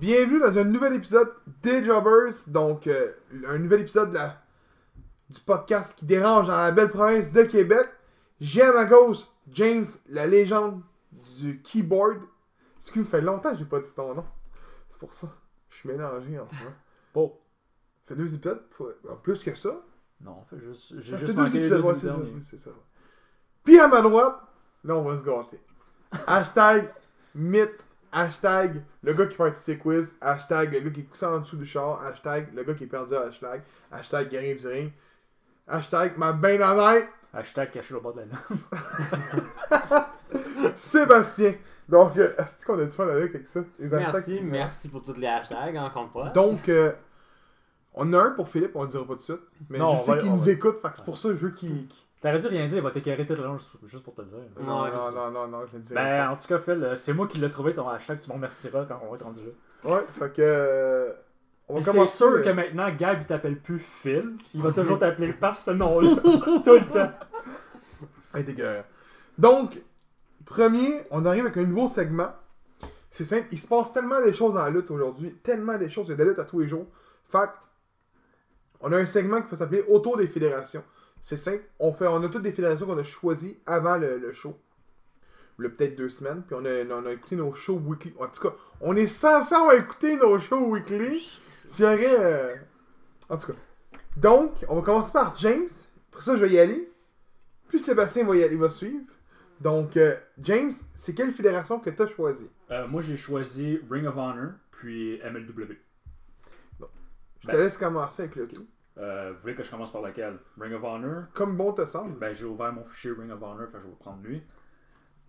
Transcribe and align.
Bienvenue 0.00 0.40
dans 0.40 0.56
un 0.56 0.64
nouvel 0.64 0.94
épisode 0.94 1.30
des 1.62 1.84
Jobbers. 1.84 2.32
Donc, 2.48 2.86
euh, 2.86 3.12
un 3.46 3.58
nouvel 3.58 3.82
épisode 3.82 4.10
de 4.10 4.14
la- 4.14 4.42
du 5.28 5.40
podcast 5.40 5.96
qui 5.96 6.06
dérange 6.06 6.46
dans 6.46 6.56
la 6.56 6.72
belle 6.72 6.90
province 6.90 7.30
de 7.32 7.42
Québec. 7.42 7.86
J'ai 8.40 8.62
à 8.62 8.72
ma 8.72 8.84
gauche 8.86 9.18
James, 9.48 9.84
la 10.08 10.26
légende 10.26 10.82
du 11.38 11.60
keyboard. 11.62 12.20
Ce 12.78 12.90
qui 12.90 12.98
me 13.00 13.04
fait 13.04 13.20
longtemps 13.20 13.52
que 13.52 13.58
j'ai 13.58 13.64
pas 13.64 13.80
dit 13.80 13.92
ton 13.94 14.14
nom? 14.14 14.24
C'est 14.88 14.98
pour 14.98 15.12
ça. 15.12 15.28
Je 15.68 15.76
suis 15.76 15.88
mélangé 15.88 16.38
en 16.38 16.48
ce 16.48 16.54
moment. 16.54 16.70
Bon. 17.14 17.36
Fait 18.06 18.14
deux 18.14 18.32
épisodes, 18.34 18.62
toi. 18.70 18.92
En 19.10 19.16
plus 19.16 19.42
que 19.42 19.54
ça. 19.56 19.82
Non, 20.20 20.44
fait 20.48 20.60
juste, 20.60 20.94
j'ai 21.00 21.16
juste 21.18 21.34
deux 21.36 21.56
épisodes, 21.56 21.82
ouais, 21.84 21.96
ça, 21.96 22.16
c'est 22.48 22.58
ça. 22.58 22.70
Puis 23.64 23.78
à 23.80 23.88
ma 23.88 24.00
droite, 24.02 24.36
là 24.84 24.94
on 24.96 25.02
va 25.02 25.18
se 25.18 25.22
gâter. 25.24 25.60
Hashtag 26.26 26.92
mythe, 27.34 27.82
hashtag 28.12 28.82
le 29.02 29.12
gars 29.14 29.26
qui 29.26 29.36
fait 29.36 29.52
tous 29.52 29.60
ses 29.62 29.78
quiz, 29.78 30.14
hashtag 30.20 30.72
le 30.72 30.80
gars 30.80 30.90
qui 30.90 31.00
est 31.00 31.24
en 31.24 31.38
dessous 31.40 31.56
du 31.56 31.66
char, 31.66 32.02
hashtag 32.04 32.48
le 32.54 32.62
gars 32.64 32.74
qui 32.74 32.84
est 32.84 32.88
perdu 32.88 33.14
à 33.14 33.22
hashtag, 33.22 33.62
hashtag 33.92 34.28
guerrier 34.28 34.54
du 34.54 34.66
ring, 34.66 34.92
hashtag 35.68 36.16
ma 36.16 36.30
honnête, 36.30 37.08
Hashtag 37.32 37.70
caché 37.70 37.94
au 37.94 38.00
bord 38.00 38.14
de 38.14 38.22
la. 38.22 40.08
Sébastien. 40.74 41.54
Donc, 41.88 42.16
euh, 42.16 42.32
est-ce 42.38 42.66
qu'on 42.66 42.78
a 42.78 42.84
du 42.84 42.90
fun 42.90 43.06
avec, 43.08 43.34
avec 43.34 43.48
ça? 43.48 43.60
Les 43.78 43.88
Merci, 43.88 44.40
merci 44.42 44.88
pour 44.88 45.02
tous 45.02 45.16
les 45.16 45.26
hashtags, 45.26 45.76
encore 45.76 46.04
une 46.04 46.10
fois. 46.10 46.28
Donc, 46.30 46.68
euh, 46.68 46.92
on 47.94 48.12
a 48.12 48.18
un 48.22 48.30
pour 48.32 48.48
Philippe, 48.48 48.72
on 48.74 48.82
le 48.82 48.88
dira 48.88 49.04
pas 49.04 49.12
tout 49.14 49.18
de 49.18 49.22
suite. 49.22 49.40
Mais 49.68 49.78
Non, 49.78 49.96
je 49.98 50.02
sais 50.04 50.18
qu'il 50.18 50.30
nous 50.30 50.40
va- 50.40 50.50
écoute, 50.52 50.80
c'est 50.94 51.04
pour 51.04 51.18
ça 51.18 51.28
que 51.30 51.34
je 51.36 51.40
veux 51.40 51.50
qu'il. 51.50 51.88
qu'il- 51.88 52.06
T'aurais 52.20 52.38
dû 52.38 52.48
rien 52.48 52.66
dire, 52.66 52.76
il 52.78 52.82
va 52.82 52.90
t'écœurer 52.90 53.24
tout 53.24 53.34
le 53.34 53.42
long 53.42 53.56
juste- 53.84 54.04
pour 54.04 54.14
te 54.14 54.20
le 54.20 54.26
dire. 54.28 54.38
Non, 54.60 54.82
Ouais, 54.82 54.90
non, 54.90 55.10
non, 55.10 55.30
non, 55.30 55.48
non, 55.48 55.66
je 55.66 55.76
le 55.76 55.82
dirai 55.82 55.94
Ben, 55.94 56.26
pas. 56.26 56.32
en 56.32 56.36
tout 56.36 56.46
cas, 56.48 56.58
Phil, 56.58 56.84
euh, 56.84 56.94
c'est 56.96 57.14
moi 57.14 57.26
qui 57.26 57.38
l'ai 57.38 57.48
trouvé 57.48 57.72
ton 57.74 57.88
hashtag, 57.88 58.18
tu 58.20 58.28
m'en 58.28 58.34
remercieras 58.34 58.84
quand 58.84 59.00
on 59.02 59.08
va 59.10 59.16
être 59.16 59.22
rendu 59.24 59.40
là. 59.84 59.90
Ouais, 59.96 60.04
fait 60.18 60.30
que. 60.34 60.42
euh, 60.42 61.12
on 61.68 61.80
C'est 61.80 62.06
sûr 62.08 62.26
euh, 62.26 62.42
que 62.42 62.50
maintenant, 62.50 62.90
Gab, 62.94 63.20
il 63.22 63.26
t'appelle 63.26 63.58
plus 63.58 63.78
Phil. 63.78 64.34
Il 64.54 64.60
va 64.60 64.70
toujours 64.72 64.98
t'appeler 64.98 65.32
par 65.32 65.56
ce 65.56 65.70
nom-là. 65.70 66.16
tout 66.64 66.72
le 66.74 66.92
temps. 66.92 67.10
Hey, 68.34 68.44
dégueulasse. 68.44 68.84
Donc, 69.38 69.80
premier, 70.44 71.06
on 71.10 71.24
arrive 71.24 71.46
avec 71.46 71.56
un 71.56 71.64
nouveau 71.64 71.88
segment. 71.88 72.32
C'est 73.10 73.24
simple, 73.24 73.46
il 73.50 73.58
se 73.58 73.66
passe 73.66 73.92
tellement 73.94 74.20
des 74.22 74.32
choses 74.34 74.54
dans 74.54 74.62
la 74.62 74.70
lutte 74.70 74.90
aujourd'hui, 74.90 75.34
tellement 75.42 75.78
des 75.78 75.88
choses, 75.88 76.06
il 76.08 76.10
y 76.10 76.12
a 76.12 76.16
des 76.16 76.24
luttes 76.26 76.38
à 76.38 76.44
tous 76.44 76.60
les 76.60 76.68
jours. 76.68 76.86
Fait 77.30 77.38
que, 77.38 77.50
on 78.82 78.92
a 78.92 78.98
un 78.98 79.06
segment 79.06 79.40
qui 79.42 79.50
va 79.50 79.56
s'appeler 79.56 79.82
Autour 79.88 80.16
des 80.18 80.26
fédérations. 80.28 80.84
C'est 81.22 81.36
simple, 81.36 81.62
on, 81.78 81.92
fait, 81.92 82.06
on 82.06 82.22
a 82.22 82.28
toutes 82.28 82.42
des 82.42 82.52
fédérations 82.52 82.86
qu'on 82.86 82.98
a 82.98 83.04
choisies 83.04 83.58
avant 83.66 83.96
le, 83.98 84.18
le 84.18 84.32
show. 84.32 84.58
A 85.62 85.68
peut-être 85.68 85.94
deux 85.96 86.08
semaines, 86.08 86.42
puis 86.42 86.56
on 86.58 86.64
a, 86.64 86.84
on 86.94 87.04
a 87.04 87.12
écouté 87.12 87.36
nos 87.36 87.52
shows 87.52 87.78
weekly. 87.84 88.14
En 88.18 88.28
tout 88.28 88.40
cas, 88.40 88.54
on 88.80 88.96
est 88.96 89.06
censé 89.06 89.54
avoir 89.54 89.74
écouté 89.74 90.16
nos 90.16 90.38
shows 90.38 90.64
weekly. 90.70 91.22
S'il 91.66 91.84
y 91.84 91.88
aurait. 91.88 92.18
euh, 92.18 92.54
En 93.28 93.36
tout 93.36 93.48
cas. 93.52 93.58
Donc, 94.16 94.52
on 94.68 94.76
va 94.76 94.82
commencer 94.82 95.12
par 95.12 95.36
James. 95.36 95.68
Pour 96.10 96.22
ça, 96.22 96.34
je 96.36 96.44
vais 96.46 96.52
y 96.52 96.58
aller. 96.58 96.90
Puis 97.68 97.78
Sébastien 97.78 98.24
va 98.24 98.36
y 98.36 98.42
aller, 98.42 98.56
va 98.56 98.70
suivre. 98.70 99.04
Donc, 99.60 99.98
euh, 99.98 100.16
James, 100.40 100.72
c'est 100.94 101.14
quelle 101.14 101.32
fédération 101.34 101.78
que 101.78 101.90
tu 101.90 102.00
as 102.02 102.06
choisi 102.08 102.48
Euh, 102.70 102.88
moi, 102.88 103.02
j'ai 103.02 103.18
choisi 103.18 103.78
Ring 103.90 104.06
of 104.06 104.16
Honor, 104.16 104.52
puis 104.72 105.20
MLW. 105.22 105.76
Je 107.42 107.46
te 107.48 107.56
laisse 107.56 107.76
commencer 107.76 108.22
avec 108.22 108.36
le 108.36 108.48
tout. 108.48 108.66
Euh, 109.00 109.32
vous 109.34 109.40
voulez 109.40 109.54
que 109.54 109.62
je 109.62 109.70
commence 109.70 109.92
par 109.92 110.02
laquelle 110.02 110.36
Ring 110.60 110.74
of 110.74 110.84
Honor? 110.84 111.22
Comme 111.34 111.56
bon 111.56 111.72
te 111.72 111.86
semble. 111.86 112.18
Ben, 112.18 112.34
j'ai 112.34 112.44
ouvert 112.44 112.72
mon 112.72 112.84
fichier 112.84 113.12
Ring 113.18 113.30
of 113.30 113.42
Honor, 113.42 113.66
fait 113.70 113.78
que 113.78 113.82
je 113.84 113.86
vais 113.88 113.94
prendre 113.98 114.22
lui. 114.22 114.42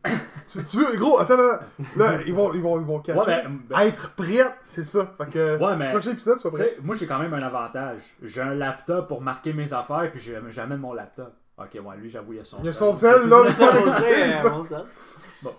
Tu, 0.48 0.64
tu 0.66 0.78
veux, 0.78 0.98
gros, 0.98 1.20
attends, 1.20 1.38
là, 1.38 1.60
là, 1.96 2.14
ils 2.26 2.34
vont, 2.34 2.52
ils 2.54 2.62
vont, 2.62 2.80
ils 2.80 2.86
vont 2.86 3.00
catcher. 3.00 3.20
Ouais, 3.20 3.44
ben, 3.44 3.60
ben, 3.70 3.80
Être 3.82 4.14
prête, 4.16 4.58
c'est 4.66 4.84
ça. 4.84 5.14
Fait 5.18 5.30
que, 5.32 5.58
Ouais, 5.64 5.76
mais- 5.78 5.92
prochain 5.92 6.12
épisode, 6.12 6.40
sois 6.40 6.52
prêt. 6.52 6.76
moi 6.82 6.96
j'ai 6.96 7.06
quand 7.08 7.20
même 7.20 7.34
un 7.34 7.42
avantage. 7.42 8.02
J'ai 8.24 8.42
un 8.42 8.56
laptop 8.56 9.08
pour 9.08 9.22
marquer 9.22 9.54
mes 9.54 9.72
affaires, 9.74 10.10
puis 10.12 10.20
j'ai- 10.20 10.40
j'amène 10.50 10.80
mon 10.80 10.94
laptop. 10.94 11.32
Ok, 11.58 11.80
ouais, 11.82 11.98
lui 11.98 12.10
j'avoue, 12.10 12.34
il 12.34 12.40
a 12.40 12.44
son 12.44 12.58
Il 12.62 12.66
y 12.66 12.70
a 12.70 12.74
son 12.74 12.94
sel, 12.96 13.30
là, 13.30 13.44
Je 13.46 13.52
je 13.52 13.58
commencerai, 13.58 14.26
l'expliquer. 14.28 14.76
euh, 14.76 14.84
bon. 15.44 15.54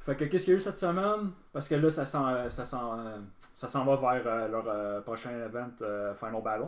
Fait 0.00 0.16
que 0.16 0.24
qu'est-ce 0.24 0.44
qu'il 0.46 0.54
y 0.54 0.56
a 0.56 0.58
eu 0.58 0.60
cette 0.60 0.78
semaine? 0.78 1.30
Parce 1.52 1.68
que 1.68 1.74
là, 1.76 1.90
ça 1.90 2.06
s'en 2.06 2.26
euh, 2.28 2.50
ça 2.50 2.64
s'en, 2.64 2.98
euh, 2.98 3.18
ça 3.54 3.68
s'en 3.68 3.84
va 3.84 3.96
vers 3.96 4.22
euh, 4.26 4.48
leur 4.48 4.64
euh, 4.66 5.00
prochain 5.02 5.30
event 5.30 5.68
euh, 5.82 6.14
Final 6.14 6.42
Battle. 6.42 6.64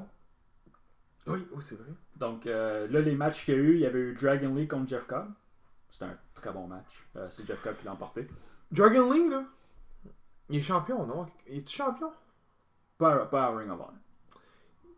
Oui, 1.26 1.46
oui, 1.52 1.62
c'est 1.62 1.76
vrai. 1.76 1.90
Donc 2.16 2.46
euh, 2.46 2.86
là, 2.88 3.00
les 3.00 3.14
matchs 3.14 3.44
qu'il 3.44 3.54
y 3.54 3.56
a 3.56 3.60
eu, 3.60 3.74
il 3.74 3.80
y 3.80 3.86
avait 3.86 4.00
eu 4.00 4.14
Dragon 4.14 4.54
Lee 4.54 4.68
contre 4.68 4.88
Jeff 4.88 5.06
Cobb. 5.06 5.28
C'était 5.90 6.06
un 6.06 6.18
très 6.34 6.52
bon 6.52 6.66
match. 6.66 7.06
Euh, 7.16 7.26
C'est 7.30 7.46
Jeff 7.46 7.62
Cobb 7.62 7.76
qui 7.76 7.84
l'a 7.84 7.92
emporté. 7.92 8.28
Dragon 8.70 9.12
Lee, 9.12 9.28
là, 9.30 9.44
il 10.50 10.58
est 10.58 10.62
champion, 10.62 11.06
non? 11.06 11.26
Il 11.48 11.58
est 11.58 11.68
champion? 11.68 12.12
Pas, 12.98 13.26
pas 13.26 13.44
à 13.44 13.56
Ring 13.56 13.70
of 13.70 13.80
Honor. 13.80 13.92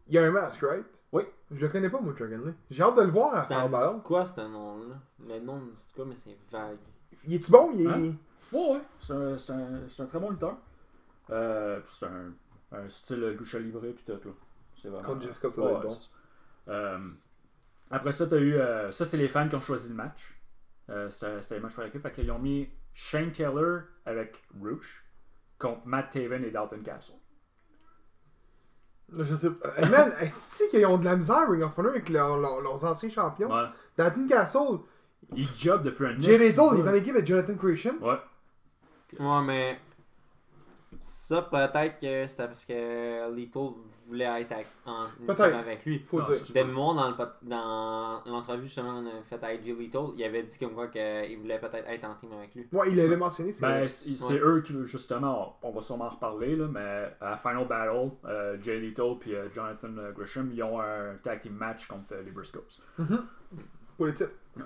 Il 0.06 0.14
y 0.14 0.18
a 0.18 0.24
un 0.24 0.30
masque, 0.30 0.60
right? 0.62 0.86
Oui. 1.12 1.22
Je 1.50 1.60
le 1.60 1.68
connais 1.68 1.90
pas, 1.90 2.00
moi, 2.00 2.12
Dragon 2.12 2.42
Lee. 2.44 2.54
J'ai 2.70 2.82
hâte 2.82 2.96
de 2.96 3.02
le 3.02 3.10
voir 3.10 3.34
à 3.34 3.42
Ça 3.42 3.68
faire 3.68 3.68
me 3.68 3.94
dit 3.96 4.02
quoi, 4.02 4.24
ce 4.24 4.40
nom-là? 4.40 4.96
Le 5.28 5.40
nom 5.40 5.56
me 5.56 5.70
dit 5.72 5.88
quoi, 5.94 6.04
mais 6.04 6.14
c'est 6.14 6.36
vague. 6.50 6.78
Il 7.24 7.34
est-tu 7.34 7.50
bon? 7.50 7.70
Il 7.72 7.82
est. 7.82 7.88
Hein? 7.88 8.14
Ouais, 8.52 8.70
ouais, 8.72 8.80
c'est 9.00 9.12
un, 9.12 9.38
c'est 9.38 9.52
un, 9.52 9.88
c'est 9.88 10.02
un 10.02 10.06
très 10.06 10.18
bon 10.20 10.30
lutteur. 10.30 10.56
Euh, 11.30 11.80
puis 11.80 11.92
c'est 11.98 12.06
un, 12.06 12.32
un 12.72 12.88
style 12.88 13.26
lucha 13.38 13.58
libre 13.58 13.80
puis 13.80 14.04
tout 14.04 14.12
là. 14.12 14.32
C'est 14.76 14.88
vraiment. 14.88 15.08
Contre 15.08 15.22
Jeff 15.22 15.38
Cobb, 15.40 15.50
ça 15.52 15.60
doit 15.60 15.70
être 15.72 15.82
bon. 15.82 15.98
Euh, 16.68 16.98
après 17.90 18.12
ça, 18.12 18.26
t'as 18.26 18.36
eu. 18.38 18.54
euh, 18.54 18.90
ça, 18.90 19.04
c'est 19.06 19.16
les 19.16 19.28
fans 19.28 19.48
qui 19.48 19.54
ont 19.56 19.60
choisi 19.60 19.88
le 19.90 19.94
match. 19.96 20.38
Euh, 20.90 21.10
c'était 21.10 21.56
le 21.56 21.60
match 21.62 21.74
par 21.74 21.84
équipe. 21.86 22.00
Fait 22.02 22.12
qu'ils 22.12 22.30
ont 22.30 22.38
mis 22.38 22.68
Shane 22.94 23.32
Taylor 23.32 23.82
avec 24.04 24.42
Roosh 24.60 25.04
contre 25.58 25.86
Matt 25.86 26.10
Taven 26.10 26.44
et 26.44 26.50
Dalton 26.50 26.82
Castle. 26.82 27.16
Je 29.12 29.34
sais 29.34 29.50
pas. 29.50 29.68
Hey, 29.78 29.88
man, 29.88 30.12
est-ce 30.20 30.68
qu'ils 30.70 30.84
ont 30.86 30.98
de 30.98 31.04
la 31.04 31.16
misère, 31.16 31.48
Ring 31.48 31.62
of 31.62 31.78
Honor, 31.78 31.92
avec 31.92 32.08
leur- 32.08 32.36
leur- 32.38 32.60
leurs 32.60 32.84
anciens 32.84 33.08
champions? 33.08 33.52
Ouais. 33.54 33.68
Dalton 33.96 34.26
Castle, 34.28 34.78
Il 35.34 35.48
job 35.54 35.82
depuis 35.82 36.06
un 36.06 36.20
Jay 36.20 36.32
esti 36.32 36.44
Lethal, 36.48 36.68
il 36.74 36.80
est 36.80 36.82
dans 36.82 36.90
l'équipe 36.92 37.14
avec 37.14 37.26
Jonathan 37.26 37.56
Christian. 37.56 37.94
Ouais. 38.00 38.18
Ouais, 39.20 39.42
mais. 39.44 39.80
Ça, 41.08 41.40
peut-être 41.42 42.00
que 42.00 42.26
c'était 42.26 42.46
parce 42.46 42.64
que 42.64 43.32
Little 43.32 43.74
voulait 44.08 44.24
être 44.24 44.50
avec- 44.50 44.66
en 44.84 45.04
avec 45.60 45.84
lui. 45.84 46.00
Faut 46.00 46.18
Non, 46.18 46.24
dire. 46.26 46.34
c'est- 46.44 46.52
De 46.52 46.62
mémoire, 46.66 46.94
dans, 46.96 47.08
le 47.10 47.14
pot- 47.14 47.38
dans 47.42 48.24
l'entrevue 48.26 48.64
justement 48.66 49.00
qu'on 49.00 49.06
a 49.06 49.22
faite 49.22 49.44
avec 49.44 49.62
Jay 49.64 49.72
Little, 49.72 50.14
il 50.16 50.24
avait 50.24 50.42
dit 50.42 50.58
comme 50.58 50.74
quoi 50.74 50.88
qu'il 50.88 51.38
voulait 51.38 51.60
peut-être 51.60 51.88
être 51.88 52.04
en 52.04 52.14
team 52.16 52.32
avec 52.32 52.52
lui. 52.56 52.66
Ouais, 52.72 52.90
il 52.90 52.96
l'avait 52.96 53.16
mentionné, 53.16 53.52
c'est 53.52 53.62
Ben, 53.62 53.86
eux 54.42 54.60
qui, 54.62 54.74
justement, 54.84 55.56
on, 55.62 55.68
on 55.68 55.70
va 55.70 55.80
sûrement 55.80 56.06
en 56.06 56.08
reparler, 56.08 56.56
là, 56.56 56.66
mais 56.66 57.14
à 57.20 57.36
Final 57.36 57.68
Battle, 57.68 58.10
euh, 58.24 58.56
Jay 58.60 58.80
Lethal 58.80 59.16
et 59.28 59.54
Jonathan 59.54 59.96
euh, 59.98 60.10
Grisham, 60.10 60.50
ils 60.52 60.62
ont 60.64 60.80
un 60.80 61.14
tag 61.22 61.38
team 61.38 61.54
match 61.54 61.86
contre 61.86 62.14
euh, 62.14 62.22
les 62.24 62.32
Briscoes. 62.32 62.64
Pour 63.96 64.06
les 64.06 64.14
titres. 64.14 64.32
Ouais. 64.56 64.62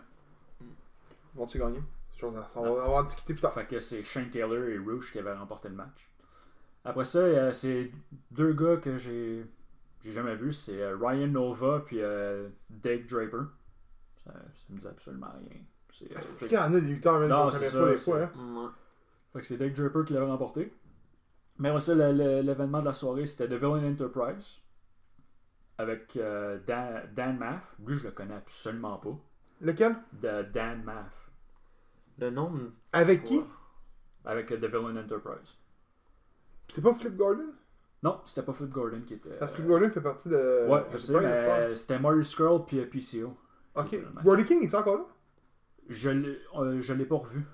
Vont-tu 1.34 1.58
gagner? 1.58 1.82
Chose 2.18 2.34
à- 2.36 2.46
On 2.56 2.62
va 2.62 2.70
on 2.70 2.74
va 2.92 2.96
en 3.00 3.02
discuter 3.02 3.34
plus 3.34 3.40
tard. 3.42 3.52
Fait 3.52 3.66
que 3.66 3.78
c'est 3.80 4.02
Shane 4.04 4.30
Taylor 4.30 4.64
et 4.68 4.78
Rouge 4.78 5.12
qui 5.12 5.18
avaient 5.18 5.32
remporté 5.32 5.68
le 5.68 5.74
match. 5.74 6.09
Après 6.84 7.04
ça, 7.04 7.18
euh, 7.18 7.52
c'est 7.52 7.90
deux 8.30 8.52
gars 8.54 8.76
que 8.78 8.96
j'ai 8.96 9.44
j'ai 10.02 10.12
jamais 10.12 10.34
vus, 10.34 10.54
c'est 10.54 10.80
euh, 10.80 10.96
Ryan 10.96 11.26
Nova 11.28 11.82
puis 11.84 12.00
euh, 12.00 12.48
Dave 12.70 13.06
Draper. 13.06 13.44
Ça, 14.24 14.32
ça 14.54 14.72
me 14.72 14.78
dit 14.78 14.86
absolument 14.86 15.30
rien. 15.38 15.60
C'est, 15.92 16.10
euh, 16.10 16.18
Est-ce 16.18 16.38
fait, 16.38 16.46
qu'il 16.48 16.56
y 16.56 16.60
en 16.60 16.72
a 16.72 16.80
des 16.80 16.86
lutteurs, 16.88 17.18
même, 17.20 17.28
Non, 17.28 17.44
qu'on 17.44 17.50
c'est 17.50 17.58
connaît 17.58 17.70
ça, 17.70 17.80
pas 17.80 17.92
c'est- 17.98 17.98
fois, 17.98 18.22
hein? 18.22 18.74
Fait 19.32 19.40
que 19.40 19.46
c'est 19.46 19.56
Dave 19.58 19.72
Draper 19.74 20.04
qui 20.06 20.12
l'avait 20.14 20.26
remporté. 20.26 20.72
Mais 21.58 21.68
après 21.68 21.80
ça, 21.80 21.94
l'événement 21.94 22.80
de 22.80 22.86
la 22.86 22.94
soirée, 22.94 23.26
c'était 23.26 23.46
The 23.48 23.58
Villain 23.60 23.92
Enterprise 23.92 24.62
avec 25.76 26.16
euh, 26.16 26.58
Dan, 26.66 27.02
Dan 27.14 27.36
Maff. 27.38 27.76
Lui, 27.86 27.96
je 27.98 28.04
le 28.04 28.10
connais 28.12 28.34
absolument 28.34 28.96
pas. 28.96 29.16
Lequel? 29.60 29.96
De 30.14 30.42
Dan 30.54 30.82
Maff. 30.84 31.30
Le 32.18 32.30
nom 32.30 32.48
me 32.50 32.68
dit. 32.68 32.82
Avec 32.92 33.24
qui? 33.24 33.42
Avec 34.24 34.48
The 34.48 34.64
Villain 34.64 34.96
Enterprise. 34.96 35.56
C'est 36.70 36.82
pas 36.82 36.94
Flip 36.94 37.16
Gordon? 37.16 37.46
Non, 38.02 38.20
c'était 38.24 38.42
pas 38.42 38.52
Flip 38.52 38.70
Gordon 38.70 39.00
qui 39.06 39.14
était. 39.14 39.36
Que 39.38 39.46
Flip 39.46 39.66
Gordon 39.66 39.90
fait 39.90 40.00
partie 40.00 40.28
de. 40.28 40.68
Ouais, 40.68 40.82
je 40.92 40.98
sais, 40.98 41.20
mais 41.20 41.76
c'était 41.76 41.98
Mario 41.98 42.22
Scroll 42.22 42.64
puis 42.66 42.78
euh, 42.80 42.86
PCO. 42.86 43.34
Ok. 43.74 43.96
Brody 44.24 44.44
King, 44.44 44.58
il 44.62 44.68
est 44.68 44.74
encore 44.74 44.96
là? 44.96 45.04
Je 45.88 46.10
l'ai 46.10 46.38
euh, 46.56 46.80
je 46.80 46.94
l'ai 46.94 47.04
pas 47.04 47.16
revu. 47.16 47.44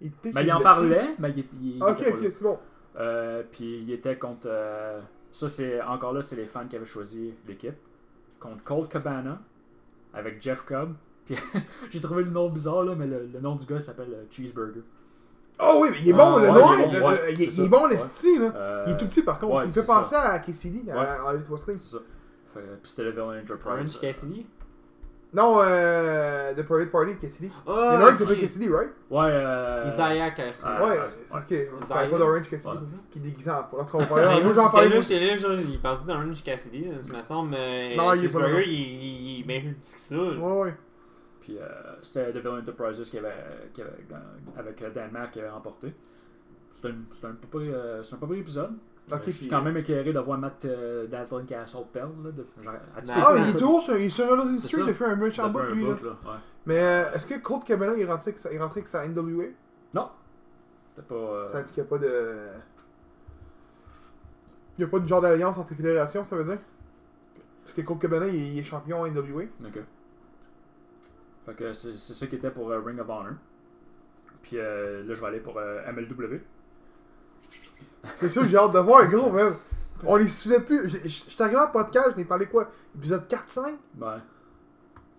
Il, 0.00 0.08
était- 0.08 0.32
Mais 0.34 0.44
il 0.44 0.52
en 0.52 0.60
parlait, 0.60 1.14
mais 1.18 1.30
il, 1.30 1.44
il, 1.62 1.76
il 1.76 1.82
Ok, 1.82 2.00
était 2.00 2.10
pas 2.12 2.16
ok, 2.18 2.32
c'est 2.32 2.42
bon. 2.42 2.58
Euh, 2.96 3.42
puis 3.52 3.80
il 3.82 3.90
était 3.92 4.18
contre. 4.18 4.46
euh, 4.46 5.00
ça, 5.30 5.48
c'est 5.48 5.80
encore 5.82 6.12
là, 6.12 6.22
c'est 6.22 6.36
les 6.36 6.46
fans 6.46 6.66
qui 6.66 6.76
avaient 6.76 6.84
choisi 6.84 7.34
l'équipe. 7.46 7.74
Contre 8.40 8.62
Colt 8.64 8.88
Cabana 8.90 9.40
avec 10.12 10.40
Jeff 10.42 10.62
Cobb. 10.64 10.94
Puis 11.26 11.36
j'ai 11.90 12.00
trouvé 12.00 12.22
le 12.24 12.30
nom 12.30 12.50
bizarre, 12.50 12.84
là, 12.84 12.94
mais 12.94 13.06
le, 13.06 13.26
le 13.26 13.40
nom 13.40 13.56
du 13.56 13.66
gars 13.66 13.80
s'appelle 13.80 14.26
Cheeseburger. 14.30 14.82
Oh 15.60 15.78
oui, 15.82 15.88
mais 15.92 15.98
il 16.02 16.08
est 16.08 16.12
Ah, 16.12 16.16
bon, 16.16 16.36
le 16.36 16.42
ouais, 16.42 16.52
nom, 16.52 16.72
il 16.74 16.80
est 16.96 17.00
bon, 17.00 17.08
le- 17.10 17.14
ouais, 17.16 17.32
il 17.32 17.42
est- 17.42 17.50
c'est 17.50 17.56
il 17.58 17.64
est 17.64 17.68
bon, 17.68 17.86
l'esti, 17.86 18.38
là. 18.38 18.52
Euh, 18.56 18.84
Il 18.88 18.92
est 18.92 18.96
tout 18.96 19.06
petit 19.06 19.22
par 19.22 19.38
contre. 19.38 19.54
ouais, 19.54 19.64
il 19.64 19.68
me 19.68 19.72
fait 19.72 19.84
penser 19.86 20.16
à 20.16 20.38
Ouais. 20.96 21.06
à 21.28 21.32
Elite 21.34 21.48
Wrestling. 21.48 21.78
C'est 21.78 21.92
ça. 21.96 22.02
Fait- 22.54 22.60
puis 22.60 22.90
c'était 22.90 23.04
le 23.04 23.10
Villain 23.12 23.40
Enterprise. 23.40 23.66
Orange 23.72 23.96
euh, 23.96 24.00
Cassidy? 24.00 24.46
Non, 25.32 25.56
euh, 25.58 26.54
The 26.54 26.62
Private 26.62 26.92
Party, 26.92 27.16
Cassidy. 27.20 27.50
Oh, 27.66 27.72
Il 27.90 27.94
y 27.94 27.96
en 27.96 28.00
a 28.00 28.04
un 28.04 28.06
qui 28.06 28.12
ok. 28.12 28.18
s'appelle 28.20 28.40
Cassidy, 28.40 28.68
right? 28.68 28.90
Ouais, 29.10 29.26
euh. 29.30 29.84
Isaiah 29.88 30.30
Cassidy. 30.30 30.68
Ouais, 30.70 30.98
ok. 31.00 31.32
On 31.32 31.34
Isaiah? 31.42 31.68
parle 31.88 32.10
pas 32.10 32.18
d'Orange 32.18 32.48
Cassidy, 32.50 32.72
c'est 32.78 32.84
ça? 32.92 32.96
Qui 33.10 33.18
est 33.18 33.22
déguisé 33.22 33.50
en. 33.50 33.62
Parler. 33.64 34.42
Moi, 34.44 34.54
j'en 34.54 34.70
parlais. 34.70 34.88
là, 34.88 34.94
moi. 34.94 35.00
j'étais 35.02 35.18
là, 35.18 35.36
genre, 35.36 35.52
il 35.54 35.74
est 35.74 35.78
parti 35.78 36.04
dans 36.06 36.14
Orange 36.14 36.42
Cassidy, 36.44 36.86
ça 37.00 37.12
me 37.16 37.22
semble, 37.24 37.50
mais 37.50 37.96
Non, 37.96 38.12
il 38.14 38.24
est 38.26 38.28
pas 38.28 38.48
il, 38.64 39.40
est 39.40 39.44
bien 39.44 39.60
plus 39.60 39.74
petit 39.74 39.94
que 39.94 40.00
ça. 40.00 40.14
là. 40.14 40.22
Ouais, 40.38 40.60
ouais. 40.62 40.74
Puis 41.44 41.58
euh, 41.58 41.66
c'était 42.00 42.32
Devil 42.32 42.48
Enterprises 42.48 43.02
qui 43.10 43.18
avait, 43.18 43.34
qui 43.74 43.82
avait 43.82 43.92
avec 44.56 44.80
euh, 44.80 44.90
Dan 44.90 45.10
Mack 45.12 45.32
qui 45.32 45.40
avait 45.40 45.50
remporté. 45.50 45.94
C'était 46.72 46.88
un, 46.88 47.28
un, 47.30 47.34
peu 47.50 47.58
euh, 47.60 48.02
c'est 48.02 48.14
un 48.14 48.18
peu 48.18 48.26
près 48.26 48.38
épisode. 48.38 48.72
Euh, 49.12 49.18
je 49.26 49.30
suis 49.30 49.40
puis- 49.40 49.48
quand 49.50 49.60
même 49.60 49.76
éclairé 49.76 50.10
de 50.14 50.18
voir 50.20 50.38
Matt 50.38 50.64
euh, 50.64 51.06
Dalton 51.06 51.44
Castle 51.44 51.82
perdre. 51.92 52.14
Là, 52.24 52.30
de, 52.32 52.46
genre, 52.64 52.72
à 52.96 53.02
tous 53.02 53.10
Ah, 53.14 53.32
mais 53.34 53.40
il 53.42 53.48
est 53.50 53.52
toujours 53.58 53.82
sur, 53.82 53.96
il 53.98 54.06
est 54.06 54.08
sur 54.10 54.26
ça. 54.26 54.84
depuis 54.86 55.04
un 55.04 55.16
méchant 55.16 55.42
ça 55.42 55.48
bout, 55.50 55.58
fait 55.58 55.64
un 55.66 55.74
lui, 55.74 55.84
là. 55.84 55.90
là, 55.90 56.10
ouais. 56.10 56.38
Mais 56.64 56.78
euh, 56.82 57.12
est-ce 57.12 57.26
que 57.26 57.38
Colt 57.40 57.62
Cabana 57.64 57.92
il 57.94 58.00
est 58.00 58.06
rentré 58.10 58.30
avec 58.30 58.38
sa, 58.40 58.50
il 58.50 58.56
est 58.56 58.60
rentré 58.60 58.80
avec 58.80 58.88
sa 58.88 59.06
NWA 59.06 59.44
Non. 59.94 60.08
C'était 60.96 61.06
pas. 61.06 61.14
euh, 61.14 61.46
Ça 61.46 61.58
veut 61.58 61.64
dire 61.64 61.74
qu'il 61.74 61.82
n'y 61.82 61.86
a 61.86 61.90
pas 61.90 61.98
de. 61.98 62.36
Il 64.78 64.84
n'y 64.84 64.84
a 64.84 64.88
pas 64.90 64.98
de 64.98 65.06
genre 65.06 65.20
d'alliance 65.20 65.58
entre 65.58 65.70
les 65.70 65.76
fédérations, 65.76 66.24
ça 66.24 66.34
veut 66.36 66.44
dire? 66.44 66.58
Parce 67.64 67.74
que 67.76 67.82
Colt 67.82 68.00
Cabana 68.00 68.26
il, 68.28 68.34
il 68.54 68.58
est 68.58 68.64
champion 68.64 69.06
NWA. 69.06 69.42
Ok. 69.66 69.80
Fait 71.46 71.54
que 71.54 71.72
c'est 71.72 71.98
ça 71.98 72.26
qui 72.26 72.36
était 72.36 72.50
pour 72.50 72.70
euh, 72.70 72.80
Ring 72.80 72.98
of 73.00 73.08
Honor. 73.08 73.34
Puis 74.42 74.58
euh, 74.58 75.04
là, 75.04 75.14
je 75.14 75.20
vais 75.20 75.26
aller 75.26 75.40
pour 75.40 75.58
euh, 75.58 75.80
MLW. 75.92 76.40
C'est 78.14 78.30
sûr, 78.30 78.44
j'ai 78.46 78.56
hâte 78.56 78.72
de 78.72 78.78
voir, 78.78 79.06
gros, 79.08 79.30
même. 79.30 79.56
On 80.06 80.16
les 80.16 80.28
suivait 80.28 80.60
plus. 80.60 80.90
Suis 81.08 81.42
arrivé 81.42 81.58
en 81.58 81.68
podcast, 81.68 82.10
je 82.12 82.16
n'ai 82.16 82.24
parlé 82.24 82.46
quoi? 82.46 82.68
Épisode 82.96 83.26
4-5 83.28 83.64
Ouais. 84.00 84.08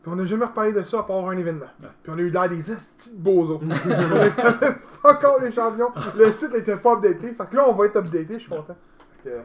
Puis 0.01 0.12
on 0.13 0.16
n'a 0.16 0.25
jamais 0.25 0.45
reparlé 0.45 0.72
de 0.72 0.83
ça 0.83 1.00
à 1.00 1.04
part 1.04 1.27
un 1.27 1.38
événement. 1.38 1.66
Ouais. 1.81 1.89
Puis 2.04 2.12
on 2.13 2.18
a 2.18 2.22
eu 2.22 2.30
l'air 2.30 2.48
des 2.48 2.72
estis 2.72 3.12
de 3.12 3.18
bozos. 3.18 3.60
on 3.63 3.72
avait 3.72 4.30
fuck 5.01 5.24
all 5.24 5.44
les 5.44 5.51
champions. 5.51 5.92
Le 6.16 6.31
site 6.31 6.51
n'était 6.51 6.77
pas 6.77 6.94
updaté. 6.94 7.33
Fait 7.33 7.48
que 7.48 7.56
là, 7.56 7.68
on 7.68 7.74
va 7.74 7.88
être 7.88 7.98
updaté, 7.98 8.36
je 8.36 8.39
suis 8.39 8.50
content. 8.50 8.77
Fait 9.24 9.30
que, 9.30 9.42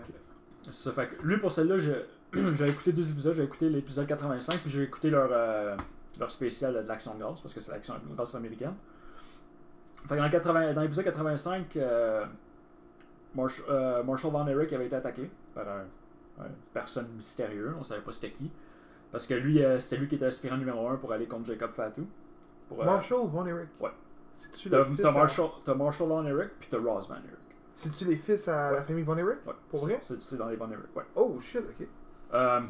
C'est 0.66 0.74
ça. 0.74 0.92
Fait 0.92 1.08
que 1.08 1.22
lui, 1.22 1.38
pour 1.38 1.50
celle-là, 1.50 1.78
j'ai 1.78 2.68
écouté 2.68 2.92
deux 2.92 3.10
épisodes. 3.10 3.34
J'ai 3.34 3.44
écouté 3.44 3.70
l'épisode 3.70 4.06
85, 4.06 4.60
puis 4.60 4.70
j'ai 4.70 4.82
écouté 4.82 5.08
leur, 5.08 5.30
euh, 5.32 5.74
leur 6.20 6.30
spécial 6.30 6.74
de 6.74 6.86
l'Action 6.88 7.14
de 7.14 7.20
grâce, 7.20 7.40
parce 7.40 7.54
que 7.54 7.60
c'est 7.60 7.72
l'Action 7.72 7.94
de 7.94 8.14
grâce 8.14 8.34
américaine. 8.34 8.74
Fait 10.08 10.16
que 10.16 10.20
dans, 10.20 10.30
80 10.30 10.72
dans 10.74 10.82
l'épisode 10.82 11.04
85, 11.04 11.76
euh, 11.76 12.24
Marsh- 13.34 13.62
euh, 13.68 14.02
Marshall 14.02 14.32
Van 14.32 14.46
Erich 14.46 14.72
avait 14.72 14.86
été 14.86 14.96
attaqué 14.96 15.30
par 15.54 15.68
un, 15.68 15.84
une 16.46 16.54
personne 16.72 17.08
mystérieuse. 17.16 17.74
On 17.78 17.84
savait 17.84 18.00
pas 18.02 18.12
c'était 18.12 18.30
qui. 18.30 18.50
Parce 19.12 19.26
que 19.26 19.34
lui, 19.34 19.62
euh, 19.64 19.78
c'était 19.80 19.96
lui 19.96 20.08
qui 20.08 20.14
était 20.14 20.26
aspirant 20.26 20.56
numéro 20.56 20.88
1 20.88 20.96
pour 20.96 21.12
aller 21.12 21.26
contre 21.26 21.46
Jacob 21.46 21.72
Fatou. 21.72 22.06
Pour, 22.68 22.80
euh, 22.82 22.84
Marshall 22.84 23.26
Von 23.28 23.46
Erich? 23.46 23.68
Ouais. 23.80 23.90
C'est-tu 24.34 24.68
le 24.68 24.84
fils 24.84 25.00
t'as 25.02 25.08
à... 25.08 25.12
Marshall, 25.12 25.50
Marshall 25.76 26.08
Van 26.08 26.24
Erich, 26.24 26.50
puis 26.60 26.68
t'as 26.70 26.78
Ross 26.78 27.08
Van 27.08 27.16
Erich. 27.16 27.34
C'est-tu 27.74 28.04
les 28.04 28.16
fils 28.16 28.46
à 28.48 28.72
la 28.72 28.82
famille 28.82 29.02
Von 29.02 29.16
Erich? 29.18 29.38
Ouais. 29.46 29.54
Pour 29.68 29.80
vrai? 29.80 29.98
C'est 30.02 30.36
dans 30.36 30.48
les 30.48 30.56
Van 30.56 30.70
Erich, 30.70 30.94
ouais. 30.94 31.02
Oh 31.16 31.38
shit, 31.40 31.60
ok. 31.60 31.86
Euh, 32.32 32.60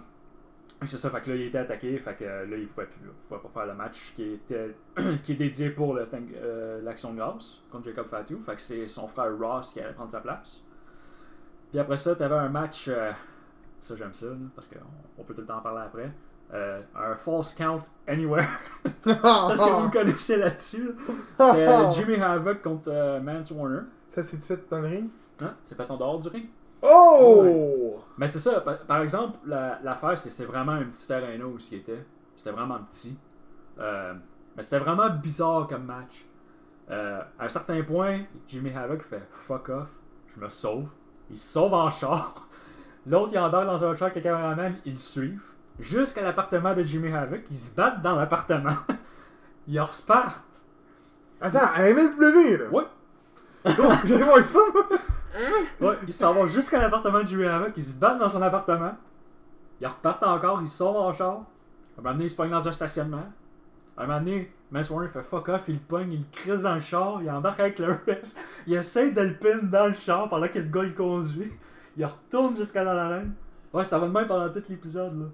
c'est 0.87 0.97
ça, 0.97 1.11
fait 1.11 1.21
que 1.21 1.31
là, 1.31 1.37
il 1.37 1.43
était 1.43 1.59
attaqué, 1.59 1.99
fait 1.99 2.15
que 2.15 2.25
euh, 2.25 2.47
là, 2.47 2.57
il 2.57 2.67
pouvait, 2.67 2.87
plus, 2.87 3.01
il 3.05 3.11
pouvait 3.29 3.41
pas 3.41 3.51
faire 3.53 3.67
le 3.67 3.75
match 3.75 4.15
qui 4.17 4.33
était 4.33 4.75
qui 5.23 5.33
est 5.33 5.37
dédié 5.37 5.71
pour 5.71 5.97
euh, 5.97 6.81
l'action 6.83 7.13
de 7.13 7.19
grâce 7.19 7.63
contre 7.71 7.85
Jacob 7.85 8.09
Fatou. 8.09 8.41
Fait 8.47 8.55
que 8.57 8.63
c'est 8.63 8.89
son 8.89 9.07
frère 9.07 9.37
Ross 9.39 9.75
qui 9.75 9.81
allait 9.81 9.93
prendre 9.93 10.11
sa 10.11 10.21
place. 10.21 10.63
Puis 11.71 11.79
après 11.79 11.99
ça, 11.99 12.15
t'avais 12.15 12.37
un 12.37 12.49
match, 12.49 12.89
euh, 12.89 13.13
ça 13.79 13.95
j'aime 13.95 14.15
ça, 14.15 14.27
là, 14.27 14.37
parce 14.55 14.69
qu'on 14.69 14.79
on 15.19 15.23
peut 15.23 15.35
tout 15.35 15.43
le 15.43 15.47
temps 15.47 15.59
en 15.59 15.63
parler 15.63 15.83
après. 15.85 16.11
Euh, 16.53 16.81
un 16.97 17.15
false 17.15 17.55
count 17.55 17.83
anywhere. 18.09 18.49
parce 19.05 19.61
que 19.61 19.71
vous 19.71 19.87
me 19.87 19.93
connaissez 19.93 20.37
là-dessus. 20.37 20.93
là. 21.39 21.53
C'était 21.53 21.91
Jimmy 21.93 22.23
Havoc 22.23 22.63
contre 22.63 23.21
Mance 23.21 23.51
Warner. 23.53 23.83
Ça 24.09 24.25
s'est 24.25 24.39
fait 24.39 24.69
dans 24.69 24.81
le 24.81 24.89
ring? 24.89 25.11
Hein? 25.41 25.55
C'est 25.63 25.77
fait 25.77 25.89
en 25.89 25.97
dehors 25.97 26.19
du 26.19 26.29
ring. 26.29 26.49
Oh 26.83 28.03
Mais 28.19 28.29
c'est 28.29 28.39
ça, 28.39 28.61
par, 28.61 28.79
par 28.81 29.03
exemple, 29.03 29.39
la- 29.47 29.79
l'affaire, 29.83 30.19
c'est 30.19 30.31
c'est 30.31 30.45
vraiment 30.45 30.73
un 30.73 30.85
petit 30.85 31.13
arena 31.13 31.45
où 31.47 31.57
il 31.59 31.79
était. 31.79 32.05
C'était 32.37 32.51
vraiment 32.53 32.79
petit. 32.79 33.19
Euh, 33.79 34.15
mais 34.57 34.63
c'était 34.63 34.79
vraiment 34.79 35.11
bizarre 35.11 35.67
comme 35.69 35.85
match. 35.85 36.25
Euh, 36.91 37.21
à 37.39 37.45
un 37.45 37.49
certain 37.49 37.83
point, 37.83 38.23
Jimmy 38.49 38.73
Havoc 38.75 39.03
fait 39.03 39.23
fuck 39.33 39.69
off, 39.69 39.89
je 40.35 40.41
me 40.41 40.49
sauve. 40.49 40.89
Il 41.31 41.39
se 41.39 41.53
sauve 41.53 41.73
en 41.75 41.89
char. 41.91 42.35
L'autre, 43.07 43.33
il 43.33 43.39
embarque 43.39 43.67
dans 43.67 43.85
un 43.85 43.95
char 43.95 44.09
avec 44.09 44.17
le 44.17 44.23
cameraman, 44.23 44.75
ils 44.85 44.95
le 44.95 44.99
suivent. 44.99 45.41
Jusqu'à 45.79 46.23
l'appartement 46.23 46.75
de 46.75 46.83
Jimmy 46.83 47.13
Havoc, 47.13 47.43
ils 47.51 47.57
se 47.57 47.75
battent 47.75 48.03
dans 48.03 48.17
l'appartement. 48.17 48.77
ils 49.69 49.81
repartent. 49.81 50.45
Attends, 51.41 51.61
à 51.75 51.83
MLW 51.93 52.57
là 52.59 52.65
Ouais. 52.71 52.85
J'allais 54.05 54.25
voir 54.25 54.45
ça. 54.45 54.59
Ouais, 55.81 55.95
ils 56.07 56.13
s'en 56.13 56.33
vont 56.33 56.47
jusqu'à 56.47 56.79
l'appartement 56.81 57.21
de 57.23 57.27
Jimmy 57.29 57.45
Havoc, 57.47 57.73
ils 57.77 57.83
se 57.83 57.95
battent 57.99 58.19
dans 58.19 58.29
son 58.29 58.43
appartement. 58.43 58.93
Ils 59.81 59.87
repartent 59.87 60.23
encore, 60.23 60.61
ils 60.63 60.69
sortent 60.69 60.97
en 60.97 61.13
char. 61.13 61.33
À 61.33 62.01
un 62.01 62.03
moment 62.03 62.13
donné, 62.13 62.25
ils 62.25 62.31
se 62.31 62.37
pognent 62.37 62.51
dans 62.51 62.67
un 62.69 62.73
stationnement. 62.73 63.25
À 63.97 64.03
un 64.03 64.07
moment 64.07 64.19
donné, 64.21 64.53
Mance 64.71 64.91
Warner 64.91 65.09
fait 65.09 65.23
fuck 65.23 65.49
off, 65.49 65.63
il 65.69 65.75
le 65.75 65.81
pogne, 65.81 66.13
il 66.13 66.19
le 66.21 66.25
crisse 66.33 66.63
dans 66.63 66.75
le 66.75 66.81
char, 66.81 67.21
il 67.23 67.31
embarque 67.31 67.61
avec 67.61 67.79
le 67.79 67.93
ref. 67.93 68.19
Il 68.67 68.75
essaie 68.75 69.11
de 69.11 69.21
le 69.21 69.35
pin 69.35 69.59
dans 69.63 69.87
le 69.87 69.93
char 69.93 70.29
pendant 70.29 70.49
que 70.49 70.59
le 70.59 70.67
gars 70.69 70.85
il 70.85 70.95
conduit. 70.95 71.53
Il 71.97 72.05
retourne 72.05 72.57
jusqu'à 72.57 72.85
dans 72.85 72.93
l'arène. 72.95 73.35
Ouais, 73.73 73.85
ça 73.85 73.99
va 73.99 74.07
de 74.07 74.13
même 74.13 74.27
pendant 74.27 74.49
tout 74.53 74.63
l'épisode 74.69 75.19
là. 75.19 75.27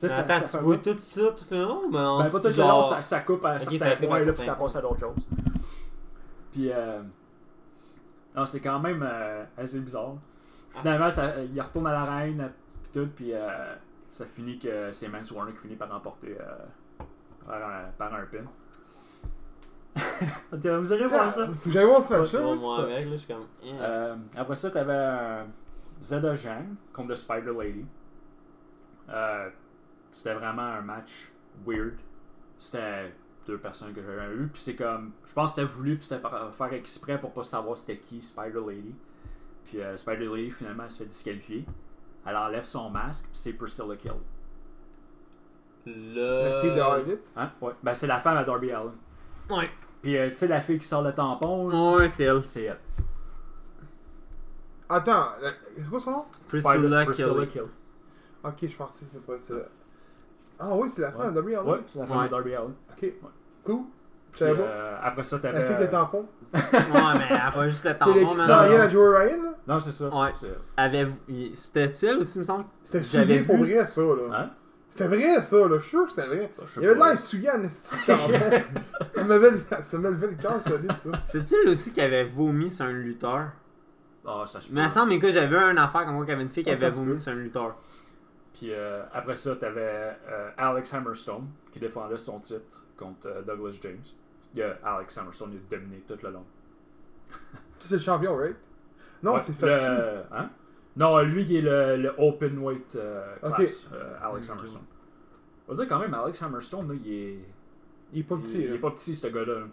Tu 0.00 0.08
sais, 0.08 0.14
ça- 0.14 0.18
attends, 0.20 0.34
ça 0.34 0.40
tu 0.46 0.56
fait- 0.58 0.62
vois 0.62 0.76
tout 0.78 0.96
ça 0.98 1.20
tout 1.36 1.44
le 1.50 1.62
long, 1.62 1.82
mais 1.90 1.98
on 1.98 2.18
ben, 2.22 2.30
pas 2.30 2.38
tout 2.40 2.46
le 2.46 2.50
long, 2.52 2.56
genre- 2.68 2.90
ça, 2.94 3.02
ça 3.02 3.20
coupe 3.20 3.44
à 3.44 3.50
un 3.50 3.56
Ok, 3.56 3.62
certain 3.62 3.78
ça 3.78 3.96
coupe 3.96 4.12
à 4.12 4.18
là, 4.20 4.32
puis 4.32 4.42
ça 4.44 4.54
passe 4.54 4.76
à 4.76 4.80
d'autres 4.80 5.00
choses. 5.00 5.28
Puis, 6.52 6.70
euh, 6.72 7.00
non, 8.38 8.46
c'est 8.46 8.60
quand 8.60 8.78
même 8.80 9.02
euh, 9.02 9.44
assez 9.56 9.80
bizarre. 9.80 10.14
Finalement, 10.76 11.10
ça, 11.10 11.34
il 11.42 11.60
retourne 11.60 11.86
à 11.88 11.92
l'arène, 11.92 12.50
puis 12.82 12.90
tout, 12.92 13.08
puis 13.14 13.32
euh, 13.34 13.74
ça 14.10 14.24
finit 14.26 14.58
que 14.58 14.92
c'est 14.92 15.08
Mance 15.08 15.30
Warner 15.30 15.52
qui 15.52 15.58
finit 15.58 15.76
par 15.76 15.90
remporter 15.90 16.36
euh, 16.40 17.04
par, 17.46 17.56
un, 17.56 17.84
par 17.96 18.14
un 18.14 18.24
pin. 18.26 18.44
Vous 20.52 20.92
allez 20.92 21.06
voir 21.06 21.32
ça. 21.32 21.46
Faut 21.48 21.54
que 21.64 21.70
j'aille 21.70 21.84
voir 21.86 22.04
ce 22.04 22.12
match 22.14 22.32
Bon, 22.32 22.50
là. 22.54 22.60
moi 22.60 22.82
avec, 22.82 23.06
là, 23.06 23.10
je 23.12 23.16
suis 23.16 23.26
comme. 23.26 23.46
eh. 23.64 23.72
Euh, 23.80 24.14
après 24.36 24.54
ça, 24.54 24.70
t'avais 24.70 24.92
euh, 24.92 25.44
Zeda 26.02 26.36
Zhang 26.36 26.66
contre 26.92 27.14
The 27.14 27.16
Spider 27.16 27.52
Lady. 27.58 27.84
Euh, 29.08 29.50
c'était 30.12 30.34
vraiment 30.34 30.62
un 30.62 30.80
match 30.82 31.32
weird. 31.66 31.96
C'était 32.58 33.12
deux 33.48 33.58
personnes 33.58 33.92
que 33.94 34.02
j'avais 34.02 34.32
eu. 34.34 34.48
Puis 34.52 34.62
c'est 34.62 34.76
comme. 34.76 35.12
Je 35.26 35.32
pense 35.32 35.54
que 35.54 35.60
c'était 35.62 35.72
voulu, 35.74 35.96
puis 35.96 36.06
c'était 36.06 36.22
faire 36.56 36.72
exprès 36.74 37.18
pour 37.18 37.32
pas 37.32 37.42
savoir 37.42 37.76
c'était 37.76 37.96
qui 37.98 38.22
Spider 38.22 38.60
Lady. 38.66 38.94
Puis 39.66 39.80
euh, 39.80 39.96
Spider 39.96 40.26
Lady, 40.28 40.50
finalement, 40.50 40.84
elle 40.84 40.90
se 40.90 40.98
fait 41.02 41.08
disqualifier. 41.08 41.64
Elle 42.26 42.36
enlève 42.36 42.64
son 42.64 42.90
masque, 42.90 43.24
puis 43.24 43.38
c'est 43.40 43.52
Priscilla 43.54 43.96
Kill. 43.96 44.12
Le... 45.86 46.50
La 46.50 46.60
fille 46.60 46.74
de 46.74 46.80
Harley? 46.80 47.18
Hein? 47.36 47.50
Ouais. 47.62 47.72
Ben, 47.82 47.94
c'est 47.94 48.06
la 48.06 48.20
femme 48.20 48.36
à 48.36 48.44
Darby 48.44 48.70
Allen. 48.70 48.92
Ouais. 49.48 49.70
Puis, 50.02 50.16
euh, 50.18 50.28
tu 50.28 50.36
sais, 50.36 50.48
la 50.48 50.60
fille 50.60 50.78
qui 50.78 50.86
sort 50.86 51.02
le 51.02 51.12
tampon, 51.14 51.94
Ouais, 51.96 52.08
c'est 52.08 52.24
elle. 52.24 52.44
c'est 52.44 52.64
elle. 52.64 52.78
Attends, 54.90 55.26
la- 55.42 55.52
c'est 55.76 55.88
quoi 55.88 56.00
son 56.00 56.10
nom? 56.10 56.24
Priscilla. 56.46 57.06
Kill. 57.46 57.62
Ok, 58.44 58.56
je 58.62 58.76
pensais 58.76 59.04
que 59.04 59.10
c'était 59.10 59.24
pas 59.26 59.38
ça. 59.38 59.54
Ah 60.58 60.74
oui, 60.74 60.88
c'est 60.90 61.02
la 61.02 61.12
fin 61.12 61.20
Ouais. 61.24 61.28
de 61.30 61.34
Darby 61.34 61.54
Allin. 61.54 61.64
Ouais, 61.70 61.78
c'est 61.86 61.98
la 62.00 62.06
femme 62.06 62.18
Ouais. 62.18 62.24
de 62.26 62.30
Darby 62.30 62.54
Allen. 62.54 62.72
Ok. 62.90 63.12
Cool. 63.64 63.80
Je 64.30 64.36
Puis, 64.36 64.44
savais 64.44 64.58
pas. 64.58 64.64
euh, 64.68 64.96
après 65.02 65.22
ça, 65.24 65.36
La 65.36 65.42
t'avais. 65.52 65.66
fille 65.66 65.86
de 65.86 65.90
tampon. 65.90 66.26
Ouais, 66.52 66.60
mais 66.72 67.24
elle 67.30 67.36
a 67.36 67.50
pas 67.52 67.68
juste 67.68 67.84
le 67.84 67.94
tampon, 67.96 68.34
man. 68.34 68.46
dans 68.48 68.58
rien 68.62 68.78
non. 68.78 68.84
à 68.84 68.88
Joey 68.88 69.18
Ryan 69.24 69.42
là? 69.42 69.50
Non, 69.66 69.80
c'est 69.80 69.90
ça. 69.92 70.08
Ouais. 70.08 70.30
C'est- 70.36 70.46
Avait... 70.76 71.06
C'était 71.54 71.90
elle 72.06 72.18
aussi, 72.18 72.38
me 72.38 72.44
semble? 72.44 72.64
C'était 72.84 73.04
J'avais 73.04 73.26
souillé 73.26 73.42
pour 73.44 73.56
vu- 73.64 73.74
vrai 73.74 73.86
ça 73.86 74.00
là. 74.02 74.38
Hein? 74.38 74.50
C'était 74.90 75.08
vrai 75.08 75.42
ça 75.42 75.56
là, 75.56 75.68
je 75.76 75.80
suis 75.80 75.90
sûr 75.90 76.04
que 76.04 76.10
c'était 76.10 76.26
vrai. 76.26 76.50
Il 76.76 76.82
y 76.82 76.86
avait 76.86 76.94
de 76.94 77.04
l'air 77.04 77.20
souillé 77.20 77.50
en 77.50 77.62
esti 77.62 77.94
de 77.94 78.06
tampon. 78.06 78.32
ça 79.16 79.24
me 79.24 79.34
levait 79.34 79.50
le- 79.50 79.82
ça 79.82 79.98
me 79.98 80.10
levait 80.10 80.26
le 80.28 80.34
cœur 80.34 80.62
solide 80.62 80.92
ça. 80.98 81.10
C'est-tu 81.26 81.54
elle 81.62 81.68
aussi 81.70 81.90
qui 81.92 82.00
avait 82.00 82.24
vomi 82.24 82.70
sur 82.70 82.86
un 82.86 82.92
lutteur? 82.92 83.48
Ah, 84.26 84.44
ça 84.46 84.60
se 84.60 84.72
Mais 84.74 84.82
il 84.82 84.84
me 84.84 84.90
semble, 84.90 85.12
écoute, 85.14 85.30
j'avais 85.32 85.46
vu 85.46 85.56
une 85.56 85.78
affaire 85.78 86.04
comme 86.04 86.16
quoi 86.16 86.24
qu'il 86.24 86.32
y 86.32 86.34
avait 86.34 86.42
une 86.42 86.50
fille 86.50 86.62
qui 86.64 86.70
avait 86.70 86.90
vomi 86.90 87.18
sur 87.20 87.32
un 87.32 87.36
lutteur. 87.36 87.76
Puis 88.58 88.72
euh, 88.72 89.02
après 89.12 89.36
ça, 89.36 89.54
t'avais 89.54 90.16
euh, 90.28 90.50
Alex 90.56 90.92
Hammerstone 90.92 91.46
qui 91.72 91.78
défendait 91.78 92.18
son 92.18 92.40
titre 92.40 92.82
contre 92.96 93.28
euh, 93.28 93.42
Douglas 93.42 93.78
James. 93.82 94.02
Il 94.52 94.58
y 94.58 94.62
a 94.62 94.76
Alex 94.82 95.16
Hammerstone 95.16 95.52
il 95.52 95.58
a 95.76 95.78
dominé 95.78 96.02
tout 96.08 96.18
le 96.20 96.30
long. 96.30 96.44
Tu 97.78 97.86
c'est 97.86 97.94
le 97.94 98.00
champion, 98.00 98.36
right? 98.36 98.56
Non, 99.22 99.34
Ouais, 99.34 99.40
c'est 99.40 99.52
fait. 99.52 99.66
le- 99.66 100.22
Hein? 100.32 100.50
Non, 100.96 101.20
lui, 101.22 101.44
il 101.44 101.56
est 101.56 101.60
le, 101.60 101.96
le 102.02 102.12
open 102.18 102.58
weight 102.58 102.96
euh, 102.96 103.36
class, 103.54 103.86
euh, 103.92 104.16
Alex 104.20 104.48
Ok. 104.48 104.56
Hammerstone. 104.56 104.82
On 105.68 105.72
va 105.74 105.76
dire 105.76 105.88
quand 105.88 105.98
même, 106.00 106.14
Alex 106.14 106.42
Hammerstone, 106.42 106.88
là, 106.88 106.94
il 107.04 107.12
est. 107.12 107.38
Il 108.12 108.20
est 108.20 108.24
pas 108.24 108.34
il, 108.36 108.40
petit 108.42 108.62
il 108.62 108.68
là. 108.70 108.74
est 108.74 108.78
pas 108.78 108.90
petit, 108.90 109.14
ce 109.14 109.26
gars-là. 109.28 109.66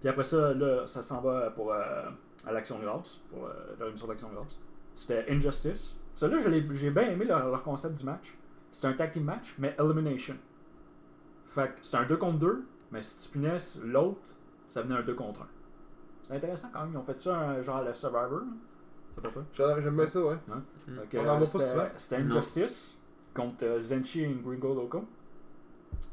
Puis 0.00 0.08
après 0.08 0.22
ça, 0.22 0.52
là, 0.54 0.86
ça 0.86 1.02
s'en 1.02 1.20
va 1.22 1.50
pour 1.50 1.72
euh, 1.72 2.10
à 2.46 2.52
l'Action 2.52 2.78
grâce, 2.78 3.20
pour 3.30 3.46
euh, 3.46 3.52
leur 3.80 3.88
émission 3.88 4.06
d'Action 4.06 4.28
grâce. 4.32 4.56
C'était 4.94 5.24
Injustice. 5.30 5.98
Celui-là, 6.16 6.40
je 6.42 6.48
l'ai- 6.48 6.66
j'ai 6.74 6.90
bien 6.90 7.04
aimé 7.10 7.24
leur, 7.24 7.48
leur 7.48 7.62
concept 7.62 7.98
du 7.98 8.04
match. 8.04 8.36
C'était 8.72 8.88
un 8.88 8.94
tag 8.94 9.12
team 9.12 9.22
match, 9.24 9.54
mais 9.58 9.76
Elimination. 9.78 10.34
Fait 11.46 11.68
que 11.68 11.78
c'était 11.82 11.98
un 11.98 12.06
2 12.06 12.16
contre 12.16 12.38
2, 12.38 12.64
mais 12.90 13.02
si 13.02 13.20
tu 13.26 13.38
punais 13.38 13.56
l'autre, 13.84 14.20
ça 14.68 14.82
venait 14.82 14.96
un 14.96 15.02
2 15.02 15.14
contre 15.14 15.42
1. 15.42 15.46
C'est 16.24 16.34
intéressant 16.34 16.68
quand 16.72 16.80
même. 16.82 16.90
Ils 16.92 16.96
ont 16.98 17.04
fait 17.04 17.18
ça 17.20 17.38
un, 17.38 17.62
genre 17.62 17.82
le 17.84 17.94
Survivor. 17.94 18.40
Ça? 19.52 19.74
J'aime 19.76 19.82
j'aime 19.84 19.96
bien 19.96 20.08
ça, 20.08 20.20
ouais. 20.24 20.36
On 21.18 21.20
en 21.20 21.24
voit 21.24 21.38
pas 21.40 21.46
c'était- 21.46 21.70
souvent. 21.70 21.88
C'était 21.96 22.16
Injustice 22.34 23.00
contre 23.34 23.64
euh, 23.64 23.78
Zenshi 23.78 24.24
et 24.24 24.34
Gringo 24.34 24.74
Loco. 24.74 25.04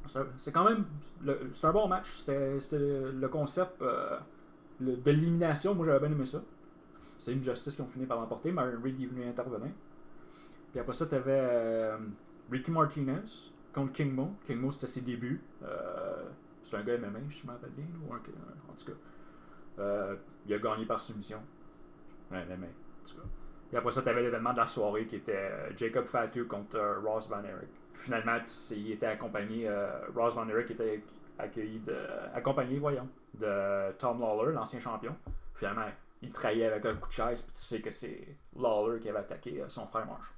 C'est 0.06 0.20
c'est 0.38 0.52
quand 0.52 0.64
même. 0.66 0.86
le- 1.24 1.50
C'est 1.52 1.68
un 1.68 1.72
bon 1.74 1.88
match. 1.88 2.14
C'était 2.16 2.60
c'était 2.60 2.78
le, 3.12 3.28
concept 3.30 3.82
euh, 3.82 4.18
le- 4.80 4.96
de 4.98 5.12
l'élimination. 5.12 5.74
Moi, 5.76 5.86
j'avais 5.86 6.00
bien 6.08 6.12
aimé 6.16 6.26
ça. 6.26 6.42
C'est 7.18 7.34
Injustice 7.34 7.76
qui 7.76 7.82
ont 7.82 7.88
fini 7.88 8.06
par 8.06 8.20
l'emporter. 8.20 8.52
Marion 8.52 8.80
Reed 8.82 9.02
est 9.02 9.06
venu 9.06 9.26
intervenir. 9.28 9.72
Puis 10.74 10.80
après 10.82 10.94
ça, 10.94 11.06
t'avais 11.06 11.32
euh, 11.40 11.98
Ricky 12.52 12.70
Martinez 12.72 13.22
contre 13.74 13.94
King 13.94 14.12
Mo. 14.14 14.32
King 14.46 14.58
Mo, 14.58 14.72
c'était 14.72 14.88
ses 14.88 15.02
débuts. 15.02 15.42
Euh, 15.64 16.24
c'est 16.64 16.76
un 16.78 16.82
gars 16.84 16.98
MMA, 16.98 17.20
je 17.30 17.48
me 17.48 17.52
rappelle 17.54 17.70
bien. 17.72 17.86
ou 18.06 18.14
un- 18.14 18.18
en 18.18 18.74
tout 18.76 18.86
cas. 18.88 18.98
Euh, 19.80 20.16
il 20.46 20.54
a 20.54 20.60
gagné 20.60 20.86
par 20.86 21.00
soumission. 21.00 21.40
MMA, 22.32 22.66
en 22.66 23.08
tout 23.08 23.16
cas. 23.18 23.28
Puis 23.70 23.78
après 23.78 23.92
ça, 23.92 24.02
tu 24.02 24.10
avais 24.10 24.22
l'événement 24.24 24.52
de 24.54 24.58
la 24.58 24.68
soirée 24.68 25.06
qui 25.06 25.16
était 25.18 25.50
Jacob 25.78 26.06
Fatu 26.06 26.46
contre 26.46 26.80
Ross 27.04 27.30
Van 27.30 27.44
Erich. 27.44 27.70
Finalement, 27.94 28.40
tu 28.40 28.48
sais, 28.48 28.76
il 28.78 28.92
était 28.94 29.06
accompagné, 29.08 29.70
Ross 30.16 30.34
Van 30.36 30.48
Erich 30.50 30.72
était 30.72 31.04
accueilli 31.40 31.80
de, 31.80 31.96
accompagné, 32.36 32.78
voyons, 32.80 33.08
de 33.36 33.92
Tom 33.94 34.20
Lawler, 34.20 34.54
l'ancien 34.54 34.80
champion. 34.80 35.16
Finalement, 35.56 35.86
il 36.22 36.32
trahit 36.32 36.64
avec 36.64 36.86
un 36.86 36.96
coup 36.96 37.08
de 37.08 37.14
chaise, 37.14 37.42
puis 37.44 37.54
tu 37.56 37.62
sais 37.64 37.82
que 37.82 37.92
c'est 37.92 38.28
Lawler 38.60 39.00
qui 39.00 39.10
avait 39.10 39.20
attaqué 39.20 39.64
son 39.68 39.86
frère 39.88 40.06
Marshall. 40.06 40.34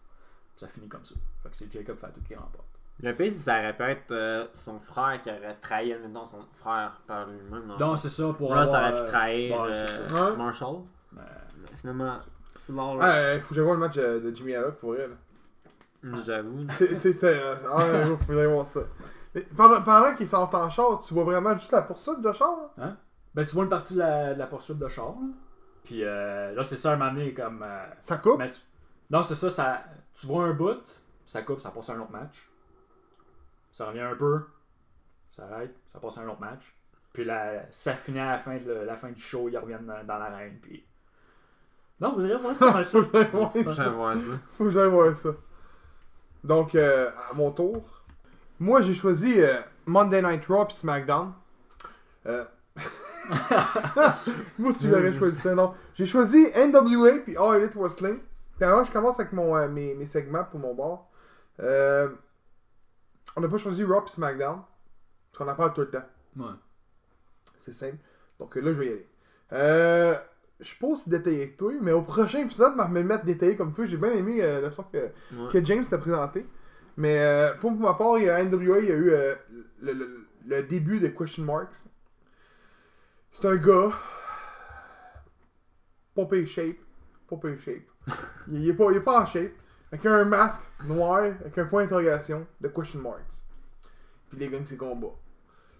Ça 0.55 0.67
finit 0.67 0.87
comme 0.87 1.03
ça. 1.05 1.15
Fait 1.43 1.49
que 1.49 1.55
c'est 1.55 1.71
Jacob 1.71 1.97
Fatu 1.97 2.21
qui 2.21 2.35
remporte. 2.35 2.65
Le 3.03 3.13
pire, 3.13 3.27
que 3.27 3.33
ça 3.33 3.59
aurait 3.59 3.75
pu 3.75 3.83
être 3.83 4.11
euh, 4.11 4.45
son 4.53 4.79
frère 4.79 5.21
qui 5.21 5.29
aurait 5.29 5.57
trahi, 5.61 5.91
admettons, 5.91 6.23
son 6.23 6.41
frère 6.61 7.01
par 7.05 7.27
lui-même. 7.27 7.65
non? 7.67 7.77
Donc, 7.77 7.97
c'est 7.97 8.09
ça 8.09 8.33
pour 8.37 8.55
Là, 8.55 8.61
avoir... 8.61 8.67
ça 8.67 8.81
aurait 8.89 8.99
euh, 9.01 9.03
pu 9.03 9.09
trahir 9.11 9.61
euh, 9.63 9.87
ça. 9.87 10.01
Ouais. 10.31 10.37
Marshall. 10.37 10.77
Mais- 11.11 11.21
Finalement, 11.75 12.17
c'est 12.55 12.73
Lawler. 12.73 12.99
Ah, 13.01 13.15
euh, 13.15 13.41
faut 13.41 13.49
que 13.49 13.55
j'aille 13.55 13.63
voir 13.65 13.73
le 13.75 13.81
match 13.81 13.95
euh, 13.97 14.19
de 14.21 14.33
Jimmy 14.35 14.55
Havoc 14.55 14.75
pour 14.75 14.95
elle. 14.95 15.11
J'avoue. 16.25 16.65
C'est. 16.69 16.95
c'est- 16.95 17.13
c'est, 17.13 17.39
euh, 17.41 17.55
Ah, 17.69 17.83
un 17.83 18.05
jour, 18.05 18.19
faut 18.19 18.27
que 18.27 18.33
j'aille 18.35 18.45
voir 18.53 18.65
ça. 18.65 18.81
Mais 19.33 19.41
pendant, 19.57 19.81
pendant 19.81 20.15
qu'ils 20.15 20.29
sont 20.29 20.37
en 20.55 20.69
char, 20.69 20.99
tu 21.05 21.13
vois 21.13 21.23
vraiment 21.25 21.57
juste 21.57 21.71
la 21.71 21.81
poursuite 21.81 22.21
de 22.21 22.31
char. 22.31 22.55
hein? 22.77 22.95
Ben, 23.33 23.45
tu 23.45 23.53
vois 23.55 23.63
une 23.63 23.69
partie 23.69 23.95
de 23.95 23.99
la, 23.99 24.33
de 24.33 24.39
la 24.39 24.47
poursuite 24.47 24.77
de 24.77 24.87
char. 24.87 25.15
Puis 25.83 26.03
euh, 26.03 26.53
là, 26.53 26.63
c'est 26.63 26.77
ça, 26.77 26.93
un 26.93 26.95
moment 26.95 27.11
donné, 27.11 27.33
comme... 27.33 27.61
euh, 27.63 27.85
Ça 28.01 28.17
coupe? 28.17 28.37
Mais 28.39 28.49
tu- 28.49 28.61
Non, 29.09 29.23
c'est 29.23 29.35
ça, 29.35 29.49
ça. 29.49 29.83
Tu 30.13 30.27
vois 30.27 30.45
un 30.45 30.53
bout, 30.53 31.01
ça 31.25 31.41
coupe, 31.41 31.59
ça 31.59 31.71
passe 31.71 31.89
à 31.89 31.93
un 31.93 32.01
autre 32.01 32.11
match. 32.11 32.49
Ça 33.71 33.87
revient 33.87 34.01
un 34.01 34.15
peu, 34.15 34.41
ça 35.35 35.43
arrête, 35.43 35.75
ça 35.87 35.99
passe 35.99 36.17
à 36.17 36.21
un 36.21 36.29
autre 36.29 36.39
match. 36.39 36.73
Puis 37.13 37.25
là, 37.25 37.65
ça 37.71 37.93
finit 37.93 38.19
à 38.19 38.31
la 38.31 38.39
fin, 38.39 38.57
de, 38.57 38.71
la 38.71 38.95
fin 38.95 39.09
du 39.09 39.21
show, 39.21 39.47
ils 39.49 39.57
reviennent 39.57 39.85
dans, 39.85 40.03
dans 40.03 40.17
l'arène. 40.17 40.57
Puis. 40.61 40.85
Non, 41.99 42.13
vous 42.13 42.23
allez 42.23 42.35
voir 42.35 42.57
ça 42.57 42.71
dans 42.71 42.79
le 42.79 42.85
Faut 42.85 43.03
que 43.03 43.71
j'aille 43.71 43.93
voir 43.93 44.15
ça. 44.17 44.31
Faut 44.49 44.63
que 44.65 44.69
j'aille 44.69 44.89
voir 44.89 45.15
ça. 45.15 45.29
Donc, 46.43 46.75
euh, 46.75 47.09
à 47.31 47.33
mon 47.33 47.51
tour. 47.51 47.83
Moi, 48.59 48.81
j'ai 48.81 48.93
choisi 48.93 49.41
euh, 49.41 49.59
Monday 49.85 50.21
Night 50.21 50.45
Raw 50.47 50.65
puis 50.65 50.75
SmackDown. 50.75 51.33
Euh... 52.25 52.45
Moi 54.59 54.69
aussi, 54.69 54.87
j'aurais 54.89 55.13
choisi 55.13 55.39
ça. 55.39 55.55
Non. 55.55 55.73
J'ai 55.93 56.05
choisi 56.05 56.47
NWA 56.55 57.19
puis 57.23 57.35
All 57.37 57.61
Elite 57.61 57.75
Wrestling. 57.75 58.19
Puis 58.55 58.63
avant, 58.65 58.83
je 58.85 58.91
commence 58.91 59.19
avec 59.19 59.33
mon, 59.33 59.55
euh, 59.55 59.67
mes, 59.67 59.95
mes 59.95 60.05
segments 60.05 60.45
pour 60.45 60.59
mon 60.59 60.73
bord. 60.75 61.09
Euh, 61.59 62.09
on 63.35 63.41
n'a 63.41 63.47
pas 63.49 63.57
choisi 63.57 63.83
Raw 63.83 64.01
puis 64.01 64.11
SmackDown. 64.11 64.61
Parce 65.31 65.43
qu'on 65.45 65.51
en 65.51 65.55
parle 65.55 65.73
tout 65.73 65.81
le 65.81 65.89
temps. 65.89 66.05
Ouais. 66.37 66.53
C'est 67.59 67.73
simple. 67.73 67.97
Donc 68.39 68.55
là, 68.55 68.61
je 68.73 68.79
vais 68.79 68.85
y 68.87 68.91
aller. 68.91 69.09
Euh, 69.53 70.15
je 70.59 70.65
suis 70.65 70.77
pas 70.79 70.87
aussi 70.87 71.09
détaillé 71.09 71.51
que 71.51 71.57
toi, 71.57 71.73
mais 71.81 71.91
au 71.91 72.01
prochain 72.03 72.39
épisode, 72.39 72.73
je 72.77 72.81
vais 72.81 72.87
me 72.89 73.03
mettre 73.03 73.25
détaillé 73.25 73.57
comme 73.57 73.73
toi. 73.73 73.85
J'ai 73.85 73.97
bien 73.97 74.11
aimé 74.11 74.37
la 74.37 74.69
façon 74.69 74.83
que, 74.83 74.97
Ouais. 74.97 75.51
que 75.51 75.65
James 75.65 75.85
t'a 75.85 75.97
présenté. 75.97 76.45
Mais 76.97 77.19
euh, 77.19 77.53
pour, 77.55 77.71
pour 77.71 77.81
ma 77.81 77.93
part, 77.95 78.17
il 78.19 78.25
y 78.25 78.29
a 78.29 78.41
NWA, 78.43 78.79
il 78.79 78.85
y 78.85 78.91
a 78.91 78.95
eu 78.95 79.09
le, 79.81 79.93
le- 79.93 80.27
le 80.47 80.63
début 80.63 80.99
de 81.01 81.07
Question 81.07 81.43
Marks. 81.43 81.75
C'est 83.33 83.45
un 83.45 83.55
gars. 83.57 83.91
Pas 86.15 86.27
shape. 86.45 86.77
Pas 87.27 87.35
shape. 87.59 87.83
il, 88.47 88.69
est 88.69 88.73
pas, 88.73 88.91
il 88.91 88.97
est 88.97 89.01
pas 89.01 89.21
en 89.21 89.25
shape. 89.25 89.51
Avec 89.91 90.05
un 90.05 90.25
masque 90.25 90.61
noir, 90.83 91.19
avec 91.19 91.57
un 91.57 91.65
point 91.65 91.83
d'interrogation 91.83 92.45
de 92.59 92.67
Question 92.67 92.99
Marks. 92.99 93.45
Puis 94.29 94.37
il 94.41 94.49
gagne 94.49 94.65
ses 94.65 94.77
combats. 94.77 95.15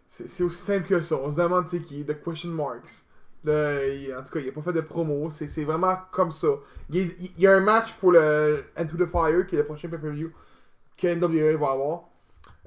C'est 0.07 0.43
aussi 0.43 0.57
simple 0.57 0.87
que 0.87 1.01
ça. 1.03 1.15
On 1.15 1.31
se 1.31 1.37
demande 1.37 1.67
c'est 1.67 1.81
qui, 1.81 2.05
The 2.05 2.23
Question 2.23 2.49
Marks. 2.51 3.03
Il- 3.43 4.15
en 4.17 4.23
tout 4.23 4.31
cas, 4.33 4.39
il 4.39 4.49
a 4.49 4.51
pas 4.51 4.61
fait 4.61 4.73
de 4.73 4.81
promo. 4.81 5.29
C'est 5.31 5.63
vraiment 5.65 5.97
comme 6.11 6.31
ça. 6.31 6.47
Il, 6.89 6.97
y 6.97 7.01
a- 7.09 7.13
il 7.19 7.41
y 7.41 7.47
a 7.47 7.53
un 7.55 7.59
match 7.59 7.93
pour 7.95 8.11
le 8.11 8.63
Into 8.77 8.95
the 8.97 9.07
Fire, 9.09 9.45
qui 9.45 9.55
est 9.55 9.59
le 9.59 9.65
prochain 9.65 9.89
pay-per-view 9.89 10.31
que 10.97 11.07
NWA 11.07 11.57
va 11.57 11.71
avoir. 11.73 12.03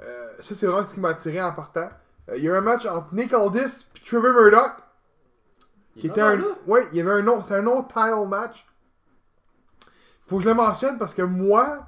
Euh, 0.01 0.33
ça, 0.43 0.55
c'est 0.55 0.67
vraiment 0.67 0.85
ce 0.85 0.95
qui 0.95 1.01
m'a 1.01 1.11
attiré 1.11 1.41
en 1.41 1.55
partant. 1.55 1.91
Euh, 2.29 2.37
il 2.37 2.45
y 2.45 2.49
a 2.49 2.53
eu 2.53 2.55
un 2.57 2.61
match 2.61 2.85
entre 2.87 3.13
Nick 3.15 3.33
Aldis 3.33 3.87
et 3.97 4.01
Trevor 4.05 4.33
Murdoch. 4.33 4.73
Qui 5.99 6.07
était 6.09 6.21
un. 6.21 6.37
Ouais, 6.67 6.87
il 6.93 6.99
y 6.99 7.01
avait 7.01 7.11
un 7.13 7.23
nom. 7.23 7.43
C'est 7.43 7.55
un 7.55 7.63
nom 7.63 7.83
title 7.83 8.29
match. 8.29 8.65
Faut 10.29 10.37
que 10.37 10.45
je 10.45 10.49
le 10.49 10.55
mentionne 10.55 10.99
parce 10.99 11.15
que 11.15 11.23
moi. 11.23 11.87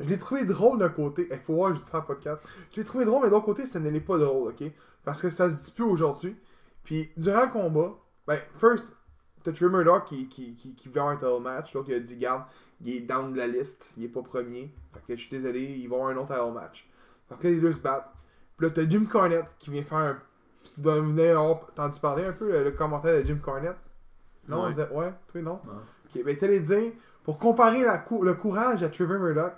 Je 0.00 0.04
l'ai 0.08 0.18
trouvé 0.18 0.44
drôle 0.44 0.78
d'un 0.78 0.88
côté. 0.88 1.28
Il 1.30 1.38
faut 1.38 1.54
voir, 1.54 1.74
je 1.74 1.80
dis 1.80 1.86
ça 1.88 1.98
en 1.98 2.02
podcast. 2.02 2.40
Je 2.72 2.76
l'ai 2.80 2.84
trouvé 2.84 3.04
drôle, 3.04 3.24
mais 3.24 3.30
d'un 3.30 3.40
côté, 3.40 3.64
ça 3.66 3.78
ne 3.78 3.88
l'est 3.90 4.00
pas 4.00 4.18
drôle, 4.18 4.50
ok? 4.52 4.64
Parce 5.04 5.22
que 5.22 5.30
ça 5.30 5.50
se 5.50 5.64
dit 5.64 5.70
plus 5.70 5.84
aujourd'hui. 5.84 6.36
Puis, 6.82 7.10
durant 7.16 7.44
le 7.46 7.50
combat, 7.52 7.92
ben, 8.26 8.38
first, 8.58 8.96
t'as 9.44 9.52
Trevor 9.52 9.78
Murdoch 9.78 10.04
qui, 10.06 10.28
qui, 10.28 10.54
qui, 10.56 10.74
qui 10.74 10.90
un 10.98 11.14
title 11.16 11.40
match. 11.40 11.72
L'autre, 11.74 11.90
il 11.90 11.94
a 11.94 12.00
dit, 12.00 12.16
garde, 12.16 12.42
il 12.80 12.96
est 12.96 13.00
down 13.00 13.32
de 13.32 13.38
la 13.38 13.46
liste. 13.46 13.92
Il 13.96 14.04
est 14.04 14.08
pas 14.08 14.22
premier. 14.22 14.74
Fait 14.92 15.00
que 15.06 15.16
je 15.16 15.20
suis 15.26 15.30
désolé, 15.30 15.60
il 15.62 15.88
va 15.88 15.96
avoir 15.96 16.10
un 16.10 16.16
autre 16.16 16.34
title 16.34 16.52
match. 16.52 16.90
Fait 17.28 17.36
que 17.38 17.44
là, 17.44 17.50
les 17.54 17.60
deux 17.60 17.72
se 17.72 17.78
battent. 17.78 18.10
Puis 18.56 18.66
là, 18.66 18.72
t'as 18.74 18.88
Jim 18.88 19.06
Cornette 19.06 19.56
qui 19.58 19.70
vient 19.70 19.84
faire 19.84 19.98
un. 19.98 20.18
Tu 20.74 20.80
dois 20.80 21.00
venir 21.00 21.38
avoir 21.38 21.62
entendu 21.64 22.00
parler 22.00 22.24
un 22.24 22.32
peu 22.32 22.50
le, 22.50 22.64
le 22.64 22.70
commentaire 22.72 23.20
de 23.22 23.26
Jim 23.26 23.38
Cornette? 23.42 23.76
Non, 24.48 24.64
Ouais. 24.64 24.72
vous 24.72 24.80
êtes- 24.80 24.90
ouais, 24.90 25.12
toi 25.28 25.40
non? 25.42 25.60
Non. 25.64 25.80
Ok, 26.14 26.24
ben 26.24 26.36
t'allais 26.36 26.60
dire, 26.60 26.92
pour 27.24 27.38
comparer 27.38 27.80
le 27.82 28.34
courage 28.34 28.82
à 28.82 28.88
Trevor 28.88 29.18
Murdoch. 29.18 29.54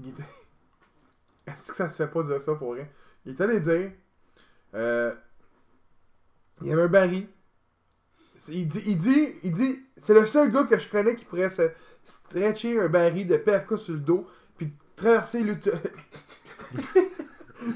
Est-ce 1.46 1.70
que 1.70 1.76
ça 1.76 1.90
se 1.90 2.02
fait 2.02 2.10
pas 2.10 2.22
dire 2.22 2.40
ça 2.40 2.54
pour 2.54 2.74
rien? 2.74 2.86
Il 3.24 3.32
est 3.32 3.40
allé 3.40 3.60
dire, 3.60 3.92
euh, 4.74 5.12
il 6.62 6.68
y 6.68 6.72
avait 6.72 6.98
un. 6.98 7.22
C'est- 8.38 8.52
Il 8.52 8.68
dit, 8.68 8.82
il 8.86 8.98
dit, 8.98 9.34
il 9.42 9.52
dit, 9.52 9.78
c'est 9.96 10.14
le 10.14 10.26
seul 10.26 10.50
gars 10.50 10.64
que 10.64 10.78
je 10.78 10.88
connais 10.88 11.16
qui 11.16 11.24
pourrait 11.24 11.50
se 11.50 11.70
stretcher 12.04 12.80
un 12.80 12.88
baril 12.88 13.26
de 13.26 13.36
PFK 13.36 13.78
sur 13.78 13.94
le 13.94 14.00
dos, 14.00 14.26
puis 14.56 14.72
traverser 14.96 15.42
le... 15.42 15.56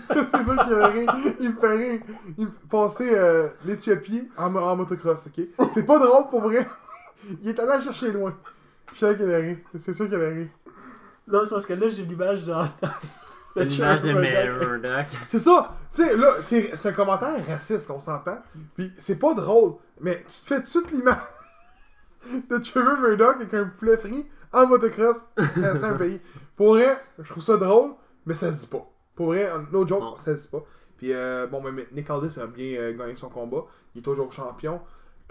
c'est 0.07 0.45
sûr 0.45 0.65
qu'il 0.65 0.75
a 0.75 0.89
rire. 0.89 1.15
Il 1.41 1.51
me 1.51 1.69
rire. 1.77 2.01
Il 2.39 2.49
passer 2.71 3.11
euh, 3.15 3.49
l'Éthiopie 3.65 4.29
en 4.37 4.77
motocross, 4.77 5.27
ok? 5.27 5.45
C'est 5.73 5.85
pas 5.85 5.99
drôle 5.99 6.31
pour 6.31 6.41
vrai. 6.43 6.67
Il 7.43 7.49
est 7.49 7.59
allé 7.59 7.69
la 7.69 7.81
chercher 7.81 8.13
loin. 8.13 8.37
Je 8.93 8.99
savais 8.99 9.17
qu'elle 9.17 9.33
allait 9.33 9.49
rire. 9.49 9.59
C'est 9.79 9.95
sûr 9.95 10.09
qu'elle 10.09 10.21
allait 10.21 10.35
rire. 10.35 10.49
Non, 11.27 11.45
c'est 11.45 11.51
parce 11.51 11.67
que 11.67 11.73
là, 11.73 11.89
j'ai 11.89 12.05
l'image 12.05 12.45
dans. 12.45 12.65
L'image 13.57 14.03
de 14.03 14.13
Murdoch. 14.59 15.07
C'est 15.29 15.39
ça! 15.39 15.75
Tu 15.95 16.03
sais, 16.03 16.17
là, 16.17 16.35
c'est 16.43 16.77
c'est 16.77 16.89
un 16.89 16.93
commentaire 16.93 17.47
raciste, 17.47 17.89
on 17.91 18.01
s'entend. 18.01 18.39
Puis 18.75 18.93
c'est 18.99 19.19
pas 19.19 19.33
drôle, 19.35 19.75
mais 20.01 20.25
tu 20.29 20.41
te 20.41 20.47
fais 20.47 20.57
tout 20.57 20.63
de 20.63 20.69
suite 20.69 20.91
l'image 20.91 21.19
de 22.51 22.59
Trevor 22.59 22.99
Murdoch 22.99 23.37
avec 23.37 23.55
un 23.55 23.67
poulet 23.67 23.97
frit 23.97 24.27
en 24.53 24.67
motocross 24.67 25.29
dans 25.57 25.85
un 25.85 25.95
pays. 25.95 26.21
Pour 26.57 26.75
vrai, 26.75 26.97
je 27.19 27.31
trouve 27.31 27.43
ça 27.43 27.57
drôle, 27.57 27.93
mais 28.27 28.35
ça 28.35 28.53
se 28.53 28.61
dit 28.61 28.67
pas. 28.67 28.85
Pour 29.15 29.27
vrai, 29.27 29.49
no 29.73 29.87
joke, 29.87 30.19
ça 30.19 30.37
se 30.37 30.43
dit 30.43 30.49
pas. 30.49 30.65
Puis 30.97 31.13
euh, 31.13 31.47
bon, 31.47 31.61
mais 31.63 31.87
Nick 31.93 32.11
Aldis 32.11 32.39
a 32.41 32.47
bien 32.47 32.79
euh, 32.79 32.97
gagné 32.97 33.17
son 33.17 33.29
combat. 33.29 33.65
Il 33.95 34.01
est 34.01 34.03
toujours 34.03 34.33
champion. 34.33 34.81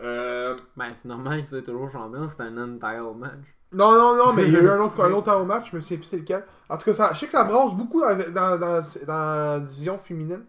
Euh, 0.01 0.55
Ben, 0.75 0.93
c'est 0.95 1.07
normal, 1.07 1.39
il 1.39 1.45
se 1.45 1.55
fait 1.55 1.63
toujours 1.63 1.91
champion, 1.91 2.27
c'est 2.27 2.41
un 2.43 2.51
non-title 2.51 3.15
match. 3.15 3.55
Non, 3.71 3.91
non, 3.91 4.15
non, 4.15 4.33
mais 4.33 4.43
il 4.45 4.53
y 4.53 4.55
a 4.57 4.61
eu 4.61 4.69
un 4.69 4.79
autre, 4.81 5.03
un 5.03 5.11
autre 5.13 5.35
au 5.35 5.45
match, 5.45 5.71
je 5.71 5.75
me 5.75 5.81
souviens 5.81 5.97
plus 5.97 6.05
c'est 6.05 6.17
lequel. 6.17 6.45
En 6.69 6.77
tout 6.77 6.85
cas, 6.85 6.93
ça, 6.93 7.13
je 7.13 7.19
sais 7.19 7.25
que 7.25 7.31
ça 7.31 7.43
brasse 7.43 7.73
beaucoup 7.73 7.99
dans, 8.01 8.15
dans, 8.31 8.59
dans, 8.59 8.83
dans 9.07 9.07
la 9.07 9.59
division 9.61 9.97
féminine. 9.97 10.45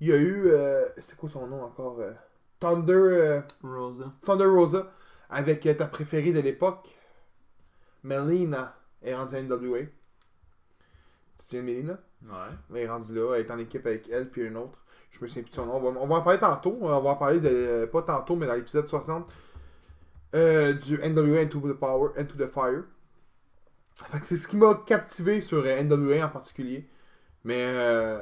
Il 0.00 0.08
y 0.08 0.12
a 0.12 0.16
eu. 0.16 0.48
Euh, 0.48 0.86
c'est 0.98 1.16
quoi 1.16 1.28
son 1.30 1.46
nom 1.48 1.62
encore 1.64 2.00
euh, 2.00 2.12
Thunder, 2.60 2.92
euh, 2.94 3.40
Rosa. 3.62 4.06
Thunder 4.24 4.46
Rosa, 4.46 4.90
avec 5.30 5.66
euh, 5.66 5.74
ta 5.74 5.86
préférée 5.86 6.32
de 6.32 6.40
l'époque, 6.40 6.88
Melina, 8.04 8.76
est 9.02 9.14
rendue 9.14 9.34
à 9.36 9.42
NWA. 9.42 9.80
Tu 9.80 9.88
te 11.38 11.42
souviens 11.42 11.60
de 11.62 11.66
Melina? 11.66 11.98
Ouais. 12.22 12.56
Elle 12.70 12.76
est 12.78 12.88
rendue 12.88 13.14
là, 13.14 13.34
elle 13.34 13.46
est 13.46 13.50
en 13.50 13.58
équipe 13.58 13.86
avec 13.86 14.08
elle, 14.08 14.30
puis 14.30 14.42
une 14.42 14.56
autre. 14.56 14.81
Je 15.12 15.22
me 15.22 15.28
souviens 15.28 15.42
plus 15.42 15.50
de 15.50 15.54
son 15.54 15.66
nom. 15.66 15.76
On 15.76 15.80
va, 15.92 16.00
on 16.00 16.06
va 16.06 16.14
en 16.16 16.22
parler 16.22 16.38
tantôt. 16.40 16.78
On 16.80 16.88
va 17.00 17.10
en 17.10 17.14
parler 17.16 17.38
de. 17.40 17.48
euh, 17.48 17.86
Pas 17.86 18.02
tantôt, 18.02 18.34
mais 18.36 18.46
dans 18.46 18.54
l'épisode 18.54 18.86
60 18.88 19.26
euh, 20.34 20.72
du 20.72 20.98
NWA 20.98 21.40
Into 21.40 21.60
the 21.60 21.74
Power, 21.74 22.10
Into 22.16 22.34
the 22.36 22.48
Fire. 22.50 22.84
Fait 23.94 24.18
que 24.20 24.24
c'est 24.26 24.38
ce 24.38 24.48
qui 24.48 24.56
m'a 24.56 24.74
captivé 24.86 25.40
sur 25.42 25.62
euh, 25.64 25.82
NWA 25.82 26.24
en 26.24 26.28
particulier. 26.30 26.88
Mais 27.44 27.62
euh, 27.66 28.18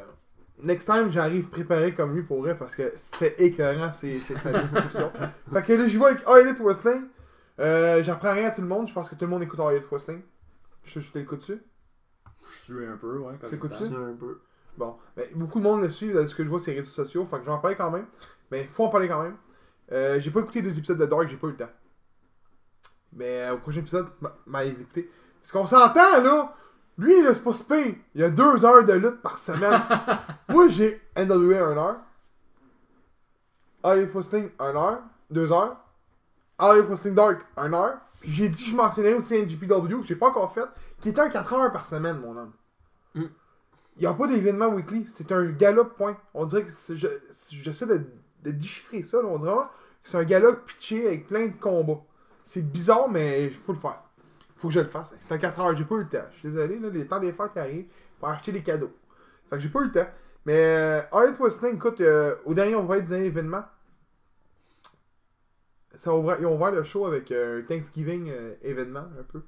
next 0.63 0.87
time, 0.87 1.11
j'arrive 1.13 1.49
préparé 1.49 1.95
comme 1.95 2.15
lui 2.15 2.23
pour 2.25 2.41
vrai 2.41 2.57
parce 2.59 2.75
que 2.75 2.93
c'était 2.97 3.37
écœurant 3.45 3.93
c'est, 3.93 4.19
c'est 4.19 4.37
sa 4.39 4.53
description. 4.61 5.13
fait 5.53 5.63
que 5.63 5.73
là, 5.75 5.87
je 5.87 5.97
vois 5.99 6.11
avec 6.11 6.27
All 6.27 6.41
Elite 6.47 6.59
Wrestling. 6.61 7.03
Euh, 7.61 8.03
j'apprends 8.03 8.33
rien 8.33 8.47
à 8.47 8.51
tout 8.51 8.63
le 8.63 8.67
monde. 8.67 8.89
Je 8.89 8.93
pense 8.95 9.09
que 9.09 9.15
tout 9.15 9.25
le 9.27 9.31
monde 9.31 9.43
écoute 9.45 9.61
All 9.61 9.75
Elite 9.77 9.87
Wrestling. 9.91 10.23
Je, 10.83 10.99
je 10.99 11.13
t'écoute 11.13 11.39
dessus. 11.41 11.63
Je 12.51 12.57
suis 12.57 12.87
un 12.87 12.97
peu, 12.97 13.19
ouais. 13.19 13.35
Quand 13.41 13.49
T'écoutes 13.49 13.71
même. 13.71 13.79
ça? 13.79 13.87
C'est 13.87 13.95
un 13.95 14.17
peu. 14.19 14.41
Bon, 14.77 14.97
ben, 15.17 15.27
beaucoup 15.35 15.59
de 15.59 15.65
monde 15.65 15.83
le 15.83 15.91
suit, 15.91 16.13
là, 16.13 16.27
ce 16.27 16.35
que 16.35 16.45
je 16.45 16.49
vois, 16.49 16.61
c'est 16.61 16.73
les 16.73 16.79
réseaux 16.81 16.91
sociaux, 16.91 17.27
fait 17.27 17.39
que 17.39 17.45
j'en 17.45 17.59
parle 17.59 17.77
quand 17.77 17.91
même. 17.91 18.07
Mais 18.51 18.65
faut 18.65 18.85
en 18.85 18.89
parler 18.89 19.09
quand 19.09 19.23
même. 19.23 19.37
Euh, 19.93 20.21
j'ai 20.21 20.31
pas 20.31 20.41
écouté 20.41 20.63
deux 20.63 20.77
épisodes 20.79 20.99
de 20.99 21.07
Dark, 21.07 21.29
j'ai 21.29 21.37
pas 21.37 21.49
eu 21.49 21.51
le 21.51 21.57
temps. 21.57 21.71
Mais 23.13 23.43
euh, 23.43 23.55
au 23.55 23.59
prochain 23.59 23.81
épisode, 23.81 24.09
m'a- 24.47 24.65
les 24.65 24.81
écouté. 24.81 25.11
Parce 25.43 25.53
qu'on 25.53 25.67
s'entend, 25.67 26.23
là, 26.23 26.55
lui, 26.97 27.23
là, 27.23 27.35
c'est 27.35 27.43
pas 27.43 27.53
si 27.53 27.65
pire. 27.65 27.95
Il 28.15 28.21
y 28.21 28.25
a 28.25 28.31
deux 28.31 28.65
heures 28.65 28.85
de 28.85 28.93
lutte 28.93 29.21
par 29.23 29.39
semaine. 29.39 29.83
Moi, 30.49 30.69
j'ai 30.69 31.01
NWA 31.17 31.59
1 31.67 31.77
heure. 31.77 31.97
All 33.83 34.07
Wrestling 34.13 34.51
1 34.59 34.77
heure, 34.77 35.01
2 35.31 35.51
heures. 35.53 35.77
All 36.59 36.81
Wrestling 36.83 37.15
Dark 37.15 37.41
1 37.57 37.73
heure. 37.73 37.99
Puis 38.21 38.31
j'ai 38.31 38.49
dit 38.51 38.65
que 38.65 38.71
je 38.71 38.77
mentionnerais 38.77 39.15
aussi 39.15 39.35
NGPW, 39.35 40.01
que 40.03 40.07
j'ai 40.07 40.17
pas 40.17 40.29
encore 40.29 40.53
fait, 40.53 40.67
qui 41.01 41.09
est 41.09 41.19
un 41.19 41.31
4 41.31 41.53
heures 41.55 41.73
par 41.73 41.87
semaine, 41.87 42.19
mon 42.21 42.37
homme. 42.37 42.53
Mm. 43.15 43.25
N'y 44.01 44.07
a 44.07 44.15
pas 44.15 44.27
d'événement 44.27 44.69
weekly, 44.69 45.07
c'est 45.07 45.31
un 45.31 45.51
gala, 45.51 45.85
point. 45.85 46.17
On 46.33 46.47
dirait 46.47 46.65
que 46.65 46.71
j'essaie 47.51 47.87
de, 47.87 48.03
déchiffrer 48.43 49.03
ça, 49.03 49.19
on 49.19 49.39
dirait 49.39 49.53
que 50.03 50.09
c'est 50.09 50.17
un 50.17 50.25
gala 50.25 50.53
pitché 50.55 51.07
avec 51.07 51.27
plein 51.27 51.49
de 51.49 51.53
combats. 51.53 52.03
C'est 52.43 52.63
bizarre, 52.63 53.09
mais 53.11 53.45
il 53.45 53.55
faut 53.55 53.73
le 53.73 53.79
faire. 53.79 54.03
faut 54.57 54.69
que 54.69 54.75
je 54.75 54.81
le 54.81 54.89
fasse. 54.89 55.15
C'est 55.21 55.33
un 55.33 55.39
4 55.39 55.61
heures, 55.61 55.77
j'ai 55.77 55.85
pas 55.85 55.97
eu 55.97 55.99
le 55.99 56.09
temps. 56.09 56.25
Je 56.33 56.39
suis 56.39 56.49
désolé, 56.49 56.79
là, 56.79 56.89
les 56.89 57.07
temps 57.07 57.21
des 57.21 57.33
fêtes 57.33 57.57
arrivent 57.57 57.89
pour 58.19 58.29
acheter 58.29 58.53
des 58.53 58.63
cadeaux. 58.63 58.91
Fait 59.51 59.57
que 59.57 59.63
j'ai 59.63 59.69
pas 59.69 59.81
eu 59.81 59.85
le 59.85 59.93
temps. 59.93 60.09
Mais 60.47 60.57
euh, 60.57 61.03
Elite 61.23 61.39
Wrestling, 61.39 61.75
écoute, 61.77 62.01
euh, 62.01 62.37
au 62.47 62.55
dernier, 62.55 62.75
on 62.77 62.85
va 62.87 62.97
être 62.97 63.05
dernier 63.05 63.27
événement. 63.27 63.65
Ça 65.95 66.11
a 66.11 66.15
ouvert- 66.15 66.39
ils 66.41 66.47
ont 66.47 66.57
ouvert 66.57 66.73
le 66.73 66.83
show 66.83 67.05
avec 67.07 67.31
euh, 67.33 67.61
un 67.61 67.67
Thanksgiving 67.67 68.31
euh, 68.31 68.55
événement, 68.63 69.01
un 69.19 69.23
peu. 69.25 69.43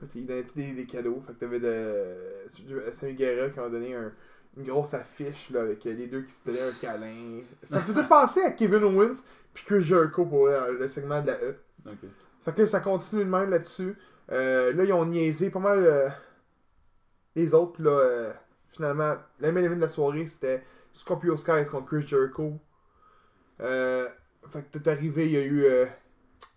Que 0.00 0.06
Ils 0.14 0.26
donnaient 0.26 0.44
tous 0.44 0.54
des, 0.54 0.72
des 0.74 0.86
cadeaux. 0.86 1.22
Fait 1.26 1.32
que 1.34 1.38
t'avais 1.38 1.60
de 1.60 2.92
Sammy 2.94 3.14
Guerra 3.14 3.48
qui 3.50 3.58
a 3.60 3.68
donné 3.68 3.94
un- 3.94 4.12
une 4.56 4.64
grosse 4.64 4.94
affiche 4.94 5.50
là, 5.50 5.60
avec 5.62 5.84
euh, 5.86 5.92
les 5.94 6.06
deux 6.06 6.22
qui 6.22 6.32
se 6.32 6.44
donnaient 6.44 6.62
un 6.62 6.72
câlin. 6.80 7.40
Ça 7.68 7.76
me 7.76 7.82
faisait 7.82 8.04
penser 8.08 8.42
à 8.42 8.50
Kevin 8.52 8.82
Owens 8.84 9.22
puis 9.54 9.64
Chris 9.64 9.82
Jericho 9.82 10.24
pour 10.26 10.46
euh, 10.46 10.78
le 10.78 10.88
segment 10.88 11.20
de 11.20 11.28
la 11.28 11.34
E. 11.42 11.54
Fait 12.44 12.54
que 12.54 12.66
ça 12.66 12.80
continue 12.80 13.24
de 13.24 13.30
même 13.30 13.50
là-dessus. 13.50 13.96
Euh, 14.30 14.72
là, 14.72 14.84
ils 14.84 14.92
ont 14.92 15.04
niaisé 15.06 15.50
pas 15.50 15.58
mal 15.60 15.78
euh, 15.84 16.08
les 17.34 17.52
autres. 17.54 17.72
Puis 17.74 17.82
là, 17.84 17.90
euh, 17.90 18.32
finalement, 18.68 19.14
la 19.40 19.52
main 19.52 19.62
de 19.62 19.68
la 19.80 19.88
soirée, 19.88 20.26
c'était 20.28 20.62
Scorpio 20.92 21.36
Skies 21.36 21.66
contre 21.70 21.86
Chris 21.86 22.02
Jericho. 22.06 22.58
Euh, 23.60 24.06
fait 24.50 24.62
que 24.70 24.78
tout 24.78 24.88
arrivé, 24.90 25.26
il 25.26 25.32
y 25.32 25.36
a 25.36 25.44
eu 25.44 25.64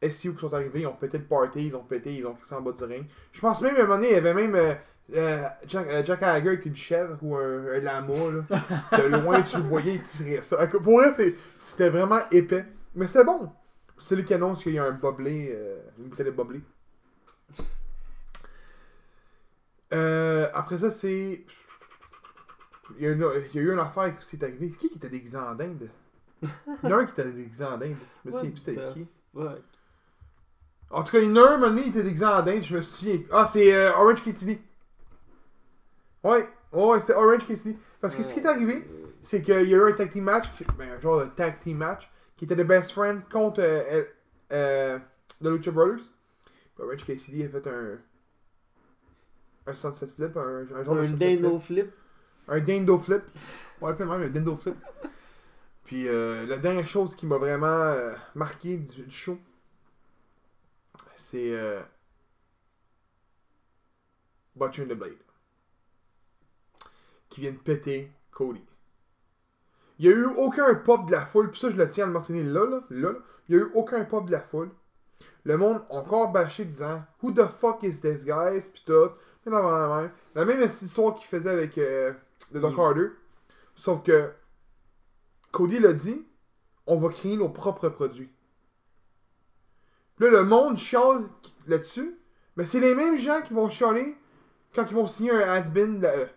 euh, 0.04 0.10
SU 0.12 0.34
qui 0.34 0.40
sont 0.40 0.54
arrivés, 0.54 0.82
ils 0.82 0.88
ont 0.88 0.94
pété 0.96 1.18
le 1.18 1.24
party, 1.26 1.68
ils 1.68 1.76
ont 1.76 1.84
pété, 1.84 2.14
ils 2.16 2.26
ont 2.26 2.34
crissé 2.36 2.56
en 2.56 2.62
bas 2.62 2.72
du 2.72 2.84
ring. 2.84 3.06
Je 3.32 3.40
pense 3.42 3.62
même 3.62 3.76
à 3.76 3.80
un 3.80 3.84
moment 3.84 3.96
donné, 3.96 4.10
il 4.10 4.14
y 4.14 4.18
avait 4.18 4.34
même 4.34 4.56
euh, 4.56 4.74
euh, 5.14 5.42
Jack, 5.68 5.88
euh, 5.88 6.04
Jack 6.06 6.24
Hager 6.24 6.48
avec 6.50 6.66
une 6.66 6.76
chèvre 6.76 7.18
ou 7.22 7.36
un, 7.36 7.66
un 7.74 7.80
lama. 7.80 8.14
Là. 8.50 8.98
De 8.98 9.04
loin, 9.08 9.42
tu 9.42 9.58
le 9.58 9.64
voyais, 9.64 9.96
il 9.96 10.02
tirait 10.02 10.42
ça. 10.42 10.66
Pour 10.68 10.98
vrai, 11.00 11.14
c'est- 11.16 11.36
c'était 11.60 11.90
vraiment 11.90 12.22
épais. 12.32 12.66
Mais 12.96 13.08
c'est 13.08 13.24
bon. 13.24 13.52
C'est 13.98 14.16
lui 14.16 14.26
qui 14.26 14.34
annonce 14.34 14.64
qu'il 14.64 14.74
y 14.74 14.80
a 14.80 14.86
un 14.86 14.92
boblé, 14.92 15.52
euh, 15.56 15.78
une 16.00 16.06
bouteille 16.06 16.26
de 16.26 16.32
boblé. 16.32 16.62
Euh, 19.94 20.48
après 20.54 20.78
ça, 20.78 20.92
c'est. 20.92 21.44
Il 22.98 23.04
y, 23.04 23.08
a 23.08 23.12
une- 23.12 23.26
il 23.54 23.56
y 23.56 23.60
a 23.60 23.62
eu 23.62 23.72
une 23.74 23.80
affaire 23.80 24.18
qui 24.18 24.26
s'est 24.26 24.44
arrivée. 24.44 24.70
Qui 24.72 24.90
qui 24.90 24.98
était 24.98 25.10
déguisé 25.10 25.38
en 25.38 25.54
dinde 25.56 25.90
Il 26.42 26.50
y 26.84 26.88
en 26.88 26.92
a 26.98 27.02
un 27.02 27.06
qui 27.06 27.12
était 27.12 27.32
déguisé 27.32 27.64
en 27.64 27.78
dinde. 27.78 27.96
Je 28.26 28.30
me 28.30 28.34
souviens 28.36 28.52
plus 28.52 28.60
c'était 28.60 28.94
qui. 28.94 29.08
Fuck. 29.34 29.62
En 30.90 31.04
tout 31.04 31.12
cas, 31.14 31.20
il 31.20 31.30
y 31.30 31.32
en 31.32 31.38
a 31.38 31.40
un, 31.42 31.54
un 31.54 31.58
moment 31.58 31.68
donné, 31.70 31.84
il 31.84 31.90
était 31.90 32.04
déguisé 32.04 32.26
en 32.26 32.42
dinde. 32.42 32.64
Je 32.64 32.76
me 32.76 32.82
souviens. 32.82 33.20
Ah, 33.32 33.46
c'est 33.46 33.74
euh, 33.74 33.94
Orange 33.94 34.24
Cassidy. 34.24 34.60
Ouais, 36.24 36.48
ouais, 36.74 37.00
c'était 37.00 37.14
Orange 37.14 37.48
Cassidy. 37.48 37.78
Parce 38.02 38.14
que 38.14 38.24
ce 38.24 38.34
qui 38.34 38.42
est 38.42 38.46
arrivé, 38.46 38.86
c'est 39.22 39.42
qu'il 39.42 39.54
y 39.54 39.74
a 39.74 39.78
eu 39.78 39.90
un 39.90 39.94
tag 39.94 40.12
team 40.12 40.26
match, 40.26 40.48
ben, 40.78 40.90
un 40.92 41.00
genre 41.00 41.22
de 41.22 41.26
tag 41.30 41.60
team 41.62 41.78
match, 41.78 42.12
qui 42.36 42.46
était 42.46 42.56
The 42.56 42.68
Best 42.68 42.92
Friend 42.92 43.24
contre 43.32 43.62
euh, 43.62 44.04
euh, 44.52 45.00
The 45.42 45.48
Lucha 45.48 45.72
Brothers. 45.72 46.02
Puis 46.76 46.84
Orange 46.84 47.06
Cassidy 47.06 47.44
a 47.46 47.50
fait 47.50 47.68
un. 47.68 47.98
Un 49.68 49.76
sunset 49.76 50.08
flip, 50.16 50.36
un, 50.36 50.66
un 50.76 50.84
genre 50.84 50.96
de 50.96 51.02
Un 51.02 51.06
dino 51.12 51.60
flip. 51.60 51.92
un 52.48 52.60
dindo 52.60 52.98
flip. 53.00 53.22
Ouais, 53.80 53.94
même 53.98 54.10
un 54.12 54.28
dindo 54.28 54.58
flip. 54.58 54.76
Puis 55.92 56.08
euh, 56.08 56.46
la 56.46 56.58
dernière 56.58 56.88
chose 56.88 57.18
qui 57.18 57.26
m'a 57.26 57.38
vraiment 57.38 57.66
euh, 57.68 58.14
marqué 58.34 58.78
du, 58.78 59.04
du 59.04 59.12
show, 59.12 59.38
c'est 61.18 61.52
euh, 61.52 61.82
Butcher 64.56 64.84
and 64.84 64.86
the 64.86 64.94
Blade. 64.94 65.18
Qui 67.28 67.42
vient 67.42 67.52
de 67.52 67.58
péter 67.58 68.10
Cody. 68.32 68.66
Il 70.00 70.08
n'y 70.08 70.14
a 70.14 70.18
eu 70.18 70.26
aucun 70.38 70.76
pop 70.76 71.08
de 71.08 71.12
la 71.12 71.26
foule, 71.26 71.52
puis 71.52 71.60
ça 71.60 71.70
je 71.70 71.76
le 71.76 71.90
tiens 71.90 72.06
à 72.06 72.08
le 72.08 72.14
mentionner 72.14 72.44
là, 72.44 72.66
là, 72.66 72.80
là. 72.90 73.12
Il 73.50 73.58
n'y 73.58 73.62
a 73.62 73.66
eu 73.66 73.72
aucun 73.74 74.06
pop 74.06 74.26
de 74.28 74.32
la 74.32 74.40
foule. 74.40 74.72
Le 75.44 75.58
monde 75.58 75.84
encore 75.90 76.32
bâché 76.32 76.64
disant 76.64 77.04
Who 77.22 77.34
the 77.34 77.48
fuck 77.48 77.84
is 77.84 78.00
this 78.00 78.24
guys? 78.24 78.70
Puis 78.72 78.84
tout. 78.86 79.12
Non, 79.46 79.62
non. 79.62 80.10
La 80.36 80.46
même 80.46 80.62
histoire 80.62 81.16
qu'il 81.16 81.28
faisait 81.28 81.50
avec 81.50 81.78
euh, 81.78 82.14
The 82.54 82.60
Doc 82.60 82.78
Mm. 82.78 82.80
Harder. 82.80 83.08
Sauf 83.76 84.04
que 84.04 84.32
Cody 85.52 85.80
l'a 85.80 85.94
dit 85.94 86.26
on 86.88 86.98
va 86.98 87.10
créer 87.10 87.38
nos 87.38 87.50
propres 87.50 87.90
produits. 87.90 88.32
Puis 90.16 90.26
là, 90.26 90.32
le 90.32 90.44
monde 90.44 90.78
chiale 90.78 91.26
là-dessus. 91.68 92.18
Mais 92.58 92.66
c'est 92.66 92.80
les 92.80 92.96
mêmes 92.96 93.18
gens 93.20 93.42
qui 93.42 93.54
vont 93.54 93.70
chialer 93.70 94.16
quand 94.76 94.86
ils 94.90 94.96
vont 94.96 95.08
signer 95.08 95.32
un 95.32 95.40
has-been 95.50 95.98
de 96.00 96.04
la 96.04 96.18
E. 96.18 96.28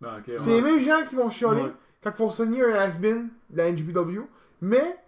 Ben, 0.00 0.22
C'est 0.26 0.38
ouais. 0.38 0.54
les 0.56 0.60
mêmes 0.60 0.80
gens 0.80 1.06
qui 1.08 1.14
vont 1.14 1.30
chialer 1.30 1.62
Ouais. 1.62 1.72
quand 2.02 2.10
ils 2.10 2.18
vont 2.18 2.30
signer 2.30 2.64
un 2.64 2.74
has-been 2.74 3.28
de 3.50 3.56
la 3.56 3.70
NGPW. 3.70 4.22
Mais 4.60 4.98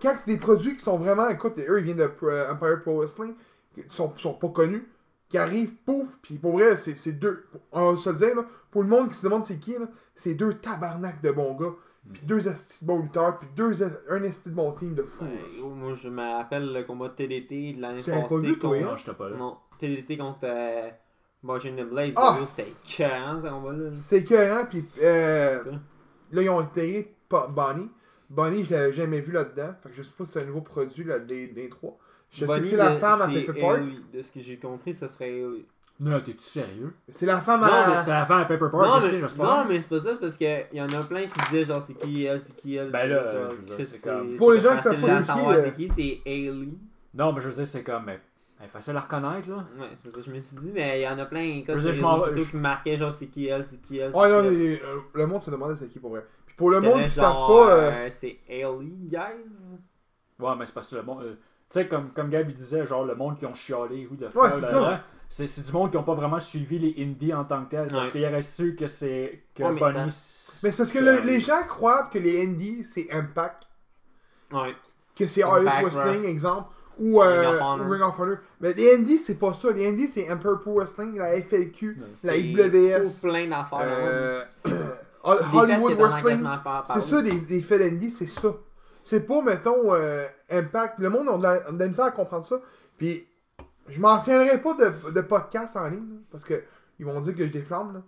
quand 0.00 0.14
c'est 0.16 0.32
des 0.32 0.38
produits 0.38 0.76
qui 0.76 0.82
sont 0.82 0.98
vraiment. 0.98 1.28
Écoute, 1.28 1.58
eux, 1.58 1.78
ils 1.80 1.84
viennent 1.84 1.96
de 1.98 2.10
euh, 2.22 2.52
Empire 2.52 2.80
Pro 2.82 2.98
Wrestling, 2.98 3.34
qui 3.74 3.82
sont, 3.90 4.14
sont 4.18 4.34
pas 4.34 4.48
connus, 4.48 4.86
qui 5.28 5.36
arrivent, 5.36 5.74
pouf, 5.84 6.18
puis 6.22 6.38
pour 6.38 6.52
vrai, 6.52 6.76
c'est 6.76 7.12
deux. 7.12 7.44
On 7.72 7.92
va 7.94 8.00
se 8.00 8.08
le 8.10 8.16
dire, 8.16 8.36
là, 8.36 8.44
pour 8.70 8.82
le 8.82 8.88
monde 8.88 9.08
qui 9.08 9.14
se 9.16 9.24
demande 9.24 9.44
c'est 9.44 9.58
qui, 9.58 9.74
c'est 10.14 10.34
deux 10.34 10.54
tabarnaks 10.54 11.20
de 11.22 11.30
bons 11.32 11.54
gars, 11.54 11.74
puis 12.12 12.22
deux 12.26 12.48
astis 12.48 12.84
de 12.84 12.88
bons 12.88 13.02
lutteurs, 13.02 13.38
puis 13.38 13.48
deux, 13.56 13.82
un 14.10 14.22
esti 14.22 14.50
de 14.50 14.54
bon 14.54 14.72
team 14.72 14.94
de 14.94 15.02
fou. 15.02 15.24
Ouais, 15.24 15.68
moi, 15.74 15.94
je 15.94 16.08
me 16.08 16.22
rappelle 16.22 16.72
le 16.72 16.84
combat 16.84 17.08
de 17.08 17.14
TDT 17.14 17.74
de 17.74 17.80
l'année 17.80 18.02
passée. 18.02 18.28
pas 18.28 18.36
vu, 18.38 18.58
toi, 18.58 18.70
contre- 18.70 18.82
hein? 18.86 18.90
Non, 18.90 18.96
j'étais 18.96 19.12
pas 19.14 19.28
là. 19.28 19.36
Non, 19.36 19.56
TDT 19.78 20.16
contre 20.18 20.38
euh, 20.44 20.90
the 21.42 21.88
Blaze. 21.88 22.14
Ah! 22.16 22.38
C'était 22.46 22.68
écœurant, 23.04 23.40
ce 23.42 23.48
combat-là. 23.48 23.90
C'était 23.96 24.18
écœurant, 24.18 24.66
puis 24.66 24.84
euh, 25.02 25.62
là, 26.32 26.42
ils 26.42 26.50
ont 26.50 26.60
intégré 26.60 27.14
Bonnie. 27.30 27.90
Bonnie, 28.30 28.64
je 28.64 28.70
l'avais 28.72 28.92
jamais 28.92 29.20
vu 29.20 29.32
là-dedans, 29.32 29.72
fait 29.82 29.88
que 29.88 29.94
je 29.94 30.02
sais 30.02 30.10
pas 30.16 30.24
si 30.24 30.32
c'est 30.32 30.42
un 30.42 30.46
nouveau 30.46 30.60
produit 30.60 31.04
là, 31.04 31.18
des, 31.18 31.46
des 31.46 31.68
trois. 31.68 31.98
Je 32.30 32.40
sais 32.40 32.44
que 32.44 32.50
Bonnie, 32.50 32.68
c'est 32.68 32.76
la 32.76 32.96
femme 32.96 33.22
à 33.22 33.26
c'est 33.28 33.44
Paper 33.46 33.60
Park. 33.60 33.80
De 34.12 34.22
ce 34.22 34.30
que 34.32 34.40
j'ai 34.40 34.58
compris, 34.58 34.92
ça 34.92 35.08
serait. 35.08 35.42
Non, 36.00 36.20
t'es-tu 36.20 36.42
sérieux? 36.44 36.94
C'est 37.10 37.26
la 37.26 37.38
femme 37.40 37.60
Non, 37.60 37.66
à. 37.66 38.02
C'est 38.04 38.10
la 38.10 38.24
fin 38.24 38.38
à 38.38 38.44
Paper 38.44 38.66
Park 38.70 38.74
Non, 38.74 39.00
mais, 39.00 39.20
j'espère. 39.20 39.44
non, 39.44 39.64
mais 39.66 39.80
c'est 39.80 39.88
pas 39.88 39.98
ça, 39.98 40.14
c'est 40.14 40.20
parce 40.20 40.34
qu'il 40.36 40.66
y 40.72 40.80
en 40.80 40.86
a 40.88 41.02
plein 41.04 41.26
qui 41.26 41.40
disaient 41.50 41.64
genre 41.64 41.82
c'est 41.82 41.94
qui 41.94 42.24
elle, 42.24 42.40
c'est 42.40 42.54
qui 42.54 42.76
elle. 42.76 42.90
Ben 42.90 43.00
c'est 43.00 43.08
là, 43.08 43.22
genre, 43.24 43.50
je 43.78 43.84
c'est 43.84 44.08
comme- 44.08 44.36
Pour 44.36 44.52
les 44.52 44.60
c'est 44.60 44.68
gens 44.68 44.76
qui 44.76 44.82
savent 44.82 45.00
pas 45.00 45.22
c'est 45.22 45.32
qui, 45.32 45.40
euh, 45.40 45.62
c'est 45.64 45.74
qui, 45.74 45.88
c'est 45.88 46.20
Haley. 46.30 46.68
Non, 47.14 47.32
mais 47.32 47.40
je 47.40 47.48
veux 47.48 47.54
dire, 47.54 47.66
c'est 47.66 47.82
comme. 47.82 48.08
Elle 48.10 48.20
est 48.66 48.68
facile 48.68 48.96
à 48.96 49.00
reconnaître, 49.00 49.48
là. 49.48 49.56
Ouais, 49.78 49.88
c'est 49.96 50.10
ça, 50.10 50.18
je 50.24 50.30
me 50.32 50.38
suis 50.40 50.56
dit, 50.58 50.70
mais 50.72 51.00
il 51.00 51.02
y 51.02 51.08
en 51.08 51.18
a 51.18 51.24
plein 51.26 51.62
Je 51.62 51.66
comme 51.72 51.80
sociaux 51.80 52.44
je- 52.44 52.50
qui 52.50 52.56
marquaient 52.56 52.96
genre 52.96 53.12
c'est 53.12 53.26
qui 53.26 53.46
elle, 53.48 53.64
c'est 53.64 53.80
qui 53.80 53.98
elle. 53.98 54.12
c'est 54.12 54.18
Ouais, 54.18 54.28
non, 54.28 54.44
euh, 54.44 54.76
le 55.14 55.26
monde 55.26 55.42
se 55.42 55.50
demandait 55.50 55.74
c'est 55.76 55.88
qui 55.88 55.98
pour 55.98 56.10
vrai. 56.10 56.24
Puis 56.46 56.54
pour 56.56 56.70
le 56.70 56.80
monde 56.80 57.02
qui 57.02 57.10
savent 57.10 57.34
pas. 57.34 57.70
euh, 57.74 58.06
c'est 58.10 58.38
Haley, 58.48 58.86
guys. 59.02 59.18
Ouais, 60.38 60.52
mais 60.56 60.64
c'est 60.66 60.74
parce 60.74 60.90
que 60.90 60.96
le 60.96 61.02
monde. 61.02 61.24
tu 61.24 61.36
sais, 61.70 61.86
comme, 61.88 62.10
comme 62.10 62.30
Gabi 62.30 62.54
disait, 62.54 62.86
genre, 62.86 63.04
le 63.04 63.14
monde 63.16 63.36
qui 63.36 63.46
ont 63.46 63.54
chialé, 63.54 64.08
ou 64.10 64.14
de 64.16 64.26
Ouais, 64.26 64.52
c'est 64.52 64.60
ça. 64.60 65.02
C'est 65.28 65.46
c'est 65.46 65.64
du 65.66 65.72
monde 65.72 65.90
qui 65.90 65.96
ont 65.96 66.02
pas 66.02 66.14
vraiment 66.14 66.38
suivi 66.40 66.78
les 66.78 67.02
indies 67.04 67.34
en 67.34 67.44
tant 67.44 67.64
que 67.64 67.70
tel. 67.70 67.88
Parce 67.88 68.10
qu'il 68.12 68.24
aurait 68.24 68.42
su 68.42 68.74
que 68.74 68.86
c'est. 68.86 69.42
Que 69.54 69.62
Ouais, 69.64 69.72
mais 69.72 70.06
c'est- 70.06 70.60
Mais 70.64 70.70
c'est 70.70 70.76
parce 70.78 70.90
que 70.92 70.98
le- 70.98 71.20
les 71.20 71.38
gens 71.40 71.62
croient 71.68 72.04
que 72.12 72.18
les 72.18 72.44
indies 72.44 72.84
c'est 72.84 73.12
Impact, 73.12 73.64
Ouais. 74.52 74.74
que 75.16 75.26
c'est 75.28 75.42
All 75.42 75.64
Wrestling, 75.64 76.24
exemple, 76.24 76.68
ou 76.98 77.22
euh, 77.22 77.50
Ring 77.50 77.60
of 77.62 77.90
Ring 77.90 78.02
of 78.02 78.18
Honor. 78.18 78.36
Mais 78.60 78.72
les 78.72 78.94
indies 78.96 79.18
c'est 79.18 79.38
pas 79.38 79.54
ça. 79.54 79.70
Les 79.70 79.86
indies 79.88 80.08
c'est 80.08 80.30
Emperor 80.32 80.58
Pro 80.60 80.74
Wrestling, 80.78 81.16
la 81.18 81.36
FLQ, 81.40 81.98
la 82.24 82.36
IWS, 82.36 83.20
plein 83.22 83.46
d'affaires. 83.48 83.78
euh, 83.82 84.44
Hollywood 85.22 85.92
Wrestling. 85.98 86.46
C'est 86.92 87.02
ça 87.02 87.22
des, 87.22 87.40
des 87.40 87.60
faits 87.60 87.80
d'indie, 87.80 88.10
c'est 88.10 88.26
ça. 88.28 88.54
C'est 89.04 89.26
pas, 89.26 89.40
mettons, 89.42 89.94
euh, 89.94 90.24
Impact. 90.50 90.98
Le 90.98 91.08
monde 91.10 91.28
a 91.28 91.36
de 91.38 91.42
la, 91.42 91.50
a 91.68 91.72
de 91.72 91.78
la 91.78 91.88
misère 91.88 92.04
à 92.06 92.10
comprendre 92.10 92.46
ça. 92.46 92.56
Puis, 92.98 93.26
je 93.88 94.00
m'en 94.00 94.18
tiendrai 94.18 94.60
pas 94.60 94.74
de, 94.74 95.10
de 95.12 95.20
podcast 95.20 95.76
en 95.76 95.88
ligne, 95.88 96.08
là, 96.10 96.16
parce 96.30 96.44
que 96.44 96.62
ils 96.98 97.06
vont 97.06 97.20
dire 97.20 97.34
que 97.34 97.46
je 97.46 97.52
déflamme, 97.52 97.94
là. 97.94 98.02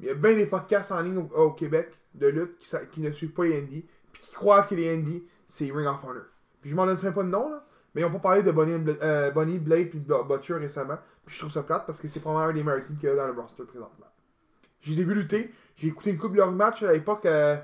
Il 0.00 0.06
y 0.06 0.10
a 0.10 0.14
bien 0.14 0.34
des 0.34 0.46
podcasts 0.46 0.92
en 0.92 1.00
ligne 1.00 1.18
au, 1.18 1.36
au 1.36 1.50
Québec 1.52 1.90
de 2.14 2.26
lutte 2.26 2.58
qui, 2.92 3.00
ne 3.00 3.10
suivent 3.12 3.32
pas 3.32 3.44
les 3.44 3.58
Indies, 3.58 3.86
puis 4.12 4.22
qui 4.22 4.34
croient 4.34 4.62
que 4.62 4.74
les 4.74 4.94
Indies, 4.94 5.24
c'est 5.48 5.70
Ring 5.72 5.86
of 5.86 6.04
Honor. 6.04 6.24
Puis 6.60 6.70
je 6.70 6.74
m'en 6.76 6.86
donnerai 6.86 7.14
pas 7.14 7.22
de 7.22 7.28
nom, 7.28 7.50
là, 7.50 7.64
mais 7.94 8.02
ils 8.02 8.04
ont 8.04 8.10
pas 8.10 8.18
parlé 8.18 8.42
de 8.42 8.52
Bonnie, 8.52 8.84
euh, 9.02 9.30
Bonnie 9.30 9.58
Blade 9.58 9.88
puis 9.88 10.00
Butcher 10.00 10.54
récemment. 10.54 10.98
Puis 11.24 11.34
je 11.34 11.40
trouve 11.40 11.52
ça 11.52 11.62
plate 11.62 11.86
parce 11.86 11.98
que 11.98 12.08
c'est 12.08 12.20
probablement 12.20 12.50
un 12.50 12.52
des 12.52 12.62
meilleurs 12.62 12.84
teams 12.84 12.96
qu'il 12.98 13.08
y 13.08 13.12
a 13.12 13.16
dans 13.16 13.26
le 13.26 13.32
roster 13.32 13.64
présentement. 13.64 14.06
Je 14.80 14.92
les 14.92 15.00
ai 15.00 15.04
vus 15.04 15.14
lutter. 15.14 15.50
J'ai 15.76 15.88
écouté 15.88 16.10
une 16.10 16.18
couple 16.18 16.34
de 16.34 16.38
leurs 16.38 16.52
matchs 16.52 16.82
à 16.82 16.92
l'époque 16.92 17.24
euh, 17.24 17.56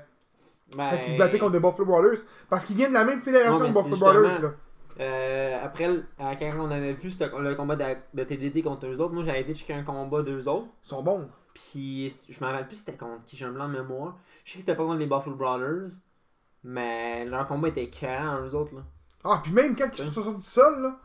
Ben, 0.75 0.89
quand 0.89 0.97
ils 1.07 1.13
se 1.13 1.17
battaient 1.19 1.37
contre 1.37 1.53
les 1.53 1.59
Buffalo 1.59 1.85
Brothers. 1.85 2.19
Parce 2.49 2.65
qu'ils 2.65 2.75
viennent 2.75 2.89
de 2.89 2.95
la 2.95 3.05
même 3.05 3.21
fédération 3.21 3.59
que 3.59 3.73
Buffalo 3.73 3.97
Brothers. 3.97 4.41
Là. 4.41 4.53
Euh, 4.99 5.59
après, 5.63 5.85
à- 6.19 6.35
quand 6.35 6.51
on 6.59 6.71
avait 6.71 6.93
vu 6.93 7.09
le 7.19 7.53
combat 7.55 7.75
de, 7.75 7.85
de 8.13 8.23
TDD 8.23 8.61
contre 8.61 8.87
eux 8.87 8.99
autres, 8.99 9.13
moi 9.13 9.23
j'avais 9.23 9.41
été 9.41 9.55
checker 9.55 9.73
un 9.73 9.83
combat 9.83 10.21
d'eux 10.21 10.47
autres. 10.47 10.67
Ils 10.85 10.89
sont 10.89 11.03
bons. 11.03 11.29
Puis 11.53 12.11
je 12.29 12.43
me 12.43 12.49
rappelle 12.49 12.67
plus 12.67 12.77
c'était 12.77 12.97
contre 12.97 13.23
qui, 13.23 13.37
j'ai 13.37 13.45
un 13.45 13.51
blanc 13.51 13.67
de 13.67 13.73
mémoire. 13.73 14.17
Je 14.43 14.51
sais 14.51 14.57
que 14.57 14.61
c'était 14.61 14.75
pas 14.75 14.83
contre 14.83 14.99
les 14.99 15.05
Buffalo 15.07 15.35
Brothers. 15.35 15.89
Mais 16.63 17.25
leur 17.25 17.45
combat 17.47 17.67
était 17.69 17.89
carré 17.89 18.47
eux 18.47 18.55
autres 18.55 18.73
là. 18.73 18.83
Ah, 19.25 19.39
puis 19.43 19.51
même 19.51 19.75
quand 19.75 19.89
ils 19.97 20.03
sont 20.05 20.23
sortis 20.23 20.49
sol, 20.49 20.81
là, 20.81 20.99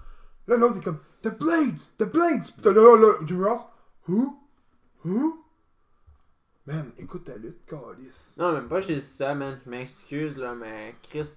là 0.47 0.57
l'autre 0.57 0.79
est 0.79 0.85
comme 0.85 1.01
The 1.23 1.37
Blades! 1.37 1.81
The 1.99 2.05
Blades! 2.05 2.45
Puis 2.57 2.65
là, 2.65 2.73
là, 2.73 2.97
là, 2.97 3.13
Jimmy 3.25 3.45
Ross. 3.45 3.63
Who? 4.09 4.39
Who? 5.05 5.45
Man, 6.67 6.93
écoute 6.99 7.25
ta 7.25 7.37
lutte, 7.37 7.65
calice. 7.67 8.35
Non, 8.37 8.53
même 8.53 8.69
pas 8.69 8.81
juste 8.81 9.17
ça, 9.17 9.35
man. 9.35 9.59
Je 9.65 9.71
m'excuse 9.71 10.37
là, 10.37 10.55
mais 10.55 10.95
Chris, 11.03 11.37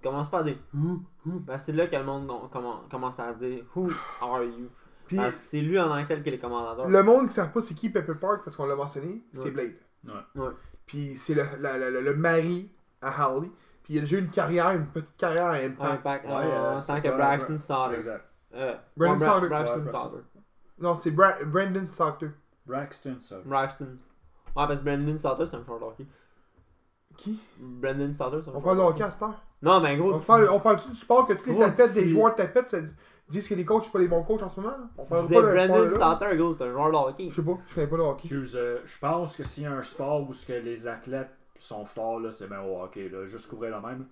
commence 0.00 0.30
pas 0.30 0.38
à 0.40 0.42
dire 0.44 0.56
Who? 0.74 1.00
Who? 1.26 1.40
Ben, 1.40 1.58
c'est 1.58 1.72
là 1.72 1.86
que 1.86 1.96
le 1.96 2.04
monde 2.04 2.26
non, 2.26 2.48
commence 2.90 3.18
à 3.20 3.32
dire 3.32 3.64
Who 3.74 3.90
are 4.20 4.42
you? 4.44 4.68
Puis 5.06 5.16
Parce 5.16 5.30
que 5.34 5.40
c'est 5.40 5.60
lui 5.60 5.78
en 5.78 5.88
tant 5.88 6.02
que 6.02 6.08
tel 6.08 6.22
qui 6.22 6.28
est 6.28 6.32
le 6.32 6.38
commandant. 6.38 6.86
le 6.88 7.02
monde 7.02 7.20
qui 7.22 7.26
ne 7.26 7.30
savent 7.32 7.52
pas 7.52 7.60
c'est 7.60 7.74
qui 7.74 7.90
Pepper 7.90 8.14
Park, 8.14 8.42
parce 8.44 8.56
qu'on 8.56 8.66
l'a 8.66 8.76
mentionné, 8.76 9.22
c'est 9.32 9.44
Ouais. 9.44 9.50
Blade. 9.50 9.74
Ouais. 10.06 10.42
Ouais. 10.42 10.50
Puis 10.86 11.16
c'est 11.18 11.34
le, 11.34 11.42
la- 11.60 11.76
la- 11.78 11.90
la- 11.90 12.00
le 12.00 12.14
mari 12.14 12.70
à 13.02 13.08
Harley. 13.22 13.50
Puis 13.82 13.94
il 13.94 13.98
a 13.98 14.00
déjà 14.02 14.16
eu 14.16 14.20
une 14.20 14.30
carrière, 14.30 14.70
une 14.70 14.86
petite 14.86 15.16
carrière 15.16 15.46
à 15.46 15.54
Impact. 15.56 15.92
Impact 15.92 16.24
Ouais, 16.26 16.32
en 16.32 16.38
euh, 16.38 16.72
tant 16.74 16.78
c'est 16.78 17.02
que 17.02 17.08
pas- 17.08 17.16
Braxton 17.16 17.58
Sauter. 17.58 17.96
Exact. 17.96 18.24
Euh, 18.54 18.74
Brandon 18.96 19.18
Bra-. 19.26 19.40
Braxton 19.40 19.78
Ouais, 19.84 19.90
Braxton. 19.90 20.22
Non, 20.78 20.96
c'est 20.96 21.10
Bra- 21.10 21.44
Brandon 21.44 21.88
Stockton. 21.88 22.32
Braxton, 22.66 23.16
ça. 23.20 23.36
Braxton. 23.44 23.96
Ouais, 24.56 24.66
parce 24.66 24.80
que 24.80 24.84
Brandon 24.84 25.18
Sauter, 25.18 25.46
c'est 25.46 25.56
un 25.56 25.64
joueur 25.64 25.78
de 25.80 25.84
hockey. 25.84 26.06
Qui? 27.16 27.40
Brandon 27.58 28.12
un 28.18 28.40
On 28.54 28.60
parle 28.60 28.78
de 28.78 28.82
hockey 28.82 29.02
à 29.02 29.10
cette 29.10 29.22
heure? 29.22 29.40
Non, 29.62 29.80
mais 29.80 29.96
gros, 29.96 30.14
On 30.14 30.18
tu- 30.18 30.26
parle, 30.26 30.48
on 30.50 30.60
parle-tu 30.60 30.88
du 30.90 30.96
sport 30.96 31.26
que 31.26 31.34
toutes 31.34 31.46
les 31.46 31.54
Gros, 31.54 31.62
tapettes 31.64 31.94
des 31.94 32.02
tu- 32.02 32.10
joueurs 32.10 32.32
de 32.32 32.36
tapettes 32.42 32.74
disent 33.28 33.48
que 33.48 33.54
les 33.54 33.64
coachs 33.64 33.84
sont 33.84 33.90
pas 33.92 33.98
les 34.00 34.08
bons 34.08 34.22
coachs 34.24 34.42
en 34.42 34.48
ce 34.48 34.60
moment? 34.60 34.76
Là? 34.76 34.84
On 34.98 35.06
parle 35.08 35.22
disais 35.22 35.34
pas 35.34 35.42
de 35.42 35.68
Brandon. 35.68 35.90
Sauter, 35.90 36.36
gros, 36.36 36.52
c'est 36.52 36.62
un 36.64 36.72
joueur 36.72 36.90
de 36.90 36.96
hockey. 36.96 37.28
Je 37.30 37.36
sais 37.36 37.42
pas, 37.42 37.58
je 37.66 37.74
connais 37.74 37.86
pas 37.86 37.96
le 37.96 38.02
hockey. 38.02 38.26
Excuse, 38.28 38.56
euh, 38.56 38.78
je 38.84 38.98
pense 38.98 39.36
que 39.36 39.44
s'il 39.44 39.62
y 39.62 39.66
a 39.66 39.72
un 39.72 39.82
sport 39.82 40.28
où 40.28 40.34
ce 40.34 40.46
que 40.46 40.52
les 40.54 40.88
athlètes 40.88 41.30
sont 41.56 41.84
forts, 41.86 42.18
là, 42.20 42.32
c'est 42.32 42.48
bien 42.48 42.60
au 42.60 42.82
hockey. 42.82 43.08
Là, 43.08 43.24
juste 43.26 43.48
couvrir 43.48 43.76
le 43.80 43.86
même. 43.86 44.06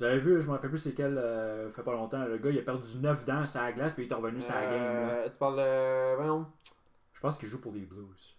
J'avais 0.00 0.18
vu, 0.18 0.40
je 0.42 0.46
me 0.48 0.52
rappelle 0.52 0.70
plus 0.70 0.78
c'est 0.78 0.94
quel, 0.94 1.16
euh, 1.18 1.70
fait 1.70 1.82
pas 1.82 1.92
longtemps, 1.92 2.24
le 2.24 2.38
gars 2.38 2.50
il 2.50 2.58
a 2.58 2.62
perdu 2.62 2.98
9 2.98 3.24
dents 3.24 3.46
sur 3.46 3.60
la 3.62 3.70
glace 3.72 3.94
puis 3.94 4.06
il 4.06 4.10
est 4.10 4.14
revenu 4.14 4.40
sur 4.42 4.54
la 4.54 4.62
game. 4.62 4.72
là. 4.72 4.80
Euh, 5.12 5.28
tu 5.30 5.38
parles 5.38 5.56
de. 5.56 6.16
Voyons. 6.16 6.46
Je 7.12 7.20
pense 7.20 7.38
qu'il 7.38 7.48
joue 7.48 7.60
pour 7.60 7.72
les 7.72 7.82
Blues. 7.82 8.34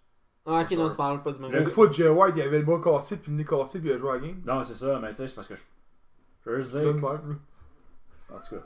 Ah, 0.48 0.62
ok, 0.62 0.72
non, 0.78 0.90
tu 0.90 0.96
parles 0.96 1.24
pas 1.24 1.32
du 1.32 1.40
même 1.40 1.52
gars. 1.52 1.66
foot, 1.68 1.92
Jay 1.94 2.08
White, 2.08 2.34
il 2.38 2.42
avait 2.44 2.60
le 2.60 2.66
bras 2.66 2.80
cassé, 2.80 3.18
puis 3.18 3.32
le 3.32 3.38
nez 3.40 3.46
cassé, 3.46 3.80
puis 3.80 3.90
il 3.90 3.94
a 3.94 3.98
joué 3.98 4.12
à 4.12 4.14
la 4.16 4.20
game. 4.20 4.42
Non, 4.46 4.64
c'est 4.64 4.76
ça, 4.76 5.00
mais 5.00 5.10
tu 5.10 5.16
sais, 5.18 5.28
c'est 5.28 5.36
parce 5.36 5.48
que 5.48 5.56
je. 5.56 5.64
Je 6.46 6.50
veux 6.52 6.58
juste 6.58 6.72
C'est 6.74 6.80
dire. 6.82 6.88
le 6.90 6.94
même, 6.94 7.04
là. 7.04 8.36
En 8.36 8.40
tout 8.40 8.56
cas. 8.56 8.62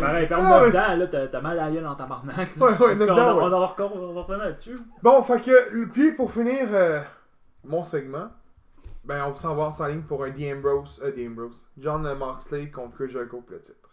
Pareil, 0.00 0.26
perdre 0.28 0.44
Ah, 0.46 0.60
9 0.60 0.62
ouais. 0.64 0.72
dents, 0.72 0.96
là, 0.96 1.06
t'as 1.06 1.28
t'as 1.28 1.40
mal 1.40 1.58
à 1.58 1.66
la 1.66 1.72
gueule 1.72 1.84
dans 1.84 1.94
ta 1.94 2.06
marnaque. 2.06 2.50
Ouais, 2.58 2.76
ouais, 2.78 2.94
neuf 2.94 3.08
dents, 3.08 3.36
ouais. 3.36 3.42
On 3.44 3.50
va 3.50 3.66
recom- 3.66 3.90
on 3.94 4.12
va 4.14 4.22
revenir 4.22 4.44
là-dessus. 4.44 4.78
Bon, 5.02 5.22
fait 5.22 5.40
que, 5.40 5.84
puis 5.86 6.12
pour 6.12 6.32
finir 6.32 6.66
euh, 6.72 7.00
mon 7.64 7.82
segment, 7.82 8.30
ben 9.04 9.26
on 9.26 9.36
s'en 9.36 9.54
va 9.54 9.70
en 9.78 9.86
ligne 9.86 10.02
pour 10.02 10.24
un 10.24 10.30
The 10.30 10.54
Ambrose, 10.56 11.00
euh, 11.02 11.12
The 11.12 11.26
Ambrose, 11.28 11.66
John 11.78 12.06
Moxley 12.18 12.70
contre 12.70 12.96
Chris 12.96 13.08
Jericho 13.08 13.40
pour 13.40 13.50
le 13.52 13.60
titre. 13.60 13.88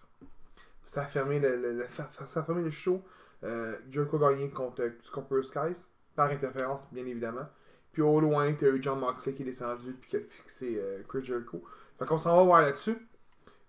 Ça 0.86 1.02
a 1.02 1.06
fermé 1.06 1.40
le, 1.40 1.56
le- 1.58 1.74
le- 1.74 1.88
fa- 1.88 2.10
ça 2.26 2.40
a 2.42 2.44
fermé 2.44 2.64
le 2.64 2.70
show. 2.72 3.02
Euh, 3.44 3.76
Jericho 3.90 4.24
a 4.24 4.32
gagné 4.34 4.50
contre 4.50 4.84
euh, 4.84 4.90
Scorpio 5.04 5.42
Skies, 5.44 5.86
par 6.16 6.30
interférence, 6.32 6.88
bien 6.92 7.06
évidemment. 7.06 7.48
Puis 7.92 8.02
au 8.02 8.20
loin, 8.20 8.52
t'as 8.54 8.68
eu 8.68 8.82
John 8.82 9.00
Moxley 9.00 9.34
qui 9.34 9.44
est 9.44 9.46
descendu 9.46 9.94
puis 9.94 10.10
qui 10.10 10.18
a 10.18 10.20
fixé 10.20 10.78
euh, 10.82 11.02
Chris 11.08 11.24
Jericho. 11.24 11.64
Fait 11.98 12.06
qu'on 12.06 12.18
s'en 12.18 12.36
va 12.36 12.44
voir 12.44 12.62
là-dessus. 12.62 12.98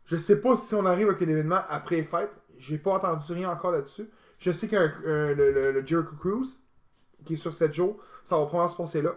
Je 0.05 0.17
sais 0.17 0.41
pas 0.41 0.57
si 0.57 0.75
on 0.75 0.85
arrive 0.87 1.09
avec 1.09 1.23
un 1.23 1.29
événement 1.29 1.61
après 1.69 1.97
les 1.97 2.05
fêtes. 2.05 2.31
J'ai 2.59 2.79
pas 2.79 2.93
entendu 2.95 3.33
rien 3.33 3.51
encore 3.51 3.71
là-dessus. 3.73 4.09
Je 4.39 4.51
sais 4.53 4.75
un- 4.77 4.93
un- 5.07 5.35
le, 5.35 5.53
le- 5.53 5.73
le 5.73 5.87
Jericho 5.87 6.15
Cruise 6.19 6.61
qui 7.25 7.35
est 7.35 7.39
sur 7.39 7.55
7 7.55 7.73
jours. 7.73 7.99
Ça 8.25 8.37
va 8.37 8.47
probablement 8.47 8.69
se 8.73 8.77
passer 8.77 9.03
là. 9.03 9.15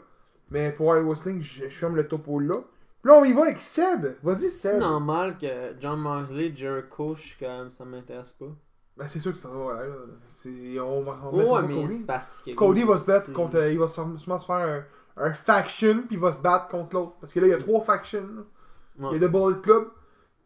Mais 0.52 0.72
pour 0.72 0.88
Wild 0.88 1.06
Wrestling, 1.06 1.42
je, 1.42 1.66
je 1.70 1.78
ferme 1.78 1.96
le 1.96 2.08
topo 2.08 2.40
là. 2.40 2.62
Puis 3.02 3.12
là, 3.12 3.18
on 3.18 3.24
y 3.24 3.34
va 3.34 3.44
avec 3.44 3.62
Seb. 3.62 4.16
Vas-y, 4.24 4.50
C'est 4.52 4.72
Seb. 4.74 4.80
normal 4.80 5.38
que 5.38 5.74
John 5.80 6.00
Moxley, 6.00 6.54
Jericho, 6.56 7.16
je 7.16 7.22
suis 7.22 7.38
comme 7.46 7.70
ça 7.72 7.86
m'intéresse 7.86 8.34
pas. 8.34 8.48
Ben, 9.00 9.08
c'est 9.08 9.20
sûr 9.20 9.32
que 9.32 9.38
ça 9.38 9.48
va, 9.50 9.74
là. 9.76 9.86
là. 9.88 9.96
C'est- 10.30 10.80
On 10.80 11.02
va, 11.04 11.18
on 11.32 11.38
va 11.38 11.44
Ouais, 11.44 11.62
mettre 11.62 11.74
mais 11.74 11.82
Cody. 11.84 11.96
c'est 11.98 12.06
parce 12.06 12.42
que. 12.46 12.52
Cody 12.52 12.84
va 12.84 12.98
se 12.98 13.08
battre 13.08 13.32
contre. 13.34 13.56
euh, 13.58 13.72
il 13.72 13.80
va 13.80 13.88
sûrement 13.88 14.18
se 14.40 14.46
faire 14.46 14.86
un, 15.18 15.24
un 15.26 15.34
faction, 15.34 15.96
puis 16.06 16.16
il 16.16 16.20
va 16.20 16.34
se 16.34 16.40
battre 16.42 16.68
contre 16.68 16.94
l'autre. 16.96 17.14
Parce 17.22 17.32
que 17.34 17.40
là, 17.40 17.48
il 17.48 17.50
y 17.52 17.54
a 17.54 17.60
trois 17.60 17.82
factions. 17.82 18.22
là. 19.00 19.10
Il 19.14 19.22
y 19.22 19.24
a 19.24 19.28
The 19.28 19.32
Bullet 19.32 19.62
Club, 19.64 19.88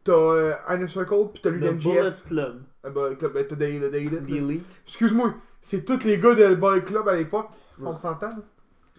t'as 0.03 0.11
euh, 0.13 0.53
Inner 0.69 0.87
Circle, 0.87 1.29
puis 1.33 1.41
t'as 1.41 1.49
Le 1.49 1.57
Bullet. 1.73 2.13
Club. 2.27 2.61
Le 2.83 2.89
Bullet 2.91 3.15
Club, 3.15 3.33
ben, 3.33 3.47
t'as 3.47 3.55
The, 3.55 3.59
the, 3.59 3.91
the 3.91 3.95
Elite, 3.95 4.25
The 4.25 4.29
là. 4.29 4.35
Elite. 4.37 4.81
Excuse-moi, 4.87 5.33
c'est 5.61 5.83
tous 5.83 6.03
les 6.03 6.19
gars 6.19 6.35
de 6.35 6.53
Bullet 6.55 6.83
Club 6.83 7.07
à 7.07 7.15
l'époque. 7.15 7.49
On 7.81 7.95
s'entend, 7.95 8.29
là? 8.29 8.37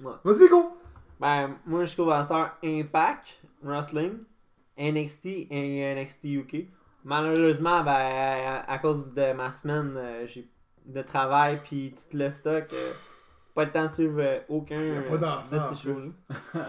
Ouais. 0.02 0.12
Vas-y, 0.24 0.48
go! 0.48 0.76
Ben, 1.20 1.54
moi, 1.64 1.84
je 1.84 1.92
trouve 1.92 2.10
à 2.10 2.24
Star 2.24 2.58
Impact 2.64 3.24
Wrestling, 3.62 4.14
NXT 4.76 5.26
et 5.50 5.94
NXT 5.94 6.24
UK. 6.24 6.66
Malheureusement, 7.04 7.82
ben, 7.84 7.90
à, 7.92 8.70
à 8.72 8.78
cause 8.78 9.12
de 9.12 9.32
ma 9.34 9.50
semaine, 9.50 9.94
euh, 9.96 10.26
j'ai 10.26 10.48
de 10.86 11.02
travail 11.02 11.58
puis 11.62 11.94
tout 11.94 12.16
le 12.16 12.30
stock, 12.30 12.64
euh, 12.72 12.92
pas 13.54 13.64
le 13.64 13.70
temps 13.70 13.84
de 13.84 13.90
suivre 13.90 14.20
euh, 14.20 14.38
aucun 14.48 14.78
euh, 14.80 15.02
de 15.50 15.58
ces 15.60 15.74
shows-là. 15.82 16.66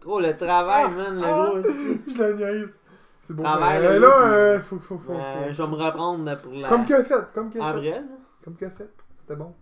Gros, 0.00 0.20
le 0.20 0.36
travail, 0.36 0.94
man, 0.94 1.16
le 1.18 1.24
Ah! 1.24 1.50
gros. 1.50 1.62
c'est- 1.62 2.14
Je 2.14 2.18
la 2.18 2.32
niaise. 2.32 2.80
C'est 3.20 3.34
bon. 3.34 3.42
Travail, 3.42 3.98
là, 4.00 4.60
faut, 4.60 4.78
faut, 4.78 4.98
faut, 4.98 5.12
faut- 5.14 5.20
je 5.50 5.62
vais 5.62 5.68
me 5.68 5.74
reprendre 5.74 6.36
pour 6.40 6.52
la. 6.52 6.68
Comme 6.68 6.86
que 6.86 7.02
fait, 7.02 7.32
comme 7.34 7.50
que 7.52 7.58
En 7.58 7.74
fait. 7.82 8.02
Comme 8.44 8.56
que 8.56 8.70
fait. 8.70 8.90
C'était 9.20 9.36
bon. 9.36 9.52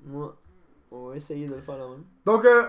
On 0.91 1.09
va 1.09 1.17
essayer 1.17 1.47
de 1.47 1.55
le 1.55 1.61
faire 1.63 1.79
là 1.79 1.89
même. 1.89 2.05
Donc, 2.27 2.45
euh, 2.45 2.65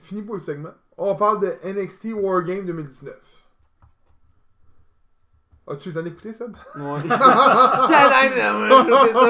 fini 0.00 0.22
pour 0.22 0.34
le 0.34 0.40
segment. 0.40 0.72
On 0.98 1.14
parle 1.14 1.40
de 1.40 1.54
NXT 1.64 2.12
Wargame 2.14 2.66
2019. 2.66 3.14
As-tu 5.66 5.88
le 5.88 5.94
temps 5.94 6.02
d'écouter, 6.02 6.32
Seb? 6.34 6.54
Ouais. 6.76 7.00
Ça, 7.08 8.10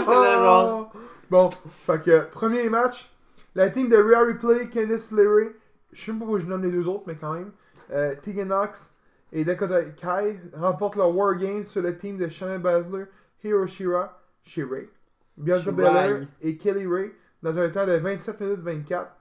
genre. 0.05 0.93
Bon, 1.31 1.51
fait 1.69 2.03
que, 2.03 2.25
premier 2.31 2.69
match. 2.69 3.11
La 3.55 3.71
team 3.71 3.89
de 3.89 3.97
Rhea 3.97 4.21
Replay, 4.21 4.69
Candice 4.69 5.13
LeRae, 5.13 5.53
je 5.93 6.05
sais 6.05 6.11
même 6.11 6.19
pas 6.19 6.25
pourquoi 6.27 6.41
je 6.41 6.47
nomme 6.47 6.65
les 6.65 6.73
deux 6.73 6.89
autres, 6.89 7.05
mais 7.07 7.15
quand 7.15 7.35
même. 7.35 7.53
Euh, 7.93 8.15
Tegan 8.21 8.47
Knox 8.47 8.91
et 9.33 9.45
Dakota 9.45 9.83
Kai 9.91 10.41
remportent 10.55 10.97
leur 10.97 11.15
Wargame 11.15 11.65
sur 11.67 11.83
le 11.83 11.97
team 11.97 12.19
de 12.19 12.29
Shayna 12.29 12.59
Baszler, 12.59 13.05
Hiroshira, 13.45 14.21
Shirai, 14.43 14.91
Bianca. 15.37 15.71
Belair 15.71 16.27
et 16.41 16.57
Kelly 16.57 16.87
Ray 16.87 17.13
dans 17.43 17.57
un 17.57 17.69
temps 17.69 17.87
de 17.87 17.93
27 17.93 18.41
minutes 18.41 18.61
24. 18.61 19.13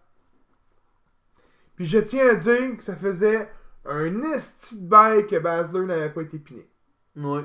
Puis 1.76 1.86
je 1.86 1.99
tiens 1.99 2.30
à 2.30 2.36
dire 2.36 2.78
que 2.78 2.84
ça 2.84 2.95
faisait 2.95 3.49
un 3.86 4.23
esti 4.34 4.82
de 4.82 4.88
bail 4.88 5.28
que 5.28 5.38
Baszler 5.39 5.86
n'avait 5.86 6.10
pas 6.10 6.21
été 6.21 6.39
piné. 6.39 6.67
Ouais. 7.15 7.43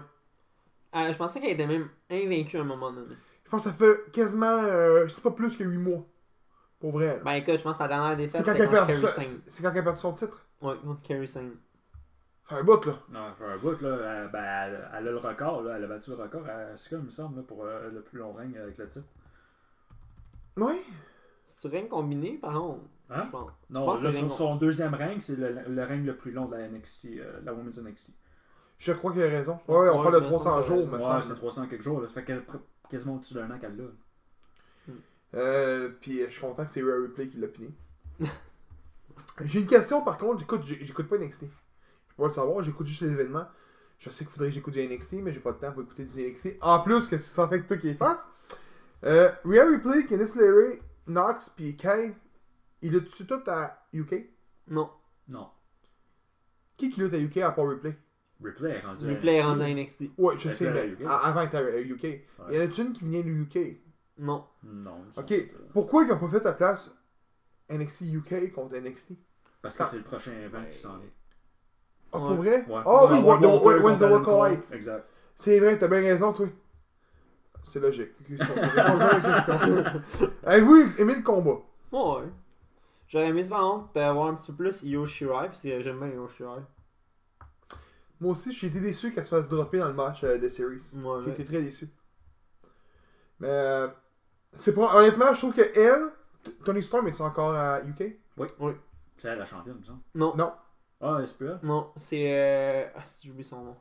Euh, 0.96 1.12
je 1.12 1.16
pensais 1.18 1.40
qu'elle 1.40 1.50
était 1.50 1.66
même 1.66 1.88
invaincue 2.10 2.56
à 2.56 2.60
un 2.60 2.64
moment 2.64 2.90
donné. 2.92 3.14
Je 3.44 3.50
pense 3.50 3.64
que 3.64 3.70
ça 3.70 3.76
fait 3.76 4.10
quasiment, 4.12 4.46
euh, 4.64 5.08
c'est 5.08 5.22
pas 5.22 5.30
plus 5.30 5.56
que 5.56 5.64
8 5.64 5.76
mois. 5.78 6.04
Pour 6.80 6.92
vrai. 6.92 7.06
là. 7.16 7.18
Ben 7.24 7.32
écoute, 7.32 7.58
je 7.58 7.64
pense 7.64 7.76
que 7.78 7.82
la 7.82 7.88
dernière 7.88 8.16
défaite 8.16 8.32
c'est 8.36 8.44
quand 8.44 8.54
elle 8.54 8.62
a 8.62 8.66
contre 8.66 8.86
perdu 8.86 8.92
Kerry 9.02 9.06
sa- 9.12 9.24
Sane. 9.24 9.42
c'est 9.48 9.62
quand 9.62 9.70
elle 9.72 9.78
a 9.78 9.82
perdu 9.82 9.98
son 10.00 10.12
titre? 10.12 10.46
Ouais, 10.62 10.74
contre 10.84 11.02
Kerry 11.02 11.26
Sane. 11.28 11.56
C'est 12.48 12.54
un 12.54 12.62
bout, 12.62 12.84
là. 12.86 12.98
Non, 13.10 13.20
elle 13.28 13.34
fait 13.34 13.52
un 13.52 13.58
bout, 13.58 13.80
là. 13.82 13.98
Elle, 14.24 14.30
ben, 14.30 14.42
elle, 14.44 14.88
elle 14.92 15.08
a 15.08 15.10
le 15.10 15.16
record, 15.18 15.62
là. 15.62 15.76
Elle 15.76 15.84
a 15.84 15.86
battu 15.88 16.10
le 16.10 16.16
record 16.16 16.46
à 16.46 16.76
ce 16.76 16.94
il 16.94 17.00
me 17.02 17.10
semble, 17.10 17.36
là, 17.38 17.42
pour 17.42 17.64
euh, 17.64 17.90
le 17.90 18.00
plus 18.00 18.18
long 18.20 18.32
règne 18.32 18.56
avec 18.56 18.78
le 18.78 18.88
titre. 18.88 19.06
Oui. 20.56 20.80
C'est 21.42 21.68
rien 21.68 21.86
combiné, 21.86 22.38
par 22.40 22.52
contre. 22.52 22.80
Hein? 23.10 23.22
Je 23.24 23.30
pense. 23.30 23.50
je 23.68 23.74
Non, 23.74 23.84
pense 23.86 24.02
là, 24.02 24.08
que 24.10 24.12
c'est 24.14 24.18
sur 24.20 24.28
rien- 24.28 24.36
son 24.36 24.56
deuxième 24.56 24.94
règne, 24.94 25.20
c'est 25.20 25.36
le, 25.36 25.62
le 25.68 25.84
règne 25.84 26.04
le 26.04 26.16
plus 26.16 26.30
long 26.30 26.46
de 26.46 26.56
la 26.56 26.68
NXT, 26.68 27.06
euh, 27.18 27.40
la 27.44 27.52
Women's 27.54 27.78
NXT. 27.78 28.10
Je 28.78 28.92
crois 28.92 29.12
qu'il 29.12 29.22
a 29.22 29.26
raison. 29.28 29.58
Ouais, 29.68 29.76
que 29.76 29.90
on 29.90 30.02
parle 30.02 30.14
de 30.14 30.18
il 30.20 30.24
me 30.24 30.28
300 30.32 30.44
semble 30.54 30.66
jours, 30.66 30.90
que- 30.90 30.96
me 30.96 31.02
Ouais, 31.02 31.22
c'est 31.22 31.34
300 31.34 31.66
quelques 31.66 31.82
jours, 31.82 32.00
là. 32.00 32.06
Ça 32.06 32.14
fait 32.14 32.24
quas- 32.24 32.40
quasiment 32.88 33.16
au-dessus 33.16 33.34
d'un 33.34 33.50
an 33.50 33.58
qu'elle 33.58 33.76
l'a. 33.76 33.84
Euh, 35.34 35.90
puis 36.00 36.20
je 36.24 36.30
suis 36.30 36.40
content 36.40 36.64
que 36.64 36.70
c'est 36.70 36.82
Rare 36.82 37.02
Replay 37.02 37.28
qui 37.28 37.36
l'a 37.38 37.48
piné. 37.48 37.70
J'ai 39.44 39.60
une 39.60 39.66
question 39.66 40.02
par 40.02 40.16
contre, 40.16 40.40
j'écoute, 40.40 40.62
j'écoute 40.62 41.06
pas 41.08 41.16
NXT. 41.18 41.42
Je 41.42 41.46
peux 42.16 42.22
pas 42.22 42.24
le 42.24 42.30
savoir, 42.30 42.64
j'écoute 42.64 42.86
juste 42.86 43.02
les 43.02 43.10
événements. 43.12 43.46
Je 43.98 44.10
sais 44.10 44.24
qu'il 44.24 44.32
faudrait 44.32 44.48
que 44.48 44.54
j'écoute 44.54 44.74
du 44.74 44.80
NXT, 44.82 45.14
mais 45.22 45.32
j'ai 45.32 45.40
pas 45.40 45.52
de 45.52 45.58
temps 45.58 45.72
pour 45.72 45.82
écouter 45.82 46.04
du 46.04 46.18
NXT. 46.22 46.56
En 46.60 46.80
plus 46.80 47.06
que 47.08 47.18
c'est 47.18 47.30
censé 47.34 47.56
être 47.56 47.66
toi 47.66 47.76
qui 47.76 47.88
les 47.88 47.94
fasses. 47.94 48.26
Euh, 49.04 49.30
Rhea 49.44 49.64
Replay, 49.64 50.06
Candice 50.06 50.34
LeRae, 50.36 50.78
Knox, 51.06 51.50
puis 51.50 51.76
Kai 51.76 52.14
il 52.80 52.92
lutte-tu 52.92 53.26
tout 53.26 53.40
à 53.48 53.84
UK 53.92 54.28
Non. 54.68 54.90
Non. 55.28 55.48
Qui 56.76 56.90
qui 56.90 57.00
lutte 57.00 57.14
à 57.14 57.18
UK 57.18 57.38
à 57.38 57.50
part 57.52 57.66
Replay? 57.66 57.96
Replay 58.42 58.70
est 58.70 58.80
rendu. 58.80 59.06
à 59.06 59.08
Replay 59.10 59.32
est 59.34 59.42
NXT. 59.42 59.46
rendu 59.48 59.62
à 59.62 59.68
NXT. 59.74 60.02
Ouais, 60.18 60.34
je 60.38 60.50
sais, 60.50 60.70
mais 60.70 60.86
UK. 60.88 61.04
a- 61.06 61.16
avant, 61.26 61.40
il 61.42 61.46
était 61.46 61.56
à 61.56 61.80
UK. 61.80 62.04
Il 62.50 62.56
y 62.56 62.60
en 62.60 62.64
a-tu 62.64 62.80
une 62.82 62.92
qui 62.92 63.04
vient 63.04 63.20
du 63.22 63.42
UK 63.42 63.80
Non. 64.18 64.44
Non. 64.64 65.02
Ok, 65.16 65.34
pourquoi 65.72 66.04
ils 66.04 66.08
n'ont 66.08 66.18
pas 66.18 66.28
fait 66.28 66.40
ta 66.40 66.52
place 66.52 66.90
NXT 67.70 68.02
UK 68.12 68.52
contre 68.52 68.76
NXT 68.76 69.12
Parce 69.60 69.76
que 69.76 69.82
Ah. 69.82 69.86
c'est 69.86 69.96
le 69.98 70.02
prochain 70.04 70.32
event 70.44 70.64
qui 70.70 70.76
s'en 70.78 70.96
vient. 70.98 71.08
Ah, 72.12 72.18
Ouais. 72.20 72.26
pour 72.26 72.36
vrai. 72.36 72.64
Oh 72.68 72.72
vas 73.06 73.12
oui, 73.12 73.18
avoir 73.18 73.40
When's 73.82 73.98
the 73.98 74.02
Work 74.02 74.72
Exact. 74.72 75.04
C'est 75.34 75.58
vrai, 75.60 75.78
t'as 75.78 75.88
bien 75.88 76.00
raison, 76.00 76.32
toi. 76.32 76.46
C'est 77.64 77.80
logique. 77.80 78.12
Avez-vous 80.44 80.76
aimé 80.98 81.14
le 81.16 81.22
combat? 81.22 81.60
Ouais. 81.92 82.24
J'aurais 83.08 83.28
aimé 83.28 83.42
ça, 83.42 83.56
par 83.56 83.70
contre, 83.72 83.92
d'avoir 83.92 84.28
un 84.28 84.34
petit 84.34 84.52
peu 84.52 84.64
plus 84.64 84.82
Io 84.84 85.04
Shirai, 85.06 85.46
parce 85.46 85.62
que 85.62 85.80
j'aime 85.80 85.98
bien 85.98 86.08
Io 86.08 86.28
Shirai. 86.28 86.60
Moi 88.20 88.32
aussi, 88.32 88.52
j'ai 88.52 88.66
été 88.66 88.80
déçu 88.80 89.12
qu'elle 89.12 89.24
se 89.24 89.30
fasse 89.30 89.48
dropper 89.48 89.78
dans 89.78 89.88
le 89.88 89.94
match 89.94 90.24
euh, 90.24 90.38
de 90.38 90.48
Series. 90.48 90.82
Ouais, 90.94 91.22
J'ai 91.24 91.30
été 91.30 91.44
très 91.44 91.62
déçu. 91.62 91.88
Mais 93.40 93.48
euh, 93.48 93.88
c'est 94.54 94.74
pas 94.74 94.96
honnêtement, 94.96 95.32
je 95.34 95.38
trouve 95.38 95.54
que 95.54 95.78
elle, 95.78 96.10
Tony 96.64 96.82
Storm 96.82 97.06
est 97.06 97.20
encore 97.20 97.54
à 97.54 97.80
UK 97.82 98.16
C'est 99.16 99.28
elle 99.28 99.38
la 99.38 99.46
championne, 99.46 99.82
semble. 99.84 100.00
Non. 100.14 100.34
Non. 100.36 100.52
Ah, 101.00 101.24
SPA 101.26 101.60
Non, 101.62 101.92
c'est. 101.94 102.24
Euh... 102.34 102.88
Ah, 102.96 103.04
si 103.04 103.28
j'oublie 103.28 103.44
son 103.44 103.62
nom. 103.62 103.76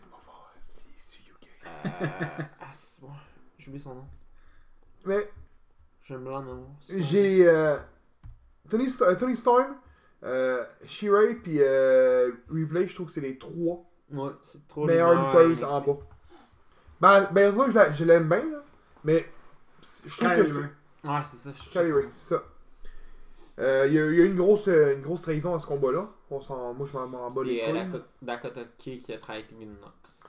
C'est 0.00 0.10
pas 0.10 0.18
fort, 0.24 0.50
c'est 0.58 0.82
c'est 0.98 1.18
UK. 1.18 1.48
Euh... 2.02 2.42
ah, 2.60 2.66
c'est 2.72 3.00
bon. 3.00 3.10
J'oublie 3.58 3.78
son 3.78 3.94
nom. 3.94 4.04
Mais 5.04 5.30
J'aime 6.02 6.24
blanc, 6.24 6.42
non. 6.42 6.66
j'ai 6.98 7.46
euh, 7.48 7.76
Tony, 8.68 8.86
St- 8.90 9.02
euh, 9.02 9.14
Tony 9.16 9.36
Storm, 9.36 9.76
euh, 10.24 10.64
Shirai 10.86 11.34
puis 11.36 11.58
euh, 11.60 12.30
Replay, 12.50 12.88
je 12.88 12.94
trouve 12.94 13.06
que 13.06 13.12
c'est 13.12 13.20
les 13.20 13.38
trois 13.38 13.84
Ouais, 14.12 14.30
c'est 14.42 14.66
trop 14.68 14.84
meilleures 14.86 15.48
lutteurs 15.48 15.74
en 15.74 15.80
bas. 15.80 15.98
Ben, 17.00 17.28
ben 17.32 17.54
ça, 17.54 17.66
je 17.68 17.74
la- 17.74 17.92
je 17.92 18.04
l'aime 18.04 18.28
bien, 18.28 18.38
là, 18.50 18.62
mais 19.04 19.26
je 20.06 20.16
trouve 20.16 20.32
que 20.34 20.46
c'est. 20.46 20.60
Ouais, 21.08 21.20
c'est 21.22 21.36
ça. 21.36 21.50
je- 21.54 21.70
Kylie 21.70 21.92
Ray, 21.92 22.06
c'est 22.12 22.34
ça. 22.34 22.42
Euh, 23.58 23.86
Il 23.88 23.94
y, 23.94 23.98
a- 24.00 24.10
il 24.10 24.18
y 24.18 24.22
a 24.22 24.24
une 24.26 24.36
grosse, 24.36 24.68
euh, 24.68 24.94
une 24.96 25.02
grosse 25.02 25.22
trahison 25.22 25.54
à 25.54 25.60
ce 25.60 25.66
combat-là. 25.66 26.08
On 26.30 26.40
s'en- 26.40 26.74
moi, 26.74 26.86
je 26.86 26.96
m'en 26.96 27.08
bats 27.30 27.42
les 27.44 27.56
C'est 27.56 27.62
euh, 27.64 27.66
couilles. 27.70 27.80
Dakota- 27.90 28.06
Dakota 28.22 28.60
Kay 28.78 28.98
qui 28.98 29.12
a 29.12 29.18
avec 29.28 29.48
Kevin 29.48 29.74
Knox. 29.80 30.22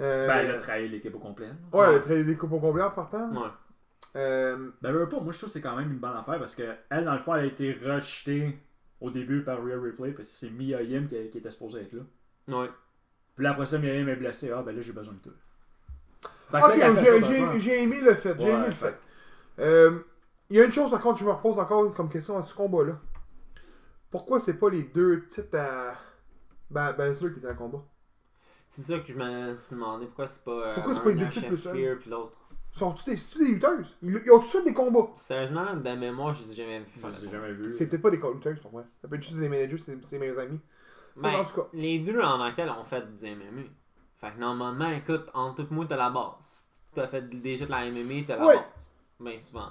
Euh, 0.00 0.26
Ben, 0.26 0.36
elle 0.38 0.50
a 0.52 0.58
trahi 0.58 0.88
l'équipe 0.88 1.14
au 1.14 1.18
complet. 1.18 1.46
là. 1.48 1.52
Ouais, 1.72 1.84
elle 1.86 1.90
a 1.90 1.92
Ouais. 1.94 2.00
trahi 2.00 2.24
les 2.24 2.36
coupes 2.36 2.52
au 2.52 2.60
complet 2.60 2.82
en 2.82 2.90
partant. 2.90 3.30
Ouais. 3.30 3.48
Euh, 4.16 4.70
Ben, 4.82 4.92
veux 4.92 5.08
pas, 5.08 5.20
moi 5.20 5.32
je 5.32 5.38
trouve 5.38 5.48
que 5.50 5.52
c'est 5.52 5.60
quand 5.60 5.76
même 5.76 5.90
une 5.92 5.98
bonne 5.98 6.16
affaire 6.16 6.38
parce 6.38 6.54
que 6.54 6.62
elle, 6.90 7.04
dans 7.04 7.14
le 7.14 7.20
fond, 7.20 7.34
elle 7.34 7.44
a 7.44 7.46
été 7.46 7.72
rejetée 7.72 8.58
au 9.04 9.10
début 9.10 9.42
par 9.42 9.62
Rhea 9.62 9.76
Replay 9.76 10.12
parce 10.12 10.28
que 10.28 10.34
c'est 10.34 10.50
Mia 10.50 10.82
Yim 10.82 11.06
qui, 11.06 11.28
qui 11.30 11.38
était 11.38 11.50
supposée 11.50 11.80
être 11.82 11.92
là. 11.92 12.02
Ouais. 12.60 12.70
Puis 13.36 13.44
là, 13.44 13.50
après 13.52 13.66
ça, 13.66 13.78
Mia 13.78 13.94
Yim 13.94 14.08
est 14.08 14.16
blessée. 14.16 14.50
Ah, 14.50 14.62
ben 14.62 14.74
là, 14.74 14.80
j'ai 14.80 14.92
besoin 14.92 15.14
de 15.14 15.18
toi. 15.18 15.32
Ok, 16.52 17.60
j'ai- 17.60 17.82
aimé 17.82 18.00
le 18.00 18.14
fait. 18.14 18.36
J'ai 18.38 18.46
Ouais, 18.46 18.52
aimé 18.52 18.66
le 18.68 18.74
fait-. 18.74 18.98
Euh, 19.58 20.00
Il 20.50 20.56
y 20.56 20.60
a 20.60 20.64
une 20.64 20.72
chose, 20.72 20.90
par 20.90 21.00
contre, 21.00 21.18
je 21.18 21.24
me 21.24 21.30
repose 21.32 21.58
encore 21.58 21.92
comme 21.94 22.08
question 22.08 22.36
à 22.36 22.42
ce 22.42 22.54
combat-là. 22.54 23.00
Pourquoi 24.10 24.38
c'est 24.40 24.58
pas 24.58 24.68
les 24.70 24.84
deux 24.84 25.26
titres 25.26 25.56
à. 25.58 25.94
Ben, 26.70 26.92
ben, 26.92 27.14
c'est 27.14 27.24
là 27.24 27.30
qui 27.30 27.38
était 27.38 27.48
en 27.50 27.54
combat? 27.54 27.82
C'est 28.68 28.82
ça 28.82 28.98
que 28.98 29.12
je 29.12 29.18
me 29.18 29.54
suis 29.56 29.74
demandé. 29.74 30.06
Pourquoi 30.06 30.26
c'est 30.28 30.44
pas. 30.44 30.50
euh, 30.50 30.74
Pourquoi 30.74 30.94
c'est 30.94 31.02
pas 31.02 31.08
les 31.10 31.14
deux 31.16 31.28
titres 31.30 31.48
plus 31.48 31.96
puis 31.98 32.10
l'autre? 32.10 32.38
Sont-tu 32.76 33.04
des, 33.10 33.16
c'est-tu 33.16 33.38
des 33.44 33.52
lutteuses? 33.52 33.86
Ils, 34.02 34.20
ils 34.24 34.30
ont 34.32 34.40
tous 34.40 34.50
fait 34.50 34.64
des 34.64 34.74
combats. 34.74 35.08
Sérieusement, 35.14 35.74
de 35.76 35.90
mémoire, 35.94 36.34
je 36.34 36.42
les 36.42 36.50
ai 36.52 36.54
jamais 36.54 36.80
vus 36.80 36.86
Je 37.02 37.06
les 37.06 37.26
ai 37.26 37.30
jamais 37.30 37.52
vus. 37.52 37.72
C'est 37.74 37.86
peut-être 37.86 38.02
pas 38.02 38.10
des 38.10 38.16
lutteuses, 38.16 38.58
pour 38.60 38.72
moi. 38.72 38.84
Ça 39.00 39.06
peut 39.08 39.14
être 39.16 39.22
juste 39.22 39.36
des 39.36 39.48
managers, 39.48 39.78
c'est 39.78 40.04
ses 40.04 40.18
meilleurs 40.18 40.40
amis. 40.40 40.60
Ben, 41.16 41.30
en 41.36 41.44
tout 41.44 41.54
cas. 41.54 41.68
les 41.72 42.00
deux 42.00 42.20
en 42.20 42.38
tant 42.38 42.50
que 42.50 42.56
tel 42.56 42.68
ont 42.70 42.84
fait 42.84 43.02
du 43.14 43.24
MMA. 43.36 43.62
Fait 44.20 44.32
que 44.32 44.40
normalement, 44.40 44.88
écoute, 44.88 45.30
en 45.34 45.54
tout 45.54 45.66
moi, 45.70 45.86
t'as 45.88 45.96
la 45.96 46.10
base. 46.10 46.34
Si 46.40 46.92
tu 46.92 47.00
as 47.00 47.06
fait 47.06 47.22
déjà 47.28 47.66
de 47.66 47.70
la 47.70 47.84
MMA, 47.84 48.24
t'as 48.26 48.36
la 48.36 48.46
Ouais. 48.46 48.54
base. 48.56 48.92
Ben 49.20 49.38
souvent. 49.38 49.68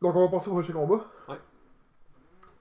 Donc, 0.00 0.14
on 0.14 0.24
va 0.26 0.30
passer 0.30 0.48
au 0.48 0.52
prochain 0.52 0.72
combat. 0.72 1.04
Ouais. 1.28 1.38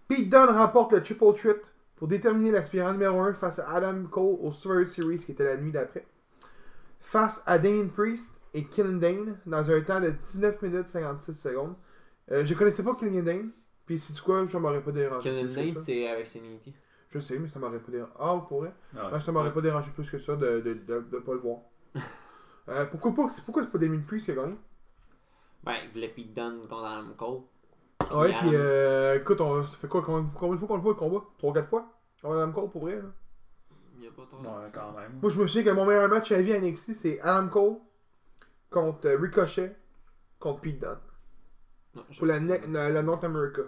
Pete 0.08 0.30
Dunne 0.30 0.50
remporte 0.50 0.94
le 0.94 1.04
Triple 1.04 1.34
Threat 1.36 1.62
pour 1.96 2.08
déterminer 2.08 2.50
l'aspirant 2.52 2.92
numéro 2.94 3.20
1 3.22 3.34
face 3.36 3.60
à 3.60 3.70
Adam 3.70 4.04
Cole 4.10 4.38
au 4.42 4.52
Survivor 4.52 4.88
Series 4.88 5.20
qui 5.20 5.34
était 5.34 5.44
la 5.44 5.58
nuit 5.58 5.72
d'après. 5.72 6.06
Face 7.00 7.44
à 7.46 7.60
Damien 7.60 7.88
Priest 7.96 8.34
et 8.54 8.66
Killian 8.66 8.98
Dane 8.98 9.38
dans 9.46 9.70
un 9.70 9.82
temps 9.82 10.02
de 10.02 10.10
19 10.10 10.62
minutes 10.62 10.90
56 10.90 11.34
secondes. 11.34 11.76
Euh, 12.32 12.46
je 12.46 12.54
connaissais 12.54 12.84
pas 12.84 12.96
Killian 12.96 13.24
Dane. 13.24 13.52
Puis 13.86 14.00
c'est 14.00 14.14
du 14.14 14.22
quoi, 14.22 14.48
ça 14.48 14.60
m'aurait 14.60 14.82
pas 14.82 14.92
dérangé. 14.92 15.30
Killian 15.30 15.46
plus 15.46 15.56
que 15.56 15.60
Dane, 15.60 15.76
ça. 15.76 15.82
c'est 15.82 16.08
avec 16.08 16.28
Sanity. 16.28 16.74
Je 17.10 17.20
sais, 17.20 17.38
mais 17.40 17.50
ça 17.50 17.60
m'aurait 17.60 17.80
pas 17.80 17.92
dérangé. 17.92 18.14
Ah, 18.20 18.46
pour 18.48 18.62
vrai? 18.62 18.74
Ah, 18.98 19.10
Ouais, 19.12 19.20
ça 19.22 19.32
m'aurait 19.32 19.54
pas 19.54 19.62
dérangé 19.62 19.92
plus 19.92 20.10
que 20.10 20.18
ça 20.18 20.36
de, 20.36 20.62
de, 20.62 20.74
de, 20.74 21.00
de 21.12 21.20
pas 21.20 21.34
le 21.34 21.40
voir. 21.40 21.58
Euh, 22.70 22.86
pourquoi 22.86 23.14
pas? 23.16 23.28
c'est- 23.28 23.44
Pourquoi 23.44 23.64
c'est 23.64 23.72
pas 23.72 23.80
Damien 23.80 24.00
Priest 24.08 24.26
qui 24.26 24.32
a 24.32 24.36
gagné? 24.36 24.56
Ben, 25.64 25.74
il 25.84 25.90
voulait 25.92 26.10
Pete 26.10 26.32
Dunne 26.32 26.60
contre 26.70 26.86
Adam 26.86 27.10
Cole. 27.18 27.40
Ouais, 28.18 28.30
Adam- 28.34 28.40
puis 28.40 28.50
euh, 28.54 29.18
écoute, 29.20 29.42
on, 29.42 29.66
ça 29.66 29.78
fait 29.78 29.88
quoi? 29.88 30.04
Combien, 30.04 30.22
de 30.22 30.60
fois 30.60 30.68
qu'on 30.68 30.76
le 30.76 30.82
voit 30.82 30.92
le 30.94 30.98
combat? 30.98 31.24
3-4 31.42 31.66
fois? 31.66 31.92
On 32.24 32.32
Adam 32.34 32.52
Cole 32.52 32.70
pour 32.70 32.82
vrai, 32.84 32.98
là. 32.98 33.08
Il 33.98 34.04
y 34.06 34.08
a 34.08 34.12
pas 34.12 34.24
trop 34.28 34.38
Ouais, 34.38 34.68
de 34.70 34.74
quand 34.74 34.92
même. 34.96 35.20
Moi, 35.22 35.32
je 35.32 35.42
me 35.42 35.48
souviens 35.48 35.64
que 35.64 35.70
mon 35.76 35.86
meilleur 35.88 36.08
match 36.08 36.32
à 36.32 36.40
vie 36.42 36.54
à 36.54 36.60
NXT, 36.62 36.94
c'est 36.94 37.20
Adam 37.22 37.50
Cole 37.50 37.78
contre 38.72 39.08
euh, 39.08 39.18
Ricochet 39.18 39.76
contre 40.40 40.62
Pete 40.62 40.80
Dunne. 40.80 40.98
Non, 41.94 42.04
Pour 42.18 42.26
la, 42.26 42.40
North 43.04 43.24
America. 43.24 43.62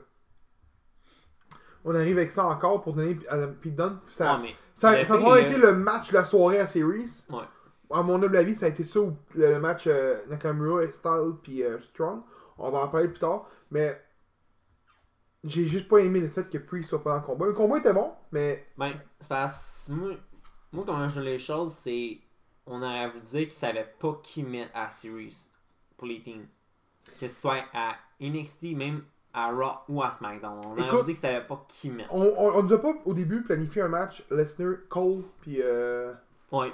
On 1.85 1.93
arrive 1.93 2.17
avec 2.17 2.31
ça 2.31 2.47
encore 2.47 2.81
pour 2.81 2.93
donner 2.93 3.19
à 3.29 3.37
Pete 3.47 3.75
Dunne. 3.75 3.99
Ça, 4.07 4.39
mais 4.41 4.55
ça, 4.73 4.99
été 4.99 5.57
le 5.57 5.73
match 5.73 6.09
de 6.09 6.15
la 6.15 6.25
soirée 6.25 6.59
à 6.59 6.67
Series. 6.67 7.25
Ouais. 7.29 7.43
À 7.91 8.01
mon 8.01 8.21
humble 8.23 8.37
avis, 8.37 8.55
ça 8.55 8.65
a 8.65 8.69
été 8.69 8.83
ça, 8.83 9.01
le 9.35 9.59
match 9.59 9.83
euh, 9.85 10.21
Nakamura, 10.27 10.87
Style 10.91 11.33
puis 11.43 11.63
euh, 11.63 11.79
Strong. 11.81 12.21
On 12.57 12.71
va 12.71 12.79
en 12.79 12.87
parler 12.87 13.09
plus 13.09 13.19
tard. 13.19 13.47
Mais 13.69 14.01
j'ai 15.43 15.65
juste 15.65 15.87
pas 15.87 15.99
aimé 15.99 16.21
le 16.21 16.29
fait 16.29 16.49
que 16.49 16.57
Priest 16.57 16.89
soit 16.89 17.03
pas 17.03 17.11
dans 17.11 17.17
le 17.17 17.23
combat. 17.23 17.45
Le 17.45 17.53
combat 17.53 17.77
était 17.77 17.93
bon, 17.93 18.11
mais 18.31 18.65
Ben, 18.77 18.93
c'est 19.19 19.29
parce 19.29 19.89
moi, 19.89 20.13
moi, 20.71 20.83
comment 20.85 21.07
je 21.07 21.15
vois 21.15 21.23
les 21.23 21.39
choses, 21.39 21.73
c'est. 21.73 22.19
On 22.65 22.81
aurait 22.81 23.09
voulu 23.09 23.21
dire 23.21 23.41
qu'ils 23.41 23.51
savaient 23.51 23.93
pas 23.99 24.19
qui 24.23 24.43
mettre 24.43 24.71
à 24.73 24.89
Series 24.89 25.49
pour 25.97 26.07
les 26.07 26.21
teams. 26.21 26.45
Que 27.19 27.27
ce 27.27 27.41
soit 27.41 27.65
à 27.73 27.95
NXT, 28.21 28.63
même 28.75 29.03
à 29.33 29.51
Raw 29.51 29.79
ou 29.89 30.01
à 30.01 30.13
SmackDown. 30.13 30.61
On 30.65 30.71
aurait 30.71 30.81
Écoute, 30.81 30.91
voulu 30.91 31.03
dire 31.03 31.05
qu'ils 31.07 31.17
savaient 31.17 31.45
pas 31.45 31.65
qui 31.67 31.89
mettre. 31.89 32.13
on, 32.13 32.21
on, 32.21 32.55
on 32.55 32.63
nous 32.63 32.73
a 32.73 32.81
pas 32.81 32.93
au 33.05 33.13
début 33.13 33.43
planifié 33.43 33.81
un 33.81 33.87
match 33.89 34.23
Lesnar, 34.31 34.75
Cole 34.89 35.23
puis 35.41 35.57
euh, 35.61 36.13
Ouais. 36.51 36.71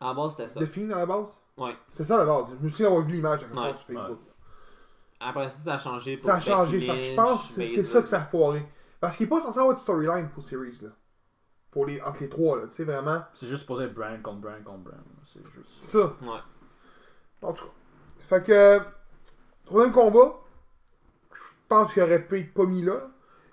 À 0.00 0.08
la 0.08 0.14
base, 0.14 0.36
c'était 0.36 0.48
ça. 0.48 0.60
The 0.60 0.66
Fiend 0.66 0.90
à 0.90 0.98
la 0.98 1.06
base? 1.06 1.38
Ouais. 1.56 1.74
C'est 1.92 2.04
ça 2.04 2.14
à 2.16 2.18
la 2.18 2.26
base. 2.26 2.46
Je 2.60 2.64
me 2.64 2.70
souviens 2.70 2.86
d'avoir 2.86 3.02
vu 3.02 3.12
l'image 3.14 3.42
à 3.42 3.44
quelque 3.46 3.56
Ouais, 3.58 3.74
sur 3.74 3.86
Facebook. 3.86 4.18
Après 5.20 5.48
ça, 5.48 5.58
ça 5.58 5.74
a 5.74 5.78
changé. 5.78 6.16
Pour 6.16 6.26
Ça 6.26 6.34
a 6.36 6.40
changé. 6.40 6.80
Je 6.80 7.14
pense 7.14 7.48
que 7.54 7.66
c'est 7.66 7.82
ça 7.82 8.02
que 8.02 8.08
ça 8.08 8.18
a 8.18 8.24
foiré. 8.26 8.64
Parce 9.00 9.16
qu'il 9.16 9.26
n'est 9.26 9.30
pas 9.30 9.40
censé 9.40 9.58
avoir 9.58 9.74
de 9.74 9.80
storyline 9.80 10.28
pour 10.28 10.44
Series. 10.44 10.78
Là. 10.82 10.90
Pour 11.72 11.86
les, 11.86 12.00
entre 12.02 12.20
les 12.20 12.28
trois. 12.28 12.56
là. 12.58 12.66
Tu 12.68 12.74
sais, 12.76 12.84
vraiment. 12.84 13.22
C'est 13.34 13.48
juste 13.48 13.62
supposé 13.62 13.84
être 13.86 13.94
brand 13.94 14.20
contre 14.22 14.38
brand 14.40 14.62
contre 14.62 14.78
brand. 14.84 15.00
C'est 15.24 15.40
juste. 15.54 15.88
Ça. 15.88 15.98
Ouais. 16.22 16.38
En 17.42 17.52
tout 17.52 17.64
cas. 17.64 17.70
Fait 18.28 18.44
que. 18.44 18.78
Troisième 19.64 19.92
combat. 19.92 20.38
Je 21.34 21.40
pense 21.68 21.92
qu'il 21.94 22.02
aurait 22.02 22.22
pu 22.26 22.38
être 22.40 22.52
pas 22.54 22.66
mis 22.66 22.82
là. 22.82 23.08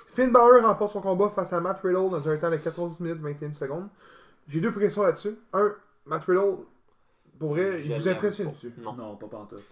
Finn 0.08 0.32
Balor 0.34 0.62
remporte 0.64 0.92
son 0.92 1.02
combat 1.02 1.30
face 1.30 1.54
à 1.54 1.62
Matt 1.62 1.80
Riddle 1.82 2.10
dans 2.10 2.28
un 2.30 2.38
temps 2.38 2.52
de 2.52 2.58
14 2.58 3.00
minutes 3.00 3.22
21 3.22 3.54
secondes. 3.54 3.90
J'ai 4.48 4.60
deux 4.60 4.72
questions 4.72 5.04
là-dessus. 5.04 5.38
Un, 5.54 5.74
Matt 6.06 6.26
Riddle, 6.26 6.66
pour 7.40 7.52
vrai, 7.52 7.84
il 7.86 7.94
vous 7.98 8.08
impressionne 8.10 8.52
dessus. 8.52 8.74
Non. 8.80 8.94
Non, 8.94 9.16
pas 9.16 9.28
pantoute. 9.28 9.64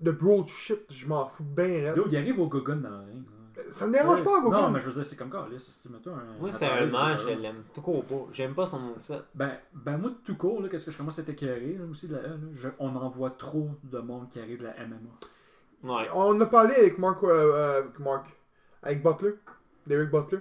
De 0.00 0.10
bro 0.10 0.44
shit, 0.46 0.80
je 0.90 1.06
m'en 1.06 1.28
fous 1.28 1.44
bien 1.44 1.66
raide. 1.66 1.96
Yo, 1.96 2.06
il 2.08 2.16
arrive 2.16 2.40
au 2.40 2.48
Gogun 2.48 2.76
dans 2.76 2.88
le 2.90 2.96
ring. 3.04 3.24
là. 3.26 3.43
Ça 3.72 3.86
me 3.86 3.92
dérange 3.92 4.24
pas, 4.24 4.40
Goku. 4.40 4.50
Non, 4.52 4.70
mais 4.70 4.80
je 4.80 4.86
veux 4.88 4.94
dire, 4.94 5.04
c'est 5.04 5.16
comme 5.16 5.28
quand, 5.30 5.42
là, 5.42 5.48
mets 5.90 5.98
toi 6.00 6.12
un. 6.14 6.38
Moi, 6.40 6.48
un 6.48 6.52
sérieusement, 6.52 7.16
je 7.16 7.28
l'aime 7.30 7.62
tout 7.72 7.80
court 7.82 8.04
pas. 8.04 8.26
J'aime 8.32 8.54
pas 8.54 8.66
son 8.66 8.80
moveset. 8.80 9.20
Ben, 9.34 9.52
ben 9.72 9.96
moi, 9.98 10.10
tout 10.24 10.36
court, 10.36 10.60
là, 10.62 10.68
qu'est-ce 10.68 10.86
que 10.86 10.90
je 10.90 10.98
commence 10.98 11.18
à 11.18 11.22
être 11.22 11.28
écœuré, 11.30 11.76
là, 11.78 11.84
aussi, 11.90 12.08
de 12.08 12.16
la, 12.16 12.22
là, 12.22 12.34
je- 12.52 12.68
on 12.78 12.94
en 12.96 13.08
voit 13.08 13.30
trop 13.30 13.68
de 13.84 13.98
monde 13.98 14.28
qui 14.28 14.40
arrive 14.40 14.58
de 14.58 14.64
la 14.64 14.74
MMA. 14.86 15.10
Ouais. 15.84 16.08
On 16.14 16.40
a 16.40 16.46
parlé 16.46 16.74
avec 16.74 16.98
Mark, 16.98 17.22
euh, 17.22 17.28
euh, 17.28 17.78
avec 17.80 17.98
Mark, 18.00 18.26
avec 18.82 19.02
Butler, 19.02 19.34
Derek 19.86 20.10
Butler. 20.10 20.38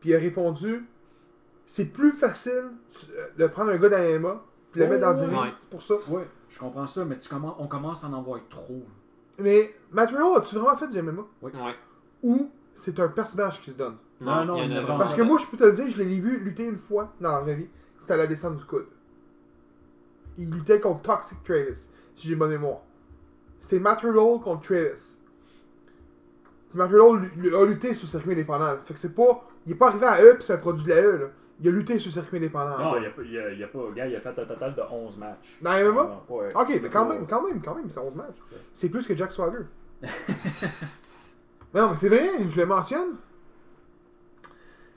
Puis 0.00 0.10
il 0.10 0.16
a 0.16 0.18
répondu 0.18 0.86
c'est 1.66 1.84
plus 1.86 2.12
facile 2.12 2.70
euh, 3.10 3.28
de 3.36 3.46
prendre 3.46 3.70
un 3.70 3.76
gars 3.76 3.88
d'AMA 3.90 4.42
puis 4.72 4.80
le 4.80 4.86
Oh, 4.86 4.90
mettre 4.90 5.00
dans 5.02 5.22
un 5.22 5.28
ouais. 5.28 5.38
ring. 5.38 5.52
C'est 5.56 5.68
pour 5.68 5.82
ça. 5.82 5.94
Ouais, 6.08 6.26
je 6.48 6.58
comprends 6.58 6.86
ça, 6.86 7.04
mais 7.04 7.18
tu 7.18 7.28
commen- 7.28 7.54
on 7.58 7.66
commence 7.68 8.04
à 8.04 8.08
en 8.08 8.22
voir 8.22 8.40
trop. 8.48 8.82
Mais 9.38 9.74
Matt 9.92 10.08
Riddle, 10.10 10.36
as-tu 10.36 10.54
vraiment 10.56 10.76
fait 10.76 10.88
du 10.88 10.98
MMA 11.02 11.22
Ouais. 11.42 11.52
Ou 12.22 12.50
c'est 12.74 12.98
un 13.00 13.08
personnage 13.08 13.60
qui 13.60 13.70
se 13.72 13.76
donne 13.76 13.96
Non, 14.20 14.44
non, 14.44 14.56
il 14.56 14.64
y 14.64 14.66
en 14.66 14.70
il 14.70 14.72
y 14.72 14.74
en 14.74 14.78
a 14.78 14.82
vraiment. 14.82 14.98
Parce 14.98 15.14
que 15.14 15.22
moi, 15.22 15.38
je 15.38 15.46
peux 15.46 15.56
te 15.56 15.64
le 15.64 15.72
dire, 15.72 15.90
je 15.90 15.98
l'ai 16.02 16.20
vu 16.20 16.38
lutter 16.38 16.64
une 16.64 16.78
fois 16.78 17.12
dans 17.20 17.32
la 17.32 17.40
vraie 17.40 17.54
vie. 17.56 17.68
C'était 18.00 18.14
à 18.14 18.16
la 18.16 18.26
descente 18.26 18.56
du 18.56 18.64
coude. 18.64 18.86
Il 20.38 20.50
luttait 20.50 20.80
contre 20.80 21.02
Toxic 21.02 21.42
Travis, 21.42 21.88
si 22.14 22.28
j'ai 22.28 22.36
bonne 22.36 22.50
mémoire. 22.50 22.78
C'est 23.60 23.78
Matt 23.80 24.00
Riddle 24.00 24.40
contre 24.42 24.62
Travis. 24.62 25.16
Riddle 26.74 27.28
lui 27.36 27.54
a 27.54 27.64
lutté 27.66 27.94
sur 27.94 28.06
le 28.06 28.10
circuit 28.10 28.32
indépendant. 28.32 28.66
là. 28.66 28.78
Fait 28.84 28.94
que 28.94 29.00
c'est 29.00 29.14
pas. 29.14 29.44
Il 29.66 29.72
est 29.72 29.74
pas 29.76 29.88
arrivé 29.88 30.06
à 30.06 30.22
E 30.22 30.34
puis 30.34 30.42
c'est 30.44 30.52
un 30.54 30.58
produit 30.58 30.84
de 30.84 30.90
la 30.90 31.00
E. 31.02 31.16
Là. 31.18 31.26
Il 31.60 31.68
a 31.68 31.70
lutté 31.72 31.98
sur 31.98 32.08
le 32.08 32.12
circuit 32.12 32.36
indépendant. 32.36 32.78
Non, 32.78 32.96
il 32.98 33.06
a, 33.06 33.10
pas- 33.10 33.22
il, 33.22 33.36
a, 33.62 33.64
a 33.64 33.68
pas. 33.68 33.78
Gars, 33.96 34.06
il 34.06 34.14
a 34.14 34.20
fait 34.20 34.28
un 34.28 34.32
total 34.44 34.74
de 34.76 34.82
11 34.92 35.16
matchs. 35.18 35.58
Dans 35.60 35.70
MMA? 35.72 36.22
Ah, 36.28 36.32
ouais. 36.32 36.52
Ok, 36.54 36.80
mais 36.82 36.88
quand 36.88 37.08
Ouais. 37.08 37.16
même, 37.16 37.26
quand 37.26 37.42
même, 37.46 37.60
quand 37.60 37.74
même, 37.74 37.90
c'est 37.90 37.98
11 37.98 38.14
matchs. 38.14 38.36
C'est 38.74 38.88
plus 38.88 39.04
que 39.06 39.16
Jack 39.16 39.32
Swagger. 39.32 39.64
mais 41.72 41.80
non, 41.80 41.90
mais 41.90 41.96
c'est 41.96 42.08
vrai, 42.08 42.48
je 42.48 42.56
le 42.56 42.66
mentionne. 42.66 43.16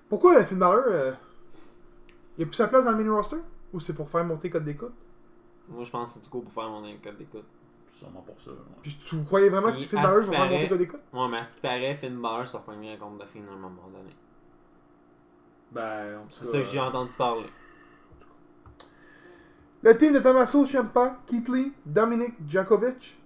Pourquoi 0.09 0.37
euh, 0.37 0.45
Finn 0.45 0.57
Balor, 0.59 0.83
euh, 0.87 1.11
il 2.37 2.43
a 2.43 2.45
plus 2.45 2.55
sa 2.55 2.67
place 2.67 2.83
dans 2.85 2.91
le 2.91 3.03
main 3.03 3.13
roster? 3.13 3.37
Ou 3.73 3.79
c'est 3.79 3.93
pour 3.93 4.09
faire 4.09 4.25
monter 4.25 4.49
code 4.49 4.65
d'écoute 4.65 4.93
Moi, 5.69 5.83
je 5.85 5.91
pense 5.91 6.09
que 6.09 6.13
c'est 6.15 6.25
tout 6.25 6.29
court 6.29 6.43
pour 6.43 6.53
faire 6.53 6.69
mon 6.69 6.81
code 7.01 7.17
d'écoute. 7.17 7.45
Sûrement 7.87 8.21
pour 8.21 8.39
ça. 8.39 8.51
ouais. 8.51 8.57
Puis 8.81 8.97
tu 9.05 9.15
vous 9.15 9.23
croyez 9.23 9.49
vraiment 9.49 9.67
que 9.69 9.77
c'est 9.77 9.85
Finn 9.85 10.01
Balor 10.01 10.23
qui 10.23 10.29
va 10.29 10.35
faire 10.37 10.49
monter 10.49 10.67
code 10.69 10.77
d'écoute 10.79 10.99
Ouais, 11.13 11.27
mais 11.29 11.37
à 11.37 11.43
ce 11.43 11.55
qui 11.55 11.61
paraît, 11.61 11.95
Finn 11.95 12.21
Balor 12.21 12.47
se 12.47 12.57
reprendrait 12.57 12.97
contre 12.97 13.25
The 13.25 13.29
Fiend 13.29 13.43
à 13.49 13.53
un 13.53 13.57
moment 13.57 13.87
donné. 13.87 14.15
Ben, 15.71 16.19
C'est 16.29 16.45
ça 16.45 16.57
que 16.57 16.63
j'ai 16.65 16.79
entendu 16.79 17.11
parler. 17.17 17.45
Le 19.83 19.97
team 19.97 20.13
de 20.13 20.19
Tommaso 20.19 20.65
Ciampa, 20.65 21.17
Keith 21.25 21.47
Lee, 21.49 21.71
Dominic 21.85 22.33
Djokovic 22.47 23.17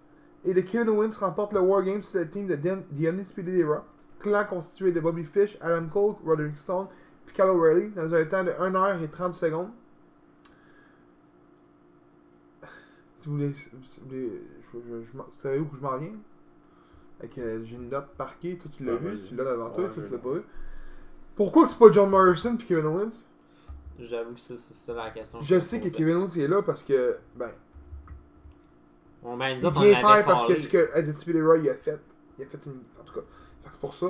et 0.45 0.53
de 0.53 0.61
Kevin 0.61 0.89
Owens 0.89 1.17
remporte 1.19 1.53
le 1.53 1.59
War 1.59 1.83
Games 1.83 2.01
sur 2.03 2.19
le 2.19 2.29
team 2.29 2.47
de 2.47 2.55
Den- 2.55 2.83
The 2.97 3.07
Undisputed 3.09 3.53
Era, 3.59 3.83
clan 4.19 4.45
constitué 4.45 4.91
de 4.91 4.99
Bobby 5.01 5.25
Fish, 5.25 5.57
Adam 5.61 5.87
Cole, 5.87 6.15
Roderick 6.25 6.57
Stone 6.57 6.87
puis 7.25 7.35
Kyle 7.35 7.45
O'Reilly 7.49 7.89
dans 7.89 8.13
un 8.13 8.25
temps 8.25 8.43
de 8.43 8.51
1h30 8.51 9.33
secondes. 9.33 9.71
Si 13.19 13.27
vous 13.27 13.33
voulez, 13.33 13.53
si 13.55 13.69
vous 14.01 14.07
voulez- 14.07 14.41
je, 14.71 14.77
je, 14.79 15.03
je, 15.11 15.17
m'en- 15.17 15.23
vous 15.23 15.33
savez 15.33 15.59
où 15.59 15.65
que 15.65 15.77
je 15.77 15.81
m'en 15.81 15.97
viens? 15.97 16.13
Avec, 17.19 17.37
euh, 17.37 17.63
J'ai 17.65 17.75
une 17.75 17.89
note 17.89 18.09
parquée, 18.17 18.57
toi 18.57 18.69
tu 18.71 18.83
l'as 18.83 18.93
Ouais, 18.93 18.99
vu, 19.11 19.21
tu 19.27 19.35
l'as 19.35 19.45
devant 19.45 19.69
toi, 19.71 19.85
Ouais, 19.85 19.89
toi 19.89 20.03
je 20.03 20.07
tu 20.07 20.11
l'as 20.13 20.19
pas 20.19 20.33
vu. 20.33 20.41
Pourquoi 21.35 21.65
que 21.65 21.71
c'est 21.71 21.79
pas 21.79 21.91
John 21.91 22.09
Morrison 22.09 22.55
puis 22.55 22.67
Kevin 22.67 22.85
Owens? 22.85 23.23
J'avoue 23.99 24.33
que 24.33 24.39
c'est 24.39 24.57
ça 24.57 24.93
la 24.93 25.09
question. 25.11 25.41
Je 25.41 25.59
sais 25.59 25.79
que. 25.79 25.87
Kevin 25.89 26.17
Owens 26.17 26.35
est 26.37 26.47
là 26.47 26.61
parce 26.61 26.83
que, 26.83 27.17
ben, 27.35 27.51
Bon, 29.25 29.35
ben, 29.37 29.57
nous 29.57 29.65
autres, 29.65 29.77
on 29.77 29.81
vient 29.81 29.91
avait 29.97 30.01
faire 30.15 30.25
parce 30.25 30.45
que 30.45 30.53
ce 30.61 30.67
que 30.69 31.37
Era 31.37 31.57
il 31.57 31.69
a 31.69 31.73
fait. 31.73 31.99
Il 32.37 32.45
a 32.45 32.47
fait 32.47 32.59
une. 32.67 32.83
En 33.01 33.03
tout 33.03 33.15
cas. 33.15 33.25
C'est 33.71 33.79
pour 33.79 33.95
ça. 33.95 34.05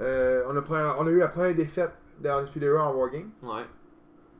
Euh, 0.00 0.42
on, 0.48 0.56
a 0.56 0.62
pris 0.62 0.74
on 0.98 1.06
a 1.06 1.10
eu 1.10 1.18
la 1.18 1.28
première 1.28 1.54
défaite 1.54 1.92
d'Undisputed 2.20 2.68
Era 2.68 2.90
en 2.90 2.94
Wargame. 2.94 3.30
Ouais. 3.42 3.62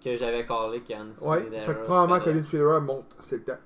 Que 0.03 0.17
j'avais 0.17 0.45
callé 0.45 0.83
quand 0.87 1.29
Ouais. 1.29 1.49
Fait 1.65 1.75
que 1.75 1.85
probablement 1.85 2.19
que 2.21 2.31
Undisputed 2.31 2.61
Era 2.61 2.81
monte. 2.81 3.15
C'est 3.21 3.37
le 3.37 3.45
temps. 3.45 3.59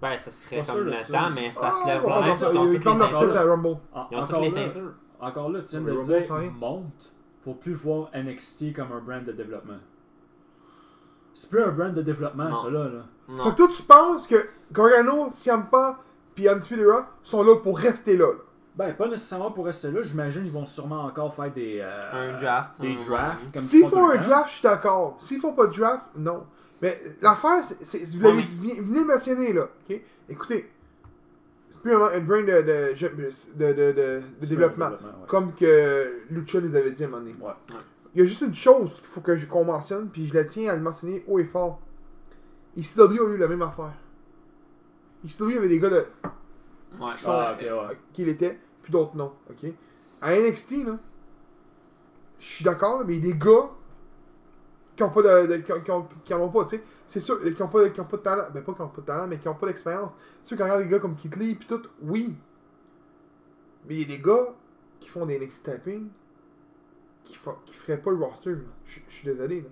Ben, 0.00 0.16
ça 0.18 0.30
serait 0.30 0.60
Pas 0.60 0.64
comme 0.66 0.74
sûr 0.76 0.84
le 0.84 1.00
ça. 1.00 1.12
temps, 1.18 1.30
mais 1.30 1.52
c'est 1.52 1.60
parce 1.60 1.82
que 1.82 1.88
Ah, 1.88 1.94
le 1.94 2.00
on 2.00 2.08
problème, 2.10 2.36
c'est 2.36 2.44
ça. 2.44 2.50
qu'ils 2.50 2.58
ont 2.58 2.64
toutes 2.72 2.84
les 2.84 2.96
ceintures. 2.96 3.18
titre 3.18 3.36
à 3.36 3.42
Rumble. 3.44 3.68
en- 3.68 3.76
Ils 3.76 3.98
ont 3.98 4.06
toutes 4.08 4.30
encore 4.30 4.40
les 4.42 4.50
là, 4.50 4.54
ceintures. 4.70 4.92
encore 5.20 5.50
là, 5.50 5.60
tu 5.62 5.68
viens 5.68 5.80
Le 5.80 5.92
de 5.92 5.98
Rumble, 5.98 6.22
dire, 6.22 6.52
monte. 6.52 7.14
Faut 7.42 7.54
plus 7.54 7.74
voir 7.74 8.10
NXT 8.14 8.72
comme 8.74 8.92
un 8.92 9.00
brand 9.00 9.24
de 9.24 9.32
développement. 9.32 9.78
C'est 11.32 11.50
plus 11.50 11.62
un 11.62 11.70
brand 11.72 11.94
de 11.94 12.02
développement, 12.02 12.54
ça 12.62 12.70
là. 12.70 12.84
là. 12.88 13.04
Fait 13.26 13.32
Non. 13.32 13.50
que 13.50 13.56
toi, 13.56 13.68
tu 13.68 13.82
penses 13.82 14.26
que 14.26 14.36
Gargano, 14.72 15.30
Ciampa, 15.34 15.98
puis 16.34 16.46
Era 16.46 17.06
sont 17.22 17.42
là 17.42 17.56
pour 17.56 17.78
rester 17.78 18.16
là. 18.16 18.26
là? 18.26 18.38
Ben, 18.76 18.92
pas 18.94 19.06
nécessairement 19.08 19.52
pour 19.52 19.66
rester 19.66 19.90
là. 19.92 20.02
J'imagine 20.02 20.42
qu'ils 20.42 20.52
vont 20.52 20.66
sûrement 20.66 21.04
encore 21.04 21.32
faire 21.34 21.52
des. 21.52 21.78
euh, 21.80 22.32
Un 22.34 22.36
draft. 22.40 22.80
Des 22.80 22.88
un 22.88 22.90
moment 22.94 23.06
drafts. 23.08 23.58
S'ils 23.60 23.86
font 23.88 24.10
un 24.10 24.16
temps. 24.16 24.28
draft, 24.28 24.48
je 24.48 24.52
suis 24.54 24.62
d'accord. 24.62 25.16
S'ils 25.20 25.40
font 25.40 25.52
pas 25.52 25.68
de 25.68 25.72
draft, 25.76 26.04
non. 26.16 26.44
Mais 26.82 27.00
l'affaire, 27.22 27.62
c'est, 27.62 28.04
vous 28.16 28.20
l'avez 28.22 28.42
venez 28.42 28.80
le 29.00 29.04
mentionner 29.04 29.52
là. 29.52 29.68
ok? 29.88 30.00
Écoutez, 30.28 30.70
c'est 31.70 31.80
plus 31.80 31.94
un, 31.94 32.02
un 32.02 32.20
brain 32.20 32.42
de, 32.42 32.46
de, 32.46 32.94
de, 32.94 33.72
de, 33.72 33.72
de- 33.72 33.92
de 33.92 34.22
C'est 34.40 34.48
développement. 34.50 34.86
un 34.86 34.90
développement, 34.90 35.08
ouais. 35.20 35.26
Comme 35.28 35.52
que 35.54 36.22
Lucha 36.30 36.60
nous 36.60 36.74
avait 36.74 36.90
dit 36.90 37.04
à 37.04 37.06
un 37.06 37.10
moment 37.10 37.22
donné. 37.22 37.36
Ouais. 37.40 37.52
Il 38.14 38.20
y 38.20 38.22
a 38.22 38.26
juste 38.26 38.40
une 38.42 38.54
chose 38.54 38.96
qu'il 38.96 39.06
faut 39.06 39.20
que 39.20 39.36
je- 39.36 39.46
qu'on 39.46 39.64
mentionne, 39.64 40.08
puis 40.08 40.26
je 40.26 40.34
la 40.34 40.44
tiens 40.44 40.72
à 40.72 40.76
le 40.76 40.82
mentionner 40.82 41.24
haut 41.28 41.38
et 41.38 41.44
fort. 41.44 41.80
ECW 42.76 43.20
a 43.20 43.30
eu 43.30 43.36
la 43.36 43.48
même 43.48 43.62
affaire. 43.62 43.92
ECW 45.24 45.56
avait 45.58 45.68
des 45.68 45.78
gars 45.78 45.90
de, 45.90 46.04
Ouais. 47.00 47.12
qui 47.16 47.22
sont, 47.22 47.30
Ah, 47.30 47.52
ok, 47.54 47.60
ouais. 47.62 47.68
euh, 47.70 47.94
qui 48.12 48.24
l'étaient, 48.24 48.58
puis 48.82 48.92
d'autres 48.92 49.16
non. 49.16 49.32
ok 49.50 49.70
À 50.20 50.34
NXT, 50.36 50.84
là, 50.84 50.98
je 52.38 52.46
suis 52.46 52.64
d'accord, 52.64 53.04
mais 53.06 53.16
il 53.16 53.24
y 53.26 53.30
a 53.30 53.32
des 53.32 53.38
gars 53.38 53.70
qui 54.96 55.02
ont 55.02 55.10
pas 55.10 55.22
de, 55.22 55.46
de- 55.48 55.56
qui, 55.58 55.72
ont- 55.72 55.80
qui 55.80 55.90
ont- 55.90 56.08
qui 56.24 56.34
en 56.34 56.40
ont 56.40 56.50
pas, 56.50 56.64
tu 56.64 56.76
sais. 56.76 56.82
C'est 57.08 57.20
sûr, 57.20 57.40
qui 57.42 57.62
ont 57.62 57.68
pas, 57.68 57.88
qui 57.90 58.00
ont 58.00 58.04
pas 58.04 58.16
de 58.16 58.22
talent. 58.22 58.44
Ben, 58.52 58.62
pas 58.62 58.74
qui 58.74 58.80
ont 58.80 58.88
pas 58.88 59.00
de 59.00 59.06
talent, 59.06 59.26
mais 59.26 59.38
qui 59.38 59.48
ont 59.48 59.54
pas 59.54 59.66
d'expérience. 59.66 60.12
C'est 60.42 60.48
sûr, 60.48 60.56
quand 60.56 60.64
on 60.64 60.66
regarde 60.66 60.82
des 60.84 60.88
gars 60.88 60.98
comme 61.00 61.16
Kit 61.16 61.30
Lee, 61.36 61.56
puis 61.56 61.66
tout, 61.66 61.82
oui. 62.02 62.36
Mais 63.88 63.96
il 63.96 64.00
y 64.00 64.04
a 64.12 64.16
des 64.16 64.22
gars 64.22 64.54
qui 65.00 65.08
font 65.08 65.26
des 65.26 65.38
NXT 65.38 65.64
tapping 65.64 66.08
qui, 67.24 67.34
font, 67.34 67.56
qui 67.66 67.74
feraient 67.74 68.00
pas 68.00 68.10
le 68.12 68.18
roster, 68.18 68.50
là. 68.50 68.58
Je 68.84 69.00
je 69.08 69.14
suis 69.14 69.24
désolé, 69.26 69.62
là. 69.62 69.68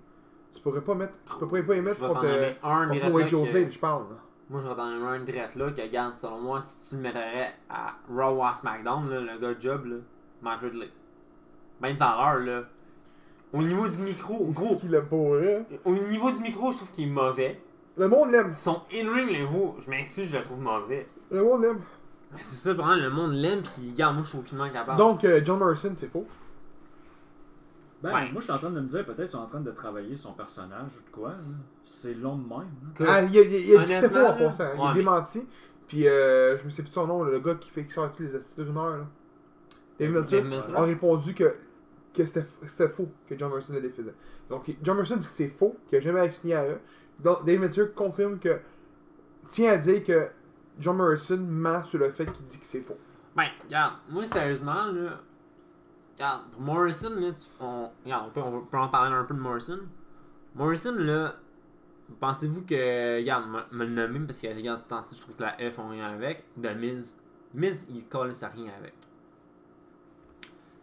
Tu 0.52 0.60
pourrais 0.60 0.82
pas 0.82 0.94
mettre, 0.94 1.14
tu 1.38 1.46
pourrais 1.46 1.62
pas 1.62 1.76
y 1.76 1.80
mettre 1.80 2.06
contre, 2.06 2.24
euh, 2.24 2.52
un 2.62 2.88
contre 2.88 3.18
là 3.18 3.26
José, 3.26 3.70
je 3.70 3.78
parle, 3.78 4.02
là. 4.10 4.16
Moi, 4.50 4.60
je 4.62 4.68
vais 4.68 4.74
t'en 4.74 4.90
nommer 4.90 5.16
un 5.16 5.20
direct 5.20 5.56
là 5.56 5.70
que, 5.70 5.80
regarde, 5.80 6.16
selon 6.16 6.40
moi, 6.40 6.60
si 6.60 6.90
tu 6.90 6.96
le 6.96 7.02
mettrais 7.02 7.54
à 7.70 7.94
Raw 8.12 8.42
à 8.44 8.54
SmackDown, 8.54 9.08
là, 9.08 9.20
le 9.20 9.38
gars 9.38 9.54
de 9.54 9.60
job, 9.60 9.86
là, 9.86 9.96
Matt 10.42 10.60
Ridley. 10.60 10.90
Même 11.80 11.96
dans 11.96 12.16
l'heure, 12.16 12.40
là. 12.40 12.64
Au 13.54 13.62
niveau 13.62 13.88
du 13.88 14.02
micro, 14.02 14.44
gros, 14.50 14.76
qu'il 14.76 15.00
pourrait. 15.08 15.64
au 15.84 15.92
niveau 15.92 16.30
du 16.30 16.42
micro, 16.42 16.72
je 16.72 16.78
trouve 16.78 16.90
qu'il 16.90 17.08
est 17.08 17.10
mauvais. 17.10 17.60
Le 17.96 18.08
monde 18.08 18.30
l'aime. 18.30 18.54
Son 18.54 18.82
in-ring, 18.92 19.30
le 19.30 19.46
gros, 19.46 19.76
je 19.84 19.90
m'excuse, 19.90 20.28
je 20.30 20.36
le 20.36 20.42
trouve 20.42 20.60
mauvais. 20.60 21.06
Le 21.30 21.42
monde 21.42 21.62
l'aime. 21.62 21.80
Mais 22.32 22.40
c'est 22.44 22.56
ça, 22.56 22.72
vraiment, 22.72 22.94
le 22.94 23.10
monde 23.10 23.32
l'aime, 23.32 23.62
pis 23.62 23.90
regarde, 23.90 24.14
moi, 24.14 24.24
je 24.24 24.30
suis 24.30 24.38
aucunement 24.38 24.70
capable. 24.70 24.98
Donc, 24.98 25.24
euh, 25.24 25.40
John 25.44 25.58
Morrison, 25.58 25.92
c'est 25.94 26.10
faux. 26.10 26.26
Ben, 28.02 28.12
Ouais. 28.12 28.32
moi, 28.32 28.40
je 28.40 28.44
suis 28.44 28.52
en 28.52 28.58
train 28.58 28.70
de 28.70 28.80
me 28.80 28.86
dire, 28.88 29.04
peut-être 29.04 29.18
qu'ils 29.18 29.28
sont 29.28 29.38
en 29.38 29.46
train 29.46 29.60
de 29.60 29.70
travailler 29.70 30.16
son 30.16 30.32
personnage 30.32 30.90
ou 30.98 31.02
de 31.04 31.10
quoi. 31.14 31.28
là. 31.30 31.36
C'est 31.84 32.14
long 32.14 32.36
de 32.36 32.48
même. 32.48 32.68
Que- 32.94 33.04
Ah, 33.06 33.22
il 33.22 33.38
a, 33.38 33.42
il 33.42 33.54
a- 33.54 33.58
il 33.58 33.76
a 33.78 33.82
dit 33.84 33.90
que 33.92 34.00
c'était 34.00 34.08
faux 34.10 34.26
en 34.26 34.32
passant. 34.34 34.64
Il 34.74 34.80
ouais, 34.80 34.86
a 34.86 34.88
mais- 34.88 34.94
démenti. 34.98 35.46
Puis, 35.86 36.08
euh, 36.08 36.58
je 36.58 36.64
me 36.64 36.70
sais 36.70 36.82
plus 36.82 36.90
son 36.92 37.06
nom, 37.06 37.22
le 37.24 37.38
gars 37.40 37.54
qui 37.56 37.70
fait 37.70 37.84
qui 37.86 37.92
sort 37.92 38.10
toutes 38.10 38.20
les 38.26 38.34
astuces 38.34 38.56
de 38.56 38.64
rumeurs. 38.64 38.96
Là. 38.98 39.04
Dave 39.98 40.10
Meltzer 40.10 40.42
a 40.74 40.82
répondu 40.82 41.34
que, 41.34 41.54
que 42.14 42.26
c'était 42.26 42.46
c'était 42.66 42.88
faux 42.88 43.08
que 43.28 43.38
John 43.38 43.50
Morrison 43.50 43.72
le 43.74 43.80
défaisait. 43.80 44.14
Donc, 44.50 44.64
John 44.82 44.96
Morrison 44.96 45.16
dit 45.16 45.26
que 45.26 45.32
c'est 45.32 45.48
faux, 45.48 45.76
qu'il 45.88 45.98
n'a 45.98 46.04
jamais 46.04 46.32
signé 46.32 46.54
à 46.54 46.66
eux. 46.68 46.80
Donc, 47.20 47.44
Dave 47.44 47.60
Meltzer 47.60 47.92
confirme 47.94 48.38
que. 48.38 48.58
tient 49.48 49.72
à 49.72 49.76
dire 49.78 50.02
que 50.02 50.28
John 50.78 50.96
Morrison 50.96 51.36
ment 51.36 51.84
sur 51.84 51.98
le 51.98 52.10
fait 52.10 52.26
qu'il 52.32 52.44
dit 52.46 52.58
que 52.58 52.66
c'est 52.66 52.80
faux. 52.80 52.96
Ben, 53.36 53.46
regarde, 53.64 53.94
moi 54.08 54.26
sérieusement, 54.26 54.86
là. 54.86 55.20
Regarde, 56.14 56.42
pour 56.53 56.61
Morrison, 56.61 57.11
là, 57.16 57.33
tu, 57.33 57.46
on, 57.61 57.90
regarde, 58.05 58.27
on 58.29 58.31
peut, 58.31 58.40
on 58.40 58.61
peut 58.61 58.79
en 58.79 58.88
parler 58.88 59.14
un 59.14 59.25
peu 59.25 59.35
de 59.35 59.40
Morrison. 59.40 59.79
Morrison, 60.55 60.94
là, 60.96 61.35
pensez-vous 62.20 62.62
que. 62.62 63.18
Regarde, 63.18 63.46
me, 63.48 63.79
me 63.79 63.85
le 63.85 63.90
nommer 63.90 64.27
parce 64.27 64.38
que, 64.38 64.48
regarde, 64.48 64.81
ce 64.81 64.88
temps-ci, 64.88 65.16
je 65.16 65.20
trouve 65.22 65.35
que 65.37 65.42
la 65.42 65.57
F 65.70 65.79
ont 65.79 65.88
rien 65.88 66.12
avec. 66.12 66.44
De 66.57 66.68
Miz. 66.70 67.18
Miz, 67.55 67.87
il 67.90 68.05
colle 68.07 68.35
ça 68.35 68.48
rien 68.48 68.70
avec. 68.79 68.94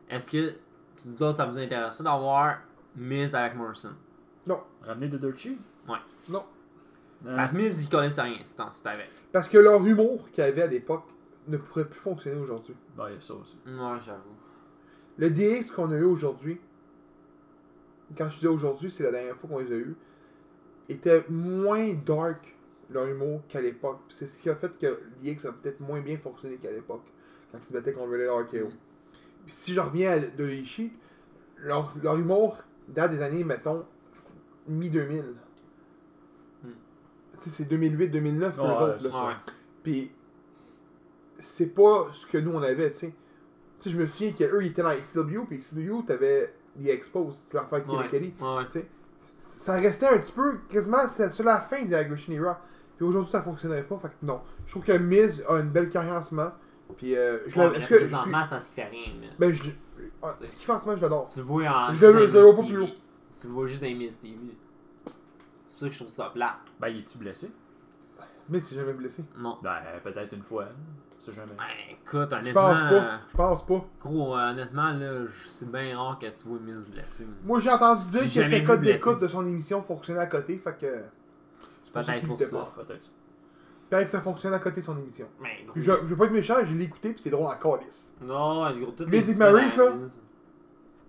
Est-ce 0.10 0.30
que. 0.30 0.56
Vous 1.06 1.24
autres, 1.24 1.38
ça 1.38 1.46
vous 1.46 1.58
intéresse 1.58 2.02
d'avoir 2.02 2.58
Miz 2.96 3.34
avec 3.36 3.56
Morrison? 3.56 3.94
Ramener 4.86 5.08
de 5.08 5.18
Dirty 5.18 5.58
Ouais. 5.88 5.98
Non. 6.30 6.44
Euh, 7.26 7.36
Parce 7.36 7.52
que 7.52 7.58
Miz, 7.58 7.88
il 7.92 8.12
ça 8.12 8.24
rien, 8.24 8.40
ce 8.44 8.56
temps-ci 8.56 8.82
avec. 8.88 9.10
Parce 9.32 9.50
que 9.50 9.58
leur 9.58 9.86
humour 9.86 10.30
qu'il 10.32 10.44
y 10.44 10.48
avait 10.48 10.64
à 10.64 10.68
l'époque 10.68 11.06
ne 11.48 11.58
pourrait 11.58 11.86
plus 11.86 12.00
fonctionner 12.00 12.40
aujourd'hui. 12.40 12.76
ben, 12.96 13.10
il 13.10 13.16
y 13.16 13.18
a 13.18 13.22
ça 13.22 13.34
aussi. 13.36 13.58
Ouais, 13.66 14.00
j'avoue. 14.02 14.36
Le 15.20 15.30
DX 15.30 15.72
qu'on 15.72 15.92
a 15.92 15.96
eu 15.98 16.06
aujourd'hui, 16.06 16.60
quand 18.18 18.30
je 18.30 18.40
dis 18.40 18.48
aujourd'hui, 18.48 18.90
c'est 18.90 19.04
la 19.04 19.12
dernière 19.12 19.36
fois 19.36 19.50
qu'on 19.50 19.60
les 19.60 19.72
a 19.72 19.78
eu, 19.78 19.96
était 20.88 21.26
moins 21.30 21.94
dark 21.94 22.56
leur 22.90 23.06
humour 23.06 23.42
qu'à 23.50 23.62
l'époque. 23.62 24.00
C'est 24.08 24.28
ce 24.28 24.38
qui 24.40 24.50
a 24.50 24.56
fait 24.56 24.78
que 24.80 24.88
le 24.88 25.12
DX 25.22 25.46
a 25.46 25.52
peut-être 25.52 25.82
moins 25.82 26.00
bien 26.00 26.18
fonctionné 26.18 26.56
qu'à 26.56 26.72
l'époque, 26.72 27.04
quand 27.52 27.58
ils 27.60 27.66
se 27.66 27.74
battaient 27.74 27.92
contre 27.92 28.12
Red 28.14 28.30
RKO. 28.30 28.70
Puis 29.46 29.54
si 29.54 29.74
je 29.74 29.80
reviens 29.82 30.12
à 30.12 30.20
de 30.20 30.50
Ishii, 30.50 30.94
leur, 31.58 31.94
leur 32.02 32.18
humour 32.18 32.58
date 32.88 33.12
des 33.12 33.22
années, 33.22 33.44
mettons, 33.44 33.86
mi-2000. 34.68 35.22
Hmm. 36.64 36.70
Tu 37.42 37.50
sais, 37.50 37.64
c'est 37.64 37.72
2008-2009, 37.72 38.58
eux 38.58 38.62
Ouais, 38.62 38.68
autres, 38.68 38.96
c'est 39.00 39.04
là. 39.08 39.12
ça. 39.12 39.28
Ouais. 39.28 39.34
Puis 39.84 40.12
c'est 41.40 41.74
pas 41.76 42.08
ce 42.14 42.26
que 42.26 42.38
nous 42.38 42.52
on 42.52 42.64
avait, 42.64 42.92
tu 42.92 43.00
sais. 43.00 43.14
Tu 43.80 43.90
sais, 43.90 43.96
je 43.96 44.02
me 44.02 44.08
souviens 44.08 44.32
qu'eux 44.34 44.60
ils 44.62 44.68
étaient 44.68 44.82
dans 44.84 44.94
XW, 44.94 45.46
puis 45.48 45.60
XW 45.60 46.04
t'avais 46.06 46.54
des 46.76 46.90
expos, 46.92 47.46
tu 47.50 47.56
l'affaire 47.56 47.84
Kelly 47.86 47.98
Ouais. 47.98 48.10
Kelly. 48.10 48.34
Ouais. 48.42 48.66
Tu 48.66 48.72
sais, 48.72 48.86
ça 49.58 49.74
restait 49.76 50.08
un 50.08 50.18
petit 50.20 50.32
peu, 50.32 50.60
quasiment, 50.70 51.08
c'était 51.08 51.32
sur 51.32 51.44
la 51.46 51.60
fin 51.62 51.84
de 51.86 51.94
Aggression 51.94 52.34
Era. 52.34 52.60
Puis 52.98 53.06
aujourd'hui 53.06 53.32
ça 53.32 53.42
fonctionnerait 53.42 53.84
pas, 53.84 53.98
fait 54.00 54.10
que 54.10 54.14
non. 54.26 54.42
Je 54.66 54.72
trouve 54.72 54.84
que 54.84 54.92
Miz 54.98 55.44
a 55.48 55.60
une 55.60 55.70
belle 55.70 55.90
carrière 55.90 56.16
en 56.16 56.24
ce 56.24 56.36
moment. 56.36 56.52
Puis 56.98 57.16
euh, 57.16 57.38
je 57.48 57.58
Ouais, 57.60 57.72
que- 57.88 57.96
présentement, 57.96 58.44
parce 58.50 58.66
qu'il 58.66 58.76
fait 58.84 58.90
rien, 58.90 59.14
mais. 59.20 59.30
Ben, 59.40 59.54
je. 59.54 59.72
ah, 60.24 60.36
ce 60.44 60.56
qu'il 60.56 60.66
fait 60.66 60.72
en 60.74 60.80
ce 60.80 60.86
moment, 60.86 60.98
je 60.98 61.02
l'adore. 61.04 61.30
Tu 61.32 61.40
le 61.40 61.46
vois 61.46 61.64
en. 61.68 61.94
Je 61.94 62.06
le 62.06 62.26
vois 62.28 62.56
pas 62.56 62.64
plus 62.64 62.78
haut. 62.82 62.88
Tu 63.40 63.48
le 63.48 63.54
vois 63.54 63.68
juste 63.68 63.82
dans 63.82 63.88
les 63.88 63.94
Miss 63.96 64.20
TV. 64.20 64.36
C'est 65.06 65.12
pour 65.76 65.80
ça 65.80 65.86
que 65.88 65.92
je 65.94 66.00
trouve 66.00 66.10
ça 66.14 66.32
plate. 66.34 66.56
Ben, 66.80 66.88
il 66.90 67.00
est-tu 67.00 67.18
blessé? 67.20 67.52
Mais 68.50 68.60
c'est 68.60 68.76
jamais 68.76 68.94
blessé. 68.94 69.24
Non. 69.38 69.58
Ben, 69.62 69.78
peut-être 70.04 70.34
une 70.34 70.44
fois. 70.44 70.66
C'est 71.20 71.34
jamais. 71.34 71.52
Ben, 71.58 71.64
écoute, 71.92 72.30
Je 72.32 72.36
honnêtement, 72.36 72.62
pense 72.70 72.82
pas. 72.82 73.20
Je 73.30 73.36
pense 73.38 73.66
pas. 73.66 73.86
gros, 74.02 74.38
euh, 74.38 74.52
honnêtement, 74.52 74.92
là, 74.94 75.26
je- 75.26 75.50
c'est 75.50 75.70
bien 75.70 75.98
rare 75.98 76.18
que 76.18 76.26
tu 76.28 76.48
vois 76.48 76.60
Miz 76.60 76.88
blessé. 76.88 77.28
Moi, 77.44 77.60
j'ai 77.60 77.70
entendu 77.70 78.10
dire 78.10 78.22
que 78.24 78.48
ses 78.50 78.64
codes 78.64 78.82
d'écoute 78.82 79.20
de 79.20 79.28
son 79.28 79.46
émission 79.46 79.82
fonctionnaient 79.84 80.22
à 80.22 80.28
côté, 80.28 80.58
fait 80.58 80.78
que. 80.78 81.04
C'est 81.84 81.94
pour 81.94 82.04
ça 82.04 82.12
peut-être 82.14 82.28
pour 82.28 82.40
ça. 82.40 82.48
pas. 82.48 82.74
Peut-être. 82.84 83.10
Que 83.90 84.06
ça 84.06 84.22
fonctionne 84.22 84.54
à 84.54 84.60
côté 84.60 84.82
de 84.82 84.86
son 84.86 84.98
émission. 84.98 85.28
Ben, 85.42 85.50
gros. 85.66 85.74
Je, 85.76 85.82
je 85.92 85.92
veux 86.06 86.16
pas 86.16 86.26
être 86.26 86.32
méchant, 86.32 86.54
je 86.64 86.76
l'ai 86.76 86.86
écouté, 86.86 87.12
puis 87.12 87.22
c'est 87.22 87.32
drôle 87.32 87.48
en 87.48 87.58
calice. 87.58 88.14
Non, 88.22 88.70
gros, 88.80 88.92
toutes 88.92 89.10
Music 89.10 89.38
Maurice, 89.38 89.76
là. 89.78 89.94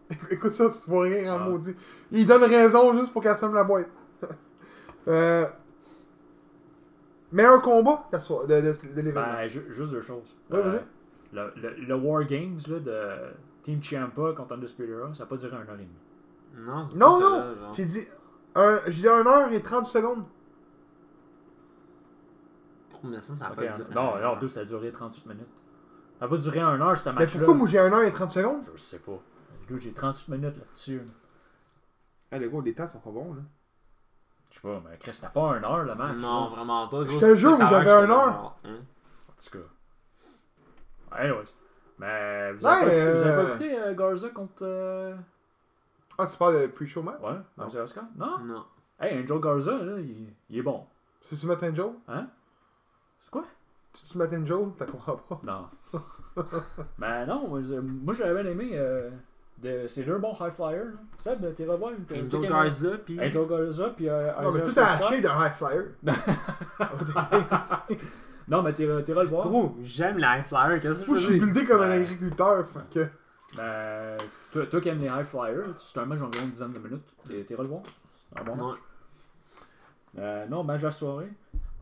Écoute 0.30 0.54
ça, 0.54 0.66
tu 0.68 0.90
vas 0.90 1.00
rire 1.02 1.32
en 1.34 1.36
Ah. 1.36 1.48
maudit. 1.48 1.76
Il 2.10 2.26
donne 2.26 2.42
raison 2.42 2.98
juste 2.98 3.12
pour 3.12 3.22
qu'elle 3.22 3.36
somme 3.36 3.54
la 3.54 3.62
boîte. 3.64 3.86
euh... 5.08 5.46
Meilleur 7.32 7.62
combat 7.62 8.08
de, 8.12 8.16
de, 8.18 8.60
de- 8.60 8.94
de 8.94 9.00
l'événement. 9.00 9.32
Ben, 9.32 9.48
ju- 9.48 9.66
juste 9.70 9.92
deux 9.92 10.00
choses. 10.02 10.36
Ouais, 10.50 10.60
vas-y. 10.62 10.80
le, 11.32 11.52
le, 11.56 11.70
le 11.86 11.94
War 11.94 12.24
Games 12.24 12.58
là, 12.68 12.78
de 12.80 13.32
Team 13.62 13.80
Ciampa 13.82 14.32
contre 14.36 14.54
Undisputed 14.56 14.90
Era, 14.90 15.14
ça 15.14 15.22
a 15.22 15.26
pas 15.26 15.36
duré 15.36 15.54
un 15.56 15.60
heure 15.60 15.74
et 15.74 15.84
demie. 15.84 16.66
Non, 16.66 16.84
c'est 16.84 16.98
non, 16.98 17.20
non, 17.20 17.72
j'ai 17.72 17.84
dit, 17.84 18.04
un, 18.56 18.80
j'ai 18.88 19.02
dit 19.02 19.08
1 19.08 19.24
heure 19.26 19.52
et 19.52 19.62
30 19.62 19.86
secondes. 19.86 20.24
Mais 23.04 23.20
ça, 23.20 23.36
ça 23.36 23.46
a 23.46 23.50
Ok, 23.50 23.56
pas 23.56 23.66
duré. 23.68 23.94
non, 23.94 24.18
non, 24.20 24.36
deux, 24.38 24.48
ça 24.48 24.60
a 24.60 24.64
duré 24.64 24.92
38 24.92 25.26
minutes. 25.26 25.46
Ça 26.18 26.24
a 26.26 26.28
pas 26.28 26.36
duré 26.36 26.60
un 26.60 26.80
heure, 26.80 26.98
ce 26.98 27.08
Mais 27.10 27.14
match-là. 27.20 27.38
pourquoi 27.40 27.54
moi 27.54 27.66
j'ai 27.66 27.78
1 27.78 27.92
heure 27.92 28.02
et 28.02 28.12
30 28.12 28.30
secondes? 28.30 28.62
Je 28.74 28.80
sais 28.80 28.98
pas. 28.98 29.18
J'ai 29.78 29.92
38 29.92 30.28
minutes 30.32 30.56
là-dessus. 30.56 30.98
là. 30.98 31.04
Ah, 32.32 32.38
les 32.38 32.48
gars, 32.50 32.58
les 32.64 32.74
temps 32.74 32.88
sont 32.88 32.98
pas 32.98 33.10
bons, 33.10 33.34
là. 33.34 33.40
Je 34.50 34.54
sais 34.56 34.60
pas, 34.62 34.82
mais 34.88 34.96
Chris, 34.98 35.14
c'était 35.14 35.28
pas 35.32 35.52
un 35.54 35.62
heure 35.62 35.84
le 35.84 35.94
match. 35.94 36.16
Non, 36.20 36.44
là. 36.50 36.56
vraiment 36.56 36.88
pas. 36.88 37.04
Je 37.04 37.14
te 37.18 37.20
c'est 37.20 37.36
jure, 37.36 37.56
j'avais 37.68 37.90
un 37.90 38.10
heure. 38.10 38.56
hein. 38.64 38.70
En 39.28 39.32
tout 39.42 39.58
cas. 39.58 41.16
Anyways. 41.18 41.44
Mais 41.98 42.52
vous 42.54 42.66
Ouais, 42.66 42.72
avez, 42.72 42.86
pas, 42.86 42.92
écouté- 42.94 43.12
vous 43.12 43.22
avez 43.22 43.30
euh, 43.30 43.42
pas 43.44 43.48
écouté 43.50 43.78
euh, 43.78 43.94
Garza 43.94 44.28
contre. 44.30 44.62
euh, 44.62 45.14
Ah, 46.18 46.26
tu 46.26 46.36
parles 46.38 46.62
de 46.62 46.66
pre-show 46.68 47.02
match? 47.02 47.20
Ouais, 47.20 47.32
Non. 47.58 47.68
Non? 48.16 48.38
Non. 48.40 48.64
Hey, 48.98 49.22
Angel 49.22 49.40
Garza, 49.40 49.72
là, 49.72 49.98
il, 49.98 50.32
il 50.48 50.58
est 50.58 50.62
bon. 50.62 50.86
C'est-tu 51.22 51.46
Matin 51.46 51.74
Joe 51.74 51.92
Hein? 52.08 52.26
C'est 53.20 53.30
quoi? 53.30 53.44
C'est-tu 53.94 54.18
Matin 54.18 54.44
Joe 54.46 54.68
T'as 54.78 54.86
comprends 54.86 55.16
pas. 55.16 55.40
Non. 55.42 55.68
ben 56.98 57.26
non, 57.26 57.48
moi, 57.48 58.14
j'avais 58.14 58.42
bien 58.42 58.52
aimé. 58.52 58.70
Euh, 59.64 59.82
de, 59.82 59.88
c'est 59.88 60.02
deux 60.04 60.18
bons 60.18 60.32
high 60.40 60.52
flyers. 60.52 60.84
là. 60.86 60.92
Seb, 61.18 61.54
t'es 61.54 61.64
revoir 61.66 61.92
une 61.92 62.04
Angel 62.26 62.48
Garza, 62.50 62.98
pis. 62.98 63.18
Angel 63.20 63.46
Garza, 63.46 63.88
puis 63.90 64.08
euh, 64.08 64.32
Non, 64.42 64.50
mais 64.52 64.60
Isaiah 64.60 64.62
tout 64.64 64.74
Sharp. 64.74 65.02
shape 65.04 65.22
d'un 65.22 65.46
high 65.46 65.52
flyer. 65.52 65.84
Non, 68.48 68.62
mais 68.62 68.72
t'es 68.72 68.86
t'es 69.04 69.14
le 69.14 69.28
voir. 69.28 69.46
Gros, 69.46 69.76
j'aime 69.84 70.18
les 70.18 70.24
high 70.26 70.44
flyers, 70.44 70.80
qu'est-ce 70.80 71.02
que 71.04 71.10
Moi, 71.10 71.18
je 71.18 71.26
suis 71.26 71.38
buildé 71.38 71.64
comme 71.64 71.82
un 71.82 71.90
agriculteur, 71.90 72.66
fait 72.66 72.80
que. 72.92 73.08
Ben, 73.56 74.16
toi, 74.52 74.66
toi 74.66 74.80
qui 74.80 74.88
aimes 74.88 75.00
les 75.00 75.06
high 75.06 75.24
flyers, 75.24 75.66
c'est 75.76 76.00
un 76.00 76.04
match 76.06 76.18
d'environ 76.18 76.44
une 76.46 76.50
dizaine 76.50 76.72
de 76.72 76.78
minutes. 76.80 77.14
T'es 77.28 77.44
t'es 77.44 77.56
le 77.56 77.64
voir. 77.64 77.82
C'est 78.32 78.40
un 78.40 78.44
bon 78.44 78.56
Non. 78.56 78.68
match. 78.70 78.78
Euh, 80.18 80.46
non, 80.46 80.64
match 80.64 80.80
de 80.80 80.86
la 80.86 80.90
soirée. 80.90 81.32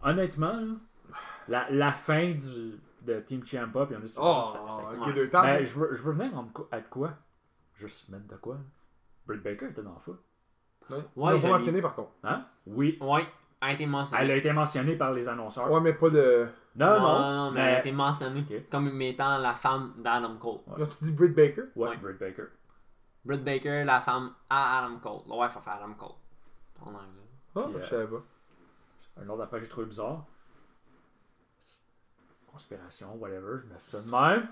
Honnêtement, 0.03 0.53
là, 0.53 1.17
la, 1.49 1.71
la 1.71 1.93
fin 1.93 2.33
du, 2.33 2.79
de 3.03 3.21
Team 3.21 3.43
Ciampa, 3.47 3.87
puis 3.87 3.97
on 3.99 4.05
est 4.05 4.19
Oh, 4.21 4.43
c'était- 4.45 4.59
c'était- 4.71 5.11
ok, 5.11 5.17
Ouais. 5.17 5.29
Ben, 5.59 5.65
je 5.65 5.79
veux, 5.79 5.95
je 5.95 6.03
veux 6.03 6.13
venir 6.13 6.37
en 6.37 6.49
à 6.71 6.81
de 6.81 6.87
quoi? 6.91 7.13
Juste 7.79 8.09
mettre 8.11 8.27
de 8.27 8.37
quoi? 8.37 8.59
Britt 9.27 9.43
Baker 9.43 9.67
était 9.69 9.83
dans 9.83 9.95
le 9.95 10.01
foot. 10.01 10.21
Ouais, 10.91 10.99
Ouais, 11.17 11.35
l'a 11.35 11.41
pas 11.41 11.49
mentionné 11.59 11.81
par 11.81 11.95
contre. 11.95 12.11
Hein? 12.25 12.45
Oui. 12.67 12.99
Ouais, 13.01 13.27
a 13.61 13.73
été 13.73 13.87
mentionné. 13.87 14.23
Elle 14.25 14.31
a 14.33 14.37
été 14.37 14.53
mentionnée 14.53 14.97
par 14.97 15.13
les 15.13 15.29
annonceurs. 15.29 15.71
Ouais, 15.71 15.81
mais 15.81 15.95
pas 15.95 16.11
de. 16.11 16.49
Non, 16.77 16.87
non, 16.87 17.01
non, 17.01 17.31
non, 17.37 17.51
mais 17.53 17.61
elle 17.61 17.75
a 17.77 17.79
été 17.81 17.93
mentionnée 17.93 18.67
comme 18.71 19.01
étant 19.03 19.39
la 19.39 19.55
femme 19.55 19.95
d'Adam 19.99 20.37
Cole. 20.37 20.61
Ouais. 20.67 20.81
Là, 20.81 20.87
tu 20.87 21.05
dis 21.05 21.13
Britt 21.13 21.35
Baker? 21.35 21.63
Ouais, 21.77 21.89
Ouais. 21.91 21.97
Britt 21.99 22.19
Baker. 22.19 22.45
Britt 23.25 23.45
Baker, 23.45 23.85
la 23.85 24.01
femme 24.01 24.33
à 24.51 24.79
Adam 24.85 24.99
Cole. 24.99 25.21
Le 25.29 25.35
wife 25.35 25.57
of 25.57 25.69
Adam 25.69 25.95
Cole. 25.95 26.17
En 26.81 26.91
anglais. 26.91 27.03
Ah, 27.55 27.63
Puis, 27.67 27.75
euh, 27.77 27.83
je 27.83 27.87
savais 27.87 28.07
pas. 28.07 28.23
Un 29.21 29.29
autre 29.29 29.43
affaire 29.43 29.59
que 29.59 29.65
j'ai 29.65 29.71
trouvé 29.71 29.87
bizarre. 29.87 30.25
Conspiration, 32.47 33.15
whatever, 33.17 33.59
je 33.63 33.73
mets 33.73 33.79
ça 33.79 34.01
de 34.01 34.11
même. 34.11 34.49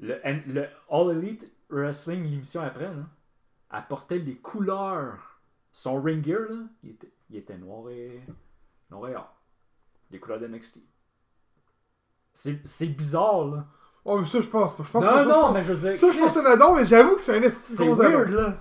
Le, 0.00 0.18
le 0.52 0.66
All 0.90 1.16
Elite 1.16 1.50
Wrestling, 1.68 2.22
l'émission 2.24 2.62
après, 2.62 2.84
là, 2.84 3.04
elle 3.72 3.86
portait 3.88 4.18
les 4.18 4.36
couleurs. 4.36 5.40
Son 5.72 6.00
ring 6.00 6.24
gear, 6.24 6.40
là, 6.48 6.56
il 6.82 6.90
était, 6.90 7.12
il 7.30 7.36
était 7.36 7.58
noir 7.58 7.90
et. 7.90 8.22
noir 8.90 9.10
et 9.10 9.16
or. 9.16 9.34
Les 10.10 10.18
couleurs 10.18 10.40
de 10.40 10.46
NXT. 10.46 10.80
C'est 12.32 12.86
bizarre, 12.86 13.44
là. 13.46 13.66
Oh, 14.04 14.20
mais 14.20 14.26
ça, 14.26 14.40
je 14.40 14.46
pense 14.46 14.76
pas. 14.76 14.84
Je 14.84 14.90
pense 14.90 15.04
non, 15.04 15.24
non, 15.24 15.52
mais 15.52 15.62
je 15.62 15.72
veux 15.72 15.90
dire. 15.90 15.98
Ça, 15.98 16.12
je 16.12 16.18
pense 16.18 16.34
que 16.34 16.40
c'est 16.40 16.62
un 16.62 16.74
mais 16.76 16.86
j'avoue 16.86 17.16
que 17.16 17.22
c'est 17.22 17.36
un 17.36 17.42
esti 17.42 17.74
C'est 17.74 17.84
gros 17.84 17.96
weird, 17.96 18.30
là. 18.30 18.54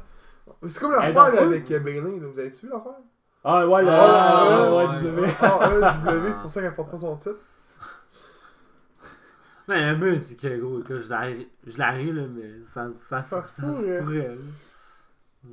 C'est 0.68 0.80
comme 0.80 0.92
l'affaire 0.92 1.42
avec 1.42 1.70
euh, 1.70 1.80
Bailey, 1.80 2.20
là. 2.20 2.28
Vous 2.28 2.40
avez 2.40 2.50
vu 2.50 2.68
l'affaire? 2.68 2.94
Ah, 3.44 3.68
ouais, 3.68 3.84
le. 3.84 3.90
Ah, 3.92 4.72
ouais, 4.72 4.88
ouais, 4.88 5.04
W. 5.04 5.34
Ah, 5.40 5.72
c'est 6.34 6.42
pour 6.42 6.50
ça 6.50 6.62
qu'elle 6.62 6.76
porte 6.76 6.90
pas 6.90 6.98
son 6.98 7.16
titre. 7.18 7.38
Mais 9.68 9.92
le 9.92 9.98
mieux, 9.98 10.20
c'est 10.20 10.36
que 10.40 10.58
gros, 10.60 10.80
que 10.82 11.00
je 11.00 11.10
la 11.10 11.32
je 11.66 11.78
la 11.78 11.92
ris, 11.92 12.12
là, 12.12 12.24
mais 12.28 12.64
ça, 12.64 12.88
ça, 12.96 13.22
Ça 13.22 13.42
ça, 13.42 13.44
se 13.44 13.62
ça 13.62 13.68
pourrait. 13.68 14.00
se 14.00 14.04
pourrait. 14.04 14.28
là. 14.30 14.36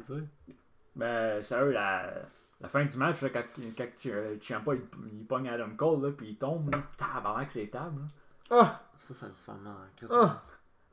Tu 0.06 0.14
sais? 0.14 0.54
Mais 0.96 1.42
sérieux, 1.42 1.72
la, 1.72 2.04
la 2.60 2.68
fin 2.68 2.84
du 2.84 2.96
match, 2.98 3.22
là, 3.22 3.30
quand, 3.30 3.42
quand 3.76 3.84
euh, 4.06 4.36
Ciampa 4.40 4.74
il, 4.74 4.82
il 5.12 5.24
pogne 5.26 5.48
Adam 5.48 5.70
Cole, 5.76 6.02
là, 6.04 6.10
puis 6.16 6.28
il 6.30 6.36
tombe, 6.36 6.70
là, 6.72 6.82
tabarnak, 6.98 7.50
c'est 7.50 7.66
table. 7.68 8.00
là. 8.00 8.06
Ah, 8.60 8.80
Ça, 8.98 9.14
ça 9.14 9.32
se 9.32 9.44
fait 9.46 9.58
mal. 9.62 9.74
Qu'est-ce 9.96 10.12
ah. 10.14 10.42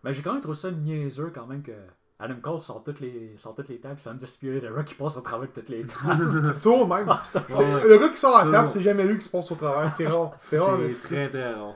Mais 0.03 0.13
j'ai 0.13 0.21
quand 0.21 0.31
même 0.31 0.41
trouvé 0.41 0.55
ça 0.55 0.71
niaiseux 0.71 1.31
quand 1.35 1.45
même 1.45 1.61
que 1.61 1.73
Adam 2.19 2.35
Cole 2.41 2.59
sort 2.61 2.83
toutes 2.85 3.01
les, 3.01 3.33
sort 3.37 3.53
toutes 3.55 3.67
les 3.67 3.79
tables, 3.79 3.99
c'est 3.99 4.09
Undisputed 4.09 4.63
Era 4.63 4.83
qui 4.83 4.95
passe 4.95 5.17
au 5.17 5.21
travers 5.21 5.47
de 5.49 5.53
toutes 5.53 5.67
les 5.69 5.85
tables. 6.03 6.53
C'est 6.53 6.61
toujours 6.61 6.87
le 6.87 6.95
même. 6.95 7.05
Ah, 7.09 7.21
c'est 7.25 7.37
un- 7.39 7.43
C'est- 7.49 7.55
Ouais. 7.57 7.87
Le 7.89 7.97
gars 7.97 8.09
qui 8.09 8.17
sort 8.17 8.37
à 8.37 8.45
la 8.45 8.51
table, 8.51 8.69
c'est 8.71 8.81
jamais 8.81 9.03
lui 9.05 9.17
qui 9.17 9.25
se 9.25 9.29
passe 9.29 9.51
au 9.51 9.55
travers. 9.55 9.93
C'est 9.93 10.07
rare. 10.07 10.31
C'est 10.41 10.57
rare. 10.59 10.77
C'est 10.81 11.01
très 11.01 11.29
très 11.29 11.53
rare. 11.53 11.75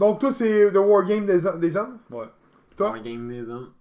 Donc, 0.00 0.18
toi, 0.18 0.32
c'est 0.32 0.72
The 0.72 0.76
Wargame 0.76 1.26
des, 1.26 1.40
des 1.58 1.76
hommes 1.76 1.98
Ouais. 2.10 2.26
Toi? 2.76 2.94
Un 2.96 3.02
game 3.02 3.28
des 3.28 3.48
hommes. 3.48 3.72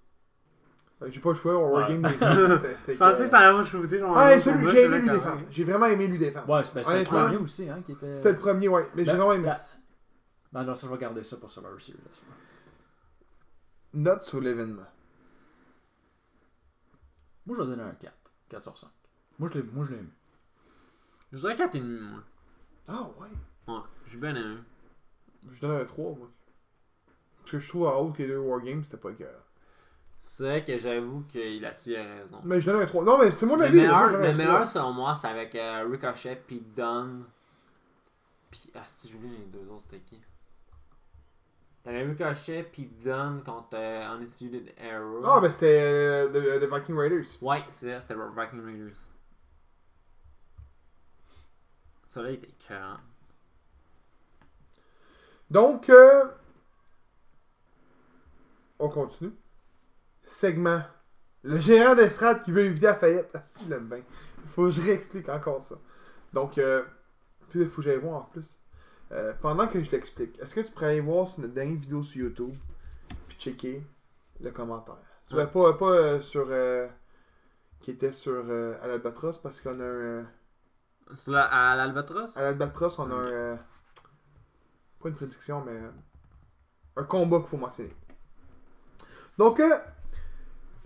Euh, 1.02 1.08
J'ai 1.10 1.22
pas 1.22 1.30
le 1.30 1.36
choix, 1.36 1.56
on 1.58 1.68
Ouais. 1.68 1.80
Wargame 1.80 2.02
des 2.02 2.08
hommes. 2.26 2.56
C'était- 2.58 2.76
c'était 2.78 2.94
Je 2.94 2.98
pensais 3.00 3.18
que- 3.18 3.24
que 3.24 3.30
ça 3.30 3.40
allait 3.40 3.66
shooter 3.66 4.00
genre. 4.00 4.18
Ah, 4.18 4.38
celui 4.38 4.68
j'ai 4.68 4.84
aimé 4.84 5.00
lui 5.00 5.10
même. 5.10 5.46
J'ai 5.50 5.64
vraiment 5.64 5.86
aimé 5.86 6.08
lui 6.08 6.18
des 6.18 6.32
femmes. 6.32 6.50
Ouais, 6.50 6.62
c'est 6.66 6.84
c'est 6.84 7.00
le 7.00 7.06
premier 7.06 7.38
aussi, 7.38 7.70
hein, 7.70 7.82
qui 7.86 7.94
était. 7.94 8.16
C'était 8.18 8.34
le 8.34 8.38
premier, 8.38 8.68
ouais. 8.68 8.90
Mais 8.96 9.06
j'ai 9.06 9.12
vraiment 9.14 9.32
aimé. 9.34 9.46
la- 9.46 9.66
Ben 10.52 10.64
non, 10.66 10.76
ça, 10.76 10.88
je 10.88 10.92
vais 10.92 10.98
garder 11.00 11.24
ça 11.24 11.38
pour 11.38 11.50
Survivor 11.50 11.80
Series. 11.80 11.98
Note 13.94 14.24
sur 14.24 14.42
l'événement. 14.42 14.82
Moi, 17.46 17.56
je 17.58 17.62
vais 17.64 17.68
donner 17.70 17.84
un 17.84 17.94
4. 17.94 18.18
4 18.50 18.64
sur 18.64 18.78
5. 18.78 18.90
Moi, 19.40 19.50
je 19.54 19.60
l'ai 19.60 19.64
moi, 19.72 19.86
je 19.86 19.92
l'ai 19.94 20.00
aimé. 20.00 20.10
Je 21.32 21.38
dirais 21.38 21.56
4,5 21.56 21.82
moi. 22.02 22.20
Ah, 22.90 23.08
ouais. 23.20 23.74
Ouais, 23.74 23.80
j'ai 24.12 24.18
bien 24.18 24.36
aimé. 24.36 24.58
Je 25.48 25.62
donne 25.62 25.72
un 25.82 25.86
3, 25.86 26.16
moi. 26.16 26.30
Parce 27.40 27.52
que 27.52 27.60
je 27.60 27.68
trouve 27.70 27.88
en 27.88 27.96
haut 27.98 28.12
que 28.12 28.20
les 28.22 28.28
deux 28.28 28.38
Wargames, 28.38 28.84
c'était 28.84 28.98
pas 28.98 29.12
écœurant. 29.12 29.32
C'est 30.20 30.44
vrai 30.44 30.66
que 30.66 30.78
j'avoue 30.78 31.22
qu'il 31.32 31.66
a 31.66 31.74
su 31.74 31.96
raison. 31.96 32.42
Mais 32.44 32.60
je 32.60 32.70
donne 32.70 32.82
un 32.82 32.86
3. 32.86 33.04
Non, 33.06 33.18
mais 33.18 33.32
c'est 33.32 33.46
mon 33.46 33.56
Le 33.56 33.64
avis. 33.66 33.78
meilleur, 33.78 34.12
le 34.12 34.34
meilleur 34.34 34.56
3. 34.56 34.68
selon 34.68 34.92
moi, 34.94 35.16
c'est 35.16 35.28
avec 35.28 35.56
euh, 35.56 35.88
Ricochet 35.90 36.44
puis 36.46 36.60
Dunn. 36.76 37.24
Puis, 38.52 38.70
ah, 38.76 38.84
si 38.86 39.08
j'oublie 39.10 39.30
les 39.30 39.46
deux 39.46 39.68
autres, 39.70 39.84
c'était 39.84 40.00
qui? 40.02 40.22
T'avais 41.84 42.04
Ricochet 42.04 42.64
puis 42.64 42.88
Dunn 43.02 43.42
contre 43.46 43.70
euh, 43.76 44.06
Undisputed 44.10 44.74
Era. 44.78 45.22
Ah, 45.38 45.40
ben 45.40 45.50
c'était 45.50 45.82
euh, 45.82 46.28
The, 46.28 46.62
The 46.62 46.70
Viking 46.74 46.98
Raiders. 46.98 47.26
Ouais, 47.42 47.64
c'est 47.70 47.94
ça, 47.94 48.02
c'était 48.02 48.16
Viking 48.36 48.66
Raiders. 48.66 48.98
Ça 52.10 52.22
là, 52.22 52.32
il 52.32 52.36
était 52.36 52.50
écœurant. 52.50 52.98
Donc, 55.52 55.90
euh, 55.90 56.26
on 58.80 58.90
continue. 58.90 59.34
Segment. 60.26 60.82
Le 61.44 61.60
gérant 61.60 61.96
d'estrade 61.96 62.44
qui 62.44 62.52
veut 62.52 62.66
éviter 62.66 62.86
la 62.88 62.96
faillite. 62.96 63.28
Ah, 63.34 63.42
si, 63.42 63.64
je 63.66 63.70
l'aime 63.70 63.88
bien. 63.88 64.02
Il 64.44 64.50
faut 64.52 64.64
que 64.66 64.70
je 64.72 64.82
réexplique 64.82 65.30
encore 65.30 65.62
ça. 65.62 65.76
Donc, 66.34 66.58
euh, 66.58 66.84
puis 67.50 67.62
il 67.62 67.68
faut 67.68 67.78
que 67.78 67.88
j'aille 67.88 67.98
voir 67.98 68.22
en 68.22 68.26
plus. 68.26 68.58
Euh, 69.12 69.34
pendant 69.42 69.68
que 69.68 69.82
je 69.84 69.90
l'explique, 69.92 70.38
est-ce 70.40 70.54
que 70.54 70.60
tu 70.62 70.72
pourrais 70.72 70.88
aller 70.92 71.00
voir 71.00 71.28
sur 71.28 71.40
notre 71.40 71.54
dernière 71.54 71.80
vidéo 71.80 72.04
sur 72.04 72.22
YouTube 72.22 72.56
puis 73.28 73.38
checker 73.40 73.84
le 74.40 74.52
commentaire? 74.52 74.98
Tu 75.28 75.36
Ouais. 75.36 75.48
pas, 75.48 75.74
pas 75.74 75.86
euh, 75.92 76.22
sur. 76.22 76.48
euh, 76.50 76.88
qui 77.80 77.92
était 77.92 78.12
sur 78.12 78.34
euh, 78.50 78.76
à 78.84 78.88
l'Albatros 78.88 79.38
parce 79.40 79.60
qu'on 79.62 79.80
a 79.80 79.86
un. 79.86 80.26
à 81.36 81.76
l'Albatros? 81.76 82.36
à 82.38 82.42
l'Albatros, 82.42 83.00
on 83.00 83.10
a 83.12 83.16
un. 83.16 83.60
Pas 85.02 85.10
une 85.10 85.16
prédiction, 85.16 85.64
mais. 85.66 85.72
euh, 85.74 85.90
un 86.98 87.04
combat 87.04 87.40
qu'il 87.40 87.48
faut 87.48 87.58
mentionner. 87.58 87.96
Donc, 89.38 89.60
euh, 89.60 89.70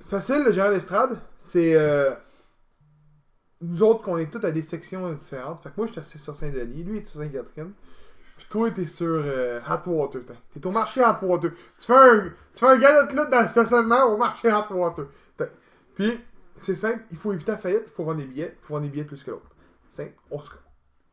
facile, 0.06 0.44
le 0.44 0.52
gérant 0.52 0.70
d'estrade, 0.72 1.20
c'est. 1.38 1.76
euh, 1.76 2.14
nous 3.62 3.82
autres, 3.82 4.02
qu'on 4.04 4.18
est 4.18 4.30
tous 4.30 4.46
à 4.46 4.52
des 4.52 4.64
sections 4.64 5.12
différentes. 5.14 5.62
Fait 5.64 5.70
que 5.70 5.76
moi, 5.78 5.88
j'étais 5.88 6.04
sur 6.04 6.36
Saint-Denis, 6.36 6.84
lui, 6.84 6.98
est 6.98 7.06
sur 7.06 7.20
Sainte-Catherine. 7.22 7.72
Puis 8.38 8.46
toi, 8.50 8.70
t'es 8.72 8.88
sur 8.88 9.08
euh. 9.26 9.60
T'es- 10.54 10.66
au 10.68 10.72
marché 10.72 11.02
Atwater. 11.02 11.52
Tu 11.54 11.86
fais 11.86 11.94
un, 11.94 12.22
tu 12.52 12.60
fais 12.60 12.68
un 12.68 12.78
galop 12.78 13.08
lutte 13.14 13.30
dans 13.30 13.42
le 13.42 13.48
stationnement 13.48 14.04
au 14.06 14.18
marché 14.18 14.50
Atwater. 14.50 15.06
Puis, 15.96 16.20
c'est 16.58 16.76
simple, 16.76 17.04
il 17.12 17.18
faut 17.18 17.32
éviter 17.34 17.52
la 17.52 17.58
faillite, 17.60 17.84
il 17.86 17.92
faut 17.92 18.04
vendre 18.04 18.18
des 18.20 18.26
billets, 18.26 18.58
il 18.60 18.66
faut 18.66 18.74
vendre 18.74 18.86
des 18.86 18.92
billets 18.92 19.04
plus 19.06 19.24
que 19.24 19.30
l'autre. 19.32 19.50
Simple, 19.90 20.14
on, 20.32 20.42
se- 20.42 20.50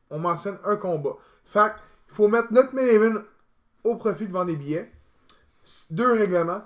on 0.09 0.19
mentionne 0.19 0.59
un 0.65 0.77
combat. 0.77 1.17
Fait 1.45 1.69
que, 1.71 1.81
il 2.11 2.15
faut 2.15 2.29
mettre 2.29 2.53
notre 2.53 2.75
minimum 2.75 3.25
au 3.85 3.97
profit 3.97 4.27
de 4.27 4.33
vendre 4.33 4.47
des 4.47 4.57
billets. 4.57 4.91
Deux 5.91 6.13
règlements. 6.13 6.63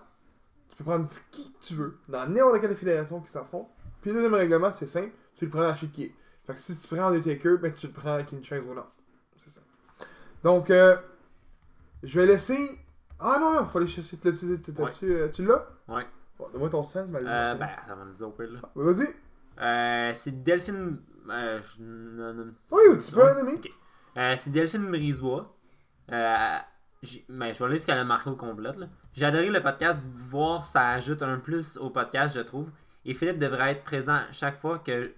Tu 0.70 0.76
peux 0.78 0.84
prendre 0.84 1.08
qui 1.30 1.52
tu 1.60 1.74
veux, 1.74 1.98
dans 2.08 2.26
n'importe 2.26 2.60
quelle 2.60 2.76
fédération 2.76 3.20
qui 3.20 3.30
s'affronte. 3.30 3.68
Puis 4.00 4.10
le 4.10 4.16
deuxième 4.16 4.34
règlement, 4.34 4.72
c'est 4.72 4.88
simple, 4.88 5.12
tu 5.36 5.44
le 5.44 5.50
prends 5.50 5.62
à 5.62 5.74
qui 5.74 6.02
est. 6.04 6.14
Fait 6.46 6.54
que 6.54 6.58
si 6.58 6.76
tu 6.76 6.88
prends 6.94 7.06
Undertaker, 7.08 7.56
ben 7.58 7.72
tu 7.72 7.86
le 7.86 7.92
prends 7.92 8.14
avec 8.14 8.32
une 8.32 8.44
chaise 8.44 8.62
roulante. 8.66 8.90
C'est 9.44 9.50
ça. 9.50 9.60
Donc, 10.42 10.70
euh, 10.70 10.96
je 12.02 12.20
vais 12.20 12.26
laisser. 12.26 12.78
Ah 13.20 13.38
non, 13.40 13.52
non, 13.54 13.66
faut 13.66 13.78
aller 13.78 13.86
chercher. 13.86 14.16
Tu, 14.18 14.34
tu, 14.36 14.60
tu, 14.60 14.72
tu, 14.74 14.82
Ouais. 14.82 14.90
tu, 14.98 15.10
euh, 15.14 15.28
tu 15.28 15.42
l'as? 15.44 15.66
Ouais. 15.88 16.06
Bon, 16.38 16.48
Donne-moi 16.50 16.68
ton 16.70 16.82
sel, 16.82 17.04
aller 17.14 17.24
Euh, 17.26 17.54
ben, 17.54 17.68
ça 17.86 17.94
va 17.94 18.04
me 18.04 18.12
dire 18.14 18.28
au 18.28 18.32
pire, 18.32 18.50
là. 18.50 18.60
Ben, 18.74 18.82
Vas-y. 18.90 19.14
Euh, 19.60 20.12
c'est 20.14 20.42
Delphine. 20.42 20.98
Euh, 21.30 21.60
je 21.62 21.82
un 22.20 22.50
petit- 22.52 22.66
Oui, 22.72 22.98
tu 22.98 23.12
peux 23.12 23.22
un 23.22 23.36
ami. 23.36 23.60
Euh, 24.16 24.34
c'est 24.36 24.50
Delphine 24.50 24.90
Brisebois. 24.90 25.56
Euh, 26.12 26.58
ben, 27.28 27.52
je 27.52 27.64
vais 27.64 27.70
lire 27.70 27.80
ce 27.80 27.86
qu'elle 27.86 27.98
a 27.98 28.04
marqué 28.04 28.30
au 28.30 28.36
complète. 28.36 28.76
là. 28.76 28.86
J'ai 29.12 29.26
adoré 29.26 29.48
le 29.48 29.62
podcast, 29.62 30.04
voir 30.12 30.64
ça 30.64 30.90
ajoute 30.90 31.22
un 31.22 31.38
plus 31.38 31.76
au 31.76 31.90
podcast, 31.90 32.34
je 32.34 32.40
trouve. 32.40 32.70
Et 33.04 33.14
Philippe 33.14 33.38
devrait 33.38 33.72
être 33.72 33.84
présent 33.84 34.20
chaque 34.32 34.58
fois 34.58 34.78
que 34.78 35.12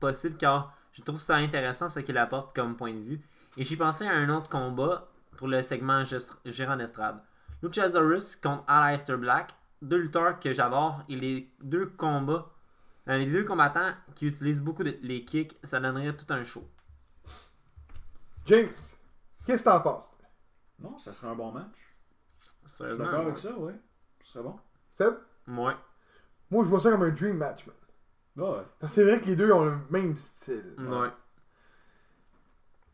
possible 0.00 0.36
car 0.36 0.76
je 0.92 1.02
trouve 1.02 1.20
ça 1.20 1.36
intéressant 1.36 1.88
ce 1.88 2.00
qu'il 2.00 2.18
apporte 2.18 2.54
comme 2.54 2.76
point 2.76 2.92
de 2.92 3.00
vue. 3.00 3.20
Et 3.56 3.64
j'ai 3.64 3.76
pensé 3.76 4.06
à 4.06 4.12
un 4.12 4.28
autre 4.28 4.48
combat 4.48 5.08
pour 5.36 5.48
le 5.48 5.62
segment 5.62 6.04
gérant 6.44 6.76
d'estrade. 6.76 7.20
Luchasaurus 7.62 8.36
contre 8.36 8.64
Aleister 8.66 9.16
Black, 9.16 9.54
deux 9.80 9.98
lutteurs 9.98 10.40
que 10.40 10.52
j'adore 10.52 11.02
et 11.08 11.16
les 11.16 11.52
deux 11.62 11.86
combats, 11.86 12.50
euh, 13.08 13.18
les 13.18 13.26
deux 13.26 13.44
combattants 13.44 13.92
qui 14.14 14.26
utilisent 14.26 14.62
beaucoup 14.62 14.84
de, 14.84 14.96
les 15.02 15.24
kicks, 15.24 15.56
ça 15.62 15.80
donnerait 15.80 16.16
tout 16.16 16.32
un 16.32 16.44
show. 16.44 16.68
James, 18.46 18.74
qu'est-ce 19.46 19.64
que 19.64 19.68
t'en 19.68 19.80
penses 19.80 20.12
Non, 20.78 20.98
ça 20.98 21.12
serait 21.12 21.30
un 21.30 21.34
bon 21.34 21.52
match. 21.52 21.78
Je 22.64 22.70
suis 22.70 22.98
d'accord 22.98 23.20
avec 23.20 23.38
ça, 23.38 23.56
ouais. 23.56 23.74
Ce 24.20 24.32
serait 24.32 24.44
bon. 24.44 24.56
Seb? 24.92 25.14
Ouais. 25.48 25.74
Moi, 26.50 26.64
je 26.64 26.68
vois 26.68 26.80
ça 26.80 26.90
comme 26.90 27.02
un 27.02 27.10
dream 27.10 27.36
match, 27.36 27.66
man. 27.66 27.76
Ah 28.38 28.58
ouais. 28.58 28.66
Parce 28.78 28.92
que 28.92 29.00
c'est 29.00 29.04
vrai 29.04 29.20
que 29.20 29.26
les 29.26 29.36
deux 29.36 29.50
ont 29.52 29.64
le 29.64 29.78
même 29.90 30.16
style. 30.16 30.74
Ouais. 30.78 31.10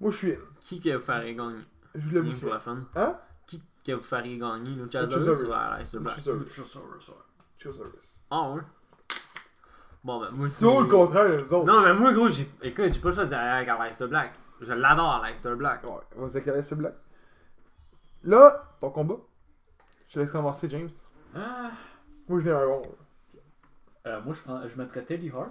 Moi, 0.00 0.10
je 0.10 0.16
suis. 0.16 0.34
Qui 0.60 0.80
que 0.80 0.96
vous 0.96 1.04
feriez 1.04 1.34
gagner? 1.34 1.62
Je 1.94 2.10
le 2.10 2.20
Rien 2.20 2.36
pour 2.36 2.50
la 2.50 2.60
fun. 2.60 2.78
Hein? 2.94 3.18
Qui 3.46 3.62
que 3.84 3.92
vous 3.92 4.02
feriez 4.02 4.36
gagner 4.38 4.70
Luchasaurus 4.70 5.40
ou 5.40 5.98
Luchasaurus. 6.38 7.10
Luchasaurus. 7.58 8.20
Ah 8.30 8.50
ouais. 8.50 8.62
Bon 10.04 10.20
ben 10.20 10.30
moi 10.30 10.48
C'est 10.48 10.64
tout 10.64 10.80
le 10.80 10.86
contraire 10.86 11.28
des 11.28 11.52
autres. 11.52 11.66
Non 11.66 11.82
mais 11.82 11.92
moi 11.92 12.12
gros, 12.12 12.28
j'ai... 12.28 12.48
écoute, 12.62 12.92
j'ai 12.92 13.00
pas 13.00 13.08
le 13.08 13.14
choix 13.14 13.26
d'aller 13.26 13.66
avec 13.66 13.68
Aleister 13.68 14.06
Black. 14.06 14.32
Je 14.60 14.72
l'adore 14.72 15.22
Aleister 15.24 15.54
Black. 15.54 15.84
Ouais, 15.84 15.90
on 16.16 16.26
va 16.26 16.62
ce 16.62 16.74
black. 16.74 16.94
Là, 18.24 18.64
ton 18.80 18.90
combat. 18.90 19.16
Je 20.08 20.14
te 20.14 20.18
laisse 20.20 20.30
commencer, 20.30 20.68
James. 20.68 20.90
Ah, 21.34 21.70
Moi, 22.28 22.40
je 22.40 22.44
l'ai 22.46 22.52
un 22.52 22.82
euh, 24.06 24.20
moi, 24.22 24.32
je, 24.32 24.42
prends, 24.42 24.66
je 24.66 24.76
mettrais 24.80 25.02
Teddy 25.02 25.30
Hart. 25.30 25.50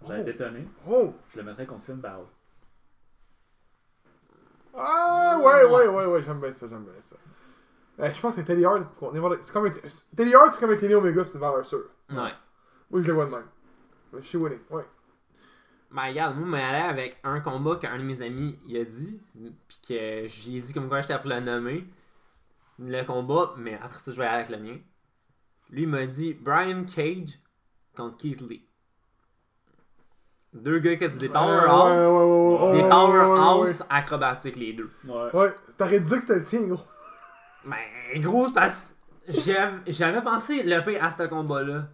Vous 0.00 0.08
Oh. 0.08 0.12
allez 0.12 0.22
être 0.22 0.28
étonné. 0.28 0.68
Oh! 0.88 1.12
Je 1.30 1.38
le 1.38 1.44
mettrais 1.44 1.66
contre 1.66 1.84
Finn 1.84 1.96
Balor. 1.96 2.26
Ah, 4.74 5.38
ouais, 5.42 5.64
ouais, 5.64 5.86
ouais, 5.88 6.06
ouais, 6.06 6.22
j'aime 6.22 6.40
bien 6.40 6.52
ça, 6.52 6.66
j'aime 6.68 6.84
bien 6.84 6.92
ça. 7.00 7.16
Euh, 8.00 8.10
je 8.14 8.20
pense 8.20 8.34
que 8.36 8.40
Teddy 8.40 8.64
Hart, 8.64 8.86
c'est 9.42 9.52
comme 9.52 9.66
un- 9.66 10.16
Teddy 10.16 10.34
Hart, 10.34 10.54
c'est 10.54 10.60
comme 10.60 10.70
un 10.70 10.76
Kenny 10.76 10.94
Omega, 10.94 11.24
c'est 11.26 11.34
une 11.34 11.40
valeur 11.40 11.64
sûre. 11.66 11.84
Ouais. 12.10 12.32
Oui, 12.90 13.02
je 13.02 13.08
le 13.08 13.12
vois 13.14 13.26
de 13.26 13.30
même. 13.32 13.46
Je 14.14 14.20
suis 14.20 14.38
winning, 14.38 14.60
ouais. 14.70 14.84
Ben 15.94 16.06
regarde, 16.08 16.36
moi, 16.36 16.46
je 16.46 16.50
m'allais 16.50 16.84
avec 16.88 17.18
un 17.22 17.40
combat 17.40 17.76
qu'un 17.76 17.98
de 17.98 18.02
mes 18.02 18.22
amis 18.22 18.58
il 18.66 18.76
a 18.78 18.84
dit, 18.84 19.20
puis 19.68 19.78
que 19.88 20.26
j'ai 20.26 20.60
dit 20.60 20.72
comme 20.72 20.88
quoi 20.88 21.02
j'étais 21.02 21.18
pour 21.18 21.28
le 21.28 21.40
nommer. 21.40 21.84
Le 22.78 23.02
combat, 23.04 23.52
mais 23.58 23.78
après 23.82 23.98
ça, 23.98 24.12
je 24.12 24.16
vais 24.16 24.26
aller 24.26 24.42
avec 24.44 24.48
le 24.48 24.58
mien. 24.58 24.78
Lui 25.70 25.82
il 25.82 25.88
m'a 25.88 26.06
dit 26.06 26.32
Brian 26.34 26.84
Cage 26.84 27.38
contre 27.96 28.16
Keith 28.16 28.40
Lee. 28.42 28.66
Deux 30.54 30.78
gars 30.80 30.96
qui 30.96 31.08
c'est 31.08 31.18
des 31.18 31.28
powerhouse. 31.28 32.00
Ouais, 32.00 32.06
ouais, 32.06 32.12
ouais, 32.12 32.52
ouais, 32.52 32.58
C'est 32.60 32.66
ouais, 32.66 32.76
des 32.76 32.82
ouais, 32.82 32.88
powerhouse 32.88 33.84
acrobatiques, 33.88 34.56
les 34.56 34.72
deux. 34.74 34.90
Ouais. 35.06 35.54
T'aurais 35.78 36.00
dit 36.00 36.10
que 36.10 36.20
c'était 36.20 36.36
le 36.38 36.44
tien, 36.44 36.60
gros. 36.62 36.84
Ben, 37.64 38.20
gros, 38.20 38.48
c'est 38.48 38.54
parce 38.54 38.92
que 39.26 39.32
j'av- 39.32 39.80
j'avais 39.86 40.20
pensé 40.22 40.62
le 40.62 40.80
pire 40.84 41.02
à 41.04 41.10
ce 41.10 41.22
combat-là. 41.22 41.88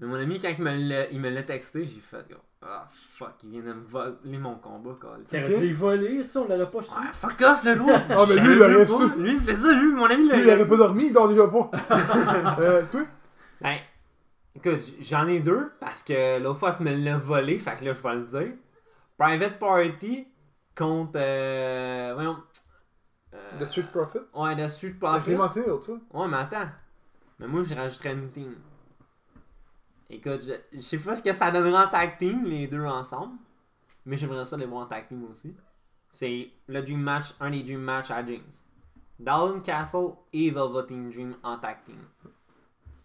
Mais 0.00 0.06
mon 0.06 0.14
ami, 0.16 0.38
quand 0.40 0.48
il 0.56 0.64
me 0.64 0.88
l'a- 0.88 1.10
il 1.10 1.20
me 1.20 1.28
l'a 1.30 1.42
texté, 1.42 1.84
j'ai 1.84 2.00
fait, 2.00 2.26
gros, 2.28 2.40
ah 2.62 2.88
fuck, 3.14 3.34
il 3.44 3.50
vient 3.50 3.60
de 3.60 3.74
me 3.74 3.82
voler 3.86 4.38
mon 4.38 4.54
combat, 4.56 4.94
quoi. 4.98 5.18
T'aurais 5.30 5.58
dû 5.60 5.74
voler, 5.74 6.22
ça, 6.22 6.40
on 6.40 6.48
l'aurait 6.48 6.70
pas 6.70 6.80
su. 6.82 6.90
Ouais, 6.92 7.06
fuck 7.12 7.40
off, 7.42 7.64
le 7.64 7.74
gros! 7.74 7.90
Ah, 7.92 8.24
mais 8.28 8.36
lui, 8.36 8.52
il 8.52 8.58
l'aurait 8.58 8.86
pas. 8.86 8.96
su. 8.96 9.20
Lui, 9.20 9.36
c'est 9.36 9.54
ça, 9.56 9.72
lui, 9.74 9.92
mon 9.92 10.06
ami, 10.06 10.24
il 10.26 10.32
Lui, 10.32 10.40
il 10.42 10.50
avait 10.50 10.66
pas 10.66 10.76
dormi, 10.76 11.06
il 11.06 11.12
dort 11.12 11.28
déjà 11.28 11.46
pas. 11.48 11.70
euh, 12.60 12.82
toi? 12.90 13.02
Ben, 13.60 13.76
écoute, 14.54 14.80
j'en 15.00 15.28
ai 15.28 15.40
deux, 15.40 15.70
parce 15.80 16.02
que 16.02 16.40
l'autre 16.42 16.58
fois, 16.60 16.72
tu 16.72 16.82
me 16.82 16.94
l'as 16.94 17.18
volé, 17.18 17.58
fait 17.58 17.76
que 17.76 17.84
là, 17.84 17.92
je 17.94 18.00
vais 18.02 18.14
le 18.14 18.24
dire. 18.24 18.52
Private 19.18 19.58
Party 19.58 20.26
contre, 20.74 21.12
euh, 21.16 22.12
voyons... 22.14 22.38
euh, 23.34 23.58
The 23.60 23.68
Street 23.68 23.84
Profits? 23.92 24.18
Ouais, 24.34 24.56
The 24.56 24.66
Street 24.70 24.88
Je 24.88 24.92
l'ai 24.94 24.98
Profits. 24.98 25.34
mentionné 25.34 25.66
l'autre 25.68 25.84
fois. 25.84 25.98
Ouais, 26.22 26.28
mais 26.28 26.38
attends. 26.38 26.70
Mais 27.38 27.46
moi, 27.46 27.62
je 27.64 27.74
rajouterais 27.74 28.12
une 28.14 28.30
team. 28.30 28.54
Écoute, 30.10 30.40
je, 30.44 30.52
je 30.76 30.80
sais 30.80 30.98
pas 30.98 31.14
ce 31.16 31.22
que 31.22 31.32
ça 31.32 31.50
donnera 31.50 31.86
en 31.86 31.88
tag 31.88 32.18
team, 32.18 32.44
les 32.44 32.66
deux 32.66 32.84
ensemble. 32.84 33.36
Mais 34.04 34.16
j'aimerais 34.16 34.44
ça 34.44 34.56
les 34.56 34.66
voir 34.66 34.82
en 34.82 34.86
tag 34.86 35.06
team 35.08 35.24
aussi. 35.30 35.54
C'est 36.08 36.50
le 36.66 36.82
Dream 36.82 37.00
Match, 37.00 37.34
un 37.38 37.50
des 37.50 37.62
Dream 37.62 37.80
Match 37.80 38.10
à 38.10 38.24
James. 38.26 39.62
Castle 39.62 40.14
et 40.32 40.50
Velveteen 40.50 41.10
Dream 41.10 41.36
en 41.42 41.58
tag 41.58 41.76
team. 41.84 41.98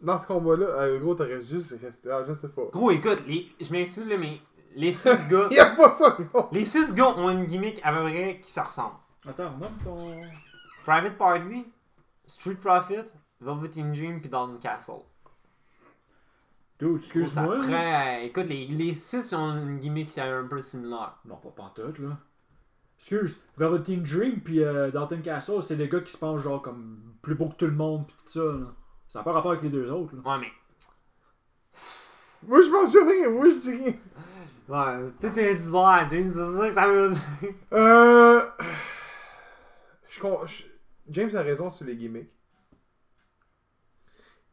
Dans 0.01 0.19
ce 0.19 0.27
combat-là, 0.27 0.65
euh, 0.65 0.99
gros, 0.99 1.15
t'aurais 1.15 1.41
juste 1.41 1.75
resté. 1.81 2.09
Ah, 2.11 2.23
je 2.27 2.33
sais 2.33 2.49
pas. 2.49 2.63
Gros, 2.71 2.91
écoute, 2.91 3.23
les, 3.27 3.51
je 3.61 3.71
m'excuse, 3.71 4.07
là, 4.07 4.17
mais 4.17 4.39
les 4.75 4.93
six 4.93 5.27
gars. 5.29 5.47
Il 5.51 5.57
y 5.57 5.59
a 5.59 5.75
pas 5.75 5.93
ça, 5.93 6.17
gros. 6.19 6.47
les 6.51 6.65
six 6.65 6.93
gars 6.93 7.15
ont 7.17 7.29
une 7.29 7.45
gimmick 7.45 7.79
à 7.83 7.93
peu 7.93 8.01
près 8.01 8.39
qui 8.41 8.51
se 8.51 8.59
ressemble. 8.59 8.95
Attends, 9.27 9.51
nomme 9.51 9.77
ton. 9.83 9.97
Private 10.83 11.17
Party, 11.17 11.65
Street 12.27 12.55
Profit, 12.55 13.05
Velveteen 13.41 13.91
Dream 13.93 14.21
puis 14.21 14.29
Dallin 14.29 14.57
Castle. 14.61 15.01
Excuse-moi. 16.81 17.57
prend- 17.61 18.19
écoute, 18.21 18.45
les, 18.47 18.67
les 18.67 18.95
six 18.95 19.33
ont 19.33 19.53
une 19.57 19.79
gimmick 19.79 20.11
qui 20.11 20.19
est 20.19 20.23
un 20.23 20.45
peu 20.45 20.59
similaire. 20.61 21.17
Non, 21.25 21.37
pas 21.37 21.49
pantoute, 21.49 21.99
là. 21.99 22.17
Excuse, 22.97 23.41
Velveteen 23.57 24.03
Dream 24.03 24.39
puis 24.41 24.63
euh, 24.63 24.89
Dalton 24.91 25.21
Castle, 25.21 25.61
c'est 25.61 25.75
des 25.75 25.87
gars 25.89 25.99
qui 25.99 26.11
se 26.11 26.17
pensent 26.17 26.41
genre 26.41 26.61
comme 26.61 27.13
plus 27.21 27.35
beau 27.35 27.49
que 27.49 27.55
tout 27.55 27.65
le 27.65 27.71
monde 27.73 28.07
pis 28.07 28.13
tout 28.25 28.29
ça, 28.29 28.43
là. 28.43 28.73
Ça 29.07 29.19
n'a 29.19 29.23
pas 29.23 29.33
rapport 29.33 29.51
avec 29.51 29.63
les 29.63 29.69
deux 29.69 29.91
autres, 29.91 30.15
là. 30.15 30.21
Ouais, 30.37 30.39
mais. 30.41 30.51
Moi, 32.47 32.61
je 32.61 32.69
mentionne 32.69 33.07
rien. 33.07 33.29
Moi, 33.29 33.49
je 33.49 33.55
dis 33.55 33.71
rien. 33.71 33.93
Ouais, 34.67 35.11
tout 35.21 35.39
est 35.39 35.55
bizarre, 35.55 36.09
James, 36.09 36.31
c'est 36.33 36.57
ça 36.57 36.67
que 36.67 36.73
ça 36.73 36.87
veut 36.87 37.11
dire. 37.11 37.53
Euh. 37.73 38.41
Je, 40.07 40.19
con- 40.19 40.45
je- 40.45 40.63
James 41.09 41.35
a 41.35 41.41
raison 41.41 41.69
sur 41.69 41.85
les 41.85 41.95
gimmicks. 41.97 42.31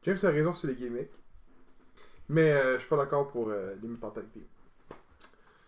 James 0.03 0.18
a 0.23 0.29
raison 0.29 0.53
sur 0.53 0.68
les 0.68 0.77
gimmicks. 0.77 1.12
Mais 2.29 2.53
euh, 2.53 2.75
je 2.75 2.81
suis 2.81 2.89
pas 2.89 2.97
d'accord 2.97 3.29
pour 3.29 3.49
euh, 3.49 3.75
les 3.83 3.89
team. 3.89 4.43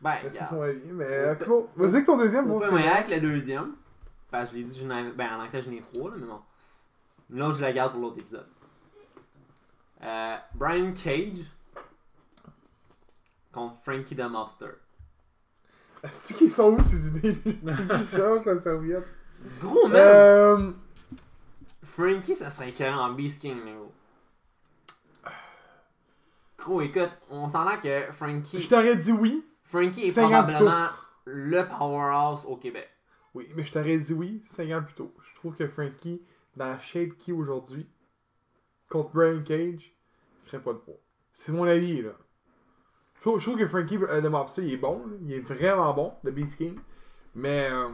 Ben, 0.00 0.16
C'est 0.30 0.44
son 0.44 0.62
avis. 0.62 0.90
Mais 0.92 1.04
euh, 1.04 1.36
faut- 1.36 1.68
vas-y 1.76 1.94
avec 1.94 2.06
ton 2.06 2.18
deuxième. 2.18 2.50
On 2.50 2.58
bon, 2.58 2.60
bon. 2.70 2.76
avec 2.76 3.08
le 3.08 3.20
deuxième. 3.20 3.74
Que 4.30 4.46
je 4.46 4.54
l'ai 4.54 4.64
dit, 4.64 4.78
j'en 4.80 4.90
avais- 4.90 5.12
ben 5.12 5.28
en 5.36 5.40
anglais, 5.44 5.62
j'en 5.62 5.70
ai 5.72 5.80
trois, 5.80 6.10
là, 6.10 6.16
mais 6.18 6.26
bon. 6.26 6.40
L'autre, 7.30 7.56
je 7.56 7.62
la 7.62 7.72
garde 7.72 7.92
pour 7.92 8.00
l'autre 8.02 8.18
épisode. 8.18 8.46
Euh, 10.02 10.36
Brian 10.54 10.92
Cage 10.92 11.44
contre 13.52 13.76
Frankie 13.82 14.16
the 14.16 14.20
Mobster. 14.28 14.70
Est-ce 16.02 16.34
qu'ils 16.34 16.50
sont 16.50 16.72
où 16.72 16.82
ces 16.82 17.06
idées? 17.08 17.38
Je 17.44 18.44
la 18.50 18.58
serviette. 18.58 19.06
Gros, 19.60 19.88
man! 19.88 19.96
Euh. 19.96 20.72
Frankie, 21.82 22.34
ça 22.34 22.50
serait 22.50 22.70
écœurant 22.70 23.06
en 23.08 23.12
Beast 23.12 23.40
King, 23.40 23.56
mais 23.64 23.72
gros. 23.72 23.92
Écoute, 26.80 27.10
on 27.30 27.48
s'entend 27.48 27.78
que 27.80 28.00
Frankie. 28.12 28.60
Je 28.60 28.68
t'aurais 28.68 28.96
dit 28.96 29.12
oui. 29.12 29.44
Frankie 29.64 30.02
est 30.08 30.12
5 30.12 30.24
ans 30.32 30.44
plus 30.44 30.54
probablement 30.54 30.88
le 31.26 31.62
powerhouse 31.66 32.46
au 32.46 32.56
Québec. 32.56 32.88
Oui, 33.34 33.48
mais 33.56 33.64
je 33.64 33.72
t'aurais 33.72 33.98
dit 33.98 34.12
oui 34.12 34.42
5 34.46 34.70
ans 34.72 34.82
plus 34.82 34.94
tôt. 34.94 35.14
Je 35.28 35.34
trouve 35.36 35.56
que 35.56 35.66
Frankie, 35.66 36.22
dans 36.56 36.66
la 36.66 36.78
shape 36.78 37.16
est 37.30 37.32
aujourd'hui, 37.32 37.86
contre 38.88 39.10
Brian 39.12 39.42
Cage, 39.42 39.92
il 40.44 40.48
ferait 40.50 40.62
pas 40.62 40.72
le 40.72 40.78
poids. 40.78 41.00
C'est 41.32 41.50
mon 41.52 41.64
avis, 41.64 42.02
là. 42.02 42.10
trouve, 43.20 43.40
je 43.40 43.44
trouve 43.46 43.58
que 43.58 43.66
Frankie 43.66 43.96
euh, 43.96 44.20
the 44.20 44.26
Mobster, 44.26 44.62
il 44.62 44.74
est 44.74 44.76
bon. 44.76 44.98
là. 45.06 45.16
Il 45.22 45.32
est 45.32 45.40
vraiment 45.40 45.92
bon, 45.94 46.12
le 46.22 46.30
Beast 46.30 46.56
King. 46.56 46.78
Mais 47.34 47.68
euh, 47.72 47.88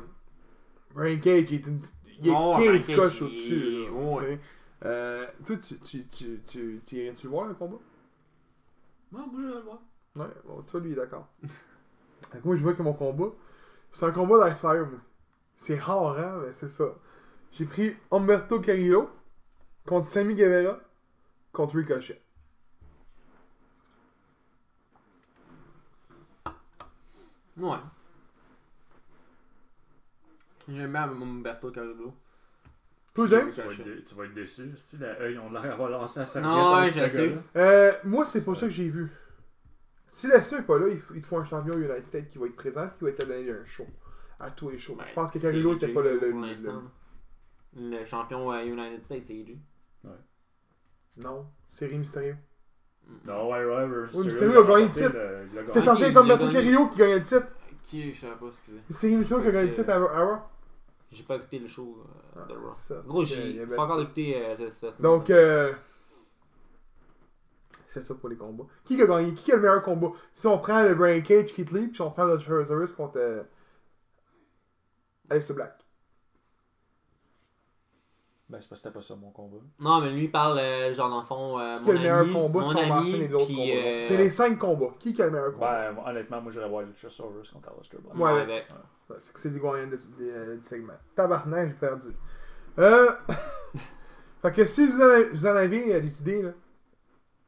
Brian 0.95 1.19
Cage, 1.21 1.51
il 1.51 1.55
est, 1.55 1.67
une, 1.67 1.81
il 2.19 2.29
est 2.29 2.33
Oh, 2.37 2.53
15 2.57 2.59
Brian 2.59 2.73
Cage, 2.73 2.97
coches 2.97 3.23
au-dessus. 3.23 3.89
ouais. 3.91 4.41
Euh, 4.85 5.27
toi, 5.47 5.57
tu, 5.57 5.79
tu, 5.79 6.07
tu, 6.07 6.41
tu, 6.47 6.81
tu 6.85 6.97
irais-tu 6.97 7.25
le 7.27 7.31
voir, 7.31 7.47
le 7.47 7.55
combat? 7.55 7.77
Non, 9.13 9.27
moi, 9.27 9.41
je 9.41 9.47
vais 9.47 9.55
le 9.55 9.61
voir. 9.61 9.79
Ouais, 10.17 10.35
bon, 10.45 10.63
tu 10.63 10.71
vois, 10.73 10.81
lui, 10.81 10.91
il 10.91 10.93
est 10.93 10.97
d'accord. 10.97 11.29
Moi, 12.45 12.55
je 12.55 12.63
vois 12.63 12.75
que 12.75 12.83
mon 12.83 12.93
combat, 12.93 13.33
c'est 13.93 14.05
un 14.05 14.13
combat 14.13 14.55
moi. 14.55 14.85
C'est 15.57 15.79
rare, 15.79 16.19
hein, 16.19 16.41
mais 16.43 16.53
c'est 16.55 16.69
ça. 16.69 16.95
J'ai 17.53 17.65
pris 17.65 17.97
Humberto 18.11 18.61
Carrillo 18.61 19.11
contre 19.87 20.07
Sammy 20.07 20.35
Guevara 20.35 20.79
contre 21.53 21.77
Ricochet. 21.77 22.23
Ouais. 27.57 27.77
J'aime 30.69 30.93
bien 30.93 31.09
Umberto 31.09 31.71
Carrillo. 31.71 32.15
Toi, 33.29 33.39
James? 33.39 33.51
Tu 33.51 33.61
vas, 33.61 33.73
être, 33.73 33.85
dé- 33.85 34.05
tu 34.05 34.15
vas 34.15 34.25
être 34.25 34.35
déçu. 34.35 34.73
Si 34.77 34.99
la 34.99 35.21
eux, 35.21 35.33
ils 35.33 35.39
ont 35.39 35.51
l'air 35.51 35.63
d'avoir 35.63 35.91
lancé 35.91 36.21
la 36.21 36.25
serviette 36.27 36.53
Non, 36.53 36.75
ouais, 36.77 36.91
je 36.91 37.07
sais. 37.07 37.39
Euh, 37.57 37.93
moi, 38.05 38.25
c'est 38.25 38.45
pas 38.45 38.55
ça 38.55 38.67
que 38.67 38.73
j'ai 38.73 38.89
vu. 38.89 39.11
Si 40.09 40.27
Lesnar 40.27 40.61
est 40.61 40.65
pas 40.65 40.79
là, 40.79 40.87
il, 40.89 41.21
te 41.21 41.27
faut 41.27 41.37
un 41.39 41.45
champion 41.45 41.75
United 41.75 42.07
States 42.07 42.29
qui 42.29 42.39
va 42.39 42.47
être 42.47 42.57
présent 42.57 42.91
qui 42.97 43.05
va 43.05 43.11
être 43.11 43.27
donné 43.27 43.51
un 43.51 43.65
show. 43.65 43.87
À 44.41 44.51
tous 44.51 44.71
les 44.71 44.79
shows. 44.79 44.99
je 45.07 45.13
pense 45.13 45.31
que 45.31 45.39
Carrillo 45.39 45.71
AJ 45.73 45.77
était 45.77 45.89
pas 45.93 46.03
le. 46.03 46.19
le, 46.19 46.33
le- 47.77 48.05
champion 48.05 48.53
euh, 48.53 48.65
United 48.65 49.03
States, 49.03 49.25
c'est 49.27 49.35
AJ. 49.35 49.57
Non, 51.17 51.47
c'est 51.71 51.87
Rey 51.87 51.99
Mysterio. 51.99 52.35
Non, 53.27 53.51
ouais, 53.51 53.65
ouais, 53.65 53.85
ouais. 53.85 54.07
Oui, 54.15 54.27
Mysterio, 54.27 54.61
a 54.61 54.67
gagné 54.67 54.85
le 54.87 54.91
titre. 54.91 55.13
C'était 55.67 55.83
censé 55.83 56.03
être 56.05 56.17
Humberto. 56.17 56.51
Carrillo 56.51 56.89
qui 56.89 56.99
gagnait 56.99 57.19
le 57.19 57.23
titre. 57.23 57.47
Qui 57.85 58.15
Je 58.15 58.21
sais 58.21 58.27
pas, 58.29 58.47
excusez. 58.47 58.81
C'est 58.89 59.09
Rey 59.09 59.17
Mysterio 59.17 59.43
qui 59.43 59.49
a 59.49 59.53
gagné 59.53 59.69
le 59.69 59.75
titre 59.75 59.91
à 59.91 59.95
à 59.95 60.25
Raw. 60.25 60.39
J'ai 61.13 61.25
pas 61.25 61.37
écouté 61.37 61.59
le 61.59 61.67
show 61.69 62.05
euh, 62.37 62.47
de 62.47 62.55
Ah, 62.55 62.59
Raw. 62.67 62.73
ça. 62.73 63.03
Gros, 63.07 63.25
j'ai 63.25 63.67
pas 63.67 63.83
encore 63.85 64.01
écouté 64.01 64.37
euh, 64.37 64.71
cette 64.71 65.01
Donc, 65.01 65.29
euh, 65.31 65.73
c'est 67.89 68.05
ça 68.05 68.15
pour 68.15 68.29
les 68.29 68.37
combats. 68.37 68.67
Qui 68.85 69.01
a 69.03 69.07
gagné? 69.07 69.35
Qui 69.35 69.51
a 69.53 69.57
le 69.57 69.63
meilleur 69.63 69.83
combat? 69.83 70.13
Si 70.33 70.47
on 70.47 70.59
prend 70.59 70.83
le 70.83 70.95
Brian 70.95 71.21
Cage, 71.23 71.53
Keith 71.53 71.73
Lee, 71.73 71.89
puis 71.89 72.01
on 72.03 72.11
prend 72.13 72.25
le 72.25 72.37
Lazarus 72.37 72.93
contre 72.93 73.19
euh, 73.19 73.43
Alex 75.29 75.51
Black. 75.51 75.80
Ben, 78.51 78.61
c'est 78.61 78.69
parce 78.69 78.81
que 78.81 78.89
c'était 78.89 78.95
pas 78.99 79.01
ça 79.03 79.15
mon 79.15 79.31
combat. 79.31 79.59
Non, 79.79 80.01
mais 80.01 80.11
lui 80.11 80.25
il 80.25 80.31
parle, 80.31 80.59
euh, 80.59 80.93
genre, 80.93 81.09
dans 81.09 81.21
le 81.21 81.27
fond, 81.27 81.61
euh, 81.61 81.77
Qui 81.79 81.85
mon 81.85 81.91
a 81.91 81.93
le 81.93 81.99
meilleur 82.01 82.19
ami, 82.19 82.33
combat 82.33 82.61
mon 82.61 82.71
sans 82.71 82.79
ami 82.99 83.13
les 83.13 83.33
autres 83.33 83.47
qui, 83.47 83.55
combats 83.55 83.71
euh, 83.89 84.05
C'est 84.05 84.17
les 84.17 84.31
5 84.31 84.59
combats. 84.59 84.95
Qui 84.99 85.23
a 85.23 85.27
le 85.27 85.31
meilleur 85.31 85.53
combat? 85.53 85.93
Ben, 85.93 86.03
honnêtement, 86.05 86.41
moi, 86.43 86.51
j'irais 86.53 86.69
voir 86.69 86.83
le 86.83 86.89
Luchasaurus 86.89 87.51
contre 87.53 87.71
Aleister 87.73 87.99
Black. 87.99 88.17
Ouais. 88.17 88.33
Ouais, 88.33 88.47
ben, 88.47 88.63
Ouais, 89.09 89.17
fait 89.23 89.33
que 89.33 89.39
c'est 89.39 89.51
du 89.51 89.61
gagnant 89.61 89.87
de- 89.87 89.97
de- 89.97 90.31
euh, 90.31 90.57
du 90.57 90.63
segment. 90.63 90.93
Tabarnak, 91.17 91.69
j'ai 91.69 91.75
perdu. 91.75 92.09
Euh... 92.79 93.11
fait 94.43 94.53
que 94.53 94.67
si 94.67 94.87
vous 94.87 94.99
en 95.01 95.05
avez, 95.05 95.29
vous 95.29 95.47
en 95.47 95.57
avez 95.57 96.01
des 96.01 96.21
idées, 96.21 96.43
là, 96.43 96.51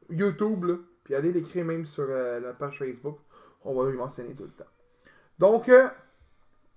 YouTube, 0.09 0.63
là, 0.65 0.75
puis 1.03 1.15
allez 1.15 1.31
l'écrire 1.31 1.65
même 1.65 1.85
sur 1.85 2.05
euh, 2.09 2.39
la 2.39 2.53
page 2.53 2.79
Facebook, 2.79 3.17
on 3.63 3.73
va 3.73 3.89
les 3.91 3.97
mentionner 3.97 4.33
tout 4.35 4.43
le 4.43 4.49
temps. 4.51 4.69
Donc, 5.39 5.69
euh, 5.69 5.87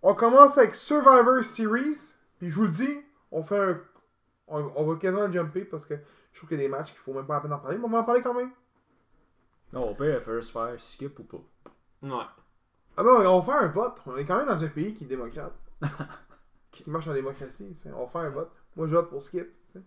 on 0.02 0.14
commence 0.14 0.56
avec 0.58 0.74
Survivor 0.74 1.44
Series, 1.44 1.98
puis 2.38 2.50
je 2.50 2.54
vous 2.56 2.62
le 2.64 2.68
dis, 2.70 3.00
on 3.32 3.42
fait 3.42 3.58
un... 3.58 3.80
On, 4.48 4.70
on 4.76 4.84
va 4.84 4.96
quasiment 4.96 5.30
jumper 5.30 5.64
parce 5.64 5.84
que 5.86 5.94
je 6.32 6.38
trouve 6.38 6.48
qu'il 6.48 6.58
y 6.58 6.64
a 6.64 6.64
des 6.64 6.70
matchs 6.70 6.90
qu'il 6.90 6.98
faut 7.00 7.12
même 7.14 7.26
pas 7.26 7.34
la 7.34 7.40
peine 7.40 7.50
d'en 7.50 7.58
parler, 7.58 7.78
mais 7.78 7.84
on 7.84 7.90
va 7.90 7.98
en 7.98 8.04
parler 8.04 8.20
quand 8.22 8.34
même. 8.34 8.50
Non, 9.72 9.80
on 9.82 9.94
peut 9.94 10.18
faire 10.20 10.44
se 10.44 10.52
faire 10.52 10.74
skip 10.80 11.18
ou 11.18 11.24
pas. 11.24 11.36
ouais. 12.02 12.24
Ah 12.98 13.02
ben, 13.02 13.10
on 13.26 13.40
va 13.40 13.42
faire 13.52 13.62
un 13.62 13.68
vote. 13.68 14.00
On 14.06 14.16
est 14.16 14.24
quand 14.24 14.38
même 14.38 14.46
dans 14.46 14.62
un 14.62 14.68
pays 14.68 14.94
qui 14.94 15.04
est 15.04 15.08
démocrate. 15.08 15.52
qui 16.70 16.88
marche 16.88 17.08
en 17.08 17.12
démocratie. 17.14 17.74
tu 17.74 17.82
sais. 17.82 17.90
On 17.94 18.04
va 18.04 18.06
faire 18.06 18.20
un 18.22 18.30
vote. 18.30 18.50
Moi, 18.76 18.86
je 18.86 18.94
vote 18.94 19.10
pour 19.10 19.22
Skip. 19.22 19.46
tu 19.72 19.78
sais. 19.78 19.84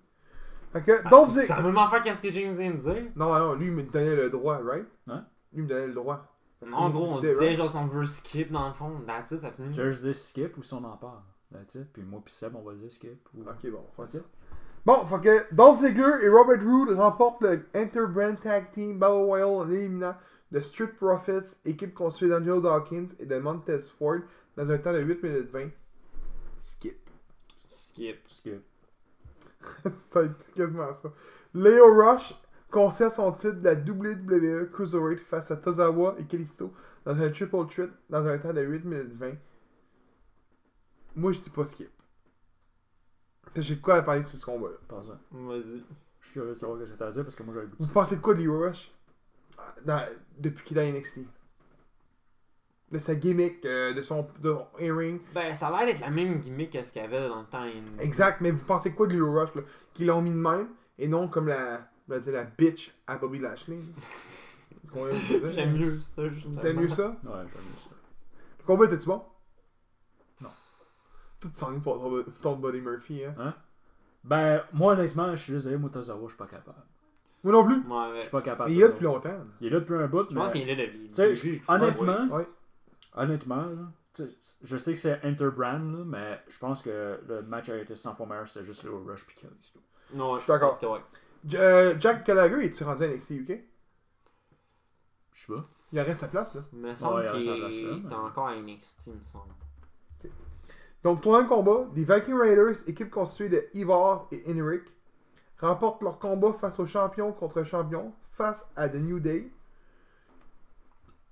Fait 0.73 0.83
que, 0.83 1.01
Ah, 1.05 1.09
donc, 1.09 1.29
c'est 1.31 1.41
vous- 1.41 1.47
ça 1.47 1.61
même 1.61 1.77
affaire 1.77 2.01
qu'est-ce 2.01 2.21
que 2.21 2.31
James 2.31 2.51
vient 2.53 2.71
de 2.71 2.77
dire. 2.77 3.11
Non, 3.15 3.33
non, 3.39 3.53
lui, 3.55 3.67
il 3.67 3.71
me 3.71 3.83
donnait 3.83 4.15
le 4.15 4.29
droit, 4.29 4.57
right? 4.57 4.85
Ouais. 5.07 5.15
Lui, 5.53 5.61
il 5.61 5.63
me 5.63 5.67
donnait 5.69 5.87
le 5.87 5.93
droit. 5.93 6.25
C'est 6.61 6.71
En 6.73 6.89
gros, 6.89 7.07
on 7.07 7.19
disait, 7.21 7.35
right? 7.47 7.55
genre, 7.57 7.69
si 7.71 7.77
on 7.77 7.87
veut 7.87 8.05
skip 8.05 8.51
dans 8.51 8.67
le 8.67 8.73
fond, 8.73 8.99
that's 9.07 9.31
it, 9.31 9.39
ça 9.39 9.51
finit. 9.51 9.73
Je 9.73 9.89
dis 9.89 10.13
skip 10.13 10.57
ou 10.57 10.61
si 10.61 10.73
on 10.73 10.83
en 10.83 10.97
parle. 10.97 11.21
That's 11.51 11.75
it. 11.75 11.91
Puis 11.93 12.03
moi, 12.03 12.21
puis 12.23 12.33
Seb, 12.33 12.55
on 12.55 12.61
va 12.61 12.73
dire 12.75 12.91
skip. 12.93 13.27
Ou... 13.33 13.41
Ok, 13.41 13.71
bon, 13.71 13.83
on 13.97 14.01
va 14.01 14.07
That's 14.07 14.11
faire 14.11 14.11
ça. 14.11 14.17
it. 14.19 14.25
Bon, 14.85 15.05
fait 15.05 15.21
que 15.21 15.53
Dolph 15.53 15.79
Ziggler 15.79 16.23
et 16.23 16.29
Robert 16.29 16.63
Roode 16.63 16.97
remportent 16.97 17.41
le 17.41 17.65
Interbrand 17.73 18.35
Tag 18.35 18.71
Team 18.71 18.97
Battle 18.97 19.25
Royale 19.25 19.49
en 19.49 19.69
éliminant 19.69 20.15
The 20.53 20.61
Street 20.61 20.93
Profits, 20.97 21.57
équipe 21.65 21.93
constituée 21.93 22.29
d'Angelo 22.29 22.61
Dawkins 22.61 23.07
et 23.19 23.25
de 23.25 23.37
Montez 23.37 23.79
Ford, 23.97 24.19
dans 24.55 24.69
un 24.69 24.77
temps 24.77 24.93
de 24.93 24.99
8 24.99 25.23
minutes 25.23 25.51
20. 25.51 25.69
Skip. 26.61 27.09
Skip. 27.67 28.17
Skip. 28.27 28.63
être 30.15 30.53
quasiment 30.55 30.93
ça. 30.93 31.11
Leo 31.53 31.93
Rush 31.93 32.33
conserve 32.71 33.13
son 33.13 33.31
titre 33.33 33.59
de 33.61 33.65
la 33.65 33.75
WWE 33.75 34.71
Cruiserweight 34.71 35.19
face 35.19 35.51
à 35.51 35.57
Tozawa 35.57 36.15
et 36.17 36.25
Kalisto 36.25 36.73
dans 37.05 37.19
un 37.19 37.29
triple 37.29 37.65
threat 37.67 37.89
dans 38.09 38.25
un 38.25 38.37
temps 38.37 38.53
de 38.53 38.61
8 38.61 38.85
minutes 38.85 39.13
20. 39.13 39.33
Moi, 41.15 41.31
je 41.31 41.39
dis 41.39 41.49
pas 41.49 41.65
skip. 41.65 41.89
J'ai 43.55 43.75
de 43.75 43.81
quoi 43.81 43.95
à 43.95 44.01
parler 44.03 44.23
sur 44.23 44.37
ce 44.39 44.45
combat-là. 44.45 44.75
Pas 44.87 45.01
ça. 45.03 45.19
Vas-y. 45.31 45.83
Je 46.21 46.25
suis 46.25 46.33
curieux 46.33 46.49
de 46.53 46.55
savoir 46.57 46.79
ce 46.85 46.91
que 46.91 46.97
t'as 46.97 47.07
à 47.07 47.11
dire 47.11 47.23
parce 47.23 47.35
que 47.35 47.43
moi, 47.43 47.53
j'avais 47.53 47.65
le 47.65 47.71
goût 47.71 47.77
de 47.77 47.83
Vous 47.83 47.93
pensez 47.93 48.15
de 48.17 48.21
quoi 48.21 48.33
de 48.33 48.41
Leo 48.43 48.59
Rush? 48.59 48.91
Dans- 49.85 50.05
depuis 50.37 50.63
qu'il 50.65 50.77
est 50.77 50.81
à 50.81 50.91
NXT 50.91 51.19
De 52.91 52.97
sa 52.99 53.15
gimmick, 53.15 53.63
euh, 53.65 53.93
de 53.93 54.01
son 54.03 54.27
de 54.39 54.51
son 54.53 54.65
in-ring. 54.79 55.21
Ben, 55.33 55.53
ça 55.53 55.67
a 55.67 55.77
l'air 55.77 55.85
d'être 55.93 56.01
la 56.01 56.09
même 56.09 56.39
gimmick 56.39 56.71
que 56.71 56.83
ce 56.83 56.91
qu'il 56.91 57.01
y 57.01 57.05
avait 57.05 57.27
dans 57.27 57.41
le 57.41 57.45
temps. 57.45 57.65
Exact, 57.99 58.41
mais 58.41 58.51
vous 58.51 58.65
pensez 58.65 58.93
quoi 58.93 59.07
de 59.07 59.15
Leo 59.17 59.31
Rush 59.31 59.53
là? 59.55 59.61
Qu'ils 59.93 60.07
l'ont 60.07 60.21
mis 60.21 60.31
de 60.31 60.35
même 60.37 60.69
et 60.97 61.07
non 61.07 61.27
comme 61.27 61.47
la, 61.47 61.87
dire, 62.19 62.33
la 62.33 62.43
bitch 62.45 62.91
à 63.07 63.17
Bobby 63.17 63.39
Lashley. 63.39 63.79
C'est 64.81 64.87
ce 64.87 64.91
qu'on 64.91 65.05
vient 65.05 65.13
de 65.19 65.39
dire. 65.39 65.51
J'aime 65.51 65.77
mieux 65.77 65.97
ça. 65.99 66.27
justement. 66.29 66.61
T'aimes 66.61 66.79
mieux 66.81 66.89
ça? 66.89 67.09
Ouais, 67.09 67.17
j'aime 67.23 67.63
mieux 67.63 67.77
ça. 67.77 67.89
Le 68.59 68.65
combat 68.65 68.85
était-tu 68.85 69.07
bon? 69.07 69.21
Non. 71.43 71.49
Tout 71.49 71.51
s'en 71.55 71.73
est 71.75 71.79
pour 71.79 71.99
ton, 71.99 72.23
ton 72.41 72.55
Buddy 72.55 72.81
Murphy, 72.81 73.23
hein? 73.25 73.53
Ben, 74.23 74.61
moi, 74.73 74.93
honnêtement, 74.93 75.33
je 75.35 75.41
suis 75.43 75.53
désolé, 75.53 75.77
Motozawa, 75.77 76.21
je 76.23 76.27
suis 76.29 76.37
pas 76.37 76.45
capable. 76.47 76.83
Moi 77.43 77.53
non 77.53 77.63
plus. 77.65 77.75
Ouais, 77.87 78.15
Je 78.17 78.21
suis 78.23 78.29
pas 78.31 78.41
capable. 78.41 78.69
Mais 78.69 78.75
il 78.75 78.79
est 78.79 78.81
là 78.81 78.87
de 78.89 78.93
depuis 78.93 79.05
longtemps. 79.05 79.29
là. 79.29 79.45
Il 79.61 79.67
est 79.67 79.69
là 79.69 79.79
depuis 79.79 79.95
un 79.95 80.07
bout, 80.07 80.29
Je 80.29 80.35
pense 80.35 80.51
qu'il 80.51 80.69
est 80.69 80.75
là, 80.75 80.85
le 80.85 81.07
Tu 81.07 81.13
sais, 81.13 81.35
je- 81.35 81.59
honnêtement, 81.71 82.25
Ouais. 82.35 82.47
honnêtement, 83.15 83.55
là, 83.65 83.91
tu 84.13 84.23
je 84.63 84.75
sais 84.77 84.93
que 84.93 84.99
c'est 84.99 85.21
Interbrand, 85.23 85.79
là, 85.79 86.03
mais 86.05 86.41
je 86.49 86.59
pense 86.59 86.81
que 86.81 87.17
le 87.25 87.41
match 87.43 87.69
a 87.69 87.77
été 87.77 87.95
100 87.95 88.13
fois 88.15 88.25
meilleur, 88.25 88.45
c'était 88.47 88.65
juste 88.65 88.83
Leo 88.83 89.01
Rush 89.07 89.25
puis 89.25 89.37
Kalisto. 89.37 89.79
Non, 90.13 90.37
Je 90.37 90.43
suis 90.43 90.51
d'accord. 90.51 90.77
ouais. 90.83 90.99
Euh, 91.55 91.95
Jack 91.97 92.25
Gallagher, 92.27 92.65
est-tu 92.65 92.83
rendu 92.83 93.03
à 93.03 93.07
NXT 93.07 93.29
UK? 93.35 93.63
Je 95.31 95.45
sais 95.45 95.53
pas. 95.53 95.65
Il 95.93 95.99
reste 96.01 96.19
sa 96.19 96.27
place, 96.27 96.53
là. 96.53 96.61
Il 96.73 96.79
me 96.79 96.93
semble 96.95 97.15
Ouais, 97.15 97.25
il 97.25 97.29
reste 97.29 97.77
qu'il 97.79 98.11
est 98.11 98.13
encore 98.13 98.47
à 98.49 98.55
NXT, 98.57 99.07
il 99.07 99.13
me 99.13 99.23
semble. 99.23 99.53
Donc, 101.03 101.21
troisième 101.21 101.47
combat, 101.47 101.87
les 101.95 102.03
Viking 102.03 102.35
Raiders, 102.35 102.87
équipe 102.87 103.09
constituée 103.09 103.49
de 103.49 103.63
Ivar 103.73 104.27
et 104.31 104.43
Henrik, 104.47 104.83
remportent 105.59 106.03
leur 106.03 106.19
combat 106.19 106.53
face 106.53 106.79
aux 106.79 106.85
champions 106.85 107.31
contre 107.31 107.63
champions, 107.63 108.13
face 108.31 108.65
à 108.75 108.89
The 108.89 108.95
New 108.95 109.19
Day. 109.19 109.51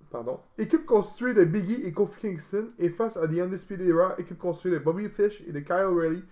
Pardon. 0.10 0.40
Équipe 0.58 0.86
constituée 0.86 1.34
de 1.34 1.44
Biggie 1.44 1.86
et 1.86 1.92
Kofi 1.92 2.22
Kingston, 2.22 2.72
et 2.78 2.90
face 2.90 3.18
à 3.18 3.28
The 3.28 3.40
Undisputed 3.40 3.88
Era, 3.88 4.16
équipe 4.18 4.38
constituée 4.38 4.72
de 4.72 4.80
Bobby 4.80 5.10
Fish 5.10 5.42
et 5.42 5.52
de 5.52 5.60
Kyle 5.60 5.86
O'Reilly, 5.86 6.24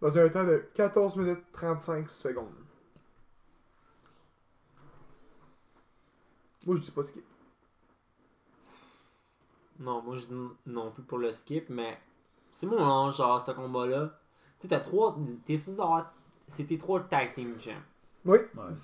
dans 0.00 0.16
un 0.16 0.28
temps 0.28 0.44
de 0.44 0.64
14 0.74 1.16
minutes 1.16 1.44
35 1.52 2.08
secondes. 2.08 2.54
Moi, 6.64 6.76
je 6.76 6.82
dis 6.82 6.90
pas 6.92 7.02
skip. 7.02 7.24
Non, 9.80 10.02
moi 10.02 10.16
je 10.16 10.26
dis 10.26 10.34
non 10.66 10.90
plus 10.90 11.04
pour 11.04 11.18
le 11.18 11.30
skip, 11.30 11.70
mais 11.70 11.98
c'est 12.58 12.66
moi, 12.66 13.10
genre, 13.12 13.40
ce 13.40 13.52
combat-là. 13.52 14.10
Tu 14.58 14.62
sais, 14.62 14.68
t'as 14.68 14.80
trois. 14.80 15.16
T'es 15.44 15.56
supposé 15.56 15.76
d'avoir. 15.76 16.12
C'est 16.48 16.64
tes 16.64 16.76
trois 16.76 16.98
tag 17.04 17.32
team 17.32 17.54
champs. 17.60 17.70
Oui. 18.24 18.38
Ouais. 18.56 18.74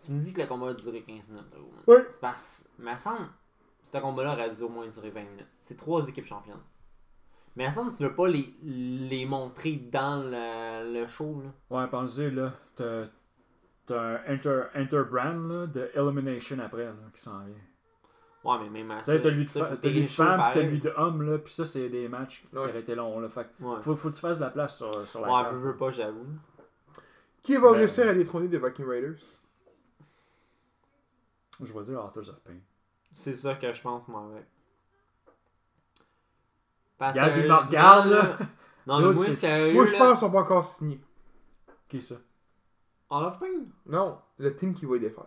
Tu 0.00 0.10
me 0.10 0.18
dis 0.18 0.32
que 0.32 0.40
le 0.40 0.48
combat 0.48 0.70
a 0.70 0.74
duré 0.74 1.00
15 1.02 1.28
minutes. 1.28 1.44
là. 1.52 1.58
Oui. 1.86 1.96
C'est 2.08 2.20
parce. 2.20 2.70
Mais 2.76 2.98
semble. 2.98 3.28
Ce 3.84 3.96
combat-là 3.98 4.32
aurait 4.32 4.52
dû 4.52 4.62
au 4.62 4.68
moins 4.68 4.88
durer 4.88 5.10
20 5.10 5.20
minutes. 5.22 5.46
C'est 5.60 5.76
trois 5.76 6.08
équipes 6.08 6.24
championnes. 6.24 6.58
Mais 7.54 7.70
semble 7.70 7.94
tu 7.94 8.02
veux 8.02 8.16
pas 8.16 8.26
les, 8.26 8.52
les 8.64 9.26
montrer 9.26 9.76
dans 9.76 10.16
le, 10.24 10.92
le 10.92 11.06
show, 11.06 11.40
là. 11.40 11.50
Ouais, 11.78 11.88
pensez, 11.88 12.32
là, 12.32 12.52
t'as 12.74 13.04
t'as 13.86 14.00
un 14.00 14.20
Inter, 14.26 14.62
Interbrand, 14.74 15.46
là, 15.46 15.66
de 15.68 15.88
Elimination 15.94 16.58
après, 16.58 16.86
là, 16.86 16.94
qui 17.14 17.22
s'en 17.22 17.44
vient. 17.44 17.54
Ouais, 18.44 18.58
mais 18.62 18.68
même 18.68 18.90
à 18.90 19.02
ça. 19.02 19.18
t'as 19.18 19.30
lui 19.30 19.46
de 19.46 19.50
fa- 19.50 19.64
t'as 19.70 19.76
que 19.76 19.88
lui 19.88 20.02
de 20.02 20.06
femme, 20.06 20.38
t'as 20.52 20.60
lui 20.60 20.78
de 20.78 20.92
homme, 20.96 21.22
là, 21.22 21.38
puis 21.38 21.52
ça, 21.52 21.64
c'est 21.64 21.88
des 21.88 22.08
matchs 22.08 22.42
qui 22.42 22.54
Ouais. 22.56 22.60
auraient 22.62 22.80
été 22.80 22.94
longs, 22.94 23.18
là. 23.20 23.28
Fait 23.30 23.44
que 23.58 23.64
Ouais. 23.64 23.80
faut, 23.80 23.96
faut 23.96 24.10
que 24.10 24.14
tu 24.14 24.20
fasses 24.20 24.38
de 24.38 24.44
la 24.44 24.50
place 24.50 24.76
sur, 24.76 25.08
sur 25.08 25.20
la 25.22 25.26
Ouais, 25.28 25.42
carte. 25.42 25.54
veux, 25.54 25.60
veux 25.70 25.76
pas, 25.76 25.90
j'avoue. 25.90 26.26
Qui 27.42 27.56
va 27.56 27.70
Ben- 27.72 27.78
réussir 27.78 28.06
à 28.06 28.14
détrôner 28.14 28.48
des 28.48 28.58
Viking 28.58 28.86
Raiders? 28.86 29.16
Je 31.62 31.72
vais 31.72 31.82
dire 31.84 32.04
Authors 32.04 32.28
of 32.28 32.40
Pain. 32.40 32.58
C'est 33.14 33.32
ça 33.34 33.54
que 33.54 33.72
je 33.72 33.80
pense, 33.80 34.08
moi, 34.08 34.26
avec. 34.32 34.46
Parce 36.98 37.14
sérieusement, 37.16 37.56
regarde, 37.58 38.08
là. 38.10 38.38
Non, 38.86 39.00
mais 39.00 39.14
moi, 39.14 39.24
c'est- 39.26 39.32
sérieux. 39.32 39.72
Moi, 39.72 39.86
je 39.86 39.92
pense 39.96 40.08
qu'ils 40.10 40.18
sont 40.18 40.30
pas 40.30 40.40
encore 40.40 40.64
signés. 40.66 41.00
Qui 41.88 42.02
ça? 42.02 42.16
Hall 43.08 43.24
of 43.24 43.38
Fame? 43.38 43.66
Non, 43.86 44.18
le 44.38 44.54
team 44.54 44.74
qui 44.74 44.84
va 44.84 44.96
les 44.98 45.08
faire. 45.10 45.24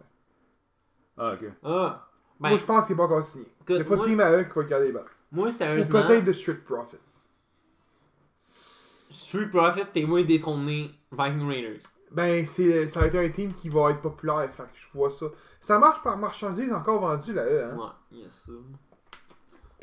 Ah, 1.18 1.34
ok. 1.34 1.52
Ah. 1.64 2.07
Ben, 2.40 2.50
moi, 2.50 2.58
je 2.58 2.66
pense 2.66 2.86
qu'il 2.86 2.94
est 2.94 2.98
pas 2.98 3.04
encore 3.06 3.24
signé. 3.24 3.48
Il 3.70 3.76
n'y 3.76 3.82
a 3.82 3.84
pas 3.86 3.96
de 3.98 4.06
team 4.06 4.20
à 4.20 4.32
eux 4.32 4.44
qui 4.44 4.54
va 4.56 4.64
garder 4.64 4.86
les 4.88 4.92
balles. 4.92 5.06
moi, 5.32 5.48
Ou 5.48 5.52
sérieusement, 5.52 6.04
peut-être 6.06 6.26
de 6.26 6.34
Street 6.34 6.54
Profits. 6.66 7.30
Street 9.10 9.48
Profit, 9.50 9.86
t'es 9.94 10.04
moins 10.06 10.24
détrôné 10.24 10.92
Viking 11.12 11.48
Raiders. 11.48 11.82
Ben, 12.12 12.46
c'est, 12.46 12.88
ça 12.88 13.02
va 13.02 13.08
être 13.08 13.16
un 13.16 13.30
team 13.30 13.54
qui 13.54 13.70
va 13.70 13.92
être 13.92 14.02
populaire. 14.02 14.50
Fait 14.54 14.64
que 14.64 14.70
je 14.76 14.88
vois 14.98 15.12
ça. 15.12 15.26
Ça 15.60 15.80
marche 15.80 16.02
par 16.04 16.18
marchandise 16.18 16.72
encore 16.72 17.02
vendu 17.02 17.34
là, 17.34 17.46
eux, 17.46 17.64
hein. 17.66 17.76
Ouais, 17.78 18.20
yes, 18.20 18.46
ça. 18.48 18.52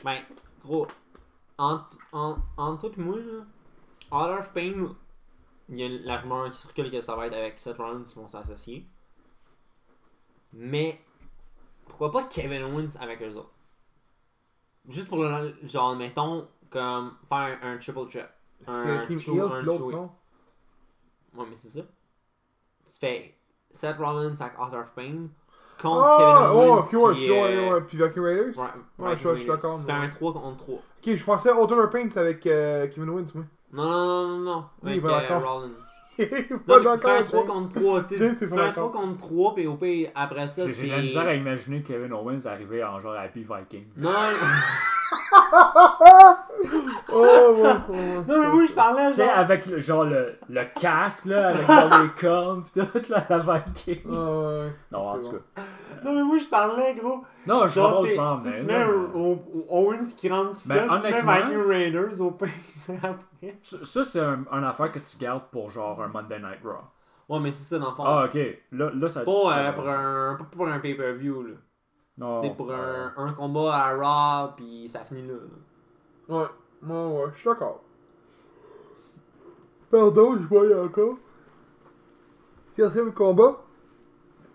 Ben, 0.05 0.21
gros, 0.65 0.87
entre, 1.59 1.91
en- 2.13 2.37
entre 2.57 2.89
toi 2.89 2.95
et 2.97 3.01
moi, 3.03 3.17
là, 3.19 3.45
Hall 4.11 4.39
of 4.39 4.51
Fame, 4.55 4.95
il 5.69 5.81
y 5.81 5.85
a 5.85 5.89
la 6.05 6.19
rumeur 6.19 6.51
qui 6.51 6.59
circule 6.59 6.91
que 6.91 7.01
ça 7.01 7.17
va 7.17 7.27
être 7.27 7.35
avec 7.35 7.59
Seth 7.59 7.77
Rollins 7.79 8.03
qui 8.03 8.15
vont 8.15 8.29
s'associer. 8.29 8.87
Mais, 10.53 11.01
pourquoi 11.87 12.11
pas 12.11 12.25
Kevin 12.25 12.63
Owens 12.63 12.97
avec 13.01 13.23
eux 13.23 13.35
autres? 13.35 13.51
Juste 14.89 15.09
pour 15.09 15.19
le 15.23 15.55
genre, 15.65 15.97
mettons, 15.97 16.47
comme 16.71 17.17
faire 17.29 17.59
un, 17.63 17.73
un 17.75 17.79
triple. 17.79 18.09
C'est 18.11 18.27
Un 18.69 19.07
team 19.07 19.19
Heel, 19.19 19.65
l'autre, 19.65 19.91
non? 19.93 20.11
Ouais, 21.35 21.45
mais 21.51 21.57
c'est 21.57 21.69
ça. 21.69 21.81
Tu 22.87 22.99
fais 22.99 23.35
Seth 23.73 23.97
Rollins 23.99 24.35
avec 24.41 24.59
Hall 24.59 24.75
of 24.75 24.89
Fame 24.95 25.31
contre 25.81 26.01
Ah, 26.07 26.17
Kevin 26.17 26.37
ouais, 26.37 26.69
Owens. 26.69 26.79
ok, 26.79 26.93
ouais, 26.93 27.15
puis, 27.15 27.31
ouais, 27.31 27.57
euh, 27.57 27.73
ouais, 27.75 27.81
Puis 27.83 27.99
Viking 27.99 28.23
Raiders? 28.23 28.57
Ouais, 28.57 28.69
Ouais, 28.99 29.17
je 29.17 29.37
suis- 29.37 29.47
d'accord, 29.47 29.79
Tu 29.79 29.87
fais 29.87 29.93
un 29.93 30.09
3 30.09 30.33
contre 30.33 30.57
3. 30.59 30.75
Ok, 30.77 31.17
je 31.17 31.25
pensais 31.25 31.51
Auto 31.51 31.89
Paint 31.89 32.09
avec 32.17 32.47
euh, 32.47 32.87
Kevin 32.89 33.11
Owens, 33.11 33.27
moi. 33.35 33.45
Non, 33.73 33.85
non, 33.85 34.29
non, 34.29 34.29
non, 34.29 34.39
non. 34.45 34.65
Oui, 34.83 34.91
Avec 34.93 35.03
pas 35.03 35.21
euh. 35.21 35.39
Rollins. 35.41 35.75
pas 36.67 36.81
Non, 36.81 36.83
mais 36.85 36.97
tu 36.97 37.03
fais 37.03 37.11
un 37.11 37.23
d'accord, 37.23 37.25
3 37.25 37.41
Jay. 37.43 37.47
contre 37.47 37.75
3, 37.81 38.05
tu 38.05 38.19
sais. 38.19 38.35
C'est 38.47 38.59
un 38.59 38.73
3 38.73 38.91
d'accord. 38.91 38.91
contre 38.93 39.17
3, 39.19 39.55
puis 39.55 39.67
au 39.67 39.75
pire, 39.75 40.11
après 40.15 40.49
ça, 40.49 40.67
J'ai 40.67 40.73
j'ai 40.75 40.87
la 40.89 40.97
c'est. 40.97 41.03
misère 41.03 41.27
à 41.27 41.35
imaginer 41.35 41.83
Kevin 41.83 42.13
Owens 42.13 42.47
arriver 42.47 42.83
en 42.85 42.99
genre 43.01 43.15
Happy 43.17 43.41
Viking. 43.49 43.85
Non, 43.97 44.11
Oh, 47.13 47.21
ouais, 47.21 47.63
ouais. 47.63 48.25
non, 48.29 48.41
mais 48.41 48.49
moi, 48.51 48.65
je 48.67 48.73
parlais 48.73 49.09
Tu 49.11 49.15
sais, 49.17 49.25
genre. 49.27 49.39
avec 49.39 49.67
le, 49.67 49.81
genre 49.81 50.05
le, 50.05 50.37
le 50.49 50.63
casque, 50.81 51.27
là, 51.27 51.49
avec 51.49 51.67
genre 51.67 52.03
les 52.03 52.09
coms, 52.11 52.63
pis 52.63 52.73
tout, 52.81 53.13
là, 53.13 53.27
la 53.29 53.39
Viking. 53.39 54.01
Ah, 54.07 54.11
ouais. 54.11 54.73
Non, 54.93 54.99
en 54.99 55.15
C'est 55.23 55.29
tout 55.31 55.37
bon. 55.37 55.43
cas. 55.57 55.63
Non, 56.05 56.15
mais 56.15 56.23
moi, 56.23 56.39
je 56.39 56.47
parlais, 56.47 56.95
gros. 56.95 57.25
Non, 57.47 57.67
je 57.69 57.75
Genre, 57.75 57.91
vois 58.01 58.09
t'es- 58.09 58.15
autrement, 58.15 58.39
tu 58.41 58.51
sais, 58.51 58.61
tu 58.61 58.67
mets 58.67 58.75
un- 58.75 58.89
un- 58.89 59.39
Owens 59.69 60.15
qui 60.17 60.29
rentre 60.31 60.55
seul, 60.55 60.79
tu 60.83 60.85
mets 60.85 60.91
honnêtement- 61.09 61.33
Viking 61.35 61.67
Raiders 61.69 62.21
au 62.21 62.31
pire, 62.33 62.49
tu 62.75 62.79
sais, 62.81 62.99
après. 63.03 63.59
Ça, 63.63 63.77
ça, 63.85 64.05
c'est 64.05 64.21
un, 64.21 64.45
un 64.51 64.63
affaire 64.65 64.93
que 64.93 64.99
tu 64.99 65.17
gardes 65.19 65.45
pour 65.53 65.71
genre 65.71 66.03
un 66.03 66.09
Monday 66.09 66.39
Night 66.39 66.61
Raw. 66.65 66.73
Ouais, 67.29 67.41
mais 67.41 67.53
c'est 67.53 67.65
ça, 67.75 67.79
dans 67.79 67.91
le 67.91 67.97
fond. 67.97 68.05
Ah, 68.07 68.25
ok. 68.27 68.39
Là, 68.73 68.91
là 68.95 69.09
ça 69.09 69.21
Pas 69.23 69.31
euh, 69.31 69.73
pour 69.73 69.89
un, 69.89 70.37
pas 70.39 70.45
pour 70.51 70.69
un 70.69 70.79
pay-per-view, 70.79 71.43
là. 71.43 71.55
Tu 72.17 72.23
sais, 72.49 72.55
pour 72.57 72.71
euh, 72.71 73.09
un, 73.17 73.27
un 73.27 73.33
combat 73.33 73.75
à 73.75 73.95
Raw, 74.47 74.53
puis 74.57 74.89
ça 74.89 75.01
finit 75.01 75.27
là. 75.27 75.35
là. 76.29 76.37
Ouais, 76.37 76.47
ouais, 76.95 77.13
ouais, 77.25 77.31
je 77.33 77.39
suis 77.39 77.49
d'accord. 77.49 77.83
Pardon, 79.91 80.37
je 80.41 80.47
voyais 80.47 80.75
encore. 80.75 81.19
Quatrième 82.77 83.13
combat. 83.13 83.61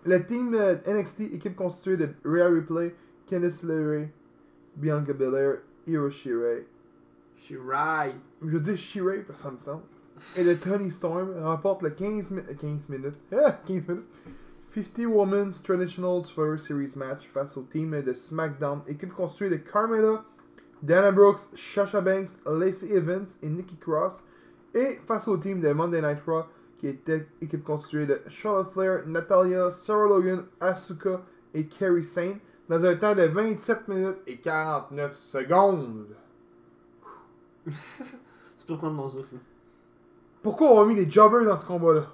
Le 0.04 0.18
team 0.26 0.56
NXT, 0.86 1.20
équipe 1.34 1.56
constituée 1.56 1.96
de 1.98 2.08
Rhea 2.24 2.46
Ripley, 2.48 2.94
Candice 3.28 3.62
LeRae, 3.62 4.08
Bianca 4.76 5.12
Belair, 5.12 5.58
Io 5.86 6.08
Shirai. 6.08 6.66
Shirai. 7.36 8.14
Je 8.42 8.56
dis 8.58 8.76
Shirai 8.76 9.18
parce 9.20 9.40
que 9.40 9.44
ça 9.46 9.50
me 9.50 9.58
tente. 9.58 9.82
Et 10.36 10.44
le 10.44 10.56
Tony 10.58 10.90
Storm 10.90 11.32
remporte 11.42 11.82
le 11.82 11.90
15, 11.90 12.30
mi- 12.30 12.40
euh, 12.40 12.54
15 12.54 12.88
minutes. 12.88 13.18
Ah, 13.32 13.52
15 13.66 13.88
minutes. 13.88 14.04
50 14.72 15.06
Women's 15.06 15.60
Traditional 15.62 16.24
Survivor 16.24 16.56
Series 16.56 16.94
match 16.96 17.26
face 17.34 17.56
au 17.56 17.62
team 17.62 17.90
de 17.90 18.14
SmackDown, 18.14 18.82
équipe 18.86 19.12
constituée 19.12 19.48
de 19.48 19.56
Carmella, 19.56 20.24
Dana 20.80 21.10
Brooks, 21.10 21.40
Sasha 21.54 22.00
Banks, 22.00 22.38
Lacey 22.46 22.92
Evans 22.92 23.26
et 23.42 23.48
Nikki 23.48 23.74
Cross, 23.76 24.22
et 24.72 25.00
face 25.08 25.26
au 25.26 25.36
team 25.38 25.60
de 25.60 25.72
Monday 25.72 26.00
Night 26.00 26.20
Raw, 26.24 26.44
qui 26.78 26.86
était 26.86 27.26
équipe 27.40 27.64
constituée 27.64 28.06
de 28.06 28.20
Charlotte 28.28 28.70
Flair, 28.70 29.02
Natalia, 29.08 29.72
Sarah 29.72 30.06
Logan, 30.06 30.44
Asuka 30.60 31.20
et 31.52 31.66
Kerry 31.66 32.04
Sane, 32.04 32.38
dans 32.68 32.84
un 32.84 32.94
temps 32.94 33.16
de 33.16 33.22
27 33.22 33.88
minutes 33.88 34.18
et 34.28 34.36
49 34.36 35.16
secondes. 35.16 36.06
Tu 38.56 38.66
peux 38.66 38.76
prendre 38.76 39.02
ton 39.02 39.08
souffle. 39.08 39.34
Pourquoi 40.42 40.70
on 40.70 40.82
a 40.82 40.86
mis 40.86 40.94
les 40.94 41.10
jobbers 41.10 41.44
dans 41.44 41.56
ce 41.56 41.66
combat-là? 41.66 42.04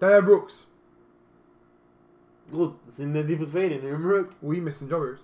Dana 0.00 0.20
Brooks. 0.20 0.66
Gros, 2.50 2.74
c'est 2.86 3.02
une 3.02 3.12
débriefée, 3.24 3.68
les 3.68 3.80
Nimrook. 3.80 4.28
Oui, 4.42 4.60
mais 4.60 4.72
c'est 4.72 4.84
une 4.84 4.90
jobbers. 4.90 5.18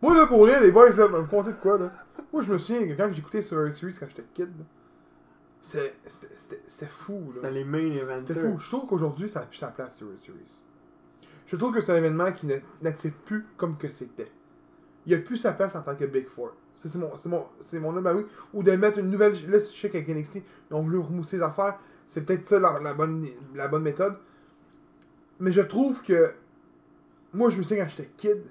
Moi, 0.00 0.14
là, 0.16 0.26
pour 0.26 0.44
rien, 0.46 0.60
les 0.60 0.70
boys, 0.70 0.90
là, 0.90 1.08
me 1.08 1.22
compter 1.24 1.52
de 1.52 1.56
quoi, 1.58 1.76
là? 1.78 1.92
Moi, 2.32 2.42
je 2.42 2.52
me 2.52 2.58
souviens 2.58 2.86
que 2.86 2.92
quand 2.94 3.12
j'écoutais 3.12 3.42
Survivor 3.42 3.72
Series 3.74 3.96
quand 3.98 4.06
j'étais 4.08 4.24
kid, 4.34 4.50
c'était- 5.60 5.94
c'était 6.08 6.34
c'était- 6.36 6.62
c'était 6.66 6.86
fou, 6.86 7.28
C'était 7.32 7.46
là. 7.48 7.52
les 7.52 7.64
main 7.64 7.78
eventers. 7.92 8.20
C'était 8.20 8.40
fou. 8.40 8.58
Je 8.58 8.68
trouve 8.68 8.86
qu'aujourd'hui, 8.88 9.28
ça 9.28 9.40
n'a 9.40 9.46
plus 9.46 9.58
sa 9.58 9.68
place, 9.68 9.96
Survivor 9.96 10.20
Series. 10.20 10.62
Je 11.46 11.56
trouve 11.56 11.74
que 11.74 11.80
c'est 11.82 11.92
un 11.92 11.96
événement 11.96 12.30
qui 12.32 12.46
n'attire 12.82 13.12
plus 13.24 13.44
comme 13.56 13.76
que 13.76 13.90
c'était. 13.90 14.30
Il 15.06 15.14
a 15.14 15.18
plus 15.18 15.38
sa 15.38 15.52
place 15.52 15.74
en 15.74 15.82
tant 15.82 15.96
que 15.96 16.04
Big 16.04 16.28
Four. 16.28 16.52
C'est 16.76 16.94
mon, 16.96 17.10
mon, 17.26 17.46
mon 17.80 17.96
homme 17.96 18.06
à 18.06 18.14
oui. 18.14 18.24
Ou 18.54 18.62
de 18.62 18.70
mettre 18.72 18.98
une 18.98 19.10
nouvelle. 19.10 19.32
Là, 19.50 19.58
je 19.58 19.64
sais 19.64 19.90
qu'avec 19.90 20.08
NXT, 20.08 20.42
ils 20.70 20.74
ont 20.74 20.82
voulu 20.82 20.98
remousser 20.98 21.38
les 21.38 21.42
affaires. 21.42 21.78
C'est 22.06 22.24
peut-être 22.24 22.46
ça 22.46 22.60
la, 22.60 22.78
la 22.78 22.94
bonne, 22.94 23.26
la 23.54 23.66
bonne 23.68 23.82
méthode. 23.82 24.16
Mais 25.40 25.52
je 25.52 25.60
trouve 25.60 26.02
que. 26.02 26.32
Moi, 27.32 27.50
je 27.50 27.58
me 27.58 27.62
souviens 27.62 27.84
quand 27.84 27.90
j'étais 27.90 28.10
kid. 28.16 28.42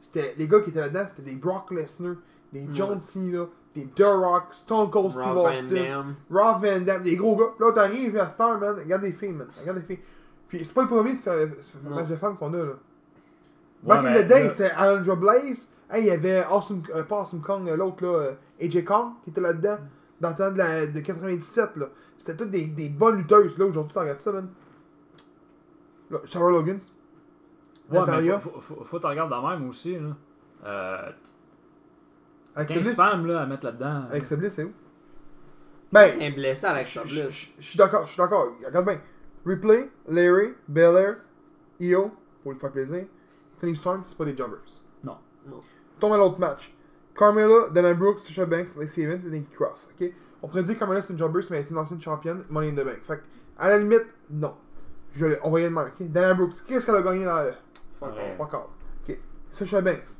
C'était, 0.00 0.34
les 0.36 0.46
gars 0.48 0.60
qui 0.60 0.70
étaient 0.70 0.80
là-dedans, 0.80 1.06
c'était 1.08 1.30
des 1.30 1.36
Brock 1.36 1.70
Lesnar, 1.70 2.16
des 2.52 2.66
John 2.72 3.00
Cena, 3.00 3.46
des 3.74 3.86
The 3.86 4.02
Rock, 4.02 4.44
Stone 4.52 4.90
Cold 4.90 5.12
Steve 5.12 5.24
Austin. 5.36 5.64
Rob 6.30 6.64
Van 6.64 6.80
Damme, 6.80 7.02
des 7.02 7.16
gros 7.16 7.36
gars. 7.36 7.52
Là, 7.58 7.72
t'arrives 7.72 8.16
à 8.18 8.28
Star, 8.28 8.58
man. 8.58 8.76
Regarde 8.78 9.02
les 9.02 9.12
filles, 9.12 9.32
man. 9.32 9.48
Regarde 9.60 9.78
les 9.78 9.84
filles. 9.84 10.04
Puis 10.48 10.64
c'est 10.64 10.74
pas 10.74 10.82
le 10.82 10.88
premier 10.88 11.14
de 11.14 11.18
faire- 11.20 11.48
match 11.90 12.06
de 12.08 12.16
femmes 12.16 12.36
qu'on 12.36 12.52
a, 12.54 12.58
là. 12.58 12.64
Ouais, 12.64 13.88
Back 13.88 14.04
in 14.06 14.22
the 14.22 14.26
day, 14.28 14.50
c'était 14.50 14.70
Alundra 14.70 15.16
Blaze. 15.16 15.68
Hey, 15.90 16.04
il 16.04 16.06
y 16.06 16.10
avait 16.10 16.42
Awesome, 16.44 16.82
euh, 16.94 17.02
pas 17.02 17.20
Awesome 17.20 17.40
Kong, 17.42 17.68
euh, 17.68 17.76
l'autre, 17.76 18.02
là, 18.04 18.08
euh, 18.08 18.32
AJ 18.60 18.84
Kong, 18.84 19.12
qui 19.24 19.30
était 19.30 19.40
là-dedans. 19.40 19.76
Dans 20.20 20.30
le 20.30 20.36
temps 20.36 20.50
de, 20.52 20.56
la, 20.58 20.86
de 20.86 21.00
97, 21.00 21.76
là. 21.76 21.86
C'était 22.18 22.36
toutes 22.36 22.50
des, 22.50 22.64
des 22.66 22.88
bonnes 22.88 23.18
lutteuses, 23.18 23.58
là. 23.58 23.66
Aujourd'hui, 23.66 23.92
t'en 23.92 24.00
regardes 24.00 24.20
ça, 24.20 24.32
man. 24.32 24.48
Là, 26.14 26.20
Sarah 26.26 26.50
Logan. 26.50 26.78
Ouais, 27.90 28.00
mais 28.06 28.38
faut, 28.40 28.50
faut, 28.50 28.60
faut, 28.60 28.84
faut 28.84 28.98
te 28.98 29.06
regarder 29.06 29.34
de 29.34 29.40
même 29.60 29.68
aussi, 29.68 29.98
là. 29.98 30.16
Euh, 30.64 31.10
Avec 32.56 32.68
15 32.68 32.76
Seblis. 32.78 32.94
femmes, 32.94 33.26
là, 33.26 33.42
à 33.42 33.46
mettre 33.46 33.64
là-dedans. 33.64 34.04
Avec 34.10 34.24
Seblis, 34.24 34.50
c'est 34.50 34.64
où? 34.64 34.72
Ben, 35.92 36.08
C'est 36.08 36.26
un 36.26 36.30
blessé 36.30 36.66
avec 36.66 36.86
Je 36.86 36.92
ça, 36.92 37.02
je- 37.04 37.28
suis 37.28 37.76
d'accord, 37.78 38.06
je 38.06 38.12
suis 38.12 38.18
d'accord. 38.18 38.56
Regarde 38.64 38.86
bien. 38.86 39.00
Replay, 39.46 39.90
Larry, 40.08 40.54
Belair, 40.66 41.16
Io, 41.80 42.10
pour 42.42 42.52
lui 42.52 42.58
faire 42.58 42.72
plaisir. 42.72 43.04
Tony 43.60 43.76
Storm, 43.76 44.02
c'est 44.06 44.16
pas 44.16 44.24
des 44.24 44.36
jobbers. 44.36 44.58
Non. 45.04 45.18
Non. 45.46 45.60
Tombe 46.00 46.14
à 46.14 46.16
l'autre 46.16 46.40
match. 46.40 46.74
Carmella, 47.16 47.68
Dana 47.70 47.94
Brooks, 47.94 48.18
Sasha 48.20 48.46
Banks, 48.46 48.74
Lacey 48.76 49.02
Evans 49.02 49.20
et 49.26 49.30
Nikki 49.30 49.54
Cross. 49.54 49.88
ok? 50.00 50.10
On 50.42 50.48
pourrait 50.48 50.62
dire 50.64 50.74
que 50.74 50.78
Carmella 50.80 51.00
c'est 51.02 51.12
une 51.12 51.18
jobber, 51.18 51.40
mais 51.50 51.58
elle 51.58 51.66
est 51.66 51.70
une 51.70 51.78
ancienne 51.78 52.00
championne, 52.00 52.44
Money 52.50 52.70
in 52.70 52.72
the 52.72 52.84
Bank. 52.84 53.00
Fait 53.02 53.18
que, 53.18 53.22
à 53.58 53.68
la 53.68 53.78
limite, 53.78 54.06
non. 54.30 54.56
Je, 55.14 55.26
on 55.42 55.50
va 55.50 55.60
y 55.60 55.64
aller 55.64 55.70
de 55.74 55.78
même. 55.78 55.86
ok? 55.88 56.02
Dana 56.10 56.34
Brooks, 56.34 56.54
qu'est-ce 56.66 56.84
qu'elle 56.86 56.96
a 56.96 57.02
gagné 57.02 57.24
dans 57.24 57.42
le. 57.42 57.52
Fuck 58.36 58.54
all. 58.54 58.60
Ok. 59.08 59.18
Sasha 59.50 59.80
Banks, 59.80 60.18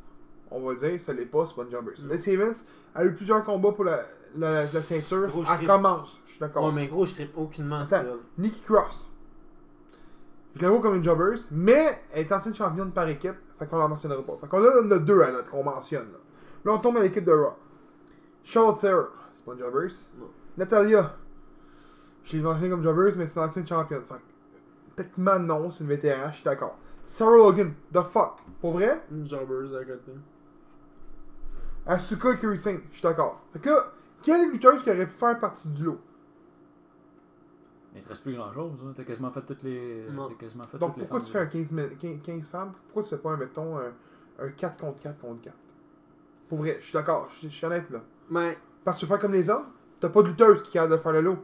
on 0.51 0.61
va 0.61 0.73
le 0.73 0.79
dire, 0.79 1.01
ça 1.01 1.13
l'est 1.13 1.27
pas, 1.27 1.47
c'est 1.47 1.55
pas 1.57 1.63
une 1.63 1.71
jobber. 1.71 1.93
Lacey 2.09 2.33
Evans 2.33 2.55
a 2.95 3.05
eu 3.05 3.13
plusieurs 3.15 3.43
combats 3.45 3.73
pour 3.73 3.85
la, 3.85 4.05
la, 4.37 4.65
la 4.73 4.83
ceinture. 4.83 5.27
Gros, 5.29 5.41
Elle 5.43 5.57
tripe. 5.57 5.69
commence, 5.69 6.21
je 6.27 6.31
suis 6.33 6.41
d'accord. 6.41 6.67
Ouais, 6.67 6.73
mais 6.73 6.87
gros, 6.87 7.05
je 7.07 7.15
trippe 7.15 7.37
aucunement 7.37 7.81
Attends. 7.81 7.89
ça. 7.89 8.05
Nikki 8.39 8.61
Cross. 8.63 9.11
Je 10.57 10.63
la 10.63 10.69
vois 10.71 10.81
comme 10.81 10.95
une 10.95 11.03
jobber, 11.05 11.35
mais 11.51 11.99
elle 12.13 12.21
est 12.27 12.33
ancienne 12.33 12.55
championne 12.55 12.93
par 12.93 13.09
équipe, 13.09 13.35
fait 13.59 13.67
qu'on 13.67 13.79
la 13.79 13.89
mentionnera 13.89 14.23
pas. 14.23 14.37
Fait 14.41 14.47
qu'on 14.47 14.63
a, 14.63 14.71
on 14.85 14.91
a 14.93 14.99
deux 15.01 15.21
à 15.21 15.33
notre 15.33 15.51
qu'on 15.51 15.65
mentionne. 15.65 16.07
Là. 16.13 16.19
là, 16.65 16.73
on 16.75 16.79
tombe 16.79 16.97
à 16.99 17.01
l'équipe 17.01 17.25
de 17.25 17.33
Raw. 17.33 17.55
Charlotte 18.45 18.79
Flair, 18.79 19.07
c'est 19.35 19.45
pas 19.45 19.53
une 19.55 19.59
jobber. 19.59 19.89
Natalia, 20.57 21.17
je 22.23 22.37
l'ai 22.37 22.43
mentionné 22.45 22.71
comme 22.71 22.85
jobber, 22.85 23.11
mais 23.17 23.27
c'est 23.27 23.41
une 23.41 23.47
ancienne 23.49 23.67
championne. 23.67 24.05
Fait 24.07 24.15
techniquement, 24.97 25.39
non, 25.39 25.71
c'est 25.71 25.81
une 25.85 25.89
vétéran, 25.91 26.29
je 26.31 26.37
suis 26.37 26.45
d'accord. 26.45 26.79
Sarah 27.07 27.37
Logan, 27.37 27.75
the 27.93 28.01
fuck. 28.03 28.39
Pour 28.61 28.73
vrai, 28.73 29.03
Une 29.11 29.29
jobbers 29.29 29.75
à 29.77 29.85
côté. 29.85 30.13
Asuka 31.87 32.33
et 32.33 32.39
Curry 32.39 32.57
Sane, 32.59 32.81
je 32.91 32.95
suis 32.99 33.03
d'accord. 33.03 33.43
Fait 33.53 33.59
que 33.59 33.69
là, 33.69 33.93
quelle 34.23 34.51
lutteuse 34.51 34.83
qui 34.83 34.91
aurait 34.91 35.07
pu 35.07 35.13
faire 35.13 35.39
partie 35.39 35.69
du 35.69 35.85
lot? 35.85 36.01
Il 37.95 38.03
te 38.03 38.09
reste 38.09 38.23
plus 38.25 38.35
grand 38.35 38.53
chose. 38.53 38.83
Hein. 38.85 38.93
T'as 38.97 39.05
quasiment 39.05 39.31
fait 39.31 39.43
toutes 39.43 39.63
les. 39.63 40.07
Non. 40.11 40.29
T'as 40.29 40.35
quasiment 40.35 40.65
fait 40.65 40.79
Donc 40.79 40.95
toutes 40.95 40.97
les 41.03 41.03
pourquoi 41.09 41.21
tu 41.21 41.31
fais 41.31 41.39
un 41.41 41.47
15, 41.47 41.73
mi- 41.73 41.97
15 41.97 42.21
15 42.25 42.49
femmes? 42.49 42.73
Pourquoi 42.87 43.03
tu 43.05 43.11
fais 43.11 43.19
pas, 43.19 43.37
mettons, 43.37 43.79
un, 43.79 43.93
un 44.41 44.49
4 44.49 44.77
contre 44.79 45.01
4 45.01 45.19
contre 45.21 45.43
4 45.43 45.55
Pour 46.49 46.59
vrai, 46.59 46.77
je 46.81 46.85
suis 46.87 46.93
d'accord, 46.95 47.29
je 47.31 47.49
suis- 47.49 47.67
honnête 47.67 47.89
là. 47.91 48.01
Ben, 48.31 48.55
Parce 48.85 48.97
que 49.01 49.07
tu 49.07 49.13
fais 49.13 49.19
comme 49.19 49.33
les 49.33 49.49
hommes, 49.49 49.67
t'as 50.01 50.09
pas 50.09 50.23
de 50.23 50.29
lutteuse 50.29 50.63
qui 50.65 50.79
a 50.79 50.87
de 50.89 50.97
faire 50.97 51.13
le 51.13 51.21
lot. 51.21 51.39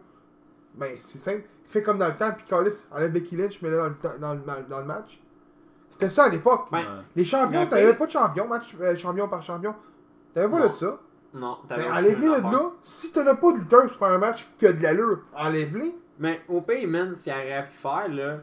Ben, 0.75 0.97
c'est 1.01 1.19
simple. 1.23 1.43
Fais 1.67 1.83
comme 1.83 1.99
dans 1.99 2.09
le 2.09 2.15
temps, 2.17 2.33
puis 2.33 2.45
Callis 2.49 2.85
enlève 2.91 3.13
Becky 3.13 3.37
Lynch, 3.37 3.61
mais 3.63 3.71
là 3.71 3.77
dans 3.79 3.89
le, 3.89 3.95
temps- 3.95 4.19
dans 4.19 4.35
le, 4.35 4.41
dans 4.69 4.81
le 4.81 4.87
match. 4.87 5.21
C'était 5.91 6.09
ça 6.11 6.25
à 6.25 6.29
l'époque. 6.29 6.67
Ben, 6.73 6.79
Ouais. 6.79 6.85
Les 7.17 7.25
champions, 7.25 7.51
Mais 7.51 7.57
après- 7.59 7.81
t'avais 7.81 7.95
pas 7.95 8.07
de 8.07 8.11
champion, 8.11 8.49
match 8.49 8.75
euh, 8.81 8.97
champion 8.97 9.29
par 9.29 9.43
champion. 9.43 9.75
T'avais 10.35 10.49
pas 10.49 10.59
Non. 10.61 10.69
de 10.69 10.73
ça. 10.73 10.99
non, 11.35 11.59
Mais 11.63 11.69
t'avais 11.69 11.91
enlève-les 11.91 12.29
aucune 12.29 12.43
de 12.43 12.47
affaire. 12.49 12.53
là. 12.63 12.71
Si 12.83 13.13
t'en 13.13 13.27
as 13.27 13.35
pas 13.37 13.53
de 13.53 13.59
lutteuse 13.59 13.89
pour 13.89 13.97
faire 13.99 14.09
un 14.17 14.19
match 14.19 14.49
qui 14.59 14.67
a 14.67 14.73
de 14.73 14.83
l'allure, 14.83 15.21
enlève-les. 15.37 15.97
Mais 16.19 16.41
au 16.49 16.61
ce 17.15 17.25
qu'il 17.25 17.33
aurait 17.33 17.67
pu 17.69 17.77
faire, 17.77 18.09
là, 18.09 18.39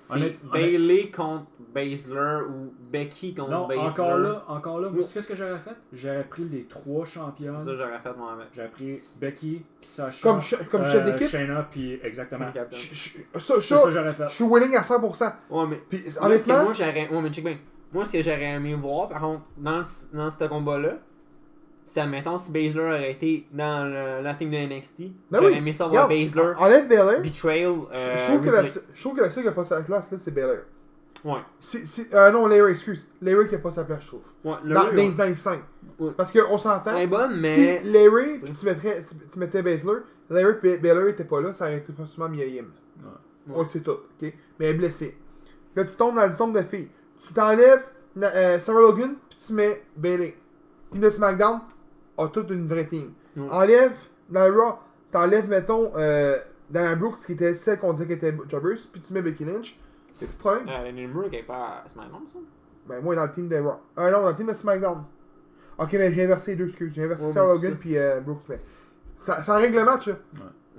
c'est 0.00 0.38
Bailey 0.52 1.10
contre 1.10 1.44
Baszler 1.74 2.40
ou 2.48 2.72
Becky 2.90 3.34
contre 3.34 3.50
Non, 3.50 3.66
Baszler. 3.68 3.82
encore 3.84 4.16
là, 4.18 4.44
encore 4.48 4.80
là, 4.80 4.88
moi, 4.88 5.00
qu'est-ce 5.00 5.28
que 5.28 5.34
j'aurais 5.36 5.58
fait? 5.60 5.76
J'aurais 5.92 6.24
pris 6.24 6.44
les 6.44 6.64
trois 6.64 7.04
C'est 7.04 7.12
championnes. 7.12 7.48
ça 7.58 7.70
que 7.70 7.76
j'aurais 7.76 7.98
fait 8.00 8.16
moi. 8.16 8.36
J'aurais 8.52 8.68
pris 8.70 9.00
Becky, 9.20 9.62
puis 9.80 9.88
Sasha. 9.88 10.22
Comme, 10.22 10.40
che- 10.40 10.68
comme 10.70 10.84
chef 10.86 11.06
euh, 11.06 11.12
d'équipe? 11.12 11.28
Shayna, 11.28 11.68
puis 11.70 12.00
exactement. 12.02 12.46
Ça, 12.52 12.60
C'est 13.38 13.60
ça, 13.60 13.90
j'aurais 13.90 14.12
fait. 14.14 14.28
je 14.28 14.34
suis 14.34 14.44
willing 14.44 14.76
à 14.76 14.82
100%. 14.82 15.32
Ouais, 15.50 15.66
mais 15.68 15.80
Puis 15.88 16.02
Moi, 16.02 16.10
ce 16.12 16.18
que 16.18 16.24
honnêtement, 16.24 16.64
moi 16.64 16.72
j'aurais. 16.72 17.08
Ouais, 17.08 17.22
mais 17.22 17.30
check 17.30 17.44
bien. 17.44 17.58
Moi, 17.92 18.04
ce 18.04 18.12
que 18.12 18.22
j'aurais 18.22 18.44
aimé 18.54 18.74
voir, 18.74 19.08
par 19.08 19.20
contre, 19.20 19.42
dans, 19.56 19.82
dans 20.14 20.30
ce 20.30 20.44
combat-là, 20.44 20.98
c'est, 21.92 22.00
admettons, 22.00 22.38
si 22.38 22.52
Baszler 22.52 22.80
aurait 22.82 23.10
été 23.12 23.46
dans 23.52 23.84
le- 23.84 24.22
la 24.22 24.34
team 24.34 24.50
de 24.50 24.56
NXT, 24.56 25.00
Ben 25.30 25.38
j'aurais 25.40 25.52
oui. 25.52 25.58
aimé 25.58 25.74
ça 25.74 25.86
voir 25.88 26.08
Baszler, 26.08 26.52
enlève 26.58 26.88
Baylor. 26.88 27.20
Betrayal, 27.20 27.74
Je 27.90 27.96
euh, 27.96 28.16
je 28.16 28.24
trouve 28.26 28.40
que 28.44 28.50
la 28.50 28.56
replay. 28.58 28.68
se- 28.70 28.78
je 28.94 29.00
trouve 29.00 29.16
que 29.16 29.20
la 29.22 29.30
seule 29.30 29.42
qui 29.42 29.48
a 29.48 29.52
pas 29.52 29.64
sa 29.64 29.80
place, 29.82 30.10
là, 30.10 30.18
c'est 30.20 30.30
Baylor. 30.34 30.56
Ouais. 31.24 31.40
Si, 31.60 31.86
si, 31.86 32.06
euh, 32.14 32.30
non, 32.30 32.46
Larry, 32.46 32.72
excuse. 32.72 33.06
Larry 33.20 33.46
qui 33.48 33.54
a 33.54 33.58
pas 33.58 33.70
sa 33.70 33.84
place, 33.84 34.02
je 34.02 34.06
trouve. 34.08 34.20
Ouais, 34.44 34.54
le 34.64 34.74
Dans, 34.74 34.88
ouais. 34.90 35.10
dans 35.10 35.24
les 35.24 35.34
5. 35.34 35.60
Ouais. 35.98 36.12
Parce 36.16 36.32
qu'on 36.32 36.58
s'entend. 36.58 36.96
Elle 36.96 37.02
est 37.02 37.06
bonne, 37.06 37.40
mais. 37.42 37.82
Si 37.82 37.92
Larry, 37.92 38.38
puis 38.38 38.52
tu, 38.52 38.64
mettrais, 38.64 39.04
tu, 39.32 39.38
mettais 39.38 39.62
Baszler, 39.62 39.98
Larry 40.30 40.54
et 40.62 40.78
Baylor 40.78 41.08
était 41.08 41.24
pas 41.24 41.40
là, 41.42 41.52
ça 41.52 41.64
aurait 41.66 41.76
été 41.78 41.92
forcément 41.92 42.28
Mia 42.28 42.44
Ouais. 42.46 42.62
On 43.52 43.62
le 43.62 43.68
sait 43.68 43.80
tout, 43.80 43.90
ok? 43.90 43.98
Mais 44.22 44.32
elle 44.60 44.66
est 44.66 44.74
blessée. 44.74 45.18
Là, 45.76 45.84
tu 45.84 45.94
tombes 45.96 46.14
dans 46.16 46.26
le 46.26 46.36
tombe 46.36 46.56
de 46.56 46.62
filles. 46.62 46.88
Tu 47.26 47.32
t'enlèves 47.34 47.84
euh, 48.16 48.58
Sarah 48.60 48.80
Logan, 48.80 49.16
puis 49.28 49.38
tu 49.46 49.52
mets 49.54 49.82
Bailey. 49.96 50.36
Team 50.92 51.00
de 51.02 51.10
SmackDown 51.10 51.60
a 52.24 52.28
toute 52.28 52.50
une 52.50 52.66
vraie 52.66 52.86
team. 52.86 53.12
Ouais. 53.36 53.46
Enlève 53.50 53.92
dans 54.28 54.52
Raw, 54.52 54.78
t'enlèves, 55.12 55.48
mettons, 55.48 55.92
euh, 55.96 56.36
Dana 56.70 56.94
Brooks, 56.94 57.18
qui 57.26 57.32
était 57.32 57.54
celle 57.54 57.78
qu'on 57.78 57.92
disait 57.92 58.06
qui 58.06 58.12
était 58.12 58.34
Jobbers, 58.48 58.78
puis 58.92 59.00
tu 59.00 59.12
mets 59.12 59.22
Becky 59.22 59.44
Lynch. 59.44 59.78
Y'a 60.20 60.26
plus 60.26 60.34
de 60.34 60.38
problème. 60.38 60.68
Euh, 60.68 61.08
Brooke 61.12 61.32
est 61.34 61.42
pas 61.42 61.82
à 61.84 61.88
SmackDown, 61.88 62.26
ça? 62.26 62.38
Ben, 62.86 63.00
moi, 63.00 63.14
dans 63.14 63.24
le 63.24 63.32
team 63.32 63.48
de 63.48 63.56
Raw. 63.56 63.74
Euh, 63.98 64.10
non, 64.10 64.22
dans 64.22 64.28
le 64.28 64.36
team 64.36 64.46
de 64.46 64.54
SmackDown. 64.54 65.04
Ok, 65.78 65.92
mais 65.94 66.12
j'ai 66.12 66.24
inversé 66.24 66.52
les 66.52 66.56
deux, 66.58 66.66
excuse. 66.68 66.92
J'ai 66.94 67.04
inversé 67.04 67.24
Ouais, 67.24 67.32
Sarah 67.32 67.46
ben, 67.46 67.54
Logan, 67.54 67.70
ça. 67.72 67.76
puis 67.80 67.96
euh, 67.96 68.20
Brooks. 68.20 68.42
Mais 68.48 68.60
ça, 69.16 69.42
ça 69.42 69.56
règle 69.56 69.78
le 69.78 69.84
match, 69.84 70.06
là. 70.06 70.14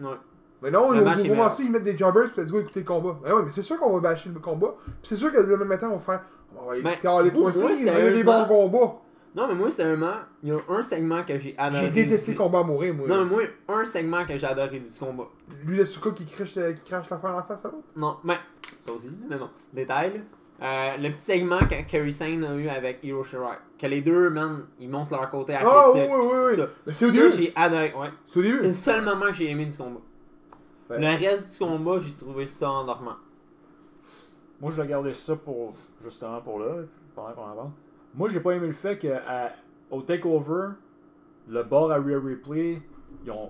Ouais. 0.02 0.16
Mais 0.62 0.70
non, 0.70 0.92
Le 0.92 1.02
est 1.02 1.28
commencer, 1.28 1.64
ils 1.64 1.72
mettent 1.72 1.84
des 1.84 1.98
jobbers, 1.98 2.32
puis 2.32 2.42
let's 2.42 2.52
go 2.52 2.60
écouter 2.60 2.82
le 2.82 2.86
combat. 2.86 3.18
Ben 3.24 3.34
ouais, 3.34 3.44
mais 3.44 3.52
c'est 3.52 3.64
sûr 3.64 3.80
qu'on 3.80 3.94
va 3.94 4.00
bâcher 4.00 4.30
le 4.30 4.40
combat. 4.40 4.76
Puis 4.86 4.96
c'est 5.04 5.16
sûr 5.16 5.32
que 5.32 5.40
le 5.40 5.58
même 5.66 5.80
temps, 5.80 5.90
on 5.90 5.98
va 5.98 6.00
faire. 6.00 6.26
On 6.56 6.66
va 6.68 6.74
aller 6.74 6.84
Ben, 6.84 6.92
écouter 6.92 7.08
ah, 7.10 7.24
les 7.24 7.76
signes, 7.76 7.78
il 7.80 7.86
y 7.86 8.08
a 8.08 8.12
des 8.12 8.24
bons 8.24 8.46
combats. 8.46 9.01
Non, 9.34 9.48
mais 9.48 9.56
moi, 9.56 9.72
sérieusement, 9.72 10.14
il 10.44 10.50
y 10.50 10.52
a 10.52 10.58
un 10.68 10.84
segment 10.84 11.24
que 11.24 11.38
j'ai 11.40 11.56
adoré. 11.58 11.86
J'ai 11.86 11.90
détesté 11.92 12.32
du- 12.34 12.38
le 12.38 12.44
combat 12.44 12.60
à 12.60 12.64
mourir, 12.64 12.94
moi. 12.94 13.08
Non, 13.08 13.24
mais 13.24 13.32
moi, 13.32 13.44
un 13.70 13.86
segment 13.86 14.26
que 14.26 14.36
j'ai 14.38 14.46
adoré 14.48 14.80
du 14.80 14.90
combat. 15.00 15.28
Lui, 15.66 15.78
le 15.78 15.86
Suka 15.86 16.12
qui 16.12 16.26
crache, 16.26 16.54
qui 16.54 16.90
crache 16.90 17.10
l'affaire 17.10 17.36
en 17.36 17.44
face 17.44 17.64
à 17.64 17.70
l'autre. 17.70 17.88
Non, 17.96 18.18
mais. 18.26 18.38
Ça 18.82 18.92
aussi, 18.92 19.10
mais 19.30 19.38
non. 19.38 19.50
Détail. 19.74 20.22
Euh, 20.62 20.98
le 20.98 21.10
petit 21.10 21.24
segment 21.24 21.60
que 21.60 21.82
Kerry 21.90 22.12
Sane 22.14 22.44
a 22.44 22.54
eu 22.56 22.68
avec 22.68 23.00
Hiro 23.04 23.24
Shirai. 23.24 23.58
Que 23.80 23.88
les 23.88 24.02
deux, 24.02 24.30
man, 24.30 24.66
ils 24.80 24.90
montent 24.90 25.10
leur 25.10 25.28
côté 25.30 25.56
athlétique. 25.56 25.76
Ah, 25.76 25.92
oui, 25.92 26.02
oui, 26.02 26.18
oui, 26.22 26.28
c'est 26.28 26.46
oui. 26.50 26.56
ça. 26.56 26.68
Mais 26.86 26.94
c'est 26.94 27.06
au 27.06 27.08
Ça, 27.08 27.14
début. 27.14 27.32
j'ai 27.36 27.54
adoré, 27.56 27.94
ouais. 27.98 28.10
C'est 28.28 28.40
au 28.40 28.42
début. 28.44 28.58
C'est 28.58 28.68
le 28.68 28.74
seul 28.74 29.02
moment 29.04 29.26
que 29.28 29.34
j'ai 29.34 29.50
aimé 29.50 29.66
du 29.66 29.76
combat. 29.78 30.02
Ouais. 30.90 31.00
Le 31.00 31.08
reste 31.20 31.52
du 31.54 31.66
combat, 31.66 32.00
j'ai 32.02 32.12
trouvé 32.14 32.46
ça 32.48 32.70
endormant. 32.70 33.16
Moi, 34.60 34.72
je 34.72 34.82
vais 34.82 34.88
garder 34.88 35.14
ça 35.14 35.36
pour 35.36 35.74
justement 36.04 36.42
pour 36.42 36.60
là, 36.60 36.84
pendant 37.16 37.32
qu'on 37.34 37.42
en 37.42 37.56
parle. 37.56 37.70
Moi, 38.16 38.30
j'ai 38.30 38.40
pas 38.40 38.52
aimé 38.52 38.68
le 38.68 38.74
fait 38.74 38.98
qu'au 39.00 40.02
Takeover, 40.02 40.70
le 41.48 41.64
bord 41.64 41.92
à 41.92 41.96
Real 41.96 42.20
Replay, 42.20 42.82
ils 43.26 43.32
ont, 43.32 43.50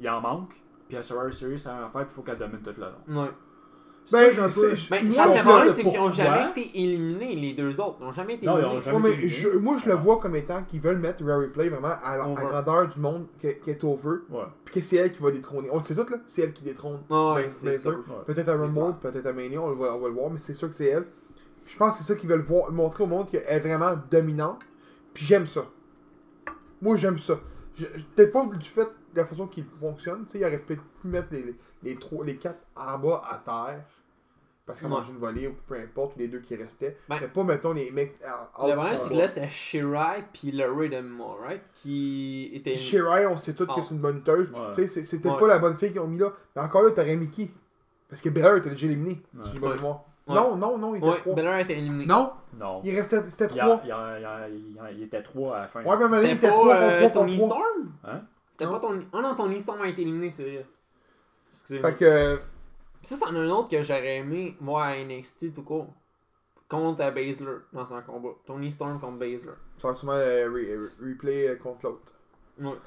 il 0.00 0.08
en 0.08 0.20
manque. 0.20 0.54
Puis 0.88 0.96
à 0.96 1.02
Survivor 1.02 1.32
Series, 1.32 1.58
ça 1.58 1.70
va 1.74 1.86
en 1.86 1.90
faire, 1.90 2.02
puis 2.06 2.10
il 2.12 2.14
faut 2.14 2.22
qu'elle 2.22 2.38
domine 2.38 2.60
tout 2.60 2.70
le 2.76 2.82
long. 2.84 3.22
Ouais. 3.22 3.30
Ben, 4.12 4.38
un 4.38 4.50
c'est- 4.50 4.90
Ben, 4.90 5.02
Moi, 5.02 5.12
je 5.12 5.16
pense 5.16 5.26
que 5.28 5.32
je 5.32 5.38
le 5.38 5.44
problème, 5.44 5.64
vois 5.64 5.72
c'est 5.72 5.80
qu'ils 5.82 5.88
ont 5.88 5.92
pourquoi. 5.92 6.10
jamais 6.10 6.50
été 6.50 6.70
éliminés, 6.78 7.36
les 7.36 7.54
deux 7.54 7.80
autres. 7.80 7.96
Ils 8.02 8.04
ont 8.04 8.12
jamais 8.12 8.34
été 8.34 8.44
Non, 8.44 8.56
ils 8.56 8.60
éliminés. 8.60 8.76
ont 8.76 8.80
jamais- 8.82 8.96
Ouais, 8.96 9.02
mais 9.02 9.12
été 9.14 9.28
je- 9.30 9.48
moi, 9.56 9.78
je 9.82 9.88
le 9.88 9.94
vois 9.94 10.18
comme 10.18 10.36
étant 10.36 10.62
qu'ils 10.62 10.82
veulent 10.82 10.98
mettre 10.98 11.24
Rare 11.24 11.40
Replay 11.40 11.70
vraiment 11.70 11.94
à 12.02 12.18
la, 12.18 12.24
à 12.24 12.34
grandeur 12.34 12.88
du 12.88 13.00
monde 13.00 13.26
qui, 13.40 13.48
qui 13.62 13.70
est 13.70 13.82
over, 13.82 14.18
Ouais. 14.28 14.42
puis 14.66 14.74
que 14.74 14.80
c'est 14.86 14.96
elle 14.96 15.10
qui 15.10 15.22
va 15.22 15.30
détrôner. 15.30 15.70
On 15.72 15.78
le 15.78 15.84
sait 15.84 15.94
tout, 15.94 16.06
là. 16.10 16.18
C'est 16.26 16.42
elle 16.42 16.52
qui 16.52 16.62
détrône. 16.64 17.00
Ah 17.08 17.32
ouais, 17.32 17.42
Ben, 17.44 17.50
c'est 17.50 17.66
ben 17.70 17.72
ça. 17.78 17.80
sûr. 17.80 17.98
Ouais. 18.00 18.24
Peut-être 18.26 18.48
à 18.50 18.56
Rumble, 18.58 18.98
peut-être 19.00 19.24
à 19.26 19.32
Mania, 19.32 19.62
on, 19.62 19.74
va, 19.74 19.94
on 19.94 19.98
va 20.00 20.08
le 20.08 20.14
voir, 20.14 20.28
mais 20.30 20.38
c'est 20.38 20.52
sûr 20.54 20.68
que 20.68 20.74
c'est 20.74 20.88
elle. 20.88 21.06
Puis 21.64 21.72
je 21.74 21.78
pense 21.78 21.96
que 21.98 22.04
c'est 22.04 22.12
ça 22.12 22.18
qu'ils 22.18 22.28
veulent 22.28 22.42
voir, 22.42 22.70
montrer 22.70 23.04
au 23.04 23.06
monde 23.06 23.30
qu'elle 23.30 23.44
est 23.46 23.60
vraiment 23.60 23.94
dominante. 24.10 24.60
Puis 25.14 25.24
j'aime 25.24 25.46
ça. 25.46 25.64
Moi, 26.80 26.96
j'aime 26.96 27.18
ça. 27.18 27.40
Je- 27.76 27.86
je- 27.86 28.02
Peut-être 28.14 28.32
pas 28.32 28.44
du 28.46 28.68
fait 28.68 28.84
de 29.14 29.20
la 29.20 29.24
façon 29.24 29.46
qu'il 29.46 29.64
fonctionne. 29.64 30.26
Tu 30.26 30.32
sais, 30.32 30.38
il 30.38 30.44
aurait 30.44 30.58
peut-être 30.58 30.82
pu 31.00 31.08
mettre 31.08 31.28
les, 31.32 31.42
les, 31.42 31.56
les, 31.82 31.96
trois, 31.96 32.24
les 32.24 32.36
quatre 32.36 32.60
en 32.76 32.98
bas 32.98 33.22
à 33.28 33.38
terre. 33.38 33.84
Parce 34.66 34.80
qu'on 34.80 34.86
Ouais. 34.86 34.92
mange 34.92 35.10
une 35.10 35.18
volée 35.18 35.46
ou 35.46 35.54
peu 35.66 35.74
importe, 35.74 36.16
les 36.16 36.26
deux 36.26 36.38
qui 36.40 36.56
restaient. 36.56 36.96
Ben- 37.08 37.18
mais 37.20 37.28
pas, 37.28 37.44
mettons, 37.44 37.74
les 37.74 37.90
mecs. 37.90 38.16
en- 38.56 38.66
Le 38.68 38.74
problème, 38.74 38.96
c'est 38.96 39.08
que 39.10 39.14
là, 39.14 39.28
c'était 39.28 39.48
Shirai 39.48 40.24
puis 40.32 40.52
le 40.52 40.70
Ray 40.72 40.88
de 40.88 41.00
Moore, 41.02 41.38
right? 41.42 41.62
Qui 41.74 42.50
était. 42.54 42.76
Shirai, 42.78 43.26
on 43.26 43.36
sait 43.36 43.52
tous 43.52 43.66
Ah. 43.68 43.74
que 43.76 43.82
c'est 43.86 43.94
une 43.94 44.00
puis 44.22 44.54
Ouais. 44.54 44.68
tu 44.74 44.88
sais, 44.88 45.04
c'était 45.04 45.28
Ouais. 45.28 45.38
pas 45.38 45.48
la 45.48 45.58
bonne 45.58 45.76
fille 45.76 45.90
qu'ils 45.92 46.00
ont 46.00 46.08
mis 46.08 46.18
là. 46.18 46.32
Mais 46.56 46.62
encore 46.62 46.82
là, 46.82 46.90
t'aurais 46.92 47.16
mis 47.16 47.28
qui 47.30 47.50
Parce 48.08 48.22
que 48.22 48.28
Beller 48.30 48.58
était 48.58 48.70
déjà 48.70 48.86
éliminé. 48.86 49.22
Ouais. 49.34 49.44
Si 49.46 49.52
j'ai 49.54 49.58
bonne 49.58 49.70
Ouais. 49.70 49.76
mémoire. 49.76 50.04
Ouais. 50.26 50.34
Non, 50.34 50.56
non, 50.56 50.78
non, 50.78 50.94
il 50.94 50.98
était 50.98 51.06
Ouais, 51.06 51.16
trois. 51.18 51.34
Belair 51.34 51.58
était 51.58 51.76
éliminé. 51.78 52.06
Non, 52.06 52.32
Non. 52.58 52.80
il 52.82 52.94
restait, 52.96 53.20
c'était 53.28 53.44
a- 53.44 53.48
trois. 53.48 53.80
il, 53.84 53.88
y 53.88 53.92
a- 53.92 54.18
il 54.18 54.22
y 54.22 54.24
a- 54.24 54.48
il 54.48 54.74
y 54.74 54.78
a- 54.80 54.90
il 54.90 55.02
était 55.02 55.22
3 55.22 55.56
à 55.56 55.60
la 55.62 55.68
fin. 55.68 55.82
Ouais, 55.84 55.96
mais 55.98 56.08
donné, 56.08 56.30
il 56.30 56.36
était 56.36 56.48
trois 56.48 56.74
euh, 56.74 57.00
contre 57.00 57.12
trois 57.12 57.22
Tony 57.22 57.38
contre 57.38 57.54
trois. 57.54 57.66
Storm? 57.66 57.92
Hein? 58.04 58.20
C'était 58.50 58.64
Non. 58.64 58.72
pas 58.72 58.80
Tony. 58.80 59.08
Oh 59.12 59.20
non, 59.20 59.34
Tony 59.34 59.60
Storm 59.60 59.82
a 59.82 59.88
été 59.88 60.02
éliminé, 60.02 60.30
c'est 60.30 60.44
vrai. 60.44 60.66
Excusez-moi. 61.50 61.90
Fait 61.90 61.96
que. 61.96 62.04
euh, 62.04 62.36
Ça, 63.02 63.16
c'en 63.16 63.34
a 63.34 63.38
un 63.38 63.50
autre 63.50 63.68
que 63.68 63.82
j'aurais 63.82 64.16
aimé 64.16 64.56
voir 64.60 64.84
à 64.84 64.96
NXT 64.96 65.52
tout 65.52 65.62
court. 65.62 65.88
Contre 66.68 66.96
Baszler 67.12 67.58
dans 67.74 67.92
un 67.94 68.00
combat. 68.00 68.30
Tony 68.46 68.72
Storm 68.72 68.98
contre 68.98 69.18
Baszler. 69.18 69.50
Ça 69.78 69.88
va 69.88 69.94
sûrement 69.94 70.12
euh, 70.14 70.48
re- 70.48 70.88
re- 70.88 70.90
replay 71.10 71.58
contre 71.62 71.80
l'autre. 71.84 72.00
Ouais. 72.58 72.78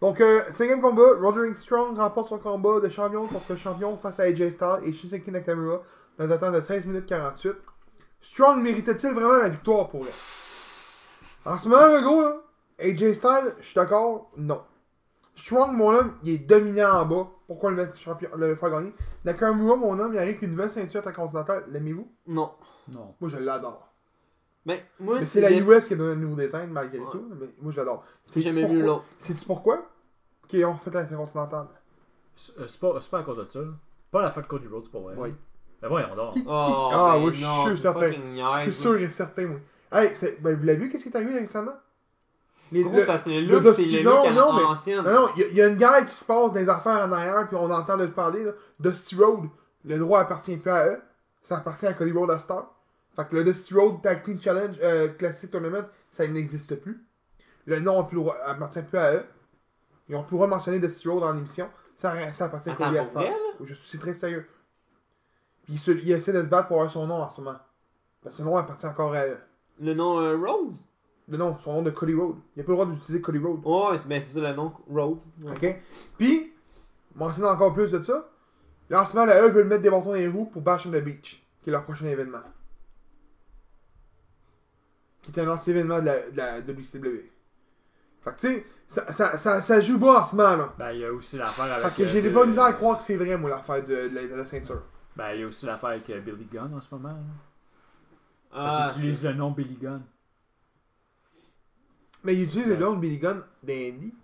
Donc, 0.00 0.20
euh, 0.20 0.42
cinquième 0.52 0.80
combat, 0.80 1.16
Roderick 1.20 1.56
Strong 1.56 1.96
remporte 1.98 2.28
son 2.28 2.38
combat 2.38 2.78
de 2.80 2.88
champion 2.88 3.26
contre 3.26 3.56
champion 3.56 3.96
face 3.96 4.20
à 4.20 4.24
AJ 4.24 4.50
Styles 4.50 4.80
et 4.84 4.92
Shinsuke 4.92 5.26
Nakamura 5.28 5.80
dans 6.18 6.30
un 6.30 6.38
temps 6.38 6.52
de 6.52 6.60
16 6.60 6.86
minutes 6.86 7.06
48. 7.06 7.54
Strong 8.20 8.62
méritait-il 8.62 9.12
vraiment 9.12 9.36
la 9.36 9.48
victoire 9.48 9.88
pour 9.88 10.06
elle? 10.06 10.12
En 11.52 11.58
ce 11.58 11.68
moment, 11.68 11.86
le 11.92 12.00
gros, 12.02 12.22
là, 12.22 12.36
AJ 12.78 13.12
Styles, 13.14 13.54
je 13.60 13.64
suis 13.64 13.74
d'accord, 13.74 14.30
non. 14.36 14.62
Strong, 15.34 15.72
mon 15.76 15.90
homme, 15.94 16.14
il 16.24 16.30
est 16.34 16.38
dominant 16.38 17.00
en 17.02 17.06
bas. 17.06 17.28
Pourquoi 17.46 17.70
le 17.70 17.76
mettre 17.76 17.98
champion, 17.98 18.30
le 18.36 18.54
faire 18.56 18.70
gagner? 18.70 18.94
Nakamura, 19.24 19.76
mon 19.76 19.98
homme, 19.98 20.14
il 20.14 20.18
arrive 20.18 20.38
qu'une 20.38 20.52
nouvelle 20.52 20.70
ceinture 20.70 21.00
intercontinentale. 21.00 21.64
L'aimez-vous? 21.70 22.10
Non. 22.26 22.52
Non. 22.92 23.14
Moi, 23.20 23.28
je 23.28 23.38
l'adore. 23.38 23.88
Mais 24.64 24.82
moi, 24.98 25.16
Mais 25.16 25.22
c'est 25.22 25.42
la 25.42 25.50
US 25.52 25.86
qui 25.86 25.92
a 25.92 25.96
donné 25.96 26.12
un 26.12 26.16
nouveau 26.16 26.36
design, 26.40 26.70
malgré 26.70 26.98
Ouais. 26.98 27.10
tout. 27.12 27.28
Mais 27.38 27.46
moi, 27.60 27.70
je 27.72 27.76
l'adore. 27.76 28.04
J'ai 28.26 28.32
Sais-tu 28.34 28.48
jamais 28.48 28.62
vu 28.62 28.68
pourquoi- 28.68 28.86
l'autre. 28.86 29.04
Sais-tu 29.18 29.44
pourquoi? 29.44 29.82
Qu'ils 30.48 30.64
ont 30.64 30.74
fait 30.76 30.90
l'intercontinentale. 30.90 31.66
C'est 32.36 32.58
euh, 32.58 32.66
c'est 32.66 32.80
pas, 32.80 32.98
c'est 33.00 33.10
pas 33.10 33.18
à 33.18 33.22
cause 33.24 33.36
de 33.38 33.46
ça. 33.50 33.60
là. 33.60 33.66
Pas 34.10 34.22
la 34.22 34.30
fin 34.30 34.40
de 34.40 34.46
Cody 34.46 34.66
Rhodes 34.68 34.88
pour 34.90 35.02
vrai. 35.02 35.14
Oui. 35.18 35.34
Mais 35.84 35.88
voyons 35.90 36.16
donc. 36.16 36.32
Qui- 36.32 36.40
qui- 36.40 36.46
Oh, 36.48 36.90
Ah, 36.92 37.14
ben 37.18 37.24
oui, 37.26 37.32
je 37.34 37.70
suis 37.70 37.78
certain. 37.78 38.00
Je 38.64 38.70
suis 38.72 38.80
sûr 38.80 38.96
et 39.00 39.10
certain, 39.10 39.46
moi. 39.46 39.58
Hey, 39.92 40.12
ben, 40.40 40.56
vous 40.56 40.64
l'avez 40.64 40.78
vu, 40.78 40.88
qu'est-ce 40.90 41.02
qui 41.04 41.08
est 41.10 41.16
arrivé 41.16 41.38
récemment? 41.38 41.74
Les, 42.72 42.82
Gros, 42.82 42.92
le- 42.94 43.00
c'est 43.00 43.06
parce 43.06 43.24
que 43.24 43.30
le 43.30 43.40
le 43.42 43.46
look, 43.60 43.74
c'est 43.76 43.82
Dusty- 43.82 43.96
le 43.98 44.02
look 44.04 44.14
non, 44.14 44.52
mais- 44.54 44.62
non, 45.02 45.12
non, 45.12 45.28
il 45.36 45.42
y, 45.42 45.44
a- 45.44 45.48
il 45.48 45.54
y 45.56 45.62
a 45.62 45.66
une 45.68 45.76
guerre 45.76 46.06
qui 46.06 46.14
se 46.14 46.24
passe 46.24 46.52
dans 46.54 46.58
les 46.60 46.68
affaires 46.68 47.06
en 47.06 47.12
arrière, 47.12 47.46
puis 47.46 47.56
on 47.60 47.70
entend 47.70 47.96
de 47.98 48.06
parler, 48.06 48.42
là. 48.44 48.52
Dusty 48.80 49.14
Road, 49.16 49.44
le 49.84 49.98
droit 49.98 50.20
appartient 50.20 50.56
plus 50.56 50.70
à 50.70 50.86
eux. 50.88 51.02
Ça 51.42 51.58
appartient 51.58 51.86
à 51.86 51.92
Cody 51.92 52.10
Road 52.12 52.30
à 52.30 52.38
Star. 52.40 52.72
Fait 53.14 53.28
que 53.28 53.36
le 53.36 53.44
Dusty 53.44 53.74
Road 53.74 54.00
Tag 54.02 54.24
Team 54.24 54.40
Challenge 54.42 54.76
euh, 54.82 55.08
Classic 55.08 55.50
Tournament, 55.50 55.84
ça 56.10 56.26
n'existe 56.26 56.74
plus. 56.80 57.04
Le 57.66 57.78
nom 57.80 58.02
plus 58.04 58.16
le 58.16 58.30
appartient 58.46 58.82
plus 58.82 58.98
à 58.98 59.14
eux. 59.16 59.24
Ils 60.08 60.16
ont 60.16 60.24
plus 60.24 60.38
le 60.38 60.46
mentionner 60.46 60.78
Dusty 60.80 61.06
Road 61.08 61.20
dans 61.20 61.32
l'émission. 61.32 61.68
Ça, 61.98 62.14
ça 62.32 62.46
appartient 62.46 62.70
à 62.70 62.74
Cody 62.74 62.98
à 62.98 63.06
Star. 63.06 63.22
Je 63.62 63.74
suis 63.74 63.98
très 63.98 64.14
sérieux. 64.14 64.48
Puis 65.64 65.74
il, 65.74 65.78
se- 65.78 65.90
il 65.90 66.10
essaie 66.12 66.32
de 66.32 66.42
se 66.42 66.48
battre 66.48 66.68
pour 66.68 66.78
avoir 66.78 66.92
son 66.92 67.06
nom 67.06 67.22
en 67.22 67.30
ce 67.30 67.40
moment. 67.40 67.58
Parce 68.22 68.36
que 68.36 68.42
son 68.42 68.48
nom 68.50 68.56
appartient 68.56 68.86
encore 68.86 69.14
à 69.14 69.26
eux. 69.26 69.38
Le 69.80 69.94
nom 69.94 70.20
euh, 70.20 70.36
Rhodes? 70.36 70.74
Le 71.28 71.38
nom, 71.38 71.56
son 71.64 71.72
nom 71.72 71.82
de 71.82 71.90
Cody 71.90 72.14
Road. 72.14 72.36
Il 72.54 72.58
n'a 72.60 72.64
pas 72.64 72.72
le 72.72 72.76
droit 72.76 72.86
d'utiliser 72.86 73.20
Cody 73.22 73.38
Road. 73.38 73.60
Ouais, 73.64 73.96
c'est 73.98 74.08
ben, 74.08 74.22
c'est 74.22 74.34
ça 74.34 74.40
le 74.50 74.54
nom, 74.54 74.72
Rhodes. 74.90 75.20
Ouais. 75.42 75.52
OK? 75.52 75.82
Puis, 76.18 76.52
mentionne 77.14 77.46
encore 77.46 77.72
plus 77.74 77.90
de 77.92 78.02
ça. 78.02 78.28
Là, 78.90 79.02
en 79.02 79.06
ce 79.06 79.14
moment, 79.14 79.26
la 79.26 79.42
E 79.42 79.48
veut 79.48 79.64
mettre 79.64 79.82
des 79.82 79.88
bâtons 79.90 80.06
dans 80.08 80.12
les 80.14 80.28
roues 80.28 80.44
pour 80.44 80.60
Bash 80.60 80.86
on 80.86 80.90
the 80.90 81.02
Beach, 81.02 81.42
qui 81.62 81.70
est 81.70 81.72
leur 81.72 81.84
prochain 81.84 82.06
événement. 82.06 82.42
Qui 85.22 85.30
est 85.30 85.42
un 85.42 85.48
ancien 85.48 85.72
événement 85.72 86.00
de 86.00 86.04
la, 86.06 86.30
de 86.30 86.36
la 86.36 86.60
WCW. 86.60 87.30
Fait 88.22 88.30
que, 88.30 88.36
tu 88.40 88.46
sais, 88.48 88.66
ça, 88.88 89.12
ça, 89.12 89.38
ça, 89.38 89.60
ça 89.62 89.80
joue 89.80 89.98
bas 89.98 90.20
en 90.20 90.24
ce 90.24 90.36
moment, 90.36 90.56
là. 90.56 90.74
Ben, 90.78 90.92
il 90.92 91.00
y 91.00 91.04
a 91.06 91.12
aussi 91.12 91.36
l'affaire 91.38 91.64
avec. 91.72 91.86
Fait 91.88 92.02
que 92.04 92.08
j'ai 92.08 92.26
euh, 92.26 92.32
pas 92.34 92.44
de 92.44 92.50
misère 92.50 92.64
à 92.64 92.72
croire 92.74 92.98
que 92.98 93.04
c'est 93.04 93.16
vrai, 93.16 93.36
moi, 93.38 93.48
l'affaire 93.50 93.82
de, 93.82 94.08
de, 94.08 94.14
la, 94.14 94.26
de 94.26 94.34
la 94.34 94.46
ceinture. 94.46 94.82
Ben, 95.16 95.32
il 95.34 95.40
y 95.40 95.42
a 95.44 95.46
aussi 95.46 95.66
l'affaire 95.66 95.90
avec 95.90 96.08
euh, 96.10 96.20
Billy 96.20 96.44
Gunn 96.52 96.74
en 96.74 96.80
ce 96.80 96.94
moment. 96.94 97.10
là. 97.10 97.20
Ah, 98.52 98.68
Parce 98.68 98.94
qu'ils 98.94 99.02
utilisent 99.04 99.24
le 99.24 99.34
nom 99.34 99.50
Billy 99.52 99.76
Gunn. 99.76 100.02
Mais 102.24 102.34
il 102.34 102.42
utilise 102.44 102.68
Ouais. 102.68 102.74
le 102.76 102.80
nom 102.84 102.94
de 102.94 103.00
Billy 103.00 103.18
Gunn 103.18 103.42
d'Andy. 103.62 104.14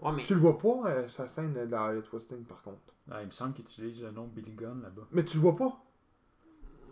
Ouais, 0.00 0.12
mais. 0.12 0.22
Tu 0.24 0.34
le 0.34 0.40
vois 0.40 0.58
pas, 0.58 0.88
euh, 0.90 1.08
sa 1.08 1.28
scène 1.28 1.52
de 1.52 1.60
la 1.60 1.92
Twisting, 2.02 2.44
par 2.44 2.62
contre. 2.62 2.78
Ah, 3.10 3.20
il 3.22 3.26
me 3.26 3.30
semble 3.30 3.52
qu'ils 3.54 3.64
utilisent 3.64 4.02
le 4.02 4.10
nom 4.10 4.26
Billy 4.26 4.52
Gunn 4.52 4.82
là-bas. 4.82 5.02
Mais 5.12 5.24
tu 5.24 5.36
le 5.36 5.42
vois 5.42 5.56
pas. 5.56 5.80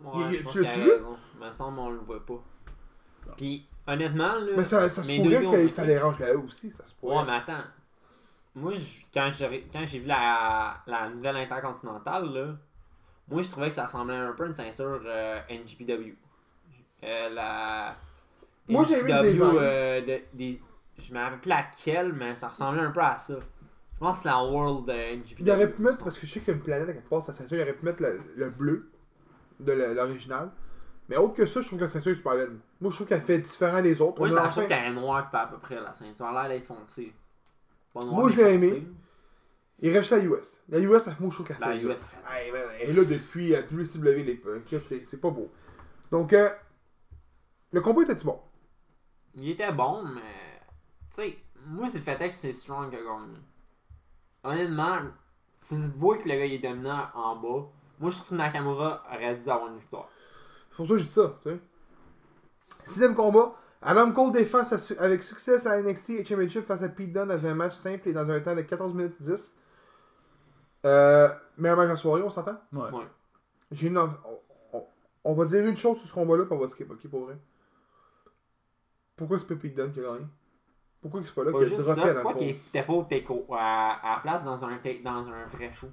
Ouais, 0.03 0.11
Il- 0.15 0.31
il- 0.33 0.37
je 0.39 0.43
pense 0.43 0.51
tu 0.53 0.59
qu'il 0.59 0.67
l'as-tu 0.67 0.79
vu? 0.81 0.91
Il 1.39 1.45
me 1.47 1.51
semble 1.53 1.79
on 1.79 1.89
le 1.89 1.99
voit 1.99 2.25
pas. 2.25 2.43
Puis, 3.35 3.67
honnêtement, 3.87 4.35
là. 4.35 4.51
Mais 4.55 4.63
ça, 4.63 4.87
ça 4.89 5.03
se 5.03 5.21
pourrait 5.21 5.67
que 5.67 5.73
ça 5.73 5.85
dérange 5.85 6.19
la 6.19 6.33
E 6.33 6.37
aussi, 6.39 6.71
ça 6.71 6.85
se 6.85 6.93
pourrait. 6.95 7.17
Ouais, 7.17 7.23
mais 7.25 7.33
attends. 7.33 7.63
Moi, 8.55 8.73
je- 8.73 9.03
quand 9.13 9.29
j'ai 9.33 9.67
quand 9.71 9.85
j'ai 9.85 9.99
vu 9.99 10.07
la, 10.07 10.81
la 10.87 11.09
nouvelle 11.09 11.35
intercontinentale, 11.37 12.31
là, 12.33 12.55
moi, 13.29 13.41
je 13.41 13.49
trouvais 13.49 13.69
que 13.69 13.75
ça 13.75 13.85
ressemblait 13.85 14.15
un 14.15 14.31
peu 14.33 14.43
à 14.43 14.47
une 14.47 14.53
ceinture 14.53 15.01
euh, 15.05 15.39
NGPW. 15.49 16.15
Euh, 17.03 17.29
la. 17.29 17.95
Moi, 18.69 18.83
j'ai 18.87 19.01
NGPW, 19.01 19.31
design. 19.31 19.51
euh, 19.59 20.01
de- 20.01 20.21
des, 20.33 20.61
je 20.97 21.13
me 21.13 21.19
rappelle 21.19 21.39
plus 21.39 21.49
laquelle, 21.49 22.13
mais 22.13 22.35
ça 22.35 22.49
ressemblait 22.49 22.81
un 22.81 22.91
peu 22.91 23.01
à 23.01 23.17
ça. 23.17 23.35
Je 23.93 23.99
pense 23.99 24.17
que 24.17 24.23
c'est 24.23 24.29
la 24.29 24.43
World 24.43 24.89
euh, 24.89 25.15
NGPW. 25.15 25.41
Il 25.41 25.51
aurait 25.51 25.71
pu 25.71 25.81
mettre, 25.81 26.03
parce 26.03 26.19
que 26.19 26.25
je 26.27 26.33
sais 26.33 26.39
qu'il 26.39 26.49
y 26.49 26.51
a 26.51 26.55
une 26.55 26.63
planète 26.63 26.89
à 26.89 26.93
quelque 26.93 27.09
part, 27.09 27.21
sa 27.21 27.33
ceinture, 27.33 27.57
il 27.57 27.61
aurait 27.61 27.73
pu 27.73 27.85
mettre 27.85 28.01
le, 28.01 28.19
le 28.35 28.49
bleu 28.49 28.91
de 29.59 29.71
l'original. 29.71 30.51
Mais 31.09 31.15
autre 31.17 31.33
que 31.35 31.45
ça, 31.45 31.61
je 31.61 31.67
trouve 31.67 31.79
que 31.79 31.85
la 31.85 31.89
ceinture 31.89 32.11
est 32.11 32.15
super 32.15 32.33
belle. 32.35 32.57
Moi, 32.81 32.91
je 32.91 32.95
trouve 32.97 33.07
qu'elle 33.07 33.21
fait 33.21 33.39
différent 33.39 33.81
des 33.81 34.01
autres. 34.01 34.19
Moi, 34.19 34.27
je 34.29 34.35
trouve 34.51 34.67
qu'elle 34.67 34.85
est 34.85 34.91
noire 34.93 35.29
pas 35.31 35.43
à 35.43 35.47
peu 35.47 35.57
près, 35.57 35.75
la 35.79 35.93
ceinture. 35.93 36.27
Elle 36.29 36.37
a 36.37 36.47
l'air 36.47 36.57
d'être 36.57 36.67
foncée. 36.67 37.13
Moi, 37.95 38.29
je 38.29 38.35
l'ai 38.35 38.53
aimé. 38.53 38.87
Il 39.79 39.95
reste 39.95 40.09
la 40.11 40.19
US. 40.19 40.63
La 40.69 40.79
US, 40.79 41.03
ça- 41.03 41.15
moi, 41.19 41.29
je 41.29 41.35
trouve 41.35 41.47
qu'elle 41.47 41.57
La 41.59 41.67
fait. 41.77 41.83
US, 41.83 41.99
ça 41.99 42.05
fait 42.07 42.49
est 42.89 42.93
là 42.93 43.03
depuis 43.03 43.53
euh, 43.53 43.61
WCW, 43.71 44.23
les 44.23 44.31
écoute, 44.33 44.81
c'est 44.85 45.03
c'est 45.05 45.21
pas 45.21 45.29
beau. 45.29 45.51
Donc, 46.11 46.33
euh, 46.33 46.49
le 47.71 47.81
combat 47.81 48.01
était-tu 48.03 48.25
bon? 48.25 48.39
Il 49.35 49.49
était 49.49 49.71
bon, 49.71 50.03
mais. 50.03 50.21
Tu 51.13 51.21
sais, 51.21 51.37
moi, 51.65 51.87
c'est 51.89 51.99
le 51.99 52.03
fait 52.03 52.29
que 52.29 52.33
c'est 52.35 52.53
Strong 52.53 52.89
qui 52.89 52.95
a 52.95 52.99
gagné. 53.03 53.37
Honnêtement, 54.43 54.97
tu 55.67 55.75
vois 55.97 56.17
que 56.17 56.23
le 56.27 56.35
gars 56.35 56.45
il 56.45 56.53
est 56.53 56.59
dominant 56.59 57.07
en 57.13 57.35
bas. 57.35 57.67
Moi, 57.99 58.09
je 58.11 58.17
trouve 58.17 58.29
que 58.29 58.35
Nakamura 58.35 59.03
aurait 59.11 59.35
dû 59.35 59.49
avoir 59.49 59.67
une 59.71 59.79
victoire. 59.79 60.09
C'est 60.71 60.75
pour 60.77 60.87
ça 60.87 60.93
que 60.93 60.97
je 60.99 61.03
dis 61.05 61.11
ça, 61.11 61.39
tu 61.43 61.49
sais. 61.49 61.59
Sixième 62.85 63.15
combat. 63.15 63.53
Adam 63.81 64.11
Cole 64.11 64.31
défend 64.33 64.63
avec 64.99 65.21
succès 65.23 65.59
sa 65.59 65.81
NXT 65.81 66.25
Championship 66.27 66.65
face 66.65 66.81
à 66.81 66.89
Pete 66.89 67.13
Dunne 67.13 67.27
dans 67.27 67.45
un 67.45 67.53
match 67.53 67.75
simple 67.75 68.09
et 68.09 68.13
dans 68.13 68.27
un 68.29 68.39
temps 68.39 68.55
de 68.55 68.61
14 68.61 68.93
minutes 68.93 69.15
10. 69.19 69.53
Euh, 70.87 71.27
meilleur 71.57 71.77
match 71.77 71.87
de 71.87 71.91
la 71.91 71.97
soirée, 71.97 72.21
on 72.21 72.31
s'entend? 72.31 72.57
Ouais. 72.71 72.89
Ouais. 72.91 73.07
J'ai 73.71 73.87
une... 73.87 73.99
on, 75.23 75.33
va 75.33 75.45
dire 75.45 75.65
une 75.65 75.75
chose 75.75 75.97
sur 75.97 76.07
ce 76.07 76.13
combat-là, 76.13 76.45
puis 76.45 76.53
on 76.53 76.59
va 76.59 76.69
skip, 76.69 76.89
ok, 76.89 77.07
pour 77.09 77.25
vrai. 77.25 77.37
Pourquoi 79.15 79.39
c'est 79.39 79.47
pas 79.47 79.55
Pete 79.55 79.75
Dunne 79.75 79.91
qui 79.91 79.99
a 79.99 80.03
gagné? 80.03 80.25
Pourquoi 81.01 81.21
c'est 81.25 81.33
pas 81.33 81.43
là 81.43 81.51
qui 81.51 81.57
a 81.57 81.91
Adam 81.91 82.13
pourquoi 82.13 82.33
qu'il 82.35 82.49
était 82.49 82.83
pas 82.83 82.93
au 82.93 83.03
take 83.03 83.25
à, 83.51 83.91
à 83.93 84.15
la 84.15 84.21
place 84.21 84.43
dans 84.43 84.63
un, 84.63 84.79
dans 85.03 85.27
un 85.29 85.45
vrai 85.47 85.71
show? 85.73 85.89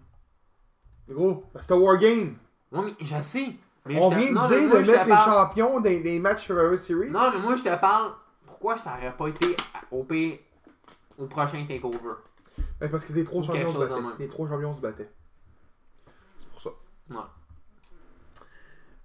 Gros, 1.08 1.44
c'est 1.60 1.72
un 1.72 1.76
Wargame. 1.76 2.36
Ouais, 2.72 2.80
mais 2.82 2.94
je 3.00 3.22
sais. 3.22 3.56
Mais 3.86 4.00
On 4.00 4.08
vient 4.08 4.30
de 4.30 4.34
non, 4.34 4.46
dire 4.48 4.62
moi, 4.62 4.82
de 4.82 4.90
mettre 4.90 5.04
les 5.04 5.10
parle- 5.10 5.30
champions 5.30 5.80
des, 5.80 6.00
des 6.00 6.18
matchs 6.18 6.44
Survivor 6.46 6.78
Series. 6.78 7.10
Non, 7.10 7.30
mais 7.32 7.38
moi, 7.38 7.56
je 7.56 7.62
te 7.62 7.76
parle. 7.78 8.12
Pourquoi 8.46 8.78
ça 8.78 8.96
aurait 8.96 9.14
pas 9.14 9.28
été 9.28 9.54
au, 9.90 10.04
P- 10.04 10.42
au 11.18 11.26
prochain 11.26 11.66
takeover? 11.68 12.14
Ben, 12.84 12.90
parce 12.90 13.06
que 13.06 13.14
les 13.14 13.24
trois 13.24 13.42
champions 13.42 13.72
se 13.72 13.78
battaient. 13.78 13.94
même. 13.94 14.12
Les 14.18 14.28
trois 14.28 14.46
champions 14.46 14.74
se 14.74 14.80
battaient. 14.80 15.10
C'est 16.38 16.48
pour 16.50 16.60
ça. 16.60 16.70
Ouais. 17.08 17.16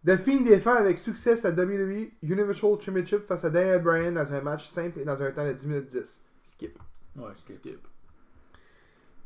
Delphine 0.03 0.43
défend 0.43 0.75
avec 0.75 0.99
succès 0.99 1.37
sa 1.37 1.51
WWE 1.51 2.11
Universal 2.21 2.81
Championship 2.81 3.25
face 3.25 3.45
à 3.45 3.49
Daniel 3.49 3.81
Bryan 3.81 4.13
dans 4.13 4.33
un 4.33 4.41
match 4.41 4.67
simple 4.67 4.99
et 4.99 5.05
dans 5.05 5.21
un 5.21 5.31
temps 5.31 5.45
de 5.47 5.53
10 5.53 5.67
minutes 5.67 5.87
10. 5.87 6.21
Skip. 6.43 6.77
Ouais, 7.15 7.31
skip. 7.35 7.55
Skip. 7.55 7.87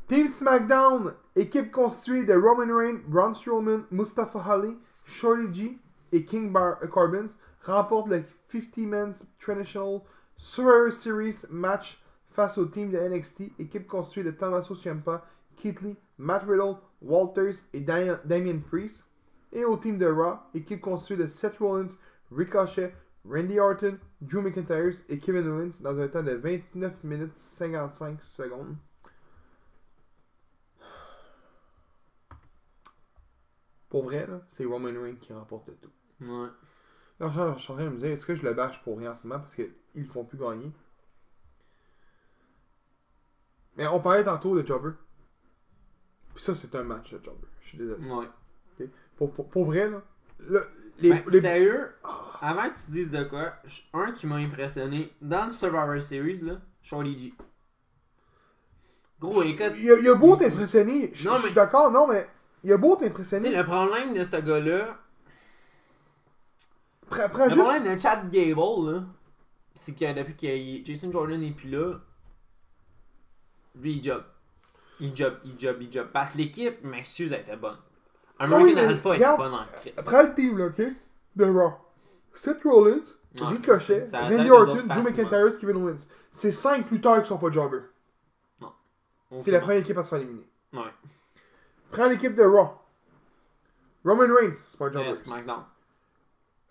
Team 0.06 0.28
SmackDown, 0.28 1.14
équipe 1.34 1.72
constituée 1.72 2.24
de 2.24 2.34
Roman 2.34 2.72
Reigns, 2.76 3.00
Braun 3.08 3.34
Strowman, 3.34 3.86
Mustafa 3.90 4.38
Ali, 4.38 4.78
Shorty 5.04 5.52
G 5.52 5.78
et 6.12 6.24
King 6.24 6.52
Bar 6.52 6.78
Corbin, 6.92 7.26
remporte 7.62 8.06
le 8.08 8.22
50-man 8.52 9.14
Traditional 9.40 10.02
Survivor 10.36 10.92
Series 10.92 11.44
match 11.50 12.00
face 12.34 12.58
au 12.58 12.66
team 12.66 12.90
de 12.90 12.98
NXT, 12.98 13.52
équipe 13.60 13.86
constituée 13.86 14.24
de 14.24 14.32
Tommaso 14.32 14.74
Ciampa, 14.74 15.24
Keith 15.56 15.80
Lee, 15.82 15.96
Matt 16.18 16.42
Riddle, 16.42 16.76
Walters 17.00 17.54
et 17.72 17.80
Daniel- 17.80 18.20
Damien 18.24 18.58
Priest, 18.58 19.04
et 19.52 19.64
au 19.64 19.76
team 19.76 19.98
de 19.98 20.06
Raw, 20.06 20.38
équipe 20.52 20.80
constituée 20.80 21.16
de 21.22 21.28
Seth 21.28 21.58
Rollins, 21.58 21.94
Ricochet, 22.32 22.92
Randy 23.24 23.60
Orton, 23.60 23.98
Drew 24.20 24.42
McIntyre 24.42 25.00
et 25.08 25.18
Kevin 25.20 25.46
Owens 25.48 25.80
dans 25.80 25.98
un 26.00 26.08
temps 26.08 26.24
de 26.24 26.32
29 26.32 27.04
minutes 27.04 27.38
55 27.38 28.18
secondes. 28.24 28.76
Pour 33.88 34.04
vrai, 34.04 34.26
c'est 34.50 34.64
Roman 34.64 34.88
Reigns 35.00 35.16
qui 35.20 35.32
remporte 35.32 35.68
le 35.68 35.74
tout. 35.76 35.90
Ouais. 36.20 36.48
Je 37.20 37.26
je 37.26 37.62
suis 37.62 37.72
en 37.72 37.76
train 37.76 37.84
de 37.84 37.90
me 37.90 37.96
dire, 37.96 38.08
est-ce 38.08 38.26
que 38.26 38.34
je 38.34 38.42
le 38.42 38.52
bâche 38.52 38.82
pour 38.82 38.98
rien 38.98 39.12
en 39.12 39.14
ce 39.14 39.24
moment 39.24 39.38
parce 39.40 39.54
qu'ils 39.54 39.72
ne 39.94 40.04
font 40.04 40.24
plus 40.24 40.36
gagner? 40.36 40.72
Mais 43.76 43.86
on 43.86 44.00
parlait 44.00 44.24
tantôt 44.24 44.60
de 44.60 44.66
Jobber. 44.66 44.90
Puis 46.34 46.44
ça, 46.44 46.54
c'est 46.54 46.74
un 46.74 46.82
match 46.84 47.12
de 47.12 47.22
Jobber. 47.22 47.46
Je 47.62 47.68
suis 47.68 47.78
désolé. 47.78 48.04
Ouais. 48.08 48.88
Pour, 49.16 49.32
pour, 49.32 49.48
pour 49.48 49.64
vrai, 49.66 49.88
là, 49.88 50.02
le- 50.40 50.66
les, 50.98 51.10
Ben, 51.10 51.22
les- 51.30 51.40
Sérieux, 51.40 51.92
avant 52.40 52.68
que 52.70 52.76
tu 52.76 52.90
dises 52.90 53.10
de 53.10 53.22
quoi, 53.24 53.54
un 53.92 54.12
qui 54.12 54.26
m'a 54.26 54.36
impressionné 54.36 55.12
dans 55.20 55.44
le 55.44 55.50
Survivor 55.50 56.00
Series, 56.02 56.40
là, 56.42 56.60
Shorty 56.82 57.18
G. 57.18 57.34
Gros, 59.20 59.42
écoute, 59.42 59.72
il, 59.76 59.84
y 59.84 59.90
a, 59.90 59.98
il 59.98 60.04
y 60.04 60.08
a 60.08 60.14
beau 60.16 60.36
t'impressionner. 60.36 61.10
Je 61.14 61.30
suis 61.38 61.52
d'accord, 61.54 61.90
non, 61.90 62.06
mais 62.08 62.28
il 62.62 62.70
y 62.70 62.72
a 62.72 62.76
beau 62.76 62.96
tu 62.96 63.04
t'impressionner. 63.04 63.54
le 63.54 63.64
problème 63.64 64.12
de 64.14 64.22
ce 64.24 64.36
gars-là, 64.36 64.98
le 67.10 67.16
juste. 67.50 67.56
problème 67.60 67.94
de 67.94 67.98
Chad 68.00 68.30
Gable, 68.30 68.90
là, 68.92 69.04
c'est 69.74 69.94
que 69.94 70.12
depuis 70.12 70.34
que 70.36 70.84
Jason 70.86 71.10
Jordan 71.12 71.40
n'est 71.40 71.52
plus 71.52 71.70
là, 71.70 72.00
lui, 73.74 73.96
il 73.96 74.04
job. 74.04 74.22
Il 75.00 75.14
job, 75.16 75.34
il 75.44 75.58
job, 75.58 75.76
il 75.80 75.92
job. 75.92 76.08
Parce 76.12 76.32
que 76.32 76.38
l'équipe, 76.38 76.82
m'excuse, 76.84 77.32
elle 77.32 77.40
était 77.40 77.56
bonne. 77.56 77.76
American 78.38 78.64
oui, 78.64 78.78
Alpha 78.78 78.92
était 78.92 79.08
regarde, 79.08 79.38
bonne 79.38 79.54
en 79.54 79.66
crise. 79.80 79.92
Prends 80.04 80.22
le 80.22 80.34
team, 80.34 80.58
là, 80.58 80.66
ok? 80.66 80.82
De 81.36 81.44
Raw. 81.44 81.72
Seth 82.32 82.62
Rollins, 82.64 83.04
Ouais, 83.40 83.46
Ricochet, 83.48 84.04
Randy 84.12 84.50
Orton, 84.50 84.86
Drew. 84.86 85.02
McIntyre, 85.02 85.58
Kevin 85.58 85.76
Owens. 85.76 86.06
C'est 86.30 86.52
5 86.52 86.88
lutteurs 86.90 87.20
qui 87.22 87.28
sont 87.28 87.38
pas 87.38 87.50
jobbers. 87.50 87.82
C'est 89.42 89.50
la 89.50 89.60
première 89.60 89.78
équipe 89.78 89.98
à 89.98 90.04
se 90.04 90.10
faire 90.10 90.20
éliminer. 90.20 90.48
Ouais. 90.72 90.82
Prends 91.90 92.06
l'équipe 92.06 92.36
de 92.36 92.44
Raw. 92.44 92.70
Roman 94.04 94.32
Reigns, 94.34 94.54
c'est 94.54 94.78
pas 94.78 94.86
un 94.86 94.92
jobber. 94.92 95.14
SmackDown. 95.14 95.64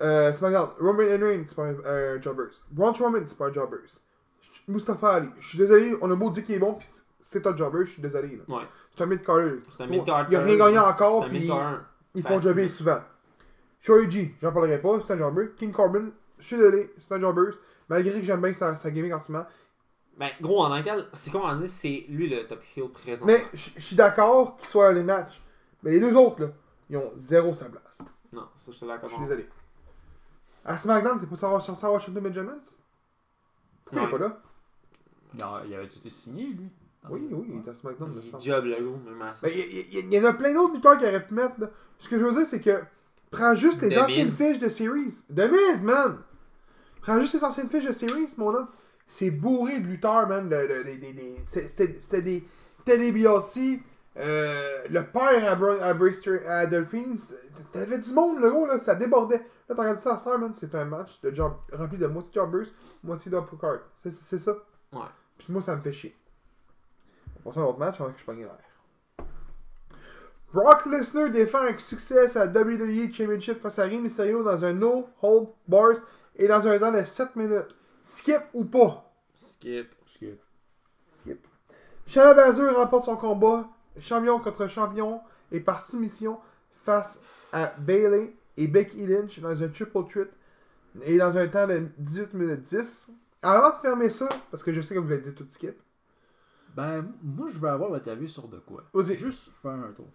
Euh, 0.01 0.33
SmackDown. 0.33 0.69
Roman 0.79 0.97
Reigns, 0.97 1.45
c'est 1.47 1.55
pas 1.55 1.63
un 1.63 1.75
euh, 1.85 2.21
jobber. 2.21 2.45
Braun 2.71 2.93
Strowman, 2.93 3.25
c'est 3.27 3.37
pas 3.37 3.47
un 3.47 3.53
jobber. 3.53 3.77
Mustafa 4.67 5.13
Ali, 5.15 5.29
je 5.39 5.47
suis 5.49 5.57
désolé, 5.57 5.95
on 6.01 6.09
a 6.11 6.15
beau 6.15 6.29
dire 6.29 6.45
qu'il 6.45 6.55
est 6.55 6.59
bon, 6.59 6.73
pis 6.73 6.87
c'est 7.19 7.45
un 7.47 7.55
jobber, 7.55 7.85
je 7.85 7.93
suis 7.93 8.01
désolé. 8.01 8.35
Là. 8.35 8.55
Ouais. 8.55 8.63
C'est 8.95 9.03
un 9.03 9.07
mid-carder. 9.07 9.61
C'est 9.69 9.83
un 9.83 9.87
Bon, 9.87 9.93
mid-carder. 9.93 10.27
Il 10.31 10.37
a 10.37 10.43
rien 10.43 10.57
gagné 10.57 10.79
encore, 10.79 11.29
mid-carder. 11.29 11.77
ils 12.15 12.23
font 12.23 12.37
jobber 12.37 12.69
souvent. 12.69 12.99
G, 13.81 14.35
j'en 14.41 14.51
parlerai 14.53 14.79
pas, 14.79 14.99
c'est 15.05 15.13
un 15.13 15.17
jobber. 15.17 15.51
King 15.57 15.71
Corbin, 15.71 16.09
je 16.39 16.45
suis 16.45 16.57
désolé, 16.57 16.93
c'est 16.99 17.13
un 17.15 17.19
jobber. 17.19 17.51
Malgré 17.89 18.19
que 18.19 18.25
j'aime 18.25 18.41
bien 18.41 18.53
sa, 18.53 18.75
sa 18.75 18.91
gimmick 18.91 19.13
en 19.13 19.19
ce 19.19 19.31
moment. 19.31 19.45
Ben, 20.17 20.29
gros, 20.39 20.63
en 20.63 20.83
que 20.83 20.89
c'est 21.13 21.31
comment 21.31 21.53
dire, 21.55 21.67
c'est 21.67 22.05
lui 22.07 22.29
le 22.29 22.45
top 22.45 22.61
heel 22.75 22.89
présent. 22.89 23.25
Mais 23.25 23.43
je 23.53 23.79
suis 23.79 23.95
d'accord 23.95 24.57
qu'ils 24.57 24.67
soient 24.67 24.87
à 24.89 24.93
les 24.93 25.03
matchs. 25.03 25.41
Mais 25.81 25.91
les 25.91 25.99
deux 25.99 26.15
autres, 26.15 26.41
là, 26.41 26.47
ils 26.89 26.97
ont 26.97 27.11
zéro 27.15 27.53
sa 27.53 27.65
place. 27.65 27.99
Non, 28.31 28.47
ça, 28.55 28.71
je 28.71 28.79
te 28.79 28.85
l'accorde. 28.85 29.09
Je 29.11 29.15
suis 29.15 29.23
désolé. 29.25 29.49
À 30.65 30.77
SmackDown, 30.77 31.19
t'es 31.19 31.25
pas 31.25 31.47
à 31.47 31.53
Washington 31.53 32.23
Benjamin? 32.23 32.57
Pourquoi 33.83 34.01
il 34.03 34.07
est 34.07 34.11
pas 34.11 34.17
là? 34.17 34.41
Non, 35.39 35.47
il 35.67 35.73
avait 35.73 35.85
été 35.85 36.09
signé, 36.09 36.45
lui? 36.47 36.69
Oui, 37.09 37.27
oui, 37.31 37.47
il 37.49 37.65
est 37.67 37.69
à 37.69 37.73
SmackDown, 37.73 38.13
me 38.15 38.21
semble. 38.21 38.41
job 38.41 38.63
le 38.65 38.81
gros, 38.81 38.97
même 38.97 39.21
à 39.21 39.35
ça. 39.35 39.47
Ben, 39.47 39.53
Il 39.57 39.75
y, 39.75 39.99
il- 39.99 40.13
y 40.13 40.19
en 40.19 40.25
a 40.25 40.33
plein 40.33 40.53
d'autres 40.53 40.75
lutteurs 40.75 40.97
qui 40.97 41.05
auraient 41.05 41.25
pu 41.25 41.33
mettre. 41.33 41.59
là. 41.59 41.69
Ce 41.99 42.07
que 42.07 42.17
je 42.17 42.23
veux 42.23 42.31
dire, 42.33 42.45
c'est 42.47 42.61
que 42.61 42.81
prends 43.29 43.55
juste 43.55 43.81
les 43.81 43.89
The 43.95 43.97
anciennes 43.99 44.27
Miz. 44.27 44.37
fiches 44.37 44.59
de 44.59 44.69
series. 44.69 45.23
The 45.35 45.51
Miz, 45.51 45.83
man! 45.83 46.19
Prends 47.01 47.19
juste 47.19 47.33
les 47.33 47.43
anciennes 47.43 47.69
fiches 47.69 47.85
de 47.87 47.93
series, 47.93 48.33
mon 48.37 48.53
homme. 48.55 48.67
C'est 49.07 49.31
bourré 49.31 49.79
de 49.81 49.87
lutteurs, 49.87 50.27
man. 50.29 50.47
des- 50.47 51.35
c'est- 51.45 51.67
C'était 51.67 51.97
c'était 51.99 52.21
des 52.21 52.47
Teddy 52.85 53.11
Biassi, 53.11 53.81
Euh, 54.15 54.83
le 54.91 55.01
père 55.11 55.51
à, 55.51 55.55
Bra 55.55 55.73
à, 55.83 55.91
Braster, 55.95 56.45
à 56.47 56.67
Dolphins, 56.67 57.15
t'avais 57.71 57.97
du 57.97 58.13
monde, 58.13 58.39
le 58.39 58.51
gros, 58.51 58.67
là, 58.67 58.77
ça 58.77 58.93
débordait. 58.93 59.39
Là, 59.67 59.73
t'as 59.75 59.81
regardé 59.81 60.01
ça 60.01 60.13
à 60.13 60.17
Star, 60.19 60.37
man, 60.37 60.53
c'est 60.55 60.75
un 60.75 60.85
match 60.85 61.19
de 61.21 61.33
job, 61.33 61.53
rempli 61.71 61.97
de 61.97 62.05
moitié 62.05 62.31
jobbers, 62.31 62.67
moitié 63.03 63.31
d'uppercard. 63.31 63.79
C'est 64.03 64.13
c'est 64.13 64.37
ça. 64.37 64.51
Ouais. 64.91 64.99
Puis 65.43 65.51
moi, 65.51 65.61
ça 65.61 65.75
me 65.75 65.81
fait 65.81 65.91
chier. 65.91 66.15
On 67.37 67.49
passe 67.49 67.57
à 67.57 67.61
un 67.61 67.65
autre 67.65 67.79
match 67.79 67.99
avant 67.99 68.11
que 68.11 68.19
je 68.19 68.25
pogne 68.25 68.43
l'air. 68.43 68.57
Brock 70.53 70.85
Lesnar 70.85 71.31
défend 71.31 71.59
avec 71.59 71.81
succès 71.81 72.27
sa 72.27 72.45
WWE 72.45 73.11
Championship 73.11 73.59
face 73.59 73.79
à 73.79 73.85
Rey 73.85 73.97
Mysterio 73.97 74.43
dans 74.43 74.63
un 74.63 74.73
no 74.73 75.09
hold 75.21 75.49
bars 75.67 75.97
et 76.35 76.47
dans 76.47 76.65
un 76.67 76.77
temps 76.79 76.91
de 76.91 77.03
7 77.03 77.35
minutes. 77.35 77.75
Skip 78.03 78.41
ou 78.53 78.63
pas? 78.65 79.11
Skip. 79.35 79.95
Skip. 80.05 80.39
Skip. 81.09 81.47
Shayna 82.05 82.33
Baszler 82.35 82.69
remporte 82.69 83.05
son 83.05 83.17
combat 83.17 83.67
champion 83.99 84.39
contre 84.39 84.67
champion 84.67 85.21
et 85.51 85.59
par 85.59 85.81
soumission 85.81 86.39
face 86.83 87.21
à 87.51 87.73
Bailey 87.79 88.35
et 88.57 88.67
Becky 88.67 89.07
Lynch 89.07 89.39
dans 89.39 89.61
un 89.61 89.67
triple 89.67 90.05
threat 90.07 90.29
et 91.03 91.17
dans 91.17 91.35
un 91.35 91.47
temps 91.47 91.67
de 91.67 91.87
18 91.97 92.33
minutes 92.33 92.61
10. 92.61 93.07
Avant 93.43 93.69
de 93.69 93.75
fermer 93.75 94.09
ça, 94.09 94.29
parce 94.49 94.63
que 94.63 94.73
je 94.73 94.81
sais 94.81 94.95
que 94.95 94.99
vous 94.99 95.07
l'avez 95.07 95.21
dit 95.21 95.35
tout 95.35 95.45
skip, 95.49 95.75
Ben, 96.75 97.07
moi, 97.21 97.47
je 97.51 97.59
veux 97.59 97.69
avoir 97.69 97.89
votre 97.89 98.09
avis 98.09 98.29
sur 98.29 98.47
de 98.47 98.57
quoi. 98.57 98.83
Vas-y. 98.93 99.17
Juste 99.17 99.51
faire 99.61 99.71
un 99.71 99.91
tour. 99.91 100.07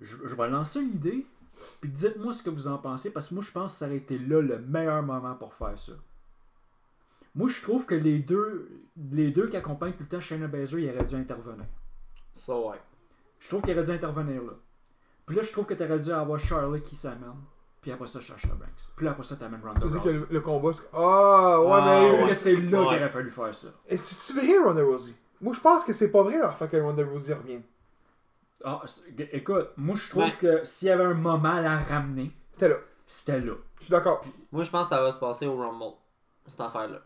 Je, 0.00 0.16
je 0.26 0.34
vais 0.34 0.48
lancer 0.48 0.80
une 0.80 0.90
idée, 0.90 1.26
puis 1.80 1.90
dites-moi 1.90 2.32
ce 2.32 2.42
que 2.42 2.50
vous 2.50 2.68
en 2.68 2.78
pensez, 2.78 3.12
parce 3.12 3.28
que 3.28 3.34
moi, 3.34 3.42
je 3.42 3.52
pense 3.52 3.72
que 3.72 3.78
ça 3.78 3.86
aurait 3.86 3.96
été 3.96 4.18
là 4.18 4.40
le 4.40 4.58
meilleur 4.58 5.02
moment 5.02 5.34
pour 5.34 5.54
faire 5.54 5.78
ça. 5.78 5.92
Moi, 7.34 7.48
je 7.48 7.62
trouve 7.62 7.86
que 7.86 7.94
les 7.94 8.18
deux, 8.18 8.68
les 9.12 9.30
deux 9.30 9.48
qui 9.48 9.56
accompagnent 9.56 9.92
tout 9.92 10.02
le 10.02 10.08
temps 10.08 10.20
Shayna 10.20 10.48
Baszler, 10.48 10.82
ils 10.82 10.90
auraient 10.90 11.04
dû 11.04 11.14
intervenir. 11.14 11.66
Ça, 12.34 12.58
ouais. 12.58 12.80
Je 13.38 13.48
trouve 13.48 13.62
qu'il 13.62 13.74
aurait 13.74 13.84
dû 13.84 13.92
intervenir 13.92 14.42
là. 14.42 14.52
Puis 15.26 15.36
là, 15.36 15.42
je 15.42 15.52
trouve 15.52 15.66
que 15.66 15.74
tu 15.74 15.84
aurais 15.84 16.00
dû 16.00 16.10
avoir 16.10 16.40
Charlotte 16.40 16.82
qui 16.82 16.96
s'amène. 16.96 17.36
Puis 17.82 17.90
après 17.92 18.06
ça, 18.06 18.20
Sasha 18.20 18.48
Banks. 18.48 18.92
Puis 18.96 19.08
après 19.08 19.22
ça, 19.22 19.36
t'amènes 19.36 19.60
Ronda 19.64 19.80
tu 19.80 19.90
sais 19.90 19.98
que 19.98 20.02
Rousey. 20.08 20.18
le, 20.20 20.26
le 20.30 20.40
combat. 20.40 20.72
c'est- 20.74 20.82
Ah, 20.92 21.60
ouais, 21.62 21.70
Ah, 21.72 22.24
mais. 22.26 22.34
C'est 22.34 22.52
là 22.56 22.80
Ouais. 22.82 22.88
qu'il 22.88 22.96
aurait 22.98 23.08
fallu 23.08 23.30
faire 23.30 23.54
ça. 23.54 23.68
Et 23.88 23.96
c'est-tu 23.96 24.38
vrai, 24.38 24.58
Ronda 24.58 24.82
Rousey? 24.82 25.14
Moi, 25.40 25.54
je 25.54 25.60
pense 25.60 25.84
que 25.84 25.92
c'est 25.94 26.10
pas 26.10 26.22
vrai 26.22 26.36
leur 26.38 26.54
fait 26.56 26.68
que 26.68 26.76
Ronda 26.76 27.02
Rousey 27.04 27.32
revienne. 27.32 27.62
Ah, 28.62 28.82
écoute, 29.32 29.70
moi, 29.78 29.96
je 29.96 30.10
trouve 30.10 30.24
Ben- 30.24 30.36
que 30.36 30.64
s'il 30.64 30.88
y 30.88 30.90
avait 30.90 31.04
un 31.04 31.14
moment 31.14 31.54
à 31.54 31.60
la 31.62 31.78
ramener, 31.78 32.30
C'était 32.52 32.68
là. 32.68 32.74
c'était 33.06 33.40
là. 33.40 33.54
Je 33.78 33.84
suis 33.84 33.90
d'accord. 33.90 34.20
Moi, 34.52 34.64
je 34.64 34.70
pense 34.70 34.82
que 34.82 34.88
ça 34.94 35.00
va 35.00 35.10
se 35.10 35.18
passer 35.18 35.46
au 35.46 35.56
Rumble. 35.56 35.94
Cette 36.46 36.60
affaire-là. 36.60 36.98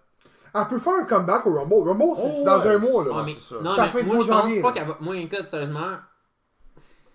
Elle 0.56 0.68
peut 0.68 0.78
faire 0.80 0.94
un 0.94 1.04
comeback 1.04 1.46
au 1.46 1.54
Rumble. 1.54 1.88
Rumble, 1.88 2.16
c'est 2.16 2.40
Oh, 2.40 2.44
dans 2.44 2.60
ouais. 2.60 2.74
un 2.74 2.78
mois, 2.78 3.04
là. 3.04 3.12
Ouais, 3.12 3.22
mais, 3.26 3.34
c'est 3.34 3.54
ça. 3.54 3.60
non, 3.60 3.76
mais 3.76 4.02
moi, 4.02 4.18
je 4.20 4.26
pense 4.28 4.54
pas 4.62 4.72
qu'elle 4.72 4.88
va. 4.88 4.96
Moi, 5.00 5.16
écoute, 5.18 5.46
sérieusement. 5.46 5.96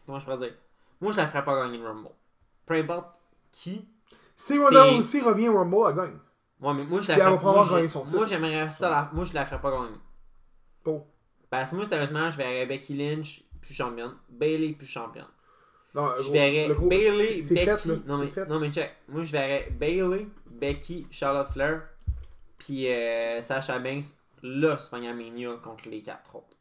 Comment 0.05 0.19
je 0.19 0.23
pourrais 0.25 0.37
dire? 0.37 0.53
Moi, 1.01 1.11
je 1.11 1.17
la 1.17 1.27
ferais 1.27 1.43
pas 1.43 1.55
gagner 1.61 1.77
le 1.77 1.87
Rumble. 1.87 2.09
Peu 2.65 2.75
importe 2.75 3.07
qui? 3.51 3.87
Si 4.35 4.57
Ronda 4.57 4.83
Rousey 4.85 5.21
revient 5.21 5.49
au 5.49 5.57
Rumble, 5.57 5.77
elle 5.89 5.95
gagne. 5.95 6.17
Ouais, 6.61 6.73
mais 6.73 6.83
moi, 6.85 7.01
je 7.01 7.07
la 7.09 7.15
ferais 7.15 7.37
probablement 7.37 7.53
moi, 7.55 7.65
j'ai- 7.69 7.75
gagner 7.75 7.89
son 7.89 8.03
titre. 8.05 8.17
Moi, 8.17 8.25
j'aimerais 8.25 8.71
ça. 8.71 8.89
La... 8.89 9.09
Moi, 9.13 9.25
je 9.25 9.33
la 9.33 9.45
ferais 9.45 9.61
pas 9.61 9.71
gagner. 9.71 9.97
Bon. 10.83 11.05
Parce 11.49 11.71
que 11.71 11.75
moi, 11.77 11.85
sérieusement, 11.85 12.29
je 12.29 12.37
verrais 12.37 12.65
Becky 12.65 12.95
Lynch 12.95 13.43
plus 13.61 13.73
championne. 13.73 14.15
Bailey 14.29 14.73
plus 14.73 14.85
championne. 14.87 15.27
Non, 15.95 16.09
Je 16.19 16.31
verrais 16.31 16.67
gros- 16.69 16.87
Bailey, 16.87 17.41
Becky. 17.41 17.55
fait, 17.55 17.85
non, 18.05 18.17
mais, 18.19 18.45
non, 18.47 18.59
mais 18.59 18.71
check. 18.71 18.95
Moi, 19.07 19.23
je 19.23 19.31
verrais 19.31 19.69
Bailey, 19.71 20.27
Becky, 20.45 21.07
Charlotte 21.09 21.47
Flair, 21.51 21.81
puis 22.57 22.87
euh, 22.91 23.41
Sasha 23.41 23.79
Banks, 23.79 24.05
là, 24.43 24.77
se 24.77 24.89
pogner 24.89 25.09
à 25.09 25.13
Mania 25.13 25.55
contre 25.63 25.89
les 25.89 26.01
quatre 26.03 26.35
autres. 26.35 26.55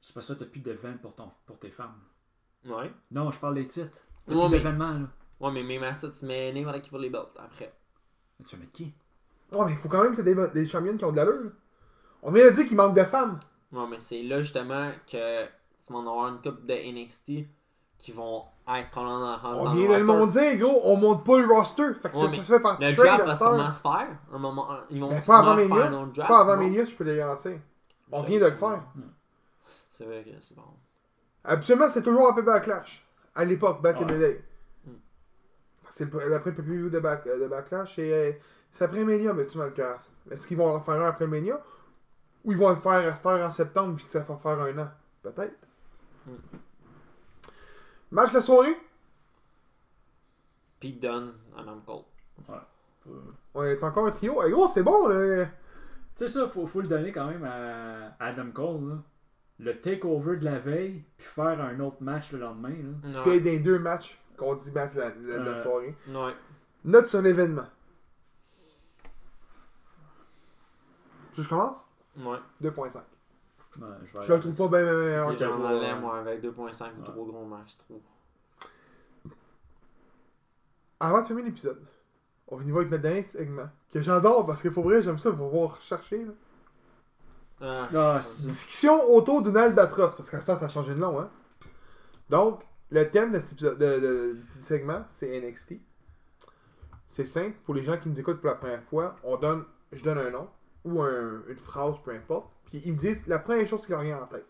C'est 0.00 0.14
pas 0.14 0.20
ça, 0.22 0.34
t'as 0.34 0.46
plus 0.46 0.60
d'événements 0.60 0.98
pour, 0.98 1.14
ton, 1.14 1.30
pour 1.46 1.58
tes 1.58 1.70
femmes. 1.70 1.94
Ouais. 2.64 2.90
Non, 3.10 3.30
je 3.30 3.38
parle 3.38 3.54
des 3.54 3.68
titres. 3.68 4.02
T'as 4.26 4.34
Ouais, 4.34 4.40
plus 4.42 4.50
mais- 4.50 4.58
d'événements, 4.58 4.92
là. 4.92 5.06
Ouais, 5.40 5.52
mais 5.52 5.62
même 5.62 5.82
à 5.84 5.94
ça, 5.94 6.08
tu 6.08 6.24
mets 6.24 6.52
n'importe 6.52 6.82
qui 6.82 6.90
pour 6.90 6.98
les 6.98 7.10
belts 7.10 7.28
après. 7.38 7.72
Mais 8.38 8.44
tu 8.44 8.56
vas 8.56 8.60
mettre 8.60 8.72
qui? 8.72 8.92
Ouais, 9.52 9.64
mais 9.66 9.72
il 9.72 9.78
faut 9.78 9.88
quand 9.88 10.02
même 10.02 10.14
que 10.16 10.22
t'aies 10.22 10.34
des, 10.34 10.48
des 10.48 10.68
championnes 10.68 10.98
qui 10.98 11.04
ont 11.04 11.12
de 11.12 11.16
l'allure. 11.16 11.52
On 12.22 12.30
vient 12.32 12.44
de 12.44 12.50
dire 12.50 12.66
qu'il 12.66 12.76
manque 12.76 12.96
de 12.96 13.04
femmes. 13.04 13.38
Ouais, 13.72 13.86
mais 13.88 14.00
c'est 14.00 14.22
là 14.22 14.42
justement 14.42 14.90
que 15.10 15.44
tu 15.44 15.92
vas 15.92 15.98
en 15.98 16.06
avoir 16.06 16.28
une 16.28 16.40
couple 16.40 16.66
de 16.66 16.74
NXT 16.74 17.48
qui 17.98 18.12
vont 18.12 18.44
être 18.68 18.90
probablement 18.90 19.36
dans, 19.36 19.42
dans 19.42 19.60
On 19.60 19.74
le 19.74 19.80
vient 19.80 19.88
de 19.88 19.96
le 19.96 20.04
monter, 20.04 20.56
gros. 20.56 20.80
On 20.84 20.96
monte 20.96 21.24
pas 21.24 21.38
le 21.38 21.46
roster. 21.46 21.94
Fait 22.00 22.10
que 22.10 22.16
Ouais, 22.16 22.28
ça, 22.28 22.36
se 22.36 22.40
fait 22.40 22.60
par 22.60 22.78
Le 22.80 22.94
trade 22.94 23.06
draft 23.06 23.24
va 23.26 23.36
sûrement 23.36 23.72
se 23.72 23.82
faire. 23.82 24.08
Un 24.32 24.38
moment, 24.38 24.68
ils 24.90 25.00
vont 25.00 25.08
Mais 25.08 25.20
pas 25.20 25.38
avant 25.38 25.56
faire 25.56 25.72
un 25.74 26.02
autre 26.02 26.12
draft. 26.12 26.28
Pas 26.28 26.40
avant? 26.40 26.56
Mania, 26.56 26.84
je 26.84 26.94
peux 26.94 27.04
le 27.04 27.16
garantir. 27.16 27.58
On 28.12 28.22
vient 28.22 28.40
de 28.40 28.44
le 28.44 28.50
faire. 28.52 28.82
C'est 29.88 30.04
vrai 30.04 30.22
que 30.22 30.30
c'est 30.40 30.56
bon. 30.56 30.62
Habituellement, 31.44 31.88
c'est 31.88 32.02
toujours 32.02 32.28
après 32.28 32.42
Backlash. 32.42 33.04
À 33.34 33.44
l'époque, 33.44 33.80
back 33.82 33.96
in 34.00 34.06
the 34.06 34.18
day. 34.18 34.44
C'est 35.90 36.12
l'après 36.28 36.52
PPV 36.52 36.90
de, 36.90 36.98
back, 37.00 37.24
de 37.26 37.48
Backlash. 37.48 37.98
Et 37.98 38.12
euh, 38.14 38.32
c'est 38.72 38.84
après 38.84 39.04
Mania, 39.04 39.30
habituellement, 39.30 39.68
le 39.68 39.74
draft. 39.74 40.10
Est-ce 40.30 40.46
qu'ils 40.46 40.56
vont 40.56 40.74
en 40.74 40.80
faire 40.80 40.94
un 41.00 41.06
après 41.08 41.26
Mania? 41.26 41.60
Ou 42.44 42.52
ils 42.52 42.58
vont 42.58 42.70
le 42.70 42.76
faire 42.76 42.92
à 42.92 43.14
cette 43.14 43.26
heure 43.26 43.46
en 43.46 43.50
septembre, 43.50 43.96
vu 43.96 44.02
que 44.02 44.08
ça 44.08 44.20
va 44.22 44.36
faire 44.36 44.60
un 44.60 44.78
an? 44.78 44.88
Peut-être. 45.22 45.56
Mm. 46.26 46.32
Match 48.10 48.32
la 48.32 48.42
soirée? 48.42 48.76
Pete 50.80 51.00
Dunne, 51.00 51.32
Adam 51.56 51.80
Cole. 51.84 52.02
Euh, 52.50 53.10
On 53.54 53.64
est 53.64 53.82
encore 53.82 54.06
un 54.06 54.10
trio. 54.10 54.40
Eh, 54.46 54.50
gros, 54.50 54.68
c'est 54.68 54.82
bon, 54.82 55.08
là. 55.08 55.46
Tu 55.46 55.50
sais 56.14 56.28
ça, 56.28 56.48
faut, 56.48 56.66
faut 56.66 56.80
le 56.80 56.88
donner 56.88 57.12
quand 57.12 57.26
même 57.26 57.44
à 57.44 58.14
Adam 58.20 58.50
Cole, 58.52 58.88
là. 58.88 58.94
Le 59.60 59.76
takeover 59.76 60.36
de 60.36 60.44
la 60.44 60.58
veille, 60.60 61.02
puis 61.16 61.26
faire 61.26 61.60
un 61.60 61.80
autre 61.80 61.96
match 62.00 62.30
le 62.32 62.38
lendemain, 62.38 62.68
là. 63.02 63.22
Puis 63.22 63.30
Ouais. 63.32 63.40
des 63.40 63.58
deux 63.58 63.78
matchs 63.80 64.20
qu'on 64.38 64.54
dit 64.54 64.72
match 64.72 64.94
de 64.94 65.00
la, 65.00 65.08
la 65.10 65.50
Euh, 65.50 65.62
soirée. 65.62 65.96
Ouais. 66.08 66.34
Note 66.84 67.06
sur 67.06 67.20
l'événement. 67.20 67.66
Je 71.34 71.48
commence? 71.48 71.86
Ouais. 72.16 72.38
2.5. 72.62 72.96
Ouais, 73.80 73.86
je 74.22 74.32
le 74.32 74.40
trouve 74.40 74.54
pas 74.54 74.68
bien 74.82 74.84
meilleur. 74.92 75.30
Si 75.30 75.38
c'est 75.38 75.44
j'en 75.44 75.64
allais, 75.64 75.94
moi, 76.00 76.18
avec 76.18 76.42
2.5 76.42 76.50
ou 76.56 77.00
Ouais. 77.00 77.04
trop 77.04 77.26
gros 77.26 77.44
max, 77.44 77.78
trop. 77.78 78.02
Avant 81.00 81.22
de 81.22 81.26
fermer 81.26 81.42
l'épisode, 81.44 81.80
on 82.48 82.60
y 82.60 82.70
va 82.72 82.78
avec 82.78 82.90
notre 82.90 83.02
dernier 83.04 83.22
segment. 83.22 83.68
Que 83.92 84.02
j'adore 84.02 84.46
parce 84.46 84.60
que 84.62 84.68
pour 84.68 84.82
vrai, 84.84 85.02
j'aime 85.02 85.18
ça 85.18 85.30
pour 85.32 85.48
voir 85.48 85.80
chercher. 85.82 86.24
Là. 86.24 86.32
Ah, 87.60 87.88
Ah, 87.94 88.18
Discussion 88.20 89.04
autour 89.14 89.42
d'une 89.42 89.56
albatros. 89.56 90.16
Parce 90.16 90.28
que 90.30 90.40
ça, 90.40 90.56
ça 90.56 90.64
a 90.64 90.68
changé 90.68 90.94
de 90.94 90.98
nom. 90.98 91.20
Hein. 91.20 91.30
Donc, 92.30 92.62
le 92.90 93.10
thème 93.10 93.32
de 93.32 93.40
cet 93.40 93.52
épisode, 93.52 93.78
de, 93.78 93.86
de- 94.00 94.32
de 94.34 94.42
ce 94.54 94.60
segment, 94.60 95.04
c'est 95.08 95.38
NXT. 95.40 95.74
C'est 97.06 97.26
simple. 97.26 97.56
Pour 97.64 97.74
les 97.74 97.82
gens 97.82 97.96
qui 97.98 98.08
nous 98.08 98.18
écoutent 98.20 98.40
pour 98.40 98.48
la 98.50 98.54
première 98.56 98.82
fois, 98.84 99.16
on 99.22 99.36
donne, 99.36 99.64
je 99.92 100.02
donne 100.02 100.18
un 100.18 100.30
nom 100.30 100.48
ou 100.84 101.02
un- 101.02 101.42
une 101.48 101.58
phrase, 101.58 101.94
peu 102.04 102.10
importe. 102.12 102.50
Puis 102.66 102.82
ils 102.84 102.92
me 102.92 102.98
disent 102.98 103.26
la 103.26 103.38
première 103.38 103.66
chose 103.66 103.84
qui 103.84 103.92
leur 103.92 104.02
vient 104.02 104.20
en 104.22 104.26
tête. 104.26 104.46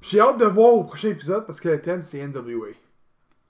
Puis 0.00 0.10
J'ai 0.10 0.20
hâte 0.20 0.38
de 0.38 0.46
voir 0.46 0.72
au 0.74 0.84
prochain 0.84 1.08
épisode 1.08 1.46
parce 1.46 1.60
que 1.60 1.68
le 1.68 1.80
thème 1.80 2.02
c'est 2.02 2.18
NWA. 2.18 2.68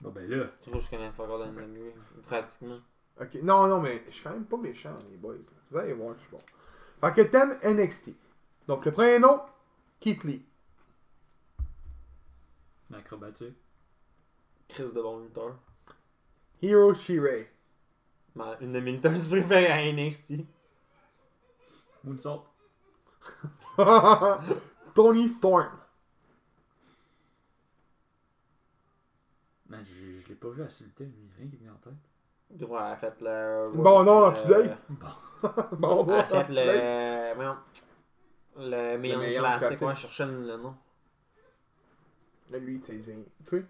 Bon, 0.01 0.09
ben 0.09 0.27
là. 0.29 0.45
Gros, 0.67 0.79
je 0.79 0.89
connais 0.89 1.11
pas 1.11 1.23
encore 1.23 1.37
la 1.39 1.47
NWA, 1.47 1.91
pratiquement. 2.25 2.79
Ok, 3.19 3.35
non, 3.43 3.67
non, 3.67 3.79
mais 3.81 4.03
je 4.09 4.15
suis 4.15 4.23
quand 4.23 4.31
même 4.31 4.45
pas 4.45 4.57
méchant, 4.57 4.95
les 5.11 5.17
boys. 5.17 5.35
là. 5.35 5.39
Vous 5.69 5.77
allez 5.77 5.93
voir, 5.93 6.15
je 6.15 6.21
suis 6.21 6.31
bon. 6.31 6.39
Fait 7.01 7.13
que 7.13 7.21
thème 7.29 7.57
NXT. 7.63 8.11
Donc 8.67 8.85
le 8.85 8.91
premier 8.91 9.19
nom, 9.19 9.41
Keith 9.99 10.23
Lee. 10.23 10.45
Acrobatique. 12.93 13.55
Chris 14.67 14.91
de 14.93 15.01
bon 15.01 15.19
lutteur. 15.19 15.55
Hiro 16.61 16.93
Shirai. 16.93 17.49
Ma- 18.35 18.57
Une 18.61 18.71
de 18.73 18.79
mes 18.79 18.91
lutteurs 18.93 19.13
préférées 19.13 19.67
à 19.67 19.91
NXT. 19.91 20.33
Moonsault. 22.03 22.45
Tony 24.95 25.29
Storm. 25.29 25.69
Man, 29.69 29.83
je, 29.85 30.19
je 30.19 30.27
l'ai 30.27 30.35
pas 30.35 30.49
vu 30.49 30.63
à 30.63 30.69
Sultan, 30.69 31.05
lui. 31.05 31.29
Rien 31.37 31.47
qui 31.49 31.57
vient 31.57 31.71
en 31.73 31.77
tête. 31.77 31.93
Gros, 32.67 32.77
elle 32.77 32.83
a 32.83 32.97
fait 32.97 33.13
le. 33.21 33.71
Bon, 33.73 34.03
non, 34.03 34.25
en 34.25 34.31
de 34.31 34.49
l'œil. 34.49 34.75
bon, 34.89 35.07
Elle 35.45 35.49
a 35.49 36.23
bon, 36.23 36.23
fait 36.23 36.49
le. 36.49 37.61
Le 38.57 38.97
meilleur 38.97 39.43
classique, 39.57 39.77
classique. 39.79 39.87
ouais, 39.87 39.95
je 39.95 40.01
cherchais 40.01 40.25
le 40.25 40.57
nom. 40.57 40.75
Là, 42.51 42.59
lui, 42.59 42.79
c'est 42.83 43.01
c'est- 43.01 43.15
Tu 43.47 43.57
sais, 43.57 43.65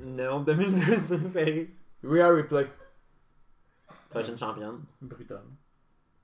Non, 0.00 0.40
de 0.42 0.52
mes 0.52 0.66
lutteuses 0.66 1.06
préférées. 1.06 1.74
Rhea 2.04 2.28
Replay. 2.28 2.68
Prochaine 4.10 4.36
championne. 4.38 4.84
Brutal. 5.00 5.42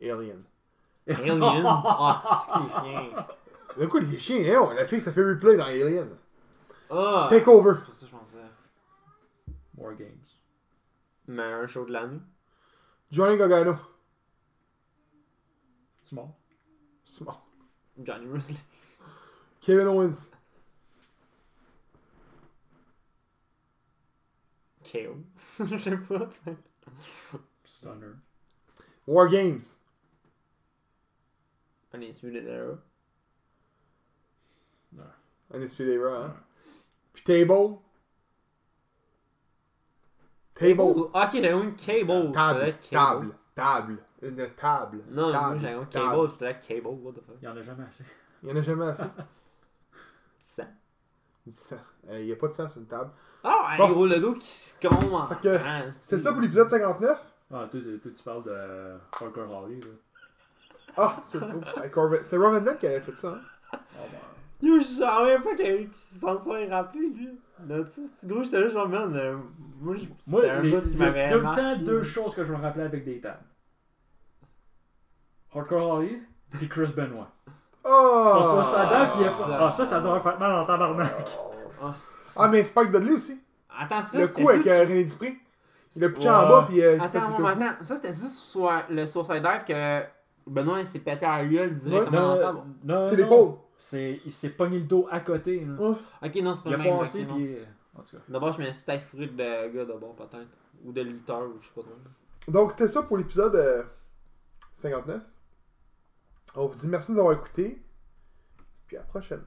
Alien. 0.00 0.42
Alien? 1.08 1.40
Ah, 1.64 2.20
c'est 2.22 2.52
que 2.52 2.64
c'est 2.68 2.80
chien? 2.82 3.26
De 3.78 3.86
quoi, 3.86 4.00
il 4.00 4.14
est 4.14 4.18
chien, 4.18 4.60
hein? 4.62 4.74
La 4.74 4.84
fille 4.86 5.00
s'appelle 5.00 5.30
Replay 5.34 5.56
dans 5.56 5.64
Alien. 5.64 6.08
Ah, 6.90 7.26
Takeover. 7.30 7.72
C'est 7.78 7.84
pour 7.84 7.94
ça 7.94 8.06
que 8.06 8.12
je 8.12 8.16
pensais. 8.16 8.38
War 9.76 9.94
Games. 9.94 10.08
Meilleur 11.28 11.68
show 11.68 11.84
de 11.86 11.92
l'année. 11.92 12.20
Johnny 13.10 13.36
Gargano. 13.38 13.76
Small. 16.02 16.28
Small. 17.04 17.36
Johnny 18.02 18.26
Wrestling. 18.26 18.58
Kevin 19.60 19.86
Owens. 19.86 20.30
KO. 24.92 25.16
Je 25.64 25.76
sais 25.78 25.96
pas, 25.96 26.26
tu 26.26 26.36
sais. 26.44 26.56
Stunner. 27.64 28.14
War 29.06 29.28
Games. 29.28 29.78
Undisputed 31.94 32.46
Era. 32.46 32.78
Undisputed 35.52 35.94
Era, 35.94 36.24
hein. 36.24 36.34
Puis 37.12 37.24
Table. 37.24 37.78
Table. 40.54 41.10
Ok, 41.12 41.30
j'ai 41.32 41.52
une 41.52 41.74
Cable. 41.76 42.32
Table. 42.32 42.74
Table. 42.90 43.34
Table. 43.54 43.98
Une 44.22 44.50
table. 44.54 45.04
Non, 45.10 45.32
table. 45.32 45.60
j'ai 45.60 45.68
un. 45.68 45.84
Cable, 45.86 46.30
j'étais 46.30 46.44
là, 46.44 46.54
Cable, 46.54 46.86
what 46.86 47.12
the 47.12 47.20
fuck. 47.26 47.36
Il 47.40 47.44
y 47.44 47.48
en 47.48 47.56
a 47.56 47.62
jamais 47.62 47.84
assez. 47.84 48.04
Il 48.42 48.48
y 48.48 48.52
en 48.52 48.56
a 48.56 48.62
jamais 48.62 48.86
assez. 48.86 49.04
Ça. 50.38 50.66
Du 51.46 51.52
sang. 51.52 51.76
Euh, 52.08 52.20
Il 52.20 52.26
y 52.26 52.32
a 52.32 52.36
pas 52.36 52.48
de 52.48 52.52
sang 52.52 52.68
sur 52.68 52.80
une 52.80 52.86
table. 52.86 53.10
Ah, 53.44 53.70
un 53.72 53.76
Bon. 53.78 53.90
gros 53.90 54.06
le 54.06 54.20
dos 54.20 54.34
qui 54.34 54.46
se 54.48 54.74
combe 54.80 55.12
en 55.12 55.26
Fait 55.26 55.34
que, 55.40 55.58
sang, 55.58 55.64
C'est 55.90 56.18
ça 56.18 56.32
pour 56.32 56.40
l'épisode 56.40 56.68
59? 56.70 57.18
Ah, 57.52 57.68
toi, 57.70 57.80
toi, 57.80 57.80
toi, 58.02 58.10
tu 58.14 58.22
parles 58.22 58.44
de 58.44 58.96
Parker 59.18 59.52
Holly, 59.52 59.80
là. 59.80 59.86
Ah, 60.96 61.22
Corvette. 61.92 62.24
C'est 62.24 62.36
Robin 62.36 62.60
Duck 62.60 62.78
qui 62.78 62.86
avait 62.86 63.00
fait 63.00 63.16
ça. 63.16 63.28
Hein? 63.28 63.40
Oh, 63.74 63.76
ben. 64.10 64.68
Yo, 64.68 64.78
je 64.78 64.84
savais 64.84 65.40
pas 65.40 65.54
qu'il 65.56 65.88
s'en 65.92 66.36
soit 66.40 66.66
rappelé, 66.68 67.08
lui. 67.08 67.28
Ça, 67.86 68.02
c'est 68.14 68.28
gros, 68.28 68.42
j'étais 68.44 68.60
là, 68.60 68.68
genre, 68.68 68.88
man, 68.88 69.14
euh, 69.16 69.36
moi, 69.80 69.96
je- 69.96 70.04
Moi, 70.30 70.42
c'était 70.42 70.50
un 70.50 70.60
bout 70.62 70.68
il 70.68 70.82
qui 70.84 70.90
y 70.90 70.94
a 70.94 70.98
m'avait 70.98 71.30
tout 71.30 71.36
le 71.36 71.42
marqué. 71.42 71.60
temps 71.62 71.76
deux 71.82 72.02
choses 72.04 72.34
que 72.34 72.44
je 72.44 72.52
me 72.52 72.58
rappelais 72.58 72.84
avec 72.84 73.04
des 73.04 73.20
tables. 73.20 73.42
Hardcore 75.54 75.90
Holly, 75.94 76.22
puis 76.50 76.68
Chris 76.68 76.92
Benoit. 76.96 77.30
Oh! 77.84 78.28
Ça, 78.30 78.42
ça, 78.42 78.62
ça 78.62 78.86
date, 78.86 79.10
puis 79.10 79.20
il 79.20 79.24
y 79.24 79.26
a 79.26 79.30
ça. 79.30 79.46
pas- 79.46 79.58
Ah, 79.66 79.70
ça, 79.70 79.86
ça 79.86 80.00
doit 80.00 80.20
faire 80.20 80.38
mal 80.38 80.52
en 80.52 80.64
tabarnak. 80.66 81.38
Ah, 81.82 81.92
c'est- 81.94 82.38
Ah, 82.40 82.48
mais 82.48 82.62
Spike 82.64 82.90
Dudley 82.90 83.12
aussi. 83.14 83.40
Attends, 83.76 84.02
ça, 84.02 84.20
le 84.20 84.28
coup 84.28 84.48
avec 84.48 84.66
euh, 84.66 84.82
René 84.84 85.04
Dupré. 85.04 85.36
Il 85.96 86.04
a 86.04 86.08
pitché 86.08 86.28
Ouais. 86.28 86.34
en 86.34 86.48
bas, 86.48 86.64
puis 86.68 86.82
euh, 86.82 86.96
il 86.96 87.02
Attends, 87.02 87.36
attends. 87.46 87.84
Ça, 87.84 87.96
c'était 87.96 88.08
juste 88.12 88.30
sur 88.38 88.70
le 88.88 89.06
Suicide 89.06 89.42
Dive 89.42 89.64
que 89.66 90.02
Benoît 90.46 90.80
il 90.80 90.86
s'est 90.86 91.00
pété 91.00 91.26
à 91.26 91.38
la 91.38 91.44
gueule 91.44 91.74
directement 91.74 92.34
dans 92.36 92.40
table. 92.40 92.58
non, 92.84 93.04
C'est 93.04 93.10
non. 93.16 93.16
l'épaule. 93.16 93.54
C'est, 93.76 94.20
il 94.24 94.30
s'est 94.32 94.50
pogné 94.50 94.78
le 94.78 94.84
dos 94.84 95.06
à 95.10 95.20
côté. 95.20 95.60
là. 95.64 95.74
Oh. 95.80 95.96
Ok, 96.24 96.34
non, 96.36 96.54
c'est 96.54 96.68
Il 96.70 96.76
pas 96.76 96.80
a 96.80 96.84
le 96.84 96.90
même. 96.90 96.98
passé, 97.00 97.22
ok, 97.22 97.28
non. 97.28 97.34
puis. 97.34 97.56
En 97.98 98.02
tout 98.02 98.16
cas. 98.16 98.22
D'abord, 98.28 98.52
je 98.52 98.62
me 98.62 98.72
suis 98.72 98.84
peut-être 98.84 99.02
fourré 99.02 99.26
de 99.26 99.36
gars 99.74 99.84
d'abord, 99.84 100.14
peut-être. 100.14 100.46
Ou 100.84 100.92
de 100.92 101.00
lutteur, 101.02 101.42
ou 101.42 101.60
je 101.60 101.66
sais 101.66 101.72
pas 101.74 101.80
trop. 101.82 102.50
Donc, 102.52 102.72
c'était 102.72 102.88
ça 102.88 103.02
pour 103.02 103.16
l'épisode 103.18 103.54
euh, 103.56 103.82
59. 104.80 105.20
On 106.54 106.66
vous 106.66 106.74
dit 106.74 106.88
merci 106.88 107.10
de 107.10 107.16
nous 107.16 107.20
avoir 107.20 107.36
écoutés. 107.38 107.82
Puis 108.86 108.96
à 108.96 109.00
la 109.00 109.06
prochaine. 109.06 109.44